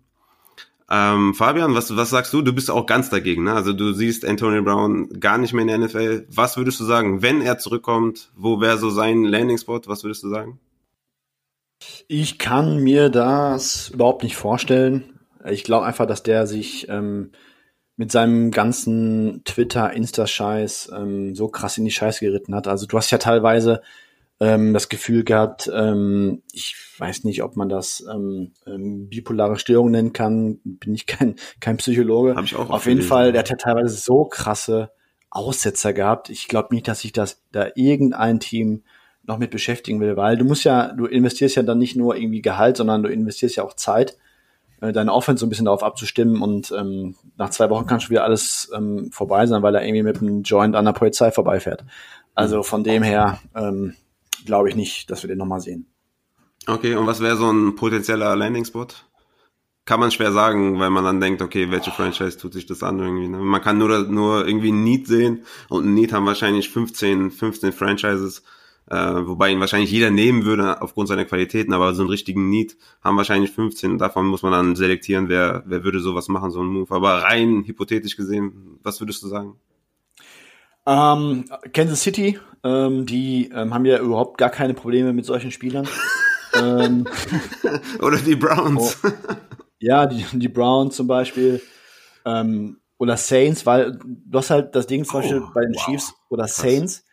Ähm, 0.91 1.35
Fabian, 1.35 1.75
was, 1.75 1.97
was 1.97 2.11
sagst 2.11 2.33
du? 2.35 2.43
Du 2.43 2.53
bist 2.53 2.71
auch 2.71 2.85
ganz 2.85 3.09
dagegen, 3.09 3.45
ne? 3.45 3.55
Also 3.55 3.73
du 3.73 3.93
siehst 3.95 4.25
Antonio 4.27 4.63
Brown 4.63 5.09
gar 5.19 5.39
nicht 5.39 5.55
mehr 5.55 5.63
in 5.63 5.69
der 5.69 5.79
NFL. 5.79 6.27
Was 6.29 6.59
würdest 6.59 6.79
du 6.79 6.85
sagen, 6.85 7.23
wenn 7.23 7.41
er 7.41 7.59
zurückkommt? 7.59 8.31
Wo 8.37 8.61
wäre 8.61 8.77
so 8.77 8.91
sein 8.91 9.25
Landing-Spot? 9.25 9.81
Was 9.87 10.05
würdest 10.05 10.23
du 10.25 10.29
sagen? 10.29 10.59
Ich 12.09 12.39
kann 12.39 12.79
mir 12.79 13.09
das 13.09 13.91
überhaupt 13.91 14.23
nicht 14.23 14.37
vorstellen. 14.37 15.19
Ich 15.45 15.65
glaube 15.65 15.87
einfach, 15.87 16.07
dass 16.07 16.23
der 16.23 16.47
sich 16.47 16.89
ähm, 16.89 17.33
mit 17.97 18.11
seinem 18.11 18.51
ganzen 18.51 19.43
Twitter, 19.45 19.93
Insta-Scheiß 19.93 20.93
ähm, 20.95 21.35
so 21.35 21.49
krass 21.49 21.79
in 21.79 21.85
die 21.85 21.91
Scheiße 21.91 22.25
geritten 22.25 22.55
hat. 22.55 22.67
Also 22.67 22.87
du 22.87 22.97
hast 22.97 23.11
ja 23.11 23.19
teilweise 23.19 23.83
ähm, 24.41 24.75
das 24.75 24.89
Gefühl 24.89 25.23
gehabt, 25.25 25.71
ähm, 25.73 26.43
ich 26.53 26.77
weiß 26.99 27.25
nicht, 27.25 27.43
ob 27.43 27.57
man 27.57 27.69
das 27.69 28.05
ähm, 28.13 28.53
ähm, 28.67 29.09
bipolare 29.09 29.59
Störung 29.59 29.91
nennen 29.93 30.13
kann, 30.13 30.59
bin 30.65 30.95
ich 30.95 31.07
kein, 31.07 31.37
kein 31.61 31.77
Psychologe. 31.77 32.35
Hab 32.35 32.45
ich 32.45 32.57
auch 32.57 32.71
Auf 32.71 32.87
jeden 32.87 33.03
Fall, 33.03 33.33
der 33.33 33.41
hat 33.41 33.51
ja 33.51 33.57
teilweise 33.57 33.97
so 33.97 34.25
krasse 34.25 34.91
Aussetzer 35.31 35.93
gehabt. 35.93 36.31
Ich 36.31 36.49
glaube 36.49 36.75
nicht, 36.75 36.89
dass 36.89 37.01
sich 37.01 37.13
das 37.13 37.43
da 37.53 37.69
irgendein 37.75 38.41
Team 38.41 38.83
noch 39.27 39.39
mit 39.39 39.51
beschäftigen 39.51 40.01
will, 40.01 40.17
weil 40.17 40.37
du 40.37 40.45
musst 40.45 40.65
ja, 40.65 40.93
du 40.93 41.07
investierst 41.07 41.57
ja 41.57 41.63
dann 41.63 41.79
nicht 41.79 41.97
nur 41.97 42.17
irgendwie 42.17 42.43
Gehalt, 42.43 42.77
sondern 42.77 43.03
du 43.03 43.09
investierst 43.09 43.57
ja 43.57 43.65
auch 43.65 43.75
Zeit, 43.75 44.19
äh, 44.81 44.93
deine 44.93 45.13
Offense 45.13 45.41
so 45.41 45.47
ein 45.47 45.49
bisschen 45.49 45.65
darauf 45.65 45.83
abzustimmen 45.83 46.43
und 46.43 46.73
ähm, 46.77 47.17
nach 47.37 47.51
zwei 47.51 47.71
Wochen 47.71 47.87
kann 47.87 48.01
schon 48.01 48.11
wieder 48.11 48.25
alles 48.25 48.71
ähm, 48.75 49.11
vorbei 49.13 49.47
sein, 49.47 49.63
weil 49.63 49.75
er 49.75 49.85
irgendwie 49.85 50.03
mit 50.03 50.21
einem 50.21 50.43
Joint 50.43 50.77
an 50.77 50.85
der 50.85 50.93
Polizei 50.93 51.31
vorbeifährt. 51.31 51.85
Also 52.35 52.63
von 52.63 52.85
dem 52.85 53.03
her 53.03 53.41
ähm, 53.55 53.95
glaube 54.45 54.69
ich 54.69 54.77
nicht, 54.77 55.11
dass 55.11 55.23
wir 55.23 55.29
den 55.29 55.39
nochmal 55.39 55.61
sehen. 55.61 55.87
Okay, 56.67 56.95
und 56.95 57.07
was 57.07 57.21
wäre 57.21 57.37
so 57.37 57.51
ein 57.51 57.75
potenzieller 57.75 58.35
Landing-Spot? 58.37 58.87
Kann 59.85 60.01
man 60.01 60.11
schwer 60.11 60.33
sagen, 60.33 60.79
weil 60.81 60.89
man 60.89 61.05
dann 61.05 61.21
denkt, 61.21 61.43
okay, 61.43 61.71
welche 61.71 61.91
Franchise 61.91 62.39
tut 62.39 62.55
sich 62.55 62.65
das 62.65 62.83
an 62.83 62.99
irgendwie. 62.99 63.29
Ne? 63.29 63.39
Man 63.39 63.61
kann 63.61 63.77
nur, 63.77 64.05
nur 64.05 64.47
irgendwie 64.47 64.73
ein 64.73 64.83
Need 64.83 65.07
sehen 65.07 65.45
und 65.69 65.85
ein 65.85 65.93
Need 65.93 66.15
haben 66.15 66.25
wahrscheinlich 66.25 66.71
15, 66.71 67.31
15 67.31 67.73
Franchises 67.73 68.43
äh, 68.91 68.97
wobei 68.97 69.51
ihn 69.51 69.61
wahrscheinlich 69.61 69.91
jeder 69.91 70.11
nehmen 70.11 70.45
würde 70.45 70.83
aufgrund 70.83 71.09
seiner 71.09 71.25
Qualitäten, 71.25 71.73
aber 71.73 71.95
so 71.95 72.03
einen 72.03 72.11
richtigen 72.11 72.51
Need 72.51 72.77
haben 73.03 73.17
wahrscheinlich 73.17 73.51
15 73.51 73.93
und 73.93 73.99
davon 73.99 74.27
muss 74.27 74.43
man 74.43 74.53
dann 74.53 74.77
selektieren, 74.77 75.29
wer, 75.29 75.63
wer 75.67 75.85
würde 75.85 76.01
sowas 76.01 76.29
machen, 76.29 76.51
so 76.51 76.61
einen 76.61 76.71
Move. 76.71 76.95
Aber 76.95 77.23
rein 77.23 77.65
hypothetisch 77.65 78.17
gesehen, 78.17 78.79
was 78.83 79.01
würdest 79.01 79.23
du 79.23 79.29
sagen? 79.29 79.57
Ähm, 80.87 81.47
Kansas 81.73 82.03
City, 82.03 82.39
ähm, 82.63 83.07
die 83.07 83.51
ähm, 83.55 83.73
haben 83.73 83.87
ja 83.87 83.99
überhaupt 83.99 84.37
gar 84.37 84.51
keine 84.51 84.75
Probleme 84.75 85.13
mit 85.13 85.25
solchen 85.25 85.51
Spielern. 85.51 85.89
ähm, 86.55 87.07
oder 88.01 88.19
die 88.19 88.37
Browns. 88.37 88.99
Oh, 89.03 89.09
ja, 89.79 90.07
die, 90.07 90.25
die 90.33 90.49
Browns 90.49 90.97
zum 90.97 91.07
Beispiel. 91.07 91.63
Ähm, 92.27 92.79
oder 92.99 93.17
Saints, 93.17 93.67
weil 93.67 93.99
du 94.03 94.39
hast 94.39 94.51
halt 94.51 94.75
das 94.75 94.87
Ding 94.87 95.05
zum 95.05 95.21
Beispiel 95.21 95.43
oh, 95.43 95.51
bei 95.53 95.63
den 95.63 95.75
wow. 95.75 95.85
Chiefs 95.85 96.15
oder 96.29 96.47
Saints, 96.47 97.05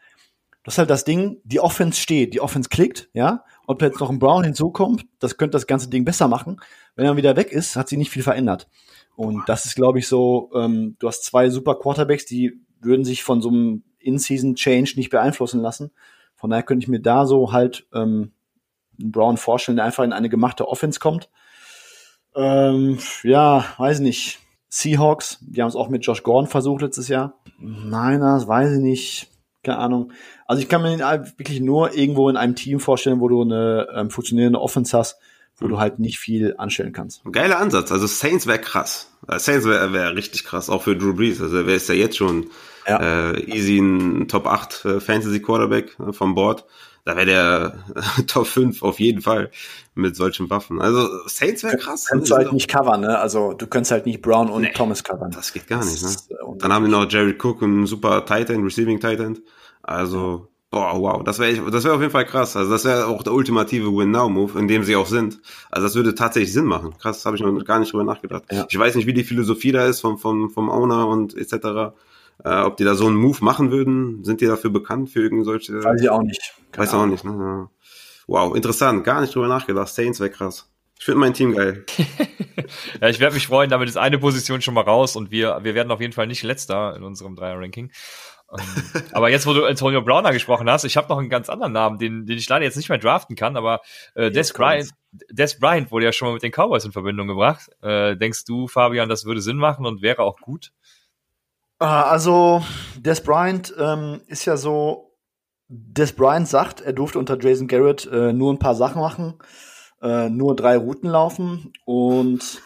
das 0.64 0.76
ist 0.76 0.78
halt 0.78 0.90
das 0.90 1.04
Ding, 1.04 1.42
die 1.44 1.60
Offense 1.60 2.00
steht, 2.00 2.34
die 2.34 2.42
Offense 2.42 2.70
klickt, 2.70 3.10
ja. 3.14 3.44
Ob 3.66 3.82
jetzt 3.82 4.00
noch 4.00 4.10
ein 4.10 4.20
Brown 4.20 4.44
hinzukommt, 4.44 5.06
das 5.20 5.38
könnte 5.38 5.54
das 5.54 5.66
ganze 5.66 5.90
Ding 5.90 6.06
besser 6.06 6.28
machen. 6.28 6.62
Wenn 6.96 7.06
er 7.06 7.18
wieder 7.18 7.36
weg 7.36 7.52
ist, 7.52 7.76
hat 7.76 7.90
sich 7.90 7.98
nicht 7.98 8.12
viel 8.12 8.22
verändert. 8.22 8.68
Und 9.16 9.48
das 9.48 9.66
ist, 9.66 9.76
glaube 9.76 10.00
ich, 10.00 10.08
so, 10.08 10.52
ähm, 10.54 10.96
du 11.00 11.08
hast 11.08 11.24
zwei 11.24 11.50
super 11.50 11.76
Quarterbacks, 11.76 12.26
die 12.26 12.60
würden 12.80 13.06
sich 13.06 13.24
von 13.24 13.42
so 13.42 13.50
einem 13.50 13.84
In-Season-Change 14.00 14.94
nicht 14.98 15.10
beeinflussen 15.10 15.62
lassen. 15.62 15.92
Von 16.36 16.50
daher 16.50 16.64
könnte 16.64 16.84
ich 16.84 16.90
mir 16.90 17.02
da 17.02 17.26
so 17.26 17.52
halt 17.52 17.88
ähm, 17.94 18.32
einen 19.00 19.12
Brown 19.12 19.38
vorstellen, 19.38 19.78
der 19.78 19.86
einfach 19.86 20.04
in 20.04 20.14
eine 20.14 20.30
gemachte 20.30 20.68
Offense 20.68 21.00
kommt. 21.00 21.30
Ähm, 22.36 23.00
ja, 23.24 23.66
weiß 23.78 24.00
nicht. 24.00 24.40
Seahawks, 24.70 25.40
die 25.42 25.62
haben 25.62 25.70
es 25.70 25.76
auch 25.76 25.90
mit 25.90 26.06
Josh 26.06 26.24
Gordon 26.24 26.50
versucht 26.50 26.82
letztes 26.82 27.10
Jahr. 27.10 27.42
Nein, 27.60 28.22
das 28.22 28.48
weiß 28.48 28.74
ich 28.74 28.80
nicht 28.80 29.31
keine 29.64 29.78
Ahnung. 29.78 30.12
Also 30.48 30.62
ich 30.62 30.70
kann 30.70 30.82
mir 30.82 31.00
wirklich 31.38 31.62
nur 31.62 31.96
irgendwo 31.96 32.30
in 32.30 32.38
einem 32.38 32.56
Team 32.56 32.80
vorstellen, 32.80 33.20
wo 33.20 33.28
du 33.28 33.42
eine 33.42 33.88
ähm, 33.96 34.10
funktionierende 34.10 34.60
Offense 34.60 34.98
hast, 34.98 35.18
wo 35.58 35.68
du 35.68 35.80
halt 35.80 36.00
nicht 36.00 36.18
viel 36.18 36.56
anstellen 36.58 36.94
kannst. 36.94 37.22
Geiler 37.32 37.60
Ansatz. 37.60 37.92
Also 37.92 38.08
Saints 38.08 38.48
wäre 38.48 38.60
krass. 38.60 39.12
Äh, 39.28 39.40
Saints 39.40 39.66
wäre 39.66 39.94
wär 39.94 40.16
richtig 40.16 40.44
krass, 40.44 40.70
auch 40.70 40.84
für 40.84 40.96
Drew 40.96 41.14
Brees. 41.14 41.42
Also 41.42 41.66
wer 41.66 41.76
ist 41.76 41.90
ja 41.90 41.96
jetzt 41.96 42.18
schon 42.18 42.48
ja. 42.88 43.32
äh, 43.32 43.40
easy 43.46 43.78
ein 43.78 44.28
Top 44.28 44.48
8 44.48 44.86
äh, 44.86 45.00
Fantasy 45.00 45.42
Quarterback 45.42 45.98
äh, 46.00 46.12
vom 46.12 46.36
Board. 46.36 46.66
Da 47.04 47.16
wäre 47.16 47.26
der 47.26 47.84
Top 48.28 48.48
5 48.48 48.84
auf 48.84 49.00
jeden 49.00 49.22
Fall 49.22 49.52
mit 49.96 50.16
solchen 50.16 50.50
Waffen. 50.50 50.82
Also 50.82 51.08
Saints 51.28 51.64
wäre 51.64 51.78
krass. 51.78 52.06
Kannst 52.10 52.30
du 52.30 52.36
halt 52.36 52.54
nicht 52.54 52.70
covern, 52.70 53.02
ne? 53.02 53.18
Also 53.18 53.54
du 53.54 53.68
könntest 53.68 53.92
halt 53.92 54.06
nicht 54.06 54.22
Brown 54.22 54.50
und 54.50 54.62
nee, 54.62 54.72
Thomas 54.74 55.04
covern. 55.04 55.32
Das 55.32 55.52
geht 55.54 55.68
gar 55.68 55.84
nicht, 55.84 56.02
ne? 56.02 56.10
Äh, 56.10 56.58
Dann 56.60 56.72
haben 56.72 56.86
wir 56.86 56.92
noch 56.92 57.10
Jared 57.12 57.44
Cook, 57.44 57.62
ein 57.62 57.88
super 57.88 58.26
Titan, 58.26 58.64
Receiving 58.64 59.00
Titan. 59.00 59.40
Also, 59.84 60.48
boah, 60.70 61.02
wow, 61.02 61.24
das 61.24 61.40
wäre 61.40 61.72
das 61.72 61.84
wäre 61.84 61.96
auf 61.96 62.02
jeden 62.02 62.12
Fall 62.12 62.26
krass. 62.26 62.56
Also 62.56 62.70
das 62.70 62.86
wäre 62.86 63.08
auch 63.08 63.24
der 63.24 63.34
ultimative 63.34 63.88
Win-Now-Move, 63.88 64.60
in 64.60 64.68
dem 64.68 64.84
sie 64.84 64.96
auch 64.96 65.08
sind. 65.08 65.40
Also 65.72 65.88
das 65.88 65.96
würde 65.96 66.14
tatsächlich 66.14 66.54
Sinn 66.54 66.66
machen. 66.66 66.96
Krass, 67.00 67.26
habe 67.26 67.36
ich 67.36 67.42
noch 67.42 67.66
gar 67.66 67.80
nicht 67.80 67.92
drüber 67.92 68.04
nachgedacht. 68.04 68.44
Ja. 68.52 68.66
Ich 68.70 68.78
weiß 68.78 68.96
nicht, 68.96 69.08
wie 69.08 69.14
die 69.14 69.24
Philosophie 69.24 69.72
da 69.72 69.86
ist 69.86 70.02
vom, 70.02 70.18
vom, 70.20 70.52
vom 70.52 70.70
Owner 70.70 71.08
und 71.08 71.36
etc. 71.36 71.94
Äh, 72.44 72.62
ob 72.62 72.78
die 72.78 72.84
da 72.84 72.96
so 72.96 73.08
einen 73.08 73.18
Move 73.18 73.38
machen 73.42 73.72
würden, 73.72 74.24
sind 74.24 74.42
die 74.42 74.46
dafür 74.46 74.70
bekannt 74.70 75.10
für 75.10 75.22
irgend 75.22 75.46
solche? 75.46 75.84
Weiß 75.84 76.02
ich 76.02 76.10
auch 76.10 76.22
nicht. 76.22 76.54
Keine 76.72 76.88
weiß 76.88 76.94
auch 76.96 77.06
nicht, 77.06 77.24
ne? 77.24 77.70
Wow, 78.28 78.56
interessant, 78.56 79.04
gar 79.04 79.22
nicht 79.22 79.36
drüber 79.36 79.48
nachgedacht. 79.48 79.90
Saints 79.90 80.20
wäre 80.20 80.30
krass. 80.30 80.72
Ich 80.98 81.06
finde 81.06 81.20
mein 81.20 81.34
Team 81.34 81.56
geil. 81.56 81.84
ja, 83.02 83.10
ich 83.10 83.20
werde 83.20 83.34
mich 83.34 83.48
freuen, 83.48 83.70
damit 83.70 83.90
ist 83.90 83.98
eine 83.98 84.20
Position 84.20 84.62
schon 84.62 84.76
mal 84.76 84.84
raus 84.84 85.16
und 85.16 85.32
wir, 85.32 85.60
wir 85.64 85.74
werden 85.74 85.92
auf 85.92 86.00
jeden 86.00 86.14
Fall 86.14 86.28
nicht 86.28 86.44
letzter 86.44 86.96
in 86.96 87.04
unserem 87.04 87.36
Dreier-Ranking. 87.36 87.92
Ähm, 88.52 88.66
aber 89.12 89.30
jetzt, 89.30 89.48
wo 89.48 89.54
du 89.54 89.66
Antonio 89.66 90.02
Browner 90.02 90.32
gesprochen 90.32 90.70
hast, 90.70 90.84
ich 90.84 90.98
habe 90.98 91.10
noch 91.10 91.18
einen 91.18 91.30
ganz 91.30 91.50
anderen 91.50 91.74
Namen, 91.74 91.98
den, 91.98 92.26
den 92.26 92.38
ich 92.38 92.48
leider 92.48 92.66
jetzt 92.66 92.78
nicht 92.78 92.90
mehr 92.90 92.98
draften 92.98 93.36
kann, 93.36 93.58
aber 93.58 93.82
äh, 94.14 94.30
Des 94.30 94.54
Bryant, 94.54 94.92
Des 95.32 95.60
Bryant 95.60 95.92
wurde 95.92 96.06
ja 96.06 96.14
schon 96.14 96.28
mal 96.28 96.34
mit 96.36 96.44
den 96.44 96.52
Cowboys 96.52 96.86
in 96.86 96.92
Verbindung 96.92 97.28
gebracht. 97.28 97.70
Äh, 97.82 98.16
denkst 98.16 98.46
du, 98.46 98.68
Fabian, 98.68 99.10
das 99.10 99.26
würde 99.26 99.42
Sinn 99.42 99.58
machen 99.58 99.86
und 99.86 100.02
wäre 100.02 100.22
auch 100.22 100.38
gut? 100.40 100.72
Ah, 101.82 102.04
also, 102.04 102.64
Des 102.96 103.22
Bryant 103.22 103.74
ähm, 103.76 104.22
ist 104.28 104.46
ja 104.46 104.56
so 104.56 105.16
Des 105.68 106.14
Bryant 106.14 106.48
sagt, 106.48 106.82
er 106.82 106.94
durfte 106.94 107.18
unter 107.18 107.40
Jason 107.42 107.68
Garrett 107.68 108.06
äh, 108.06 108.34
nur 108.34 108.54
ein 108.54 108.60
paar 108.60 108.76
Sachen 108.76 109.02
machen, 109.02 109.40
äh, 110.00 110.30
nur 110.30 110.56
drei 110.56 110.78
Routen 110.78 111.10
laufen 111.10 111.74
und 111.86 112.62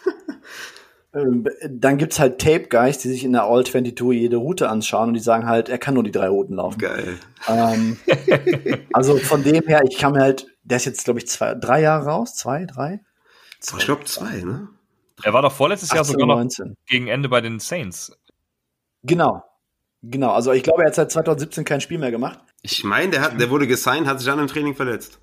ähm, 1.14 1.46
dann 1.66 1.96
gibt's 1.96 2.20
halt 2.20 2.38
Tape 2.42 2.68
Guys, 2.68 2.98
die 2.98 3.08
sich 3.08 3.24
in 3.24 3.32
der 3.32 3.44
All 3.44 3.64
22 3.64 3.98
jede 4.12 4.36
Route 4.36 4.68
anschauen 4.68 5.08
und 5.08 5.14
die 5.14 5.20
sagen 5.20 5.46
halt, 5.46 5.70
er 5.70 5.78
kann 5.78 5.94
nur 5.94 6.04
die 6.04 6.12
drei 6.12 6.28
Routen 6.28 6.56
laufen. 6.56 6.76
Geil. 6.76 7.16
Ähm, 7.48 7.96
also 8.92 9.16
von 9.16 9.42
dem 9.42 9.66
her, 9.66 9.82
ich 9.88 9.96
kann 9.96 10.12
mir 10.12 10.20
halt, 10.20 10.46
der 10.62 10.76
ist 10.76 10.84
jetzt 10.84 11.04
glaube 11.04 11.20
ich 11.20 11.26
zwei, 11.26 11.54
drei 11.54 11.80
Jahre 11.80 12.04
raus, 12.04 12.34
zwei, 12.34 12.66
drei. 12.66 13.00
Ich 13.62 13.86
glaube 13.86 14.04
zwei, 14.04 14.42
ne? 14.42 14.68
Er 15.22 15.32
war 15.32 15.40
doch 15.40 15.52
vorletztes 15.52 15.88
Jahr 15.88 16.02
18, 16.02 16.12
sogar 16.12 16.26
noch 16.26 16.36
19. 16.36 16.76
gegen 16.86 17.06
Ende 17.06 17.30
bei 17.30 17.40
den 17.40 17.60
Saints. 17.60 18.12
Genau, 19.06 19.42
genau. 20.02 20.32
Also 20.32 20.52
ich 20.52 20.62
glaube, 20.62 20.82
er 20.82 20.88
hat 20.88 20.94
seit 20.94 21.10
2017 21.10 21.64
kein 21.64 21.80
Spiel 21.80 21.98
mehr 21.98 22.10
gemacht. 22.10 22.38
Ich 22.62 22.84
meine, 22.84 23.10
der, 23.10 23.22
hat, 23.22 23.40
der 23.40 23.50
wurde 23.50 23.66
gesigned, 23.66 24.06
hat 24.06 24.18
sich 24.18 24.26
dann 24.28 24.38
im 24.38 24.46
Training 24.48 24.74
verletzt. 24.74 25.20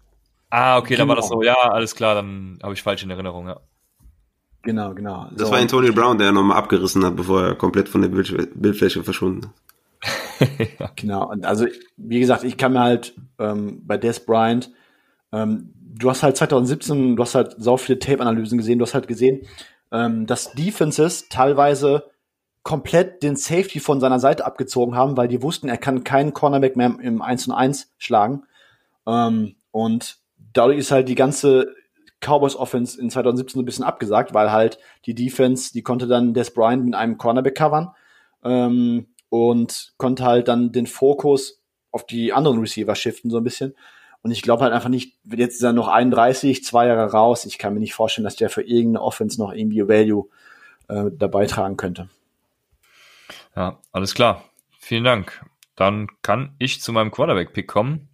Ah, 0.49 0.77
okay, 0.77 0.95
dann 0.95 1.07
war 1.07 1.15
das 1.15 1.29
Genau. 1.29 1.41
so. 1.41 1.43
Ja, 1.43 1.55
alles 1.55 1.95
klar, 1.95 2.15
dann 2.15 2.59
habe 2.61 2.73
ich 2.73 2.83
falsch 2.83 3.03
in 3.03 3.09
Erinnerung, 3.09 3.47
ja. 3.47 3.59
Genau, 4.61 4.93
genau. 4.93 5.27
Das 5.35 5.47
So, 5.47 5.51
war 5.51 5.59
Antonio 5.59 5.91
Brown, 5.93 6.17
der 6.17 6.31
nochmal 6.31 6.57
abgerissen 6.57 7.03
hat, 7.05 7.15
bevor 7.15 7.43
er 7.43 7.55
komplett 7.55 7.89
von 7.89 8.01
der 8.01 8.09
Bild 8.09 8.33
Bildfläche 8.61 9.03
verschwunden 9.03 9.41
ist. 9.41 9.51
Genau. 10.95 11.29
Und 11.29 11.45
also, 11.45 11.65
wie 11.97 12.19
gesagt, 12.19 12.43
ich 12.43 12.57
kann 12.57 12.73
mir 12.73 12.81
halt 12.81 13.13
ähm, 13.39 13.81
bei 13.85 13.97
Des 13.97 14.19
Bryant, 14.25 14.71
ähm, 15.31 15.73
du 15.75 16.09
hast 16.09 16.23
halt 16.23 16.37
2017, 16.37 17.15
du 17.15 17.21
hast 17.23 17.35
halt 17.35 17.55
sau 17.57 17.77
viele 17.77 17.99
Tape-Analysen 17.99 18.57
gesehen, 18.57 18.79
du 18.79 18.85
hast 18.85 18.93
halt 18.93 19.07
gesehen, 19.07 19.41
ähm, 19.91 20.25
dass 20.25 20.53
Defenses 20.53 21.29
teilweise 21.29 22.05
komplett 22.63 23.23
den 23.23 23.35
Safety 23.35 23.79
von 23.79 23.99
seiner 23.99 24.19
Seite 24.19 24.45
abgezogen 24.45 24.95
haben, 24.95 25.17
weil 25.17 25.27
die 25.27 25.41
wussten, 25.43 25.67
er 25.67 25.77
kann 25.77 26.03
keinen 26.03 26.33
Cornerback 26.33 26.75
mehr 26.75 26.97
im 27.01 27.21
1 27.21 27.47
und 27.47 27.53
1 27.53 27.93
schlagen. 27.97 28.43
Ähm, 29.05 29.55
und 29.71 30.17
dadurch 30.53 30.77
ist 30.77 30.91
halt 30.91 31.09
die 31.09 31.15
ganze 31.15 31.73
Cowboys 32.21 32.55
Offense 32.55 32.99
in 32.99 33.09
2017 33.09 33.59
so 33.59 33.61
ein 33.61 33.65
bisschen 33.65 33.83
abgesagt, 33.83 34.33
weil 34.33 34.51
halt 34.51 34.79
die 35.05 35.13
Defense, 35.13 35.73
die 35.73 35.81
konnte 35.81 36.07
dann 36.07 36.33
Des 36.33 36.53
Bryant 36.53 36.85
mit 36.85 36.95
einem 36.95 37.17
Cornerback 37.17 37.55
covern 37.55 37.89
ähm, 38.43 39.07
und 39.27 39.93
konnte 39.97 40.23
halt 40.23 40.47
dann 40.47 40.71
den 40.71 40.87
Fokus 40.87 41.61
auf 41.91 42.05
die 42.05 42.31
anderen 42.31 42.59
Receiver 42.59 42.95
shiften 42.95 43.29
so 43.29 43.37
ein 43.37 43.43
bisschen. 43.43 43.75
Und 44.21 44.31
ich 44.31 44.41
glaube 44.41 44.63
halt 44.63 44.73
einfach 44.73 44.89
nicht, 44.89 45.17
jetzt 45.25 45.55
ist 45.55 45.63
er 45.63 45.73
noch 45.73 45.89
31, 45.89 46.63
zwei 46.63 46.87
Jahre 46.87 47.11
raus. 47.11 47.45
Ich 47.45 47.57
kann 47.57 47.73
mir 47.73 47.81
nicht 47.81 47.93
vorstellen, 47.93 48.23
dass 48.23 48.37
der 48.37 48.49
für 48.49 48.61
irgendeine 48.61 49.03
Offense 49.03 49.39
noch 49.39 49.51
irgendwie 49.51 49.85
Value 49.85 50.29
äh, 50.87 51.11
dabei 51.11 51.45
tragen 51.45 51.75
könnte. 51.75 52.07
Ja, 53.55 53.79
alles 53.91 54.13
klar. 54.13 54.43
Vielen 54.79 55.03
Dank. 55.03 55.45
Dann 55.75 56.07
kann 56.21 56.55
ich 56.59 56.81
zu 56.81 56.91
meinem 56.91 57.11
Quarterback-Pick 57.11 57.67
kommen. 57.67 58.09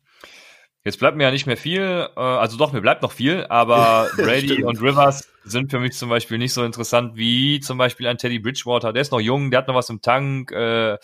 Jetzt 0.86 1.00
bleibt 1.00 1.18
mir 1.18 1.24
ja 1.24 1.32
nicht 1.32 1.46
mehr 1.46 1.58
viel, 1.58 2.08
äh, 2.16 2.20
also 2.20 2.58
doch, 2.58 2.72
mir 2.72 2.82
bleibt 2.82 3.02
noch 3.02 3.12
viel, 3.12 3.46
aber 3.50 4.08
Brady 4.16 4.64
und 4.64 4.82
Rivers 4.82 5.30
sind 5.44 5.72
für 5.72 5.80
mich 5.80 5.94
zum 5.94 6.10
Beispiel 6.10 6.38
nicht 6.38 6.54
so 6.54 6.64
interessant 6.64 7.18
wie 7.18 7.60
zum 7.60 7.78
Beispiel 7.78 8.08
ein 8.08 8.18
Teddy 8.18 8.40
Bridgewater. 8.40 8.94
Der 8.94 9.02
ist 9.02 9.12
noch 9.12 9.20
jung, 9.20 9.52
der 9.52 9.60
hat 9.60 9.68
noch 9.68 9.76
was 9.76 9.90
im 9.90 10.02
Tank, 10.02 10.52
äh, 10.52 10.98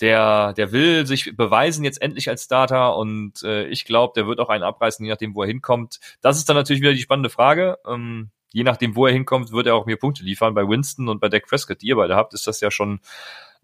der, 0.00 0.52
der 0.52 0.72
will 0.72 1.04
sich 1.06 1.36
beweisen 1.36 1.84
jetzt 1.84 2.00
endlich 2.00 2.28
als 2.28 2.44
Starter 2.44 2.96
und 2.96 3.42
äh, 3.42 3.66
ich 3.66 3.84
glaube, 3.84 4.12
der 4.14 4.28
wird 4.28 4.38
auch 4.38 4.50
einen 4.50 4.62
abreißen, 4.62 5.04
je 5.04 5.10
nachdem, 5.10 5.34
wo 5.34 5.42
er 5.42 5.48
hinkommt. 5.48 5.98
Das 6.20 6.36
ist 6.36 6.48
dann 6.48 6.56
natürlich 6.56 6.82
wieder 6.82 6.92
die 6.92 7.00
spannende 7.00 7.30
Frage. 7.30 7.78
Ähm, 7.86 8.30
je 8.52 8.62
nachdem, 8.62 8.94
wo 8.94 9.06
er 9.06 9.12
hinkommt, 9.12 9.50
wird 9.52 9.66
er 9.66 9.74
auch 9.74 9.86
mir 9.86 9.96
Punkte 9.96 10.22
liefern. 10.22 10.54
Bei 10.54 10.66
Winston 10.68 11.08
und 11.08 11.20
bei 11.20 11.28
Dak 11.28 11.46
Prescott, 11.46 11.82
die 11.82 11.88
ihr 11.88 11.96
beide 11.96 12.14
habt, 12.14 12.34
ist 12.34 12.46
das 12.46 12.60
ja 12.60 12.70
schon 12.70 13.00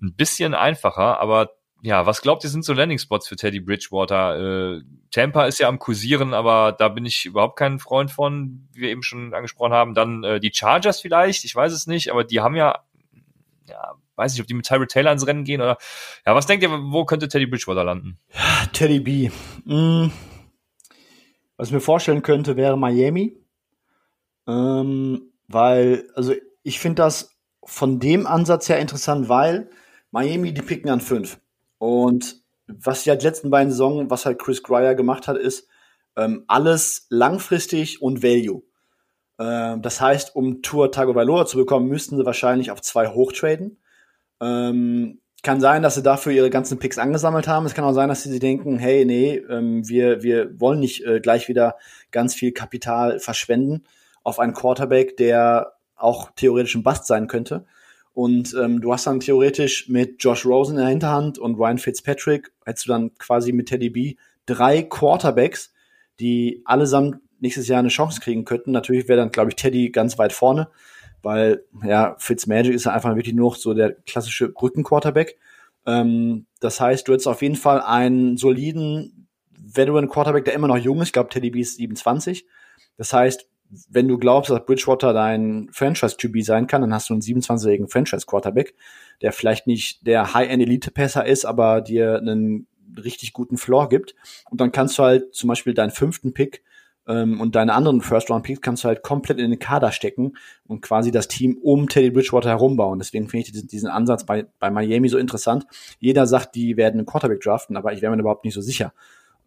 ein 0.01 0.14
bisschen 0.14 0.55
einfacher, 0.55 1.20
aber 1.20 1.51
ja, 1.84 2.07
was 2.07 2.22
glaubt 2.22 2.42
ihr, 2.45 2.51
sind 2.51 2.64
so 2.64 2.72
Landing-Spots 2.72 3.28
für 3.28 3.36
Teddy 3.36 3.61
Bridgewater? 3.61 4.76
Äh, 4.76 4.82
Tampa 5.11 5.45
ist 5.45 5.59
ja 5.59 5.68
am 5.68 5.78
Kursieren, 5.78 6.32
aber 6.32 6.72
da 6.72 6.88
bin 6.88 7.05
ich 7.05 7.26
überhaupt 7.26 7.59
kein 7.59 7.78
Freund 7.78 8.11
von, 8.11 8.66
wie 8.72 8.80
wir 8.80 8.88
eben 8.88 9.03
schon 9.03 9.34
angesprochen 9.34 9.74
haben. 9.74 9.92
Dann 9.95 10.24
äh, 10.24 10.40
die 10.40 10.51
Chargers 10.55 11.03
vielleicht, 11.03 11.45
ich 11.45 11.55
weiß 11.55 11.74
es 11.74 11.86
nicht, 11.86 12.11
aber 12.11 12.24
die 12.24 12.40
haben 12.40 12.57
ja, 12.57 12.78
ja, 13.68 13.97
weiß 14.16 14.32
nicht, 14.32 14.40
ob 14.40 14.47
die 14.47 14.55
mit 14.55 14.64
Tyrell 14.64 14.86
Taylor 14.86 15.12
ins 15.12 15.26
Rennen 15.26 15.45
gehen 15.45 15.61
oder, 15.61 15.76
ja, 16.24 16.34
was 16.34 16.47
denkt 16.47 16.62
ihr, 16.62 16.70
wo 16.70 17.05
könnte 17.05 17.28
Teddy 17.28 17.45
Bridgewater 17.45 17.84
landen? 17.84 18.18
Teddy 18.72 19.01
B. 19.01 19.30
Mm. 19.66 20.11
Was 21.59 21.68
ich 21.68 21.74
mir 21.74 21.80
vorstellen 21.80 22.22
könnte, 22.22 22.57
wäre 22.57 22.78
Miami. 22.78 23.36
Ähm, 24.49 25.32
weil, 25.49 26.09
also 26.14 26.32
ich 26.62 26.80
finde 26.80 27.03
das 27.03 27.36
von 27.62 28.01
dem 28.01 28.26
Ansatz 28.26 28.70
her 28.70 28.78
interessant, 28.78 29.28
weil 29.28 29.70
Miami, 30.15 30.55
die 30.55 30.62
picken 30.62 30.91
an 30.91 31.01
fünf. 31.01 31.41
Und 31.79 32.41
was 32.69 33.03
die 33.03 33.11
halt 33.11 33.25
letzten 33.25 33.51
beiden 33.51 33.73
Saison, 33.73 34.11
was 34.11 34.25
halt 34.25 34.39
Chris 34.39 34.62
Greyer 34.62 34.95
gemacht 34.95 35.27
hat, 35.27 35.37
ist 35.37 35.67
ähm, 36.17 36.45
alles 36.47 37.09
langfristig 37.11 38.01
und 38.01 38.23
Value. 38.23 38.62
Ähm, 39.41 39.83
das 39.83 40.01
heißt, 40.01 40.37
um 40.37 40.62
Tour 40.62 40.93
Tagovailoa 40.93 41.47
zu 41.47 41.57
bekommen, 41.57 41.89
müssten 41.89 42.17
sie 42.17 42.25
wahrscheinlich 42.25 42.71
auf 42.71 42.81
zwei 42.81 43.09
hochtraden. 43.09 43.79
Ähm, 44.41 45.21
kann 45.43 45.61
sein, 45.61 45.83
dass 45.83 45.97
sie 45.97 46.03
dafür 46.03 46.31
ihre 46.31 46.49
ganzen 46.49 46.79
Picks 46.79 46.99
angesammelt 46.99 47.49
haben. 47.49 47.67
Es 47.67 47.75
kann 47.75 47.85
auch 47.85 47.93
sein, 47.93 48.09
dass 48.09 48.23
sie 48.23 48.39
denken, 48.39 48.79
hey, 48.79 49.05
nee, 49.05 49.39
ähm, 49.51 49.87
wir, 49.89 50.23
wir 50.23 50.61
wollen 50.61 50.79
nicht 50.79 51.05
äh, 51.05 51.19
gleich 51.19 51.49
wieder 51.49 51.75
ganz 52.12 52.37
viel 52.37 52.53
Kapital 52.53 53.19
verschwenden 53.19 53.83
auf 54.23 54.39
einen 54.39 54.55
Quarterback, 54.55 55.17
der 55.17 55.73
auch 55.97 56.31
theoretisch 56.37 56.77
ein 56.77 56.85
Bust 56.85 57.07
sein 57.07 57.27
könnte. 57.27 57.67
Und 58.15 58.55
ähm, 58.55 58.81
du 58.81 58.93
hast 58.93 59.09
dann 59.09 59.21
theoretisch 59.21 59.89
mit 59.89 60.23
Josh 60.23 60.47
Rosen 60.47 60.77
in 60.77 60.83
der 60.83 60.89
Hinterhand 60.89 61.39
und 61.39 61.57
Ryan 61.57 61.79
Fitzpatrick, 61.79 62.53
hättest 62.65 62.87
du 62.87 62.93
dann 62.93 63.15
quasi 63.17 63.53
mit 63.53 63.69
Teddy 63.69 63.91
B 63.91 64.15
drei 64.47 64.83
Quarterbacks, 64.83 65.75
die 66.21 66.62
allesamt 66.65 67.19
nächstes 67.41 67.67
Jahr 67.67 67.81
eine 67.81 67.89
Chance 67.89 68.21
kriegen 68.21 68.45
könnten. 68.45 68.71
Natürlich 68.71 69.09
wäre 69.09 69.19
dann, 69.19 69.33
glaube 69.33 69.51
ich, 69.51 69.57
Teddy 69.57 69.91
ganz 69.91 70.17
weit 70.17 70.33
vorne, 70.33 70.69
weil 71.23 71.65
ja, 71.85 72.15
Fitzmagic 72.19 72.73
ist 72.73 72.85
ja 72.85 72.93
einfach 72.93 73.17
wirklich 73.17 73.35
nur 73.35 73.55
so 73.57 73.75
der 73.75 73.93
klassische 73.93 74.49
Brückenquarterback. 74.49 75.37
Ähm, 75.85 76.47
das 76.61 76.81
heißt, 76.81 77.09
du 77.09 77.12
hättest 77.12 77.27
auf 77.27 77.43
jeden 77.43 77.57
Fall 77.57 77.81
einen 77.81 78.37
soliden 78.37 79.27
Veteran 79.59 80.09
Quarterback, 80.09 80.45
der 80.45 80.55
immer 80.55 80.69
noch 80.69 80.79
jung 80.79 81.01
ist. 81.01 81.09
Ich 81.09 81.12
glaube, 81.12 81.31
Teddy 81.31 81.51
B 81.51 81.61
ist 81.61 81.77
27. 81.77 82.47
Das 82.97 83.12
heißt, 83.12 83.49
wenn 83.89 84.09
du 84.09 84.18
glaubst, 84.18 84.51
dass 84.51 84.64
Bridgewater 84.64 85.12
dein 85.12 85.68
Franchise-QB 85.72 86.43
sein 86.43 86.66
kann, 86.66 86.81
dann 86.83 86.95
hast 86.95 87.09
du 87.09 87.14
einen 87.14 87.22
27-jährigen 87.22 87.89
Franchise-Quarterback, 87.89 88.75
der 89.22 89.33
vielleicht 89.33 89.66
nicht 89.66 90.07
der 90.07 90.35
High-End-Elite-Passer 90.35 91.25
ist, 91.27 91.45
aber 91.45 91.81
dir 91.81 92.18
einen 92.18 92.66
richtig 92.97 93.33
guten 93.33 93.57
Floor 93.57 93.89
gibt. 93.89 94.14
Und 94.51 94.61
dann 94.61 94.72
kannst 94.72 94.99
du 94.99 95.03
halt 95.03 95.35
zum 95.35 95.49
Beispiel 95.49 95.75
deinen 95.75 95.91
fünften 95.91 96.33
Pick 96.33 96.62
ähm, 97.07 97.41
und 97.41 97.55
deine 97.55 97.75
anderen 97.75 98.01
First-Round-Picks 98.01 98.61
kannst 98.61 98.85
du 98.85 98.89
halt 98.89 99.03
komplett 99.03 99.39
in 99.39 99.51
den 99.51 99.59
Kader 99.59 99.93
stecken 99.93 100.37
und 100.66 100.81
quasi 100.81 101.11
das 101.11 101.29
Team 101.29 101.59
um 101.62 101.89
Teddy 101.89 102.11
Bridgewater 102.11 102.51
herumbauen. 102.51 102.99
Deswegen 102.99 103.29
finde 103.29 103.47
ich 103.47 103.53
diesen, 103.53 103.68
diesen 103.68 103.89
Ansatz 103.89 104.25
bei, 104.25 104.47
bei 104.59 104.70
Miami 104.70 105.09
so 105.09 105.18
interessant. 105.18 105.66
Jeder 105.99 106.27
sagt, 106.27 106.55
die 106.55 106.77
werden 106.77 106.99
einen 106.99 107.07
Quarterback 107.07 107.41
draften, 107.41 107.77
aber 107.77 107.93
ich 107.93 108.03
wäre 108.03 108.14
mir 108.14 108.20
überhaupt 108.20 108.45
nicht 108.45 108.55
so 108.55 108.61
sicher. 108.61 108.93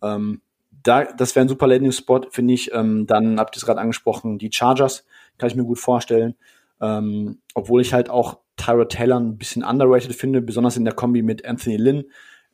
Ähm, 0.02 0.42
da, 0.88 1.04
das 1.04 1.36
wäre 1.36 1.46
ein 1.46 1.50
super 1.50 1.68
Landing-Spot, 1.68 2.22
finde 2.30 2.54
ich. 2.54 2.74
Ähm, 2.74 3.06
dann 3.08 3.40
habt 3.40 3.56
ihr 3.56 3.58
es 3.58 3.66
gerade 3.66 3.82
angesprochen, 3.82 4.38
die 4.38 4.52
Chargers, 4.52 5.06
kann 5.38 5.50
ich 5.50 5.56
mir 5.56 5.66
gut 5.66 5.80
vorstellen. 5.80 6.36
Ähm, 6.82 7.40
obwohl 7.54 7.82
ich 7.82 7.94
halt 7.94 8.10
auch 8.10 8.40
Tyra 8.56 8.86
Taylor 8.86 9.20
ein 9.20 9.38
bisschen 9.38 9.64
underrated 9.64 10.14
finde, 10.16 10.42
besonders 10.42 10.78
in 10.78 10.86
der 10.86 10.94
Kombi 10.94 11.22
mit 11.22 11.46
Anthony 11.46 11.78
Lynn. 11.78 12.06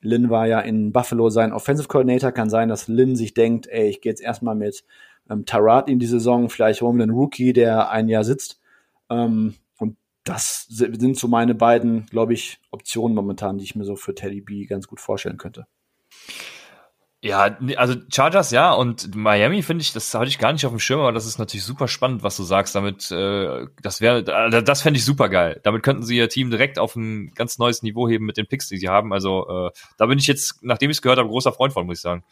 Lynn 0.01 0.29
war 0.29 0.47
ja 0.47 0.59
in 0.59 0.91
Buffalo 0.91 1.29
sein 1.29 1.53
Offensive 1.53 1.87
Coordinator. 1.87 2.31
Kann 2.31 2.49
sein, 2.49 2.69
dass 2.69 2.87
Lynn 2.87 3.15
sich 3.15 3.33
denkt, 3.33 3.67
ey, 3.67 3.89
ich 3.89 4.01
gehe 4.01 4.11
jetzt 4.11 4.21
erstmal 4.21 4.55
mit 4.55 4.83
ähm, 5.29 5.45
Tyrod 5.45 5.89
in 5.89 5.99
die 5.99 6.05
Saison, 6.05 6.49
vielleicht 6.49 6.81
holen 6.81 6.97
wir 6.97 7.03
einen 7.03 7.13
Rookie, 7.13 7.53
der 7.53 7.89
ein 7.89 8.09
Jahr 8.09 8.23
sitzt. 8.23 8.59
Ähm, 9.09 9.55
und 9.77 9.97
das 10.23 10.65
sind 10.69 11.17
so 11.17 11.27
meine 11.27 11.55
beiden, 11.55 12.05
glaube 12.07 12.33
ich, 12.33 12.59
Optionen 12.71 13.15
momentan, 13.15 13.57
die 13.57 13.63
ich 13.63 13.75
mir 13.75 13.85
so 13.85 13.95
für 13.95 14.15
Teddy 14.15 14.41
B 14.41 14.65
ganz 14.65 14.87
gut 14.87 14.99
vorstellen 14.99 15.37
könnte. 15.37 15.67
Ja, 17.23 17.57
also 17.77 17.95
Chargers 18.11 18.51
ja 18.51 18.73
und 18.73 19.15
Miami 19.15 19.63
finde 19.63 19.81
ich, 19.81 19.93
das 19.93 20.13
hatte 20.13 20.27
ich 20.27 20.39
gar 20.39 20.51
nicht 20.51 20.65
auf 20.65 20.73
dem 20.73 20.79
Schirm, 20.79 20.99
aber 20.99 21.13
das 21.13 21.25
ist 21.25 21.39
natürlich 21.39 21.63
super 21.63 21.87
spannend, 21.87 22.21
was 22.21 22.35
du 22.35 22.43
sagst. 22.43 22.75
Damit, 22.75 23.11
äh, 23.11 23.65
das 23.81 24.01
wäre, 24.01 24.23
das 24.61 24.81
fände 24.81 24.97
ich 24.97 25.05
super 25.05 25.29
geil. 25.29 25.61
Damit 25.63 25.83
könnten 25.83 26.03
sie 26.03 26.17
ihr 26.17 26.27
Team 26.27 26.51
direkt 26.51 26.77
auf 26.77 26.97
ein 26.97 27.31
ganz 27.33 27.59
neues 27.59 27.81
Niveau 27.81 28.09
heben 28.09 28.25
mit 28.25 28.35
den 28.35 28.45
Picks, 28.45 28.67
die 28.67 28.77
sie 28.77 28.89
haben. 28.89 29.13
Also 29.13 29.47
äh, 29.47 29.71
da 29.97 30.07
bin 30.07 30.19
ich 30.19 30.27
jetzt, 30.27 30.65
nachdem 30.65 30.89
ich 30.89 30.97
es 30.97 31.01
gehört 31.01 31.17
habe, 31.17 31.29
großer 31.29 31.53
Freund 31.53 31.71
von, 31.71 31.85
muss 31.85 31.99
ich 31.99 32.01
sagen. 32.01 32.25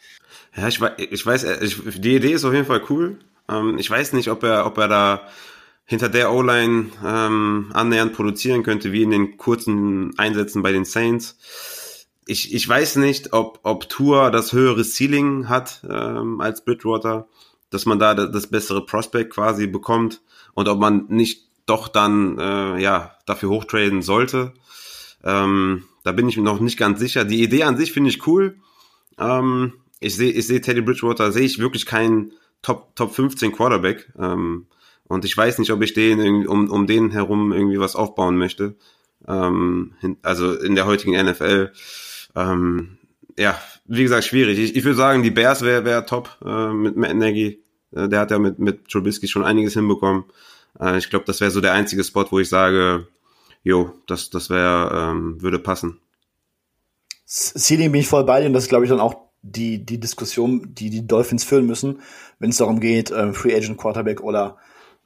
Ja, 0.54 0.68
ich, 0.68 0.78
ich 0.98 1.24
weiß, 1.24 1.44
äh, 1.44 1.64
ich, 1.64 1.80
die 1.98 2.16
Idee 2.16 2.32
ist 2.32 2.44
auf 2.44 2.52
jeden 2.52 2.66
Fall 2.66 2.82
cool. 2.90 3.18
Ähm, 3.48 3.78
ich 3.78 3.88
weiß 3.88 4.12
nicht, 4.12 4.28
ob 4.28 4.42
er, 4.42 4.66
ob 4.66 4.76
er 4.76 4.88
da 4.88 5.22
hinter 5.86 6.10
der 6.10 6.30
O-Line 6.32 6.90
ähm, 7.02 7.70
annähernd 7.72 8.12
produzieren 8.12 8.62
könnte, 8.62 8.92
wie 8.92 9.04
in 9.04 9.10
den 9.10 9.38
kurzen 9.38 10.12
Einsätzen 10.18 10.60
bei 10.60 10.72
den 10.72 10.84
Saints. 10.84 11.38
Ich, 12.26 12.54
ich 12.54 12.68
weiß 12.68 12.96
nicht, 12.96 13.32
ob, 13.32 13.60
ob 13.62 13.88
Tour 13.88 14.30
das 14.30 14.52
höhere 14.52 14.84
Ceiling 14.84 15.48
hat 15.48 15.82
ähm, 15.88 16.40
als 16.40 16.64
Bridgewater, 16.64 17.26
dass 17.70 17.86
man 17.86 17.98
da 17.98 18.14
das, 18.14 18.46
bessere 18.46 18.84
Prospect 18.86 19.32
quasi 19.32 19.66
bekommt 19.66 20.20
und 20.54 20.68
ob 20.68 20.78
man 20.78 21.06
nicht 21.08 21.48
doch 21.66 21.88
dann 21.88 22.38
äh, 22.38 22.80
ja 22.80 23.16
dafür 23.26 23.50
hochtraden 23.50 24.02
sollte. 24.02 24.52
Ähm, 25.24 25.84
da 26.04 26.12
bin 26.12 26.28
ich 26.28 26.36
mir 26.36 26.42
noch 26.42 26.60
nicht 26.60 26.78
ganz 26.78 27.00
sicher. 27.00 27.24
Die 27.24 27.42
Idee 27.42 27.64
an 27.64 27.76
sich 27.76 27.92
finde 27.92 28.10
ich 28.10 28.26
cool. 28.26 28.56
Ähm, 29.18 29.74
ich 30.00 30.16
sehe 30.16 30.32
ich 30.32 30.46
sehe 30.46 30.60
Teddy 30.60 30.80
Bridgewater, 30.80 31.32
sehe 31.32 31.44
ich 31.44 31.58
wirklich 31.58 31.86
keinen 31.86 32.32
Top, 32.60 32.94
Top 32.96 33.14
15 33.14 33.52
Quarterback. 33.52 34.12
Ähm, 34.18 34.66
und 35.04 35.24
ich 35.24 35.36
weiß 35.36 35.58
nicht, 35.58 35.70
ob 35.70 35.82
ich 35.82 35.94
den 35.94 36.46
um, 36.46 36.70
um 36.70 36.86
den 36.86 37.10
herum 37.10 37.52
irgendwie 37.52 37.78
was 37.78 37.96
aufbauen 37.96 38.36
möchte. 38.36 38.76
Ähm, 39.28 39.94
also 40.22 40.54
in 40.54 40.74
der 40.74 40.86
heutigen 40.86 41.14
NFL. 41.14 41.72
Ähm, 42.34 42.98
ja, 43.38 43.58
wie 43.86 44.02
gesagt, 44.02 44.24
schwierig. 44.24 44.58
Ich, 44.58 44.76
ich 44.76 44.84
würde 44.84 44.96
sagen, 44.96 45.22
die 45.22 45.30
Bears 45.30 45.62
wäre 45.62 45.84
wär 45.84 46.06
top 46.06 46.38
äh, 46.44 46.72
mit 46.72 46.96
Matt 46.96 47.16
Nagy. 47.16 47.62
Äh, 47.94 48.08
der 48.08 48.20
hat 48.20 48.30
ja 48.30 48.38
mit, 48.38 48.58
mit 48.58 48.88
Trubisky 48.88 49.28
schon 49.28 49.44
einiges 49.44 49.74
hinbekommen. 49.74 50.24
Äh, 50.78 50.98
ich 50.98 51.10
glaube, 51.10 51.24
das 51.26 51.40
wäre 51.40 51.50
so 51.50 51.60
der 51.60 51.72
einzige 51.72 52.04
Spot, 52.04 52.26
wo 52.30 52.38
ich 52.38 52.48
sage, 52.48 53.06
jo, 53.62 53.92
das, 54.06 54.30
das 54.30 54.50
wäre, 54.50 55.10
ähm, 55.10 55.40
würde 55.42 55.58
passen. 55.58 56.00
Ceiling 57.26 57.92
bin 57.92 58.02
ich 58.02 58.08
voll 58.08 58.24
bei 58.24 58.40
dir 58.40 58.46
und 58.46 58.52
das 58.52 58.64
ist, 58.64 58.68
glaube 58.68 58.84
ich, 58.84 58.90
dann 58.90 59.00
auch 59.00 59.14
die, 59.42 59.84
die 59.84 59.98
Diskussion, 59.98 60.74
die 60.74 60.90
die 60.90 61.06
Dolphins 61.06 61.44
führen 61.44 61.66
müssen, 61.66 62.00
wenn 62.38 62.50
es 62.50 62.58
darum 62.58 62.80
geht, 62.80 63.10
ähm, 63.10 63.34
Free 63.34 63.54
Agent 63.54 63.78
Quarterback 63.78 64.20
oder 64.20 64.58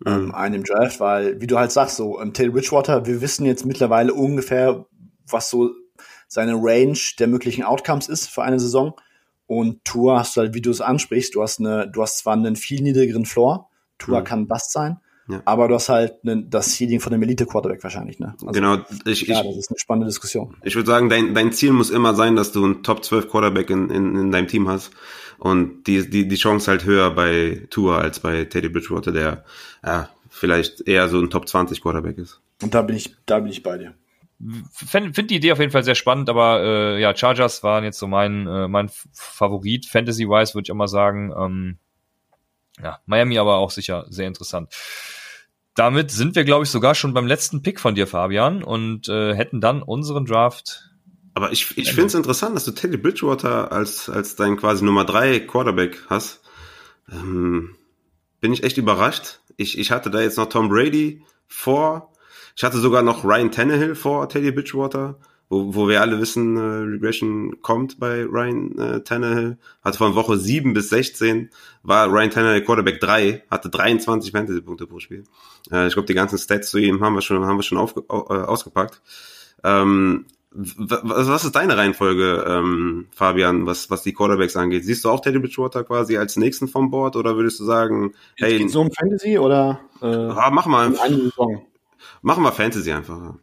ähm, 0.05 0.27
mhm. 0.27 0.35
einen 0.35 0.55
im 0.57 0.65
Draft, 0.65 1.01
weil, 1.01 1.41
wie 1.41 1.47
du 1.47 1.59
halt 1.59 1.73
sagst, 1.73 1.97
so, 1.97 2.21
ähm, 2.21 2.33
Taylor 2.33 2.53
Bridgewater, 2.53 3.07
wir 3.07 3.21
wissen 3.21 3.47
jetzt 3.47 3.65
mittlerweile 3.65 4.13
ungefähr, 4.13 4.87
was 5.27 5.49
so 5.49 5.71
seine 6.29 6.55
Range 6.55 6.99
der 7.19 7.27
möglichen 7.27 7.63
Outcomes 7.63 8.09
ist 8.09 8.29
für 8.29 8.43
eine 8.43 8.59
Saison. 8.59 8.95
Und 9.47 9.85
Tour 9.85 10.19
hast 10.19 10.37
du 10.37 10.41
halt, 10.41 10.55
wie 10.55 10.61
du 10.61 10.71
es 10.71 10.81
ansprichst, 10.81 11.35
du 11.35 11.43
hast 11.43 11.61
eine, 11.61 11.89
du 11.89 12.03
hast 12.03 12.19
zwar 12.19 12.35
einen 12.35 12.57
viel 12.57 12.83
niedrigeren 12.83 13.27
Floor, 13.27 13.69
Tour 13.99 14.21
mhm. 14.21 14.25
kann 14.25 14.49
Bust 14.49 14.73
sein, 14.73 14.99
ja. 15.29 15.41
aber 15.45 15.69
du 15.69 15.77
hast 15.77 15.89
halt 15.89 16.25
ne, 16.25 16.45
das 16.49 16.75
Seeding 16.75 16.99
von 16.99 17.13
dem 17.13 17.23
Elite-Quarterback 17.23 17.83
wahrscheinlich, 17.85 18.19
ne? 18.19 18.35
Also, 18.41 18.47
genau, 18.47 18.79
ich, 19.05 19.23
ja, 19.23 19.45
das 19.45 19.57
ist 19.57 19.71
eine 19.71 19.79
spannende 19.79 20.09
Diskussion. 20.09 20.57
Ich 20.65 20.75
würde 20.75 20.91
sagen, 20.91 21.09
dein, 21.09 21.33
dein 21.33 21.53
Ziel 21.53 21.73
muss 21.73 21.91
immer 21.91 22.15
sein, 22.15 22.35
dass 22.35 22.51
du 22.51 22.65
einen 22.65 22.83
Top 22.83 23.05
12 23.05 23.31
Quarterback 23.31 23.71
in, 23.71 23.89
in, 23.91 24.17
in 24.17 24.33
deinem 24.33 24.49
Team 24.49 24.69
hast. 24.69 24.91
Und 25.39 25.85
die, 25.85 26.09
die, 26.09 26.27
die 26.27 26.37
Chance 26.37 26.71
halt 26.71 26.85
höher 26.85 27.11
bei 27.11 27.67
Tour 27.71 27.99
als 27.99 28.21
bei 28.21 28.47
Teddy 28.47 28.69
Bridgewater, 28.71 29.13
der 29.13 29.45
ja, 29.85 30.09
vielleicht 30.29 30.89
eher 30.89 31.09
so 31.09 31.21
ein 31.21 31.31
Top 31.31 31.47
20 31.47 31.83
Quarterback 31.83 32.19
ist. 32.19 32.41
Und 32.63 32.75
da 32.75 32.83
bin 32.83 32.97
ich, 32.97 33.15
da 33.27 33.39
bin 33.39 33.53
ich 33.53 33.63
bei 33.63 33.79
dir 33.79 33.95
finde 34.71 35.15
find 35.15 35.31
die 35.31 35.37
Idee 35.37 35.53
auf 35.53 35.59
jeden 35.59 35.73
Fall 35.73 35.85
sehr 35.85 35.95
spannend, 35.95 36.29
aber 36.29 36.63
äh, 36.63 37.01
ja, 37.01 37.17
Chargers 37.17 37.63
waren 37.63 37.85
jetzt 37.85 37.99
so 37.99 38.07
mein, 38.07 38.47
äh, 38.47 38.69
mein 38.69 38.91
Favorit, 39.13 39.87
Fantasy-wise 39.87 40.55
würde 40.55 40.67
ich 40.67 40.71
immer 40.71 40.89
sagen. 40.89 41.33
Ähm, 41.37 41.79
ja, 42.83 43.01
Miami 43.07 43.39
aber 43.39 43.57
auch 43.57 43.71
sicher 43.71 44.07
sehr 44.11 44.27
interessant. 44.27 44.75
Damit 45.75 46.11
sind 46.11 46.35
wir, 46.35 46.45
glaube 46.45 46.65
ich, 46.65 46.71
sogar 46.71 46.95
schon 46.95 47.15
beim 47.15 47.27
letzten 47.27 47.63
Pick 47.63 47.81
von 47.81 47.95
dir, 47.95 48.07
Fabian, 48.07 48.63
und 48.63 49.09
äh, 49.09 49.35
hätten 49.35 49.61
dann 49.61 49.83
unseren 49.83 50.25
Draft. 50.25 50.91
Aber 51.35 51.53
ich, 51.53 51.77
ich 51.77 51.91
finde 51.91 52.07
es 52.07 52.15
interessant, 52.15 52.57
dass 52.57 52.65
du 52.65 52.73
Teddy 52.73 52.97
Bridgewater 52.97 53.73
als, 53.73 54.09
als 54.09 54.37
dein 54.37 54.57
quasi 54.57 54.85
Nummer 54.85 55.05
drei 55.05 55.41
Quarterback 55.41 56.03
hast. 56.09 56.41
Ähm, 57.13 57.77
bin 58.41 58.55
ich 58.55 58.65
echt 58.65 58.79
überrascht. 58.79 59.41
Ich, 59.59 59.79
ich 59.79 59.91
hatte 59.91 60.11
da 60.11 60.21
jetzt 60.21 60.39
noch 60.39 60.49
Tom 60.49 60.71
Brady 60.71 61.23
vor 61.47 62.13
ich 62.57 62.65
hatte 62.65 62.79
sogar 62.79 63.03
noch 63.03 63.23
Ryan 63.23 63.53
Tannehill 63.53 63.95
vor 63.95 64.29
Teddy 64.31 64.51
Bridgewater, 64.51 65.17
wo, 65.51 65.75
wo 65.75 65.89
wir 65.89 66.01
alle 66.01 66.19
wissen, 66.19 66.57
äh, 66.57 66.61
Regression 66.61 67.61
kommt 67.61 68.01
bei 68.01 68.25
Ryan 68.25 68.79
äh, 68.79 69.01
Tannehill. 69.03 69.59
Hatte 69.83 69.99
von 69.99 70.15
Woche 70.15 70.39
7 70.39 70.73
bis 70.73 70.89
16 70.89 71.51
war 71.83 72.11
Ryan 72.11 72.31
Tannehill 72.31 72.65
Quarterback 72.65 72.99
3, 73.01 73.45
hatte 73.51 73.69
23 73.69 74.33
Fantasy-Punkte 74.33 74.87
pro 74.87 74.99
Spiel. 75.01 75.25
Äh, 75.71 75.89
ich 75.89 75.93
glaube, 75.93 76.07
die 76.07 76.15
ganzen 76.15 76.39
Stats 76.39 76.71
zu 76.71 76.79
ihm 76.79 77.05
haben 77.05 77.15
wir 77.15 77.21
schon, 77.21 77.45
haben 77.45 77.59
wir 77.59 77.63
schon 77.63 77.79
auf, 77.79 77.95
äh, 77.97 78.13
ausgepackt. 78.13 79.03
Ähm, 79.63 80.25
was, 80.51 81.29
was 81.29 81.45
ist 81.45 81.55
deine 81.55 81.77
Reihenfolge, 81.77 82.43
ähm, 82.49 83.09
Fabian, 83.11 83.67
was, 83.67 83.91
was 83.91 84.03
die 84.03 84.15
Quarterbacks 84.15 84.57
angeht? 84.57 84.87
Siehst 84.87 85.05
du 85.05 85.11
auch 85.11 85.21
Teddy 85.21 85.39
Bridgewater 85.41 85.85
quasi 85.85 86.17
als 86.17 86.37
nächsten 86.37 86.69
vom 86.69 86.91
Board 86.91 87.17
oder 87.17 87.37
würdest 87.37 87.61
du 87.61 87.65
sagen, 87.65 88.15
hey. 88.37 88.57
Geht's 88.57 88.73
so 88.73 88.81
um 88.81 88.91
Fantasy 88.91 89.39
oder? 89.39 89.81
Äh, 90.01 90.07
ah, 90.07 90.51
mach 90.51 90.65
mal. 90.65 90.95
Saison. 90.95 91.67
Machen 92.27 92.43
wir 92.43 92.51
Fantasy 92.51 92.91
einfach. 92.91 93.37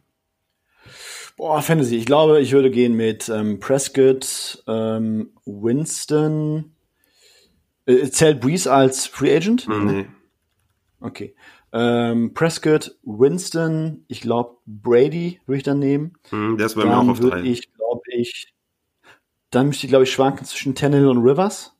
Boah, 1.38 1.62
Fantasy. 1.62 1.96
Ich 1.96 2.04
glaube, 2.04 2.42
ich 2.42 2.52
würde 2.52 2.70
gehen 2.70 2.92
mit 2.92 3.30
ähm, 3.30 3.58
Prescott, 3.58 4.62
ähm, 4.68 5.30
Winston. 5.46 6.74
Äh, 7.86 8.10
zählt 8.10 8.42
Breeze 8.42 8.70
als 8.70 9.06
Free 9.06 9.34
Agent? 9.34 9.66
Nee. 9.68 10.04
Okay. 11.00 11.34
Ähm, 11.72 12.34
Prescott, 12.34 12.94
Winston, 13.04 14.04
ich 14.06 14.20
glaube 14.20 14.58
Brady 14.66 15.40
würde 15.46 15.56
ich 15.56 15.62
dann 15.62 15.78
nehmen. 15.78 16.18
Hm, 16.28 16.58
der 16.58 16.66
ist 16.66 16.74
bei 16.74 16.84
mir 16.84 16.98
auch 16.98 17.08
auf 17.08 17.20
drei. 17.20 17.40
Ich 17.40 17.72
glaube 17.72 18.02
ich, 18.12 18.52
dann 19.48 19.68
müsste 19.68 19.86
ich 19.86 19.90
glaube 19.90 20.04
ich 20.04 20.12
schwanken 20.12 20.44
zwischen 20.44 20.74
Tannehill 20.74 21.08
und 21.08 21.26
Rivers. 21.26 21.74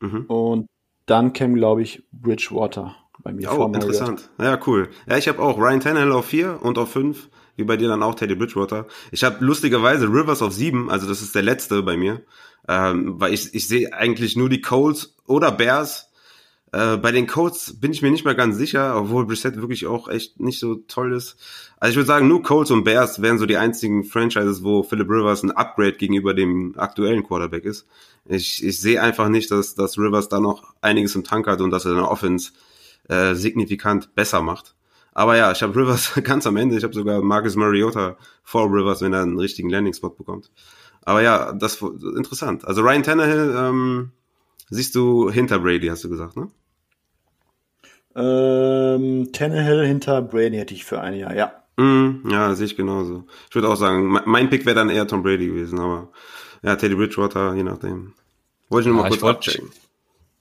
Mhm. 0.00 0.24
Und 0.26 0.66
dann 1.06 1.32
käme 1.32 1.54
glaube 1.54 1.82
ich 1.82 2.02
Bridgewater 2.10 2.96
bei 3.22 3.32
mir. 3.32 3.52
Oh, 3.52 3.66
interessant. 3.66 4.30
Ja, 4.38 4.58
cool. 4.66 4.88
Ja, 5.08 5.16
ich 5.16 5.28
habe 5.28 5.40
auch 5.40 5.58
Ryan 5.58 5.80
Tannehill 5.80 6.12
auf 6.12 6.26
4 6.26 6.62
und 6.62 6.78
auf 6.78 6.92
5, 6.92 7.28
wie 7.56 7.64
bei 7.64 7.76
dir 7.76 7.88
dann 7.88 8.02
auch 8.02 8.14
Teddy 8.14 8.34
Bridgewater. 8.34 8.86
Ich 9.12 9.24
habe 9.24 9.44
lustigerweise 9.44 10.06
Rivers 10.06 10.42
auf 10.42 10.52
7, 10.52 10.90
also 10.90 11.06
das 11.06 11.22
ist 11.22 11.34
der 11.34 11.42
letzte 11.42 11.82
bei 11.82 11.96
mir, 11.96 12.22
ähm, 12.68 13.20
weil 13.20 13.34
ich, 13.34 13.54
ich 13.54 13.68
sehe 13.68 13.92
eigentlich 13.92 14.36
nur 14.36 14.48
die 14.48 14.60
Colts 14.60 15.16
oder 15.26 15.52
Bears. 15.52 16.10
Äh, 16.72 16.98
bei 16.98 17.10
den 17.10 17.26
Colts 17.26 17.80
bin 17.80 17.92
ich 17.92 18.00
mir 18.00 18.10
nicht 18.10 18.24
mehr 18.24 18.34
ganz 18.34 18.56
sicher, 18.56 18.96
obwohl 18.96 19.26
Brissett 19.26 19.56
wirklich 19.56 19.86
auch 19.86 20.08
echt 20.08 20.38
nicht 20.38 20.60
so 20.60 20.76
toll 20.76 21.12
ist. 21.12 21.36
Also 21.78 21.90
ich 21.90 21.96
würde 21.96 22.06
sagen, 22.06 22.28
nur 22.28 22.42
Colts 22.42 22.70
und 22.70 22.84
Bears 22.84 23.20
wären 23.20 23.38
so 23.38 23.46
die 23.46 23.56
einzigen 23.56 24.04
Franchises, 24.04 24.62
wo 24.62 24.82
Philip 24.82 25.08
Rivers 25.08 25.42
ein 25.42 25.50
Upgrade 25.50 25.94
gegenüber 25.94 26.32
dem 26.32 26.74
aktuellen 26.76 27.24
Quarterback 27.24 27.64
ist. 27.64 27.86
Ich, 28.26 28.64
ich 28.64 28.80
sehe 28.80 29.02
einfach 29.02 29.28
nicht, 29.28 29.50
dass, 29.50 29.74
dass 29.74 29.98
Rivers 29.98 30.28
da 30.28 30.38
noch 30.38 30.74
einiges 30.80 31.16
im 31.16 31.24
Tank 31.24 31.48
hat 31.48 31.60
und 31.60 31.70
dass 31.70 31.86
er 31.86 31.92
eine 31.92 32.08
Offense 32.08 32.52
äh, 33.10 33.34
signifikant 33.34 34.14
besser 34.14 34.40
macht. 34.40 34.76
Aber 35.12 35.36
ja, 35.36 35.50
ich 35.50 35.62
habe 35.62 35.74
Rivers 35.74 36.12
ganz 36.22 36.46
am 36.46 36.56
Ende. 36.56 36.76
Ich 36.76 36.84
habe 36.84 36.94
sogar 36.94 37.20
Marcus 37.20 37.56
Mariota 37.56 38.16
vor 38.44 38.66
Rivers, 38.66 39.02
wenn 39.02 39.12
er 39.12 39.22
einen 39.22 39.38
richtigen 39.38 39.68
Landing-Spot 39.68 40.10
bekommt. 40.10 40.50
Aber 41.02 41.20
ja, 41.20 41.52
das 41.52 41.74
ist 41.74 41.82
interessant. 41.82 42.64
Also 42.64 42.82
Ryan 42.82 43.02
Tannehill 43.02 43.54
ähm, 43.56 44.12
siehst 44.68 44.94
du 44.94 45.30
hinter 45.30 45.58
Brady, 45.58 45.88
hast 45.88 46.04
du 46.04 46.08
gesagt, 46.08 46.36
ne? 46.36 46.48
Ähm, 48.14 49.32
Tannehill 49.32 49.86
hinter 49.86 50.22
Brady 50.22 50.58
hätte 50.58 50.74
ich 50.74 50.84
für 50.84 51.00
ein 51.00 51.14
Jahr, 51.14 51.34
ja. 51.34 51.52
Mm, 51.76 52.28
ja, 52.30 52.54
sehe 52.54 52.66
ich 52.66 52.76
genauso. 52.76 53.24
Ich 53.48 53.54
würde 53.54 53.68
auch 53.68 53.76
sagen, 53.76 54.20
mein 54.24 54.50
Pick 54.50 54.66
wäre 54.66 54.76
dann 54.76 54.90
eher 54.90 55.06
Tom 55.08 55.22
Brady 55.22 55.48
gewesen, 55.48 55.80
aber 55.80 56.12
ja, 56.62 56.76
Teddy 56.76 56.94
Bridgewater, 56.94 57.54
je 57.54 57.62
nachdem. 57.62 58.12
Wollte 58.68 58.88
ich 58.88 58.94
nur 58.94 59.02
mal 59.02 59.10
ja, 59.10 59.16
kurz 59.16 59.24
abchecken 59.24 59.70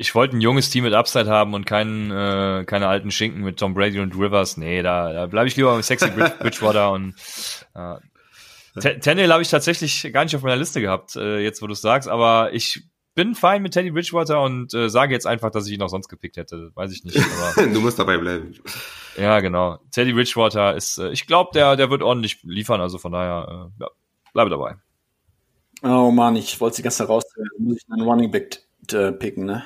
ich 0.02 0.16
wollte 0.16 0.38
ein 0.38 0.42
junges 0.42 0.70
Team 0.70 0.86
mit 0.86 0.94
Upside 0.94 1.30
haben 1.30 1.54
und 1.54 1.66
keinen, 1.66 2.10
äh, 2.10 2.64
keine 2.64 2.88
alten 2.88 3.12
Schinken 3.12 3.42
mit 3.42 3.60
Tom 3.60 3.74
Brady 3.74 4.00
und 4.00 4.16
Rivers. 4.16 4.56
Nee, 4.56 4.82
da, 4.82 5.12
da 5.12 5.26
bleibe 5.26 5.50
ich 5.50 5.58
lieber 5.58 5.76
mit 5.76 5.84
Sexy 5.84 6.10
Bridgewater 6.40 6.92
und 6.92 7.16
äh, 7.76 9.00
Tannehill 9.00 9.34
habe 9.34 9.42
ich 9.42 9.50
tatsächlich 9.50 10.10
gar 10.14 10.24
nicht 10.24 10.34
auf 10.38 10.42
meiner 10.42 10.56
Liste 10.56 10.80
gehabt, 10.80 11.18
äh, 11.18 11.40
jetzt 11.40 11.62
wo 11.62 11.68
du 11.68 11.74
es 11.74 11.82
sagst, 11.82 12.08
aber 12.08 12.54
ich 12.54 12.86
bin 13.14 13.36
fein 13.36 13.62
mit 13.62 13.74
Teddy 13.74 13.92
Bridgewater 13.92 14.42
und 14.42 14.74
äh, 14.74 14.90
sage 14.90 15.14
jetzt 15.14 15.28
einfach, 15.28 15.52
dass 15.52 15.68
ich 15.68 15.74
ihn 15.74 15.82
auch 15.82 15.90
sonst 15.90 16.08
gepickt 16.08 16.38
hätte. 16.38 16.72
Weiß 16.76 16.94
ich 16.94 17.04
nicht. 17.04 17.18
Aber, 17.18 17.68
du 17.74 17.82
musst 17.82 18.00
dabei 18.00 18.18
bleiben. 18.18 18.56
Ja, 19.18 19.42
genau. 19.42 19.80
Teddy 19.92 20.14
Bridgewater 20.14 20.78
ist, 20.78 20.98
äh, 21.00 21.10
ich 21.10 21.28
glaube, 21.28 21.50
der, 21.54 21.76
der 21.76 21.90
wird 21.90 22.04
ordentlich 22.04 22.42
liefern, 22.44 22.80
also 22.80 23.00
von 23.00 23.12
daher, 23.12 23.70
äh, 23.78 23.84
ja, 23.84 23.90
bleibe 24.32 24.50
dabei. 24.50 24.76
Oh 25.84 26.10
Mann, 26.10 26.38
ich 26.38 26.62
wollte 26.62 26.78
sie 26.78 26.84
gestern 26.84 27.08
raus, 27.08 27.26
muss 27.58 27.76
ich 27.76 27.92
einen 27.92 28.08
Running 28.08 28.32
Back 28.32 28.62
äh, 28.94 29.12
picken, 29.12 29.44
ne? 29.44 29.66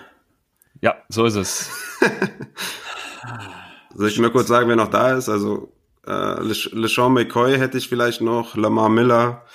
Ja, 0.83 0.97
so 1.07 1.23
ist 1.23 1.35
es. 1.35 1.69
Soll 3.95 4.09
ich 4.09 4.19
mal 4.19 4.31
kurz 4.31 4.49
sagen, 4.49 4.67
wer 4.67 4.75
noch 4.75 4.89
da 4.89 5.13
ist? 5.13 5.29
Also 5.29 5.71
äh, 6.05 6.41
LeSean 6.41 7.13
McCoy 7.13 7.57
hätte 7.57 7.77
ich 7.77 7.87
vielleicht 7.87 8.19
noch, 8.19 8.57
Lamar 8.57 8.89
Miller 8.89 9.45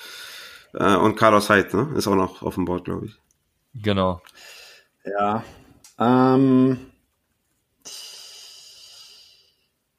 äh, 0.73 0.95
und 0.95 1.17
Carlos 1.17 1.51
Hyde, 1.51 1.77
ne? 1.77 1.95
Ist 1.95 2.07
auch 2.07 2.15
noch 2.15 2.41
auf 2.41 2.55
dem 2.55 2.65
Board, 2.65 2.85
glaube 2.85 3.05
ich. 3.05 3.15
Genau. 3.75 4.23
Ja. 5.05 5.43
Ähm, 5.99 6.79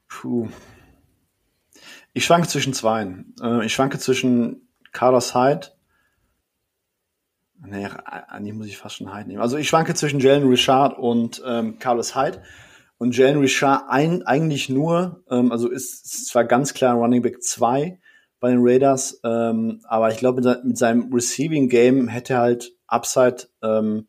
puh. 0.08 0.48
Ich 2.12 2.24
schwanke 2.24 2.48
zwischen 2.48 2.74
zwei. 2.74 3.06
Äh, 3.40 3.66
ich 3.66 3.72
schwanke 3.72 4.00
zwischen 4.00 4.68
Carlos 4.90 5.36
Hyde 5.36 5.68
Nee, 7.66 7.88
die 8.40 8.52
muss 8.52 8.66
ich 8.66 8.78
fast 8.78 8.96
schon 8.96 9.14
Hyde 9.14 9.28
nehmen. 9.28 9.42
Also 9.42 9.58
ich 9.58 9.68
schwanke 9.68 9.94
zwischen 9.94 10.20
Jalen 10.20 10.48
Richard 10.48 10.98
und 10.98 11.42
ähm, 11.46 11.78
Carlos 11.78 12.16
Hyde. 12.16 12.42
Und 12.98 13.16
Jalen 13.16 13.38
Richard 13.38 13.84
ein, 13.88 14.22
eigentlich 14.26 14.68
nur, 14.68 15.22
ähm, 15.30 15.52
also 15.52 15.70
ist, 15.70 16.04
ist 16.04 16.26
zwar 16.26 16.44
ganz 16.44 16.74
klar 16.74 16.96
Running 16.96 17.22
Back 17.22 17.42
2 17.42 17.98
bei 18.40 18.50
den 18.50 18.58
Raiders, 18.60 19.20
ähm, 19.24 19.80
aber 19.84 20.10
ich 20.10 20.18
glaube, 20.18 20.42
mit, 20.42 20.64
mit, 20.64 20.78
seinem 20.78 21.12
Receiving 21.12 21.68
Game 21.68 22.08
hätte 22.08 22.34
er 22.34 22.40
halt 22.40 22.72
Upside, 22.86 23.48
ähm, 23.62 24.06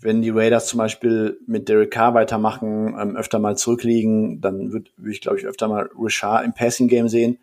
wenn 0.00 0.22
die 0.22 0.30
Raiders 0.30 0.68
zum 0.68 0.78
Beispiel 0.78 1.38
mit 1.46 1.68
Derek 1.68 1.90
Carr 1.90 2.14
weitermachen, 2.14 2.96
ähm, 2.98 3.16
öfter 3.16 3.38
mal 3.38 3.56
zurückliegen, 3.56 4.40
dann 4.40 4.72
würde 4.72 4.90
würd 4.96 5.14
ich, 5.14 5.20
glaube 5.20 5.38
ich, 5.38 5.46
öfter 5.46 5.68
mal 5.68 5.88
Richard 5.98 6.44
im 6.44 6.52
Passing 6.52 6.88
Game 6.88 7.08
sehen. 7.08 7.38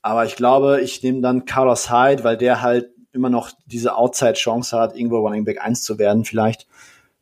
Aber 0.00 0.24
ich 0.24 0.36
glaube, 0.36 0.80
ich 0.80 1.02
nehme 1.02 1.20
dann 1.20 1.44
Carlos 1.44 1.90
Hyde, 1.90 2.24
weil 2.24 2.36
der 2.36 2.62
halt 2.62 2.90
immer 3.12 3.30
noch 3.30 3.50
diese 3.66 3.96
Outside-Chance 3.96 4.78
hat, 4.78 4.96
irgendwo 4.96 5.18
Running 5.18 5.44
Back 5.44 5.60
1 5.60 5.82
zu 5.82 5.98
werden, 5.98 6.24
vielleicht. 6.24 6.66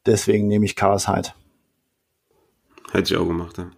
Deswegen 0.06 0.48
nehme 0.48 0.64
ich 0.64 0.76
Chaos 0.76 1.08
Hyde. 1.08 1.30
Hätte 2.92 3.14
ich 3.14 3.20
auch 3.20 3.26
gemacht, 3.26 3.58
ja. 3.58 3.70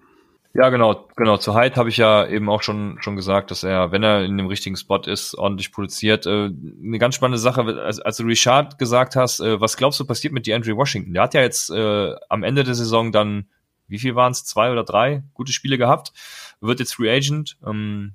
Ja, 0.54 0.68
genau, 0.68 1.08
genau. 1.16 1.38
Zu 1.38 1.54
Hyde 1.54 1.76
habe 1.76 1.88
ich 1.88 1.96
ja 1.96 2.26
eben 2.26 2.50
auch 2.50 2.62
schon 2.62 2.98
schon 3.00 3.16
gesagt, 3.16 3.50
dass 3.50 3.62
er, 3.62 3.90
wenn 3.90 4.02
er 4.02 4.22
in 4.24 4.36
dem 4.36 4.48
richtigen 4.48 4.76
Spot 4.76 4.98
ist, 4.98 5.34
ordentlich 5.34 5.72
produziert. 5.72 6.26
Äh, 6.26 6.50
eine 6.50 6.98
ganz 6.98 7.14
spannende 7.14 7.38
Sache, 7.38 7.62
als, 7.62 8.00
als 8.00 8.18
du 8.18 8.24
Richard 8.24 8.78
gesagt 8.78 9.16
hast, 9.16 9.40
äh, 9.40 9.60
was 9.62 9.78
glaubst 9.78 9.98
du 9.98 10.04
passiert 10.04 10.34
mit 10.34 10.46
DeAndre 10.46 10.76
Washington? 10.76 11.14
Der 11.14 11.22
hat 11.22 11.32
ja 11.32 11.40
jetzt 11.40 11.70
äh, 11.70 12.14
am 12.28 12.42
Ende 12.42 12.64
der 12.64 12.74
Saison 12.74 13.12
dann, 13.12 13.46
wie 13.88 13.98
viel 13.98 14.14
waren 14.14 14.32
es, 14.32 14.44
zwei 14.44 14.70
oder 14.70 14.84
drei 14.84 15.22
gute 15.32 15.52
Spiele 15.52 15.78
gehabt, 15.78 16.12
wird 16.60 16.80
jetzt 16.80 16.94
Free 16.94 17.10
Agent. 17.10 17.56
Ähm, 17.66 18.12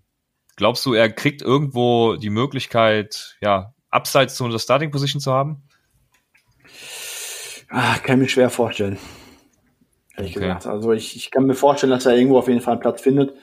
glaubst 0.57 0.85
du, 0.85 0.93
er 0.93 1.09
kriegt 1.11 1.41
irgendwo 1.41 2.17
die 2.17 2.29
Möglichkeit, 2.29 3.37
ja, 3.41 3.73
abseits 3.89 4.35
zu 4.35 4.43
unserer 4.43 4.59
Starting 4.59 4.91
Position 4.91 5.21
zu 5.21 5.31
haben? 5.31 5.63
Ach, 7.69 8.01
kann 8.03 8.15
ich 8.15 8.21
mir 8.21 8.29
schwer 8.29 8.49
vorstellen 8.49 8.97
ehrlich 10.17 10.35
okay. 10.35 10.47
gesagt. 10.47 10.67
Also 10.67 10.91
ich, 10.91 11.15
ich 11.15 11.31
kann 11.31 11.45
mir 11.45 11.55
vorstellen, 11.55 11.91
dass 11.91 12.05
er 12.05 12.15
irgendwo 12.15 12.37
auf 12.37 12.47
jeden 12.47 12.61
Fall 12.61 12.73
einen 12.73 12.81
Platz 12.81 13.01
findet. 13.01 13.33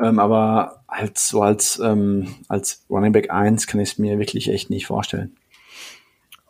Ähm, 0.00 0.18
aber 0.18 0.84
als 0.86 1.28
so 1.28 1.42
als, 1.42 1.78
ähm, 1.78 2.34
als 2.48 2.84
Running 2.88 3.12
Back 3.12 3.30
1 3.30 3.66
kann 3.66 3.80
ich 3.80 3.92
es 3.92 3.98
mir 3.98 4.18
wirklich 4.18 4.48
echt 4.48 4.70
nicht 4.70 4.86
vorstellen. 4.86 5.36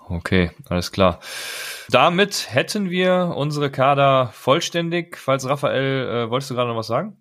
Okay, 0.06 0.50
alles 0.68 0.92
klar. 0.92 1.20
Damit 1.90 2.46
hätten 2.50 2.88
wir 2.90 3.34
unsere 3.36 3.70
Kader 3.70 4.30
vollständig. 4.32 5.16
Falls 5.16 5.46
Raphael, 5.46 6.08
äh, 6.08 6.30
wolltest 6.30 6.50
du 6.50 6.54
gerade 6.54 6.70
noch 6.70 6.76
was 6.76 6.86
sagen? 6.86 7.16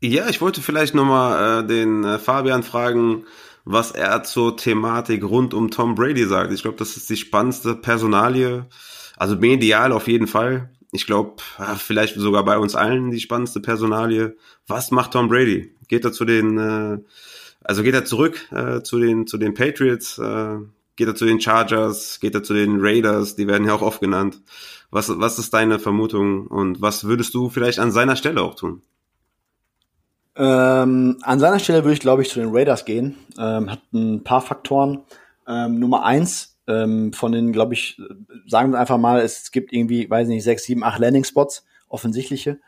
Ja, 0.00 0.28
ich 0.28 0.40
wollte 0.40 0.60
vielleicht 0.60 0.94
nochmal 0.94 1.64
äh, 1.64 1.66
den 1.66 2.04
äh, 2.04 2.18
Fabian 2.18 2.62
fragen, 2.62 3.24
was 3.66 3.90
er 3.90 4.22
zur 4.22 4.56
Thematik 4.56 5.22
rund 5.22 5.52
um 5.52 5.70
Tom 5.70 5.94
Brady 5.94 6.24
sagt. 6.24 6.52
Ich 6.52 6.62
glaube, 6.62 6.78
das 6.78 6.96
ist 6.96 7.10
die 7.10 7.16
spannendste 7.16 7.74
Personalie. 7.74 8.66
Also 9.18 9.36
medial 9.36 9.92
auf 9.92 10.08
jeden 10.08 10.26
Fall 10.26 10.70
ich 10.96 11.06
glaube, 11.06 11.36
vielleicht 11.76 12.16
sogar 12.16 12.44
bei 12.44 12.58
uns 12.58 12.74
allen 12.74 13.10
die 13.10 13.20
spannendste 13.20 13.60
Personalie. 13.60 14.36
Was 14.66 14.90
macht 14.90 15.12
Tom 15.12 15.28
Brady? 15.28 15.74
Geht 15.88 16.04
er 16.04 16.12
zu 16.12 16.24
den, 16.24 16.58
äh, 16.58 16.98
also 17.62 17.82
geht 17.82 17.94
er 17.94 18.04
zurück 18.04 18.48
äh, 18.50 18.82
zu 18.82 18.98
den 18.98 19.26
zu 19.26 19.38
den 19.38 19.54
Patriots? 19.54 20.18
Äh, 20.18 20.58
geht 20.96 21.08
er 21.08 21.14
zu 21.14 21.26
den 21.26 21.40
Chargers? 21.40 22.20
Geht 22.20 22.34
er 22.34 22.42
zu 22.42 22.54
den 22.54 22.78
Raiders? 22.80 23.36
Die 23.36 23.46
werden 23.46 23.66
ja 23.66 23.74
auch 23.74 23.82
oft 23.82 24.00
genannt. 24.00 24.40
Was 24.90 25.10
was 25.18 25.38
ist 25.38 25.52
deine 25.54 25.78
Vermutung 25.78 26.46
und 26.46 26.80
was 26.80 27.04
würdest 27.04 27.34
du 27.34 27.50
vielleicht 27.50 27.78
an 27.78 27.92
seiner 27.92 28.16
Stelle 28.16 28.42
auch 28.42 28.54
tun? 28.54 28.82
Ähm, 30.36 31.18
an 31.22 31.40
seiner 31.40 31.58
Stelle 31.58 31.84
würde 31.84 31.94
ich, 31.94 32.00
glaube 32.00 32.22
ich, 32.22 32.28
zu 32.28 32.40
den 32.40 32.54
Raiders 32.54 32.84
gehen. 32.84 33.16
Ähm, 33.38 33.70
hat 33.70 33.80
ein 33.92 34.22
paar 34.22 34.42
Faktoren. 34.42 35.02
Ähm, 35.48 35.78
Nummer 35.78 36.04
eins, 36.04 36.58
ähm, 36.66 37.12
von 37.12 37.32
den, 37.32 37.52
glaube 37.52 37.74
ich, 37.74 38.00
sagen 38.46 38.72
wir 38.72 38.80
einfach 38.80 38.98
mal, 38.98 39.20
es 39.20 39.50
gibt 39.50 39.72
irgendwie, 39.72 40.10
weiß 40.10 40.28
nicht, 40.28 40.44
sechs, 40.44 40.64
sieben, 40.64 40.84
acht 40.84 40.98
Landing-Spots, 40.98 41.64
offensichtliche. 41.88 42.58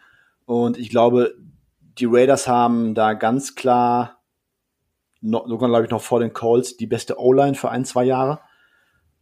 Und 0.47 0.79
ich 0.79 0.89
glaube, 0.89 1.35
die 1.99 2.07
Raiders 2.07 2.49
haben 2.49 2.95
da 2.95 3.13
ganz 3.15 3.55
klar, 3.55 4.21
noch, 5.21 5.49
sogar 5.49 5.69
glaube 5.69 5.85
ich 5.85 5.91
noch 5.91 6.03
vor 6.03 6.21
den 6.21 6.33
Colts, 6.33 6.77
die 6.77 6.87
beste 6.87 7.19
O-Line 7.19 7.55
für 7.55 7.71
ein, 7.71 7.85
zwei 7.85 8.05
Jahre. 8.05 8.41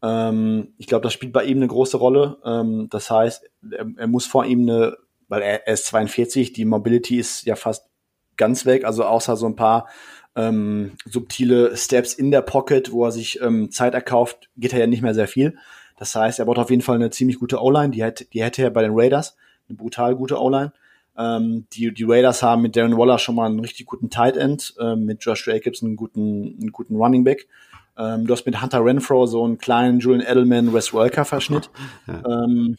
Ähm, 0.03 0.75
ich 0.77 0.87
glaube, 0.87 1.03
das 1.03 1.15
spielt 1.15 1.33
bei 1.33 1.45
ihm 1.45 1.57
eine 1.57 1.69
große 1.69 1.97
Rolle. 1.97 2.37
Ähm, 2.45 2.89
das 2.91 3.11
heißt, 3.11 3.51
er, 3.73 3.87
er, 3.97 4.07
muss 4.07 4.27
vor 4.27 4.45
ihm 4.45 4.61
eine, 4.63 4.97
weil 5.29 5.43
er, 5.43 5.67
er 5.67 5.75
ist 5.75 5.87
42, 5.87 6.53
die 6.53 6.67
Mobility 6.67 7.19
ist 7.19 7.45
ja 7.47 7.57
fast 7.57 7.89
ganz 8.37 8.67
weg, 8.67 8.85
also 8.85 9.05
außer 9.05 9.37
so 9.37 9.47
ein 9.47 9.57
paar 9.57 9.89
ähm, 10.35 10.93
subtile 11.07 11.77
Steps 11.77 12.15
in 12.15 12.31
der 12.31 12.43
Pocket, 12.43 12.93
wo 12.93 13.05
er 13.05 13.13
sich 13.13 13.41
ähm, 13.41 13.71
Zeit 13.71 13.95
erkauft, 13.95 14.51
geht 14.57 14.73
er 14.73 14.81
ja 14.81 14.87
nicht 14.87 15.03
mehr 15.03 15.15
sehr 15.15 15.29
viel. 15.29 15.57
Das 15.99 16.15
heißt, 16.15 16.39
er 16.39 16.45
braucht 16.45 16.59
auf 16.59 16.71
jeden 16.71 16.83
Fall 16.83 16.97
eine 16.97 17.11
ziemlich 17.11 17.39
gute 17.39 17.63
O-Line. 17.63 17.91
Die, 17.91 18.03
hätte, 18.03 18.27
die 18.27 18.43
hätte 18.43 18.63
er 18.63 18.71
bei 18.71 18.83
den 18.83 18.93
Raiders, 18.95 19.37
eine 19.69 19.77
brutal 19.79 20.15
gute 20.15 20.41
O-Line. 20.41 20.73
Ähm, 21.17 21.67
die, 21.73 21.93
die 21.95 22.05
Raiders 22.05 22.43
haben 22.43 22.61
mit 22.63 22.77
Darren 22.77 22.99
Waller 22.99 23.19
schon 23.19 23.35
mal 23.35 23.47
einen 23.47 23.61
richtig 23.61 23.87
guten 23.87 24.11
Tight 24.11 24.37
End, 24.37 24.75
ähm, 24.79 25.07
mit 25.07 25.25
Josh 25.25 25.47
Jacobs 25.47 25.83
einen 25.83 25.97
guten, 25.97 26.59
einen 26.61 26.73
guten 26.73 26.97
Running 26.97 27.25
Back. 27.25 27.49
Ähm, 27.97 28.27
du 28.27 28.35
hast 28.35 28.45
mit 28.45 28.61
Hunter 28.61 28.85
Renfro 28.85 29.25
so 29.27 29.43
einen 29.43 29.57
kleinen 29.57 30.01
Julian 30.01 30.21
Edelman, 30.21 30.75
Wes 30.75 30.93
Welker 30.93 31.25
Verschnitt. 31.25 31.71
Ja. 32.07 32.45
Ähm, 32.45 32.77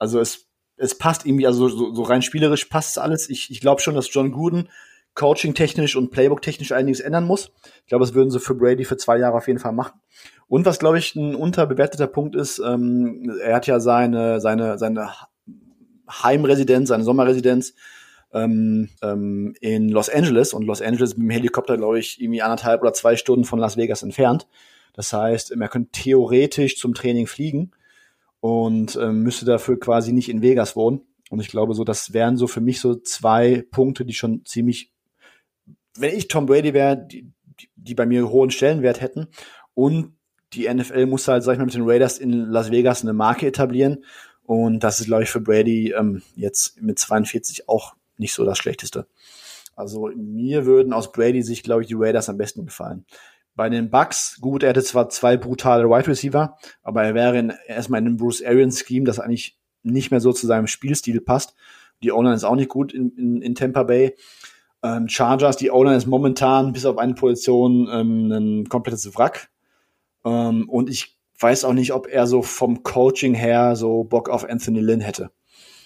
also 0.00 0.18
es, 0.18 0.48
es 0.76 0.98
passt 0.98 1.26
irgendwie, 1.26 1.46
also 1.46 1.68
so, 1.68 1.94
so 1.94 2.02
rein 2.02 2.22
spielerisch 2.22 2.64
passt 2.64 2.98
alles. 2.98 3.30
Ich, 3.30 3.50
ich 3.50 3.60
glaube 3.60 3.80
schon, 3.80 3.94
dass 3.94 4.12
John 4.12 4.32
Gooden 4.32 4.68
coaching-technisch 5.18 5.96
und 5.96 6.10
Playbook-technisch 6.10 6.72
einiges 6.72 7.00
ändern 7.00 7.24
muss. 7.24 7.50
Ich 7.82 7.88
glaube, 7.88 8.04
das 8.04 8.14
würden 8.14 8.30
sie 8.30 8.38
für 8.38 8.54
Brady 8.54 8.84
für 8.84 8.96
zwei 8.96 9.18
Jahre 9.18 9.36
auf 9.36 9.48
jeden 9.48 9.58
Fall 9.58 9.72
machen. 9.72 10.00
Und 10.46 10.64
was, 10.64 10.78
glaube 10.78 10.98
ich, 10.98 11.14
ein 11.16 11.34
unterbewerteter 11.34 12.06
Punkt 12.06 12.36
ist, 12.36 12.60
ähm, 12.60 13.36
er 13.42 13.56
hat 13.56 13.66
ja 13.66 13.80
seine, 13.80 14.40
seine, 14.40 14.78
seine 14.78 15.10
Heimresidenz, 16.08 16.88
seine 16.88 17.02
Sommerresidenz 17.02 17.74
ähm, 18.32 18.90
ähm, 19.02 19.54
in 19.60 19.88
Los 19.88 20.08
Angeles. 20.08 20.54
Und 20.54 20.64
Los 20.64 20.80
Angeles 20.80 21.16
mit 21.16 21.26
dem 21.26 21.30
Helikopter, 21.30 21.76
glaube 21.76 21.98
ich, 21.98 22.20
irgendwie 22.20 22.42
anderthalb 22.42 22.80
oder 22.80 22.92
zwei 22.92 23.16
Stunden 23.16 23.44
von 23.44 23.58
Las 23.58 23.76
Vegas 23.76 24.04
entfernt. 24.04 24.46
Das 24.94 25.12
heißt, 25.12 25.50
er 25.50 25.68
könnte 25.68 25.90
theoretisch 25.90 26.78
zum 26.78 26.94
Training 26.94 27.26
fliegen 27.26 27.72
und 28.38 28.96
ähm, 29.02 29.24
müsste 29.24 29.44
dafür 29.44 29.80
quasi 29.80 30.12
nicht 30.12 30.28
in 30.28 30.42
Vegas 30.42 30.76
wohnen. 30.76 31.02
Und 31.28 31.40
ich 31.40 31.48
glaube, 31.48 31.74
so, 31.74 31.82
das 31.82 32.12
wären 32.12 32.36
so 32.36 32.46
für 32.46 32.60
mich 32.60 32.80
so 32.80 32.94
zwei 32.94 33.64
Punkte, 33.70 34.04
die 34.04 34.14
schon 34.14 34.44
ziemlich 34.44 34.92
wenn 36.00 36.16
ich 36.16 36.28
Tom 36.28 36.46
Brady 36.46 36.74
wäre, 36.74 36.96
die, 36.96 37.30
die 37.76 37.94
bei 37.94 38.06
mir 38.06 38.28
hohen 38.28 38.50
Stellenwert 38.50 39.00
hätten 39.00 39.28
und 39.74 40.14
die 40.52 40.72
NFL 40.72 41.06
muss 41.06 41.28
halt, 41.28 41.42
sag 41.42 41.52
ich 41.52 41.58
mal, 41.58 41.66
mit 41.66 41.74
den 41.74 41.88
Raiders 41.88 42.18
in 42.18 42.32
Las 42.32 42.70
Vegas 42.70 43.02
eine 43.02 43.12
Marke 43.12 43.46
etablieren. 43.46 44.04
Und 44.44 44.82
das 44.82 44.98
ist, 44.98 45.06
glaube 45.06 45.24
ich, 45.24 45.30
für 45.30 45.40
Brady 45.40 45.92
ähm, 45.92 46.22
jetzt 46.34 46.80
mit 46.80 46.98
42 46.98 47.68
auch 47.68 47.94
nicht 48.16 48.32
so 48.32 48.44
das 48.44 48.56
Schlechteste. 48.56 49.06
Also 49.76 50.10
mir 50.16 50.64
würden 50.64 50.92
aus 50.92 51.12
Brady 51.12 51.42
sich, 51.42 51.62
glaube 51.62 51.82
ich, 51.82 51.88
die 51.88 51.96
Raiders 51.96 52.28
am 52.28 52.38
besten 52.38 52.64
gefallen. 52.64 53.04
Bei 53.54 53.68
den 53.68 53.90
Bucks, 53.90 54.40
gut, 54.40 54.62
er 54.62 54.70
hätte 54.70 54.82
zwar 54.82 55.08
zwei 55.10 55.36
brutale 55.36 55.84
Wide 55.84 56.08
Receiver, 56.08 56.56
aber 56.82 57.04
er 57.04 57.14
wäre 57.14 57.38
in, 57.38 57.52
erstmal 57.66 58.00
in 58.00 58.06
einem 58.06 58.16
Bruce 58.16 58.42
Arians 58.42 58.80
Scheme, 58.80 59.04
das 59.04 59.20
eigentlich 59.20 59.58
nicht 59.82 60.10
mehr 60.10 60.20
so 60.20 60.32
zu 60.32 60.46
seinem 60.46 60.66
Spielstil 60.66 61.20
passt. 61.20 61.54
Die 62.02 62.12
Owner 62.12 62.34
ist 62.34 62.44
auch 62.44 62.54
nicht 62.54 62.68
gut 62.68 62.92
in, 62.92 63.10
in, 63.16 63.42
in 63.42 63.54
Tampa 63.54 63.82
Bay. 63.82 64.16
Ähm, 64.82 65.08
Chargers, 65.08 65.56
die 65.56 65.70
O-Line 65.70 65.96
ist 65.96 66.06
momentan 66.06 66.72
bis 66.72 66.86
auf 66.86 66.98
eine 66.98 67.14
Position 67.14 67.88
ähm, 67.90 68.30
ein 68.30 68.68
komplettes 68.68 69.16
Wrack. 69.16 69.50
Ähm, 70.24 70.68
und 70.68 70.88
ich 70.88 71.18
weiß 71.40 71.64
auch 71.64 71.72
nicht, 71.72 71.92
ob 71.92 72.06
er 72.06 72.26
so 72.26 72.42
vom 72.42 72.82
Coaching 72.82 73.34
her 73.34 73.76
so 73.76 74.04
Bock 74.04 74.28
auf 74.28 74.48
Anthony 74.48 74.80
Lynn 74.80 75.00
hätte. 75.00 75.30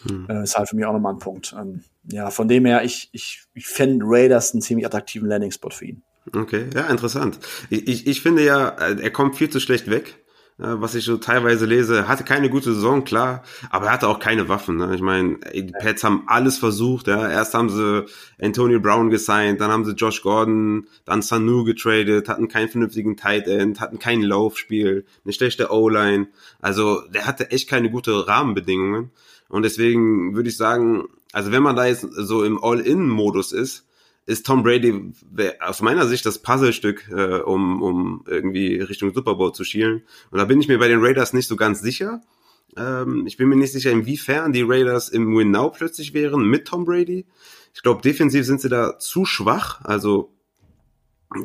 Hm. 0.03 0.27
Äh, 0.29 0.43
ist 0.43 0.57
halt 0.57 0.69
für 0.69 0.77
mich 0.77 0.85
auch 0.85 0.93
nochmal 0.93 1.15
ein 1.15 1.19
Punkt. 1.19 1.55
Ähm, 1.59 1.85
ja, 2.05 2.31
von 2.31 2.49
dem 2.49 2.65
her, 2.65 2.85
ich, 2.85 3.09
ich, 3.13 3.45
ich 3.55 3.67
fände 3.67 4.05
Raiders 4.07 4.53
einen 4.53 4.63
ziemlich 4.63 4.87
attraktiven 4.87 5.29
Landing-Spot 5.29 5.71
für 5.71 5.87
ihn. 5.87 6.03
Okay, 6.35 6.67
ja, 6.75 6.87
interessant. 6.89 7.39
Ich, 7.71 7.89
ich, 7.89 8.07
ich 8.07 8.21
finde 8.21 8.45
ja, 8.45 8.69
äh, 8.69 9.01
er 9.01 9.11
kommt 9.11 9.37
viel 9.37 9.51
zu 9.51 9.61
schlecht 9.61 9.91
weg 9.91 10.22
was 10.63 10.95
ich 10.95 11.05
so 11.05 11.17
teilweise 11.17 11.67
lese, 11.67 12.07
hatte 12.07 12.23
keine 12.23 12.49
gute 12.49 12.73
Saison, 12.73 13.03
klar, 13.03 13.43
aber 13.71 13.87
er 13.87 13.93
hatte 13.93 14.09
auch 14.09 14.21
keine 14.21 14.49
Waffen. 14.49 14.77
Ne? 14.77 14.95
Ich 14.95 15.01
meine, 15.01 15.39
die 15.53 15.73
Pets 15.73 16.05
haben 16.05 16.23
alles 16.29 16.59
versucht. 16.59 17.09
Ja? 17.09 17.29
Erst 17.29 17.55
haben 17.55 17.69
sie 17.69 18.07
Antonio 18.41 18.79
Brown 18.79 19.11
gesigned, 19.11 19.61
dann 19.61 19.73
haben 19.73 19.85
sie 19.85 19.93
Josh 19.93 20.23
Gordon, 20.23 20.87
dann 21.05 21.21
Sanu 21.21 21.65
getradet, 21.65 22.29
hatten 22.29 22.47
keinen 22.47 22.69
vernünftigen 22.69 23.17
Tight 23.17 23.49
End, 23.49 23.81
hatten 23.81 23.99
kein 23.99 24.23
Laufspiel, 24.23 25.05
eine 25.25 25.33
schlechte 25.33 25.73
O-Line. 25.73 26.29
Also 26.61 27.01
der 27.09 27.27
hatte 27.27 27.51
echt 27.51 27.69
keine 27.69 27.91
gute 27.91 28.29
Rahmenbedingungen. 28.29 29.11
Und 29.49 29.65
deswegen 29.65 30.37
würde 30.37 30.49
ich 30.49 30.57
sagen, 30.57 31.09
also 31.33 31.51
wenn 31.51 31.63
man 31.63 31.77
da 31.77 31.87
jetzt 31.87 32.07
so 32.13 32.45
im 32.45 32.63
All-In-Modus 32.63 33.53
ist, 33.53 33.85
ist 34.27 34.47
Tom 34.47 34.63
Brady 34.63 35.13
aus 35.61 35.83
meiner 35.83 36.07
Sicht 36.07 36.25
das 36.27 36.41
Puzzlestück, 36.41 37.09
äh, 37.11 37.41
um, 37.41 37.83
um 37.83 38.25
irgendwie 38.27 38.77
Richtung 38.77 39.13
Super 39.13 39.35
Bowl 39.35 39.53
zu 39.53 39.65
schielen. 39.65 40.03
Und 40.31 40.39
da 40.39 40.45
bin 40.45 40.61
ich 40.61 40.69
mir 40.69 40.79
bei 40.79 40.89
den 40.89 41.05
Raiders 41.05 41.33
nicht 41.33 41.49
so 41.49 41.57
ganz 41.57 41.81
sicher. 41.81 42.21
Ähm, 42.77 43.27
ich 43.27 43.37
bin 43.37 43.49
mir 43.49 43.57
nicht 43.57 43.73
sicher, 43.73 43.91
inwiefern 43.91 44.53
die 44.53 44.63
Raiders 44.63 45.09
im 45.09 45.37
Win 45.37 45.51
Now 45.51 45.71
plötzlich 45.71 46.15
wären 46.15 46.45
mit 46.45 46.67
Tom 46.67 46.85
Brady. 46.85 47.27
Ich 47.75 47.83
glaube, 47.83 48.03
defensiv 48.03 48.47
sind 48.47 48.61
sie 48.61 48.69
da 48.69 48.99
zu 48.99 49.25
schwach. 49.25 49.81
Also 49.85 50.33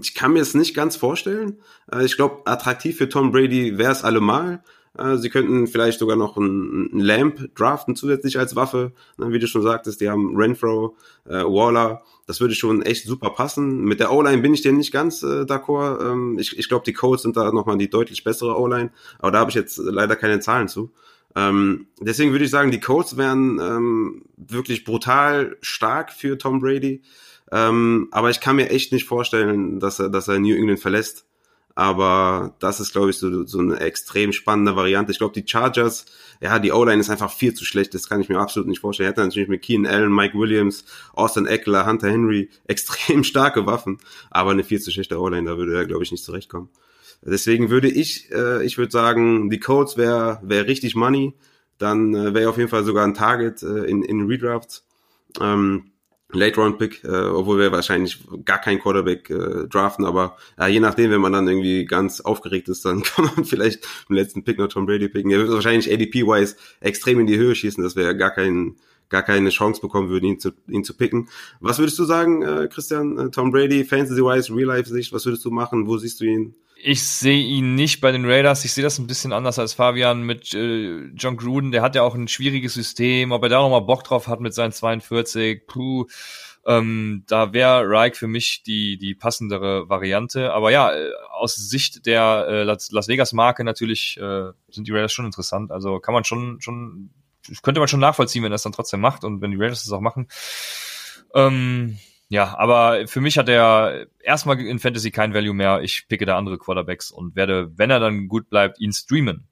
ich 0.02 0.14
kann 0.14 0.34
mir 0.34 0.42
es 0.42 0.54
nicht 0.54 0.76
ganz 0.76 0.96
vorstellen. 0.96 1.60
Äh, 1.92 2.06
ich 2.06 2.16
glaube, 2.16 2.42
attraktiv 2.46 2.98
für 2.98 3.10
Tom 3.10 3.32
Brady 3.32 3.78
wäre 3.78 3.92
es 3.92 4.04
allemal. 4.04 4.64
Äh, 4.98 5.18
sie 5.18 5.30
könnten 5.30 5.68
vielleicht 5.68 6.00
sogar 6.00 6.16
noch 6.16 6.38
ein, 6.38 6.90
ein 6.94 7.00
Lamp 7.00 7.56
draften 7.56 7.96
zusätzlich 7.96 8.40
als 8.40 8.56
Waffe. 8.56 8.92
Wie 9.18 9.40
du 9.40 9.48
schon 9.48 9.62
sagtest, 9.62 10.02
die 10.02 10.10
haben 10.10 10.36
Renfro, 10.36 10.96
äh, 11.26 11.44
Waller. 11.44 12.04
Das 12.26 12.42
würde 12.42 12.56
schon 12.56 12.82
echt 12.82 13.06
super 13.06 13.30
passen. 13.30 13.84
Mit 13.84 14.00
der 14.00 14.12
O-Line 14.12 14.42
bin 14.42 14.54
ich 14.54 14.62
dir 14.62 14.74
nicht 14.74 14.92
ganz 14.92 15.24
äh, 15.24 15.44
d'accord. 15.44 16.02
Ähm, 16.02 16.38
ich 16.40 16.58
ich 16.58 16.70
glaube, 16.70 16.86
die 16.86 16.94
Colts 16.94 17.24
sind 17.24 17.38
da 17.38 17.52
nochmal 17.52 17.78
die 17.78 17.90
deutlich 17.90 18.24
bessere 18.24 18.60
O-Line. 18.60 18.92
Aber 19.20 19.32
da 19.32 19.40
habe 19.40 19.50
ich 19.50 19.56
jetzt 19.56 19.78
leider 19.78 20.16
keine 20.16 20.40
Zahlen 20.40 20.68
zu. 20.68 20.92
Ähm, 21.36 21.88
deswegen 22.00 22.32
würde 22.32 22.46
ich 22.46 22.52
sagen, 22.52 22.72
die 22.72 22.80
Colts 22.80 23.16
wären 23.16 23.60
ähm, 23.60 24.24
wirklich 24.36 24.84
brutal 24.84 25.58
stark 25.62 26.12
für 26.12 26.38
Tom 26.38 26.60
Brady. 26.60 27.02
Ähm, 27.52 28.08
aber 28.12 28.30
ich 28.30 28.40
kann 28.40 28.56
mir 28.56 28.70
echt 28.70 28.92
nicht 28.92 29.06
vorstellen, 29.06 29.80
dass 29.80 30.00
er, 30.00 30.10
dass 30.10 30.28
er 30.28 30.40
New 30.40 30.56
England 30.56 30.80
verlässt. 30.80 31.26
Aber 31.78 32.56
das 32.58 32.80
ist, 32.80 32.92
glaube 32.92 33.12
ich, 33.12 33.20
so, 33.20 33.46
so 33.46 33.60
eine 33.60 33.80
extrem 33.80 34.34
spannende 34.34 34.76
Variante. 34.76 35.12
Ich 35.12 35.20
glaube, 35.20 35.40
die 35.40 35.48
Chargers, 35.48 36.06
ja, 36.42 36.58
die 36.58 36.72
O-Line 36.72 37.00
ist 37.00 37.12
einfach 37.12 37.32
viel 37.32 37.54
zu 37.54 37.66
schlecht, 37.66 37.94
das 37.94 38.10
kann 38.10 38.20
ich 38.20 38.30
mir 38.30 38.40
absolut 38.40 38.68
nicht 38.68 38.80
vorstellen. 38.80 39.06
Er 39.06 39.12
hätte 39.12 39.22
natürlich 39.22 39.48
mit 39.48 39.62
Keenan 39.62 39.94
Allen, 39.94 40.12
Mike 40.12 40.36
Williams, 40.36 40.86
Austin 41.14 41.46
Eckler, 41.46 41.86
Hunter 41.86 42.10
Henry 42.10 42.50
extrem 42.66 43.24
starke 43.24 43.68
Waffen, 43.68 44.00
aber 44.32 44.50
eine 44.50 44.64
viel 44.64 44.82
zu 44.82 44.90
schlechte 44.90 45.22
O-Line, 45.22 45.48
da 45.48 45.56
würde 45.60 45.78
er, 45.78 45.86
glaube 45.86 46.02
ich, 46.02 46.12
nicht 46.12 46.24
zurechtkommen. 46.24 46.70
Deswegen 47.22 47.70
würde 47.70 47.90
ich, 47.90 48.32
äh, 48.32 48.66
ich 48.66 48.80
würde 48.80 48.92
sagen, 48.92 49.52
die 49.52 49.60
Colts 49.60 49.98
wäre 49.98 50.40
wär 50.42 50.66
richtig 50.66 50.96
Money, 50.96 51.36
dann 51.78 52.16
äh, 52.16 52.34
wäre 52.34 52.50
auf 52.50 52.58
jeden 52.58 52.72
Fall 52.72 52.86
sogar 52.86 53.06
ein 53.06 53.14
Target 53.14 53.62
äh, 53.62 53.84
in, 53.84 54.02
in 54.02 54.26
Redrafts. 54.26 54.84
Ähm, 55.40 55.92
Late 56.34 56.60
Round 56.60 56.78
Pick, 56.78 57.04
äh, 57.06 57.08
obwohl 57.08 57.60
wir 57.60 57.72
wahrscheinlich 57.72 58.20
gar 58.44 58.60
keinen 58.60 58.82
Quarterback 58.82 59.30
äh, 59.30 59.68
draften, 59.68 60.04
aber 60.06 60.38
ja, 60.58 60.68
je 60.68 60.82
nachdem, 60.82 61.12
wenn 61.12 61.22
man 61.22 61.32
dann 61.32 61.48
irgendwie 61.48 61.86
ganz 61.86 62.20
aufgeregt 62.20 62.68
ist, 62.68 62.84
dann 62.84 63.02
kann 63.04 63.26
man 63.26 63.46
vielleicht 63.46 63.88
im 64.10 64.16
letzten 64.16 64.44
Pick 64.44 64.58
noch 64.58 64.68
Tom 64.68 64.86
Brady 64.86 65.08
picken. 65.08 65.32
Er 65.32 65.40
wird 65.40 65.52
wahrscheinlich 65.52 65.92
ADP-wise 65.92 66.58
extrem 66.82 67.22
in 67.22 67.28
die 67.28 67.38
Höhe 67.38 67.56
schießen, 67.56 67.82
dass 67.82 67.96
wir 67.96 68.04
ja 68.04 68.14
gar 68.14 68.32
keinen 68.32 68.78
gar 69.10 69.24
keine 69.24 69.50
Chance 69.50 69.82
bekommen 69.82 70.10
würden, 70.10 70.26
ihn 70.26 70.40
zu, 70.40 70.52
ihn 70.68 70.84
zu 70.84 70.96
picken. 70.96 71.30
Was 71.60 71.80
würdest 71.80 71.98
du 72.00 72.06
sagen, 72.06 72.42
äh, 72.42 72.68
Christian? 72.68 73.18
Äh, 73.18 73.30
Tom 73.32 73.52
Brady, 73.52 73.84
Fantasy-wise, 73.84 74.54
Real-Life-Sicht, 74.54 75.14
was 75.14 75.26
würdest 75.26 75.46
du 75.46 75.52
machen? 75.52 75.88
Wo 75.88 75.98
siehst 75.98 76.20
du 76.20 76.26
ihn? 76.26 76.56
Ich 76.80 77.04
sehe 77.04 77.42
ihn 77.44 77.76
nicht 77.76 78.02
bei 78.02 78.12
den 78.12 78.26
Raiders. 78.26 78.64
Ich 78.64 78.74
sehe 78.74 78.84
das 78.84 79.00
ein 79.00 79.08
bisschen 79.08 79.34
anders 79.34 79.58
als 79.58 79.74
Fabian 79.74 80.22
mit 80.22 80.54
äh, 80.54 81.08
John 81.16 81.38
Gruden. 81.38 81.72
Der 81.72 81.82
hat 81.82 81.96
ja 81.96 82.04
auch 82.04 82.14
ein 82.14 82.28
schwieriges 82.28 82.76
System. 82.76 83.32
Ob 83.32 83.42
er 83.44 83.50
da 83.50 83.62
nochmal 83.62 83.82
Bock 83.82 84.04
drauf 84.04 84.28
hat 84.28 84.42
mit 84.42 84.54
seinen 84.54 84.72
42, 84.72 85.66
puh. 85.66 86.06
Ähm, 86.68 87.24
da 87.28 87.54
wäre 87.54 87.90
Reich 87.90 88.16
für 88.16 88.28
mich 88.28 88.62
die, 88.62 88.98
die 88.98 89.16
passendere 89.16 89.90
Variante. 89.90 90.54
Aber 90.54 90.70
ja, 90.70 90.94
äh, 90.94 91.12
aus 91.32 91.56
Sicht 91.56 92.06
der 92.06 92.46
äh, 92.48 92.64
Las 92.64 93.08
Vegas 93.08 93.34
Marke 93.34 93.64
natürlich 93.64 94.18
äh, 94.22 94.52
sind 94.70 94.88
die 94.88 94.92
Raiders 94.92 95.14
schon 95.14 95.26
interessant. 95.26 95.72
Also 95.72 96.00
kann 96.00 96.14
man 96.14 96.26
schon, 96.26 96.60
schon, 96.60 97.10
könnte 97.62 97.80
man 97.80 97.88
schon 97.88 98.00
nachvollziehen, 98.00 98.44
wenn 98.44 98.52
er 98.52 98.56
es 98.56 98.64
dann 98.64 98.74
trotzdem 98.74 99.00
macht 99.00 99.24
und 99.24 99.42
wenn 99.42 99.52
die 99.52 99.58
Raiders 99.58 99.84
das 99.84 99.94
auch 99.94 100.02
machen. 100.02 100.28
Ähm, 101.34 101.98
ja, 102.30 102.58
aber 102.58 103.08
für 103.08 103.22
mich 103.22 103.38
hat 103.38 103.48
er 103.48 104.08
erstmal 104.22 104.60
in 104.60 104.80
Fantasy 104.80 105.12
kein 105.12 105.34
Value 105.34 105.54
mehr. 105.54 105.82
Ich 105.82 106.08
picke 106.08 106.26
da 106.26 106.38
andere 106.38 106.58
Quarterbacks 106.58 107.12
und 107.12 107.36
werde, 107.36 107.72
wenn 107.78 107.90
er 107.90 108.00
dann 108.00 108.28
gut 108.28 108.50
bleibt, 108.50 108.80
ihn 108.80 108.92
streamen. 108.92 109.48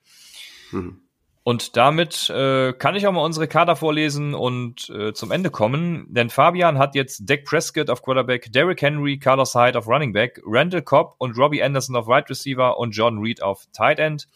Mhm. 0.72 1.01
Und 1.47 1.77
damit 1.77 2.27
äh, 2.31 2.73
kann 2.73 2.95
ich 2.95 3.05
auch 3.05 3.11
mal 3.11 3.23
unsere 3.23 3.47
Kader 3.47 3.76
vorlesen 3.76 4.34
und 4.34 4.89
äh, 4.89 5.13
zum 5.13 5.30
Ende 5.30 5.51
kommen. 5.51 6.07
Denn 6.09 6.31
Fabian 6.31 6.80
hat 6.80 6.95
jetzt 6.95 7.30
Dak 7.30 7.45
Prescott 7.45 7.91
auf 7.91 8.01
Quarterback, 8.01 8.51
Derrick 8.51 8.81
Henry, 8.81 9.19
Carlos 9.19 9.53
Hyde 9.53 9.77
auf 9.77 9.88
Running 9.88 10.11
Back, 10.11 10.41
Randall 10.43 10.81
Cobb 10.81 11.13
und 11.19 11.38
Robbie 11.38 11.61
Anderson 11.61 11.95
auf 11.95 12.07
Wide 12.07 12.13
right 12.15 12.30
Receiver 12.31 12.80
und 12.80 12.95
Jordan 12.95 13.19
Reed 13.19 13.43
auf 13.43 13.67
Tight 13.73 13.99
End. 13.99 14.27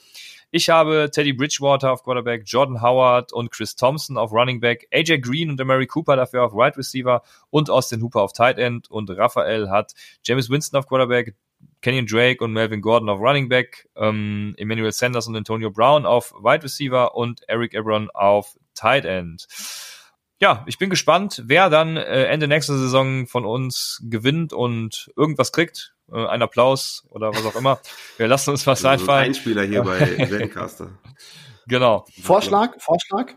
Ich 0.52 0.70
habe 0.70 1.12
Teddy 1.14 1.34
Bridgewater 1.34 1.92
auf 1.92 2.04
Quarterback, 2.04 2.44
Jordan 2.46 2.82
Howard 2.82 3.32
und 3.32 3.52
Chris 3.52 3.76
Thompson 3.76 4.18
auf 4.18 4.32
Running 4.32 4.60
Back, 4.60 4.88
AJ 4.92 5.20
Green 5.20 5.52
und 5.52 5.64
Mary 5.64 5.86
Cooper 5.86 6.16
dafür 6.16 6.44
auf 6.44 6.54
Wide 6.54 6.76
Receiver 6.76 7.22
und 7.52 7.70
Austin 7.70 8.02
Hooper 8.02 8.22
auf 8.22 8.34
Tight 8.34 8.58
End 8.58 8.90
und 8.90 9.12
Raphael 9.12 9.70
hat 9.70 9.94
James 10.24 10.50
Winston 10.50 10.80
auf 10.80 10.88
Quarterback, 10.88 11.36
Kenyon 11.82 12.08
Drake 12.08 12.44
und 12.44 12.54
Melvin 12.54 12.82
Gordon 12.82 13.10
auf 13.10 13.20
Running 13.20 13.48
Back, 13.48 13.88
ähm, 13.96 14.56
Emmanuel 14.58 14.92
Sanders 14.92 15.28
und 15.28 15.36
Antonio 15.36 15.70
Brown 15.70 16.08
auf 16.08 16.32
Wide 16.32 16.64
Receiver 16.64 17.16
und 17.16 17.42
Eric 17.48 17.76
Ebron 17.76 18.10
auf 18.10 18.58
Tight 18.74 19.06
End. 19.06 19.48
Ja, 20.42 20.64
ich 20.68 20.78
bin 20.78 20.90
gespannt, 20.90 21.44
wer 21.46 21.70
dann 21.70 21.98
äh, 21.98 22.26
Ende 22.26 22.48
nächster 22.48 22.78
Saison 22.78 23.28
von 23.28 23.46
uns 23.46 24.02
gewinnt 24.06 24.54
und 24.54 25.12
irgendwas 25.18 25.52
kriegt 25.52 25.94
äh, 26.12 26.26
ein 26.28 26.42
Applaus 26.42 27.06
oder 27.10 27.34
was 27.34 27.46
auch 27.46 27.56
immer. 27.56 27.80
Wir 28.18 28.28
lassen 28.28 28.52
uns 28.52 28.66
was 28.66 28.86
also 28.86 29.02
einfallen. 29.04 29.26
Ein 29.26 29.34
Spieler 29.34 29.64
hier 29.64 29.84
bei 29.84 30.00
Zencaster. 30.30 30.92
Genau. 31.68 32.06
Vorschlag, 32.22 32.80
Vorschlag, 32.80 33.34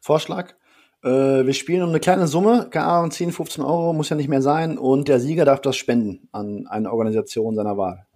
Vorschlag. 0.00 0.54
Äh, 1.02 1.08
wir 1.08 1.54
spielen 1.54 1.82
um 1.82 1.90
eine 1.90 2.00
kleine 2.00 2.26
Summe, 2.26 2.68
keine 2.70 2.86
Ahnung, 2.86 3.10
10, 3.12 3.32
15 3.32 3.64
Euro, 3.64 3.92
muss 3.92 4.08
ja 4.10 4.16
nicht 4.16 4.28
mehr 4.28 4.42
sein. 4.42 4.76
Und 4.76 5.06
der 5.06 5.20
Sieger 5.20 5.44
darf 5.44 5.60
das 5.60 5.76
spenden 5.76 6.28
an 6.32 6.66
eine 6.66 6.92
Organisation 6.92 7.54
seiner 7.54 7.76
Wahl. 7.76 8.06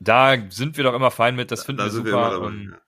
Da 0.00 0.36
sind 0.50 0.76
wir 0.76 0.84
doch 0.84 0.94
immer 0.94 1.10
fein 1.10 1.34
mit, 1.34 1.50
das 1.50 1.64
finden 1.64 1.78
da 1.78 1.84
wir 1.84 1.90
super. 1.90 2.10
Wir 2.10 2.40
dabei, 2.40 2.54
ja. 2.70 2.78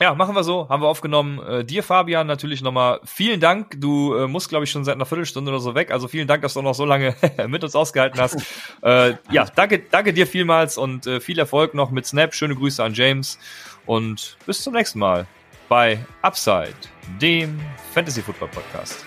Ja, 0.00 0.14
machen 0.14 0.34
wir 0.34 0.44
so, 0.44 0.66
haben 0.70 0.82
wir 0.82 0.88
aufgenommen. 0.88 1.38
Äh, 1.46 1.62
dir, 1.62 1.82
Fabian, 1.82 2.26
natürlich 2.26 2.62
nochmal 2.62 3.00
vielen 3.04 3.38
Dank. 3.38 3.74
Du 3.78 4.14
äh, 4.14 4.26
musst, 4.26 4.48
glaube 4.48 4.64
ich, 4.64 4.70
schon 4.70 4.82
seit 4.82 4.94
einer 4.94 5.04
Viertelstunde 5.04 5.50
oder 5.50 5.60
so 5.60 5.74
weg. 5.74 5.90
Also 5.90 6.08
vielen 6.08 6.26
Dank, 6.26 6.40
dass 6.40 6.54
du 6.54 6.62
noch 6.62 6.74
so 6.74 6.86
lange 6.86 7.14
mit 7.48 7.62
uns 7.62 7.76
ausgehalten 7.76 8.18
hast. 8.18 8.36
äh, 8.82 9.14
ja, 9.30 9.44
danke, 9.54 9.78
danke 9.90 10.14
dir 10.14 10.26
vielmals 10.26 10.78
und 10.78 11.06
äh, 11.06 11.20
viel 11.20 11.38
Erfolg 11.38 11.74
noch 11.74 11.90
mit 11.90 12.06
Snap. 12.06 12.34
Schöne 12.34 12.54
Grüße 12.54 12.82
an 12.82 12.94
James 12.94 13.38
und 13.84 14.38
bis 14.46 14.62
zum 14.62 14.72
nächsten 14.72 14.98
Mal 14.98 15.26
bei 15.68 15.98
Upside, 16.22 16.74
dem 17.20 17.60
Fantasy 17.92 18.22
Football 18.22 18.48
Podcast. 18.48 19.04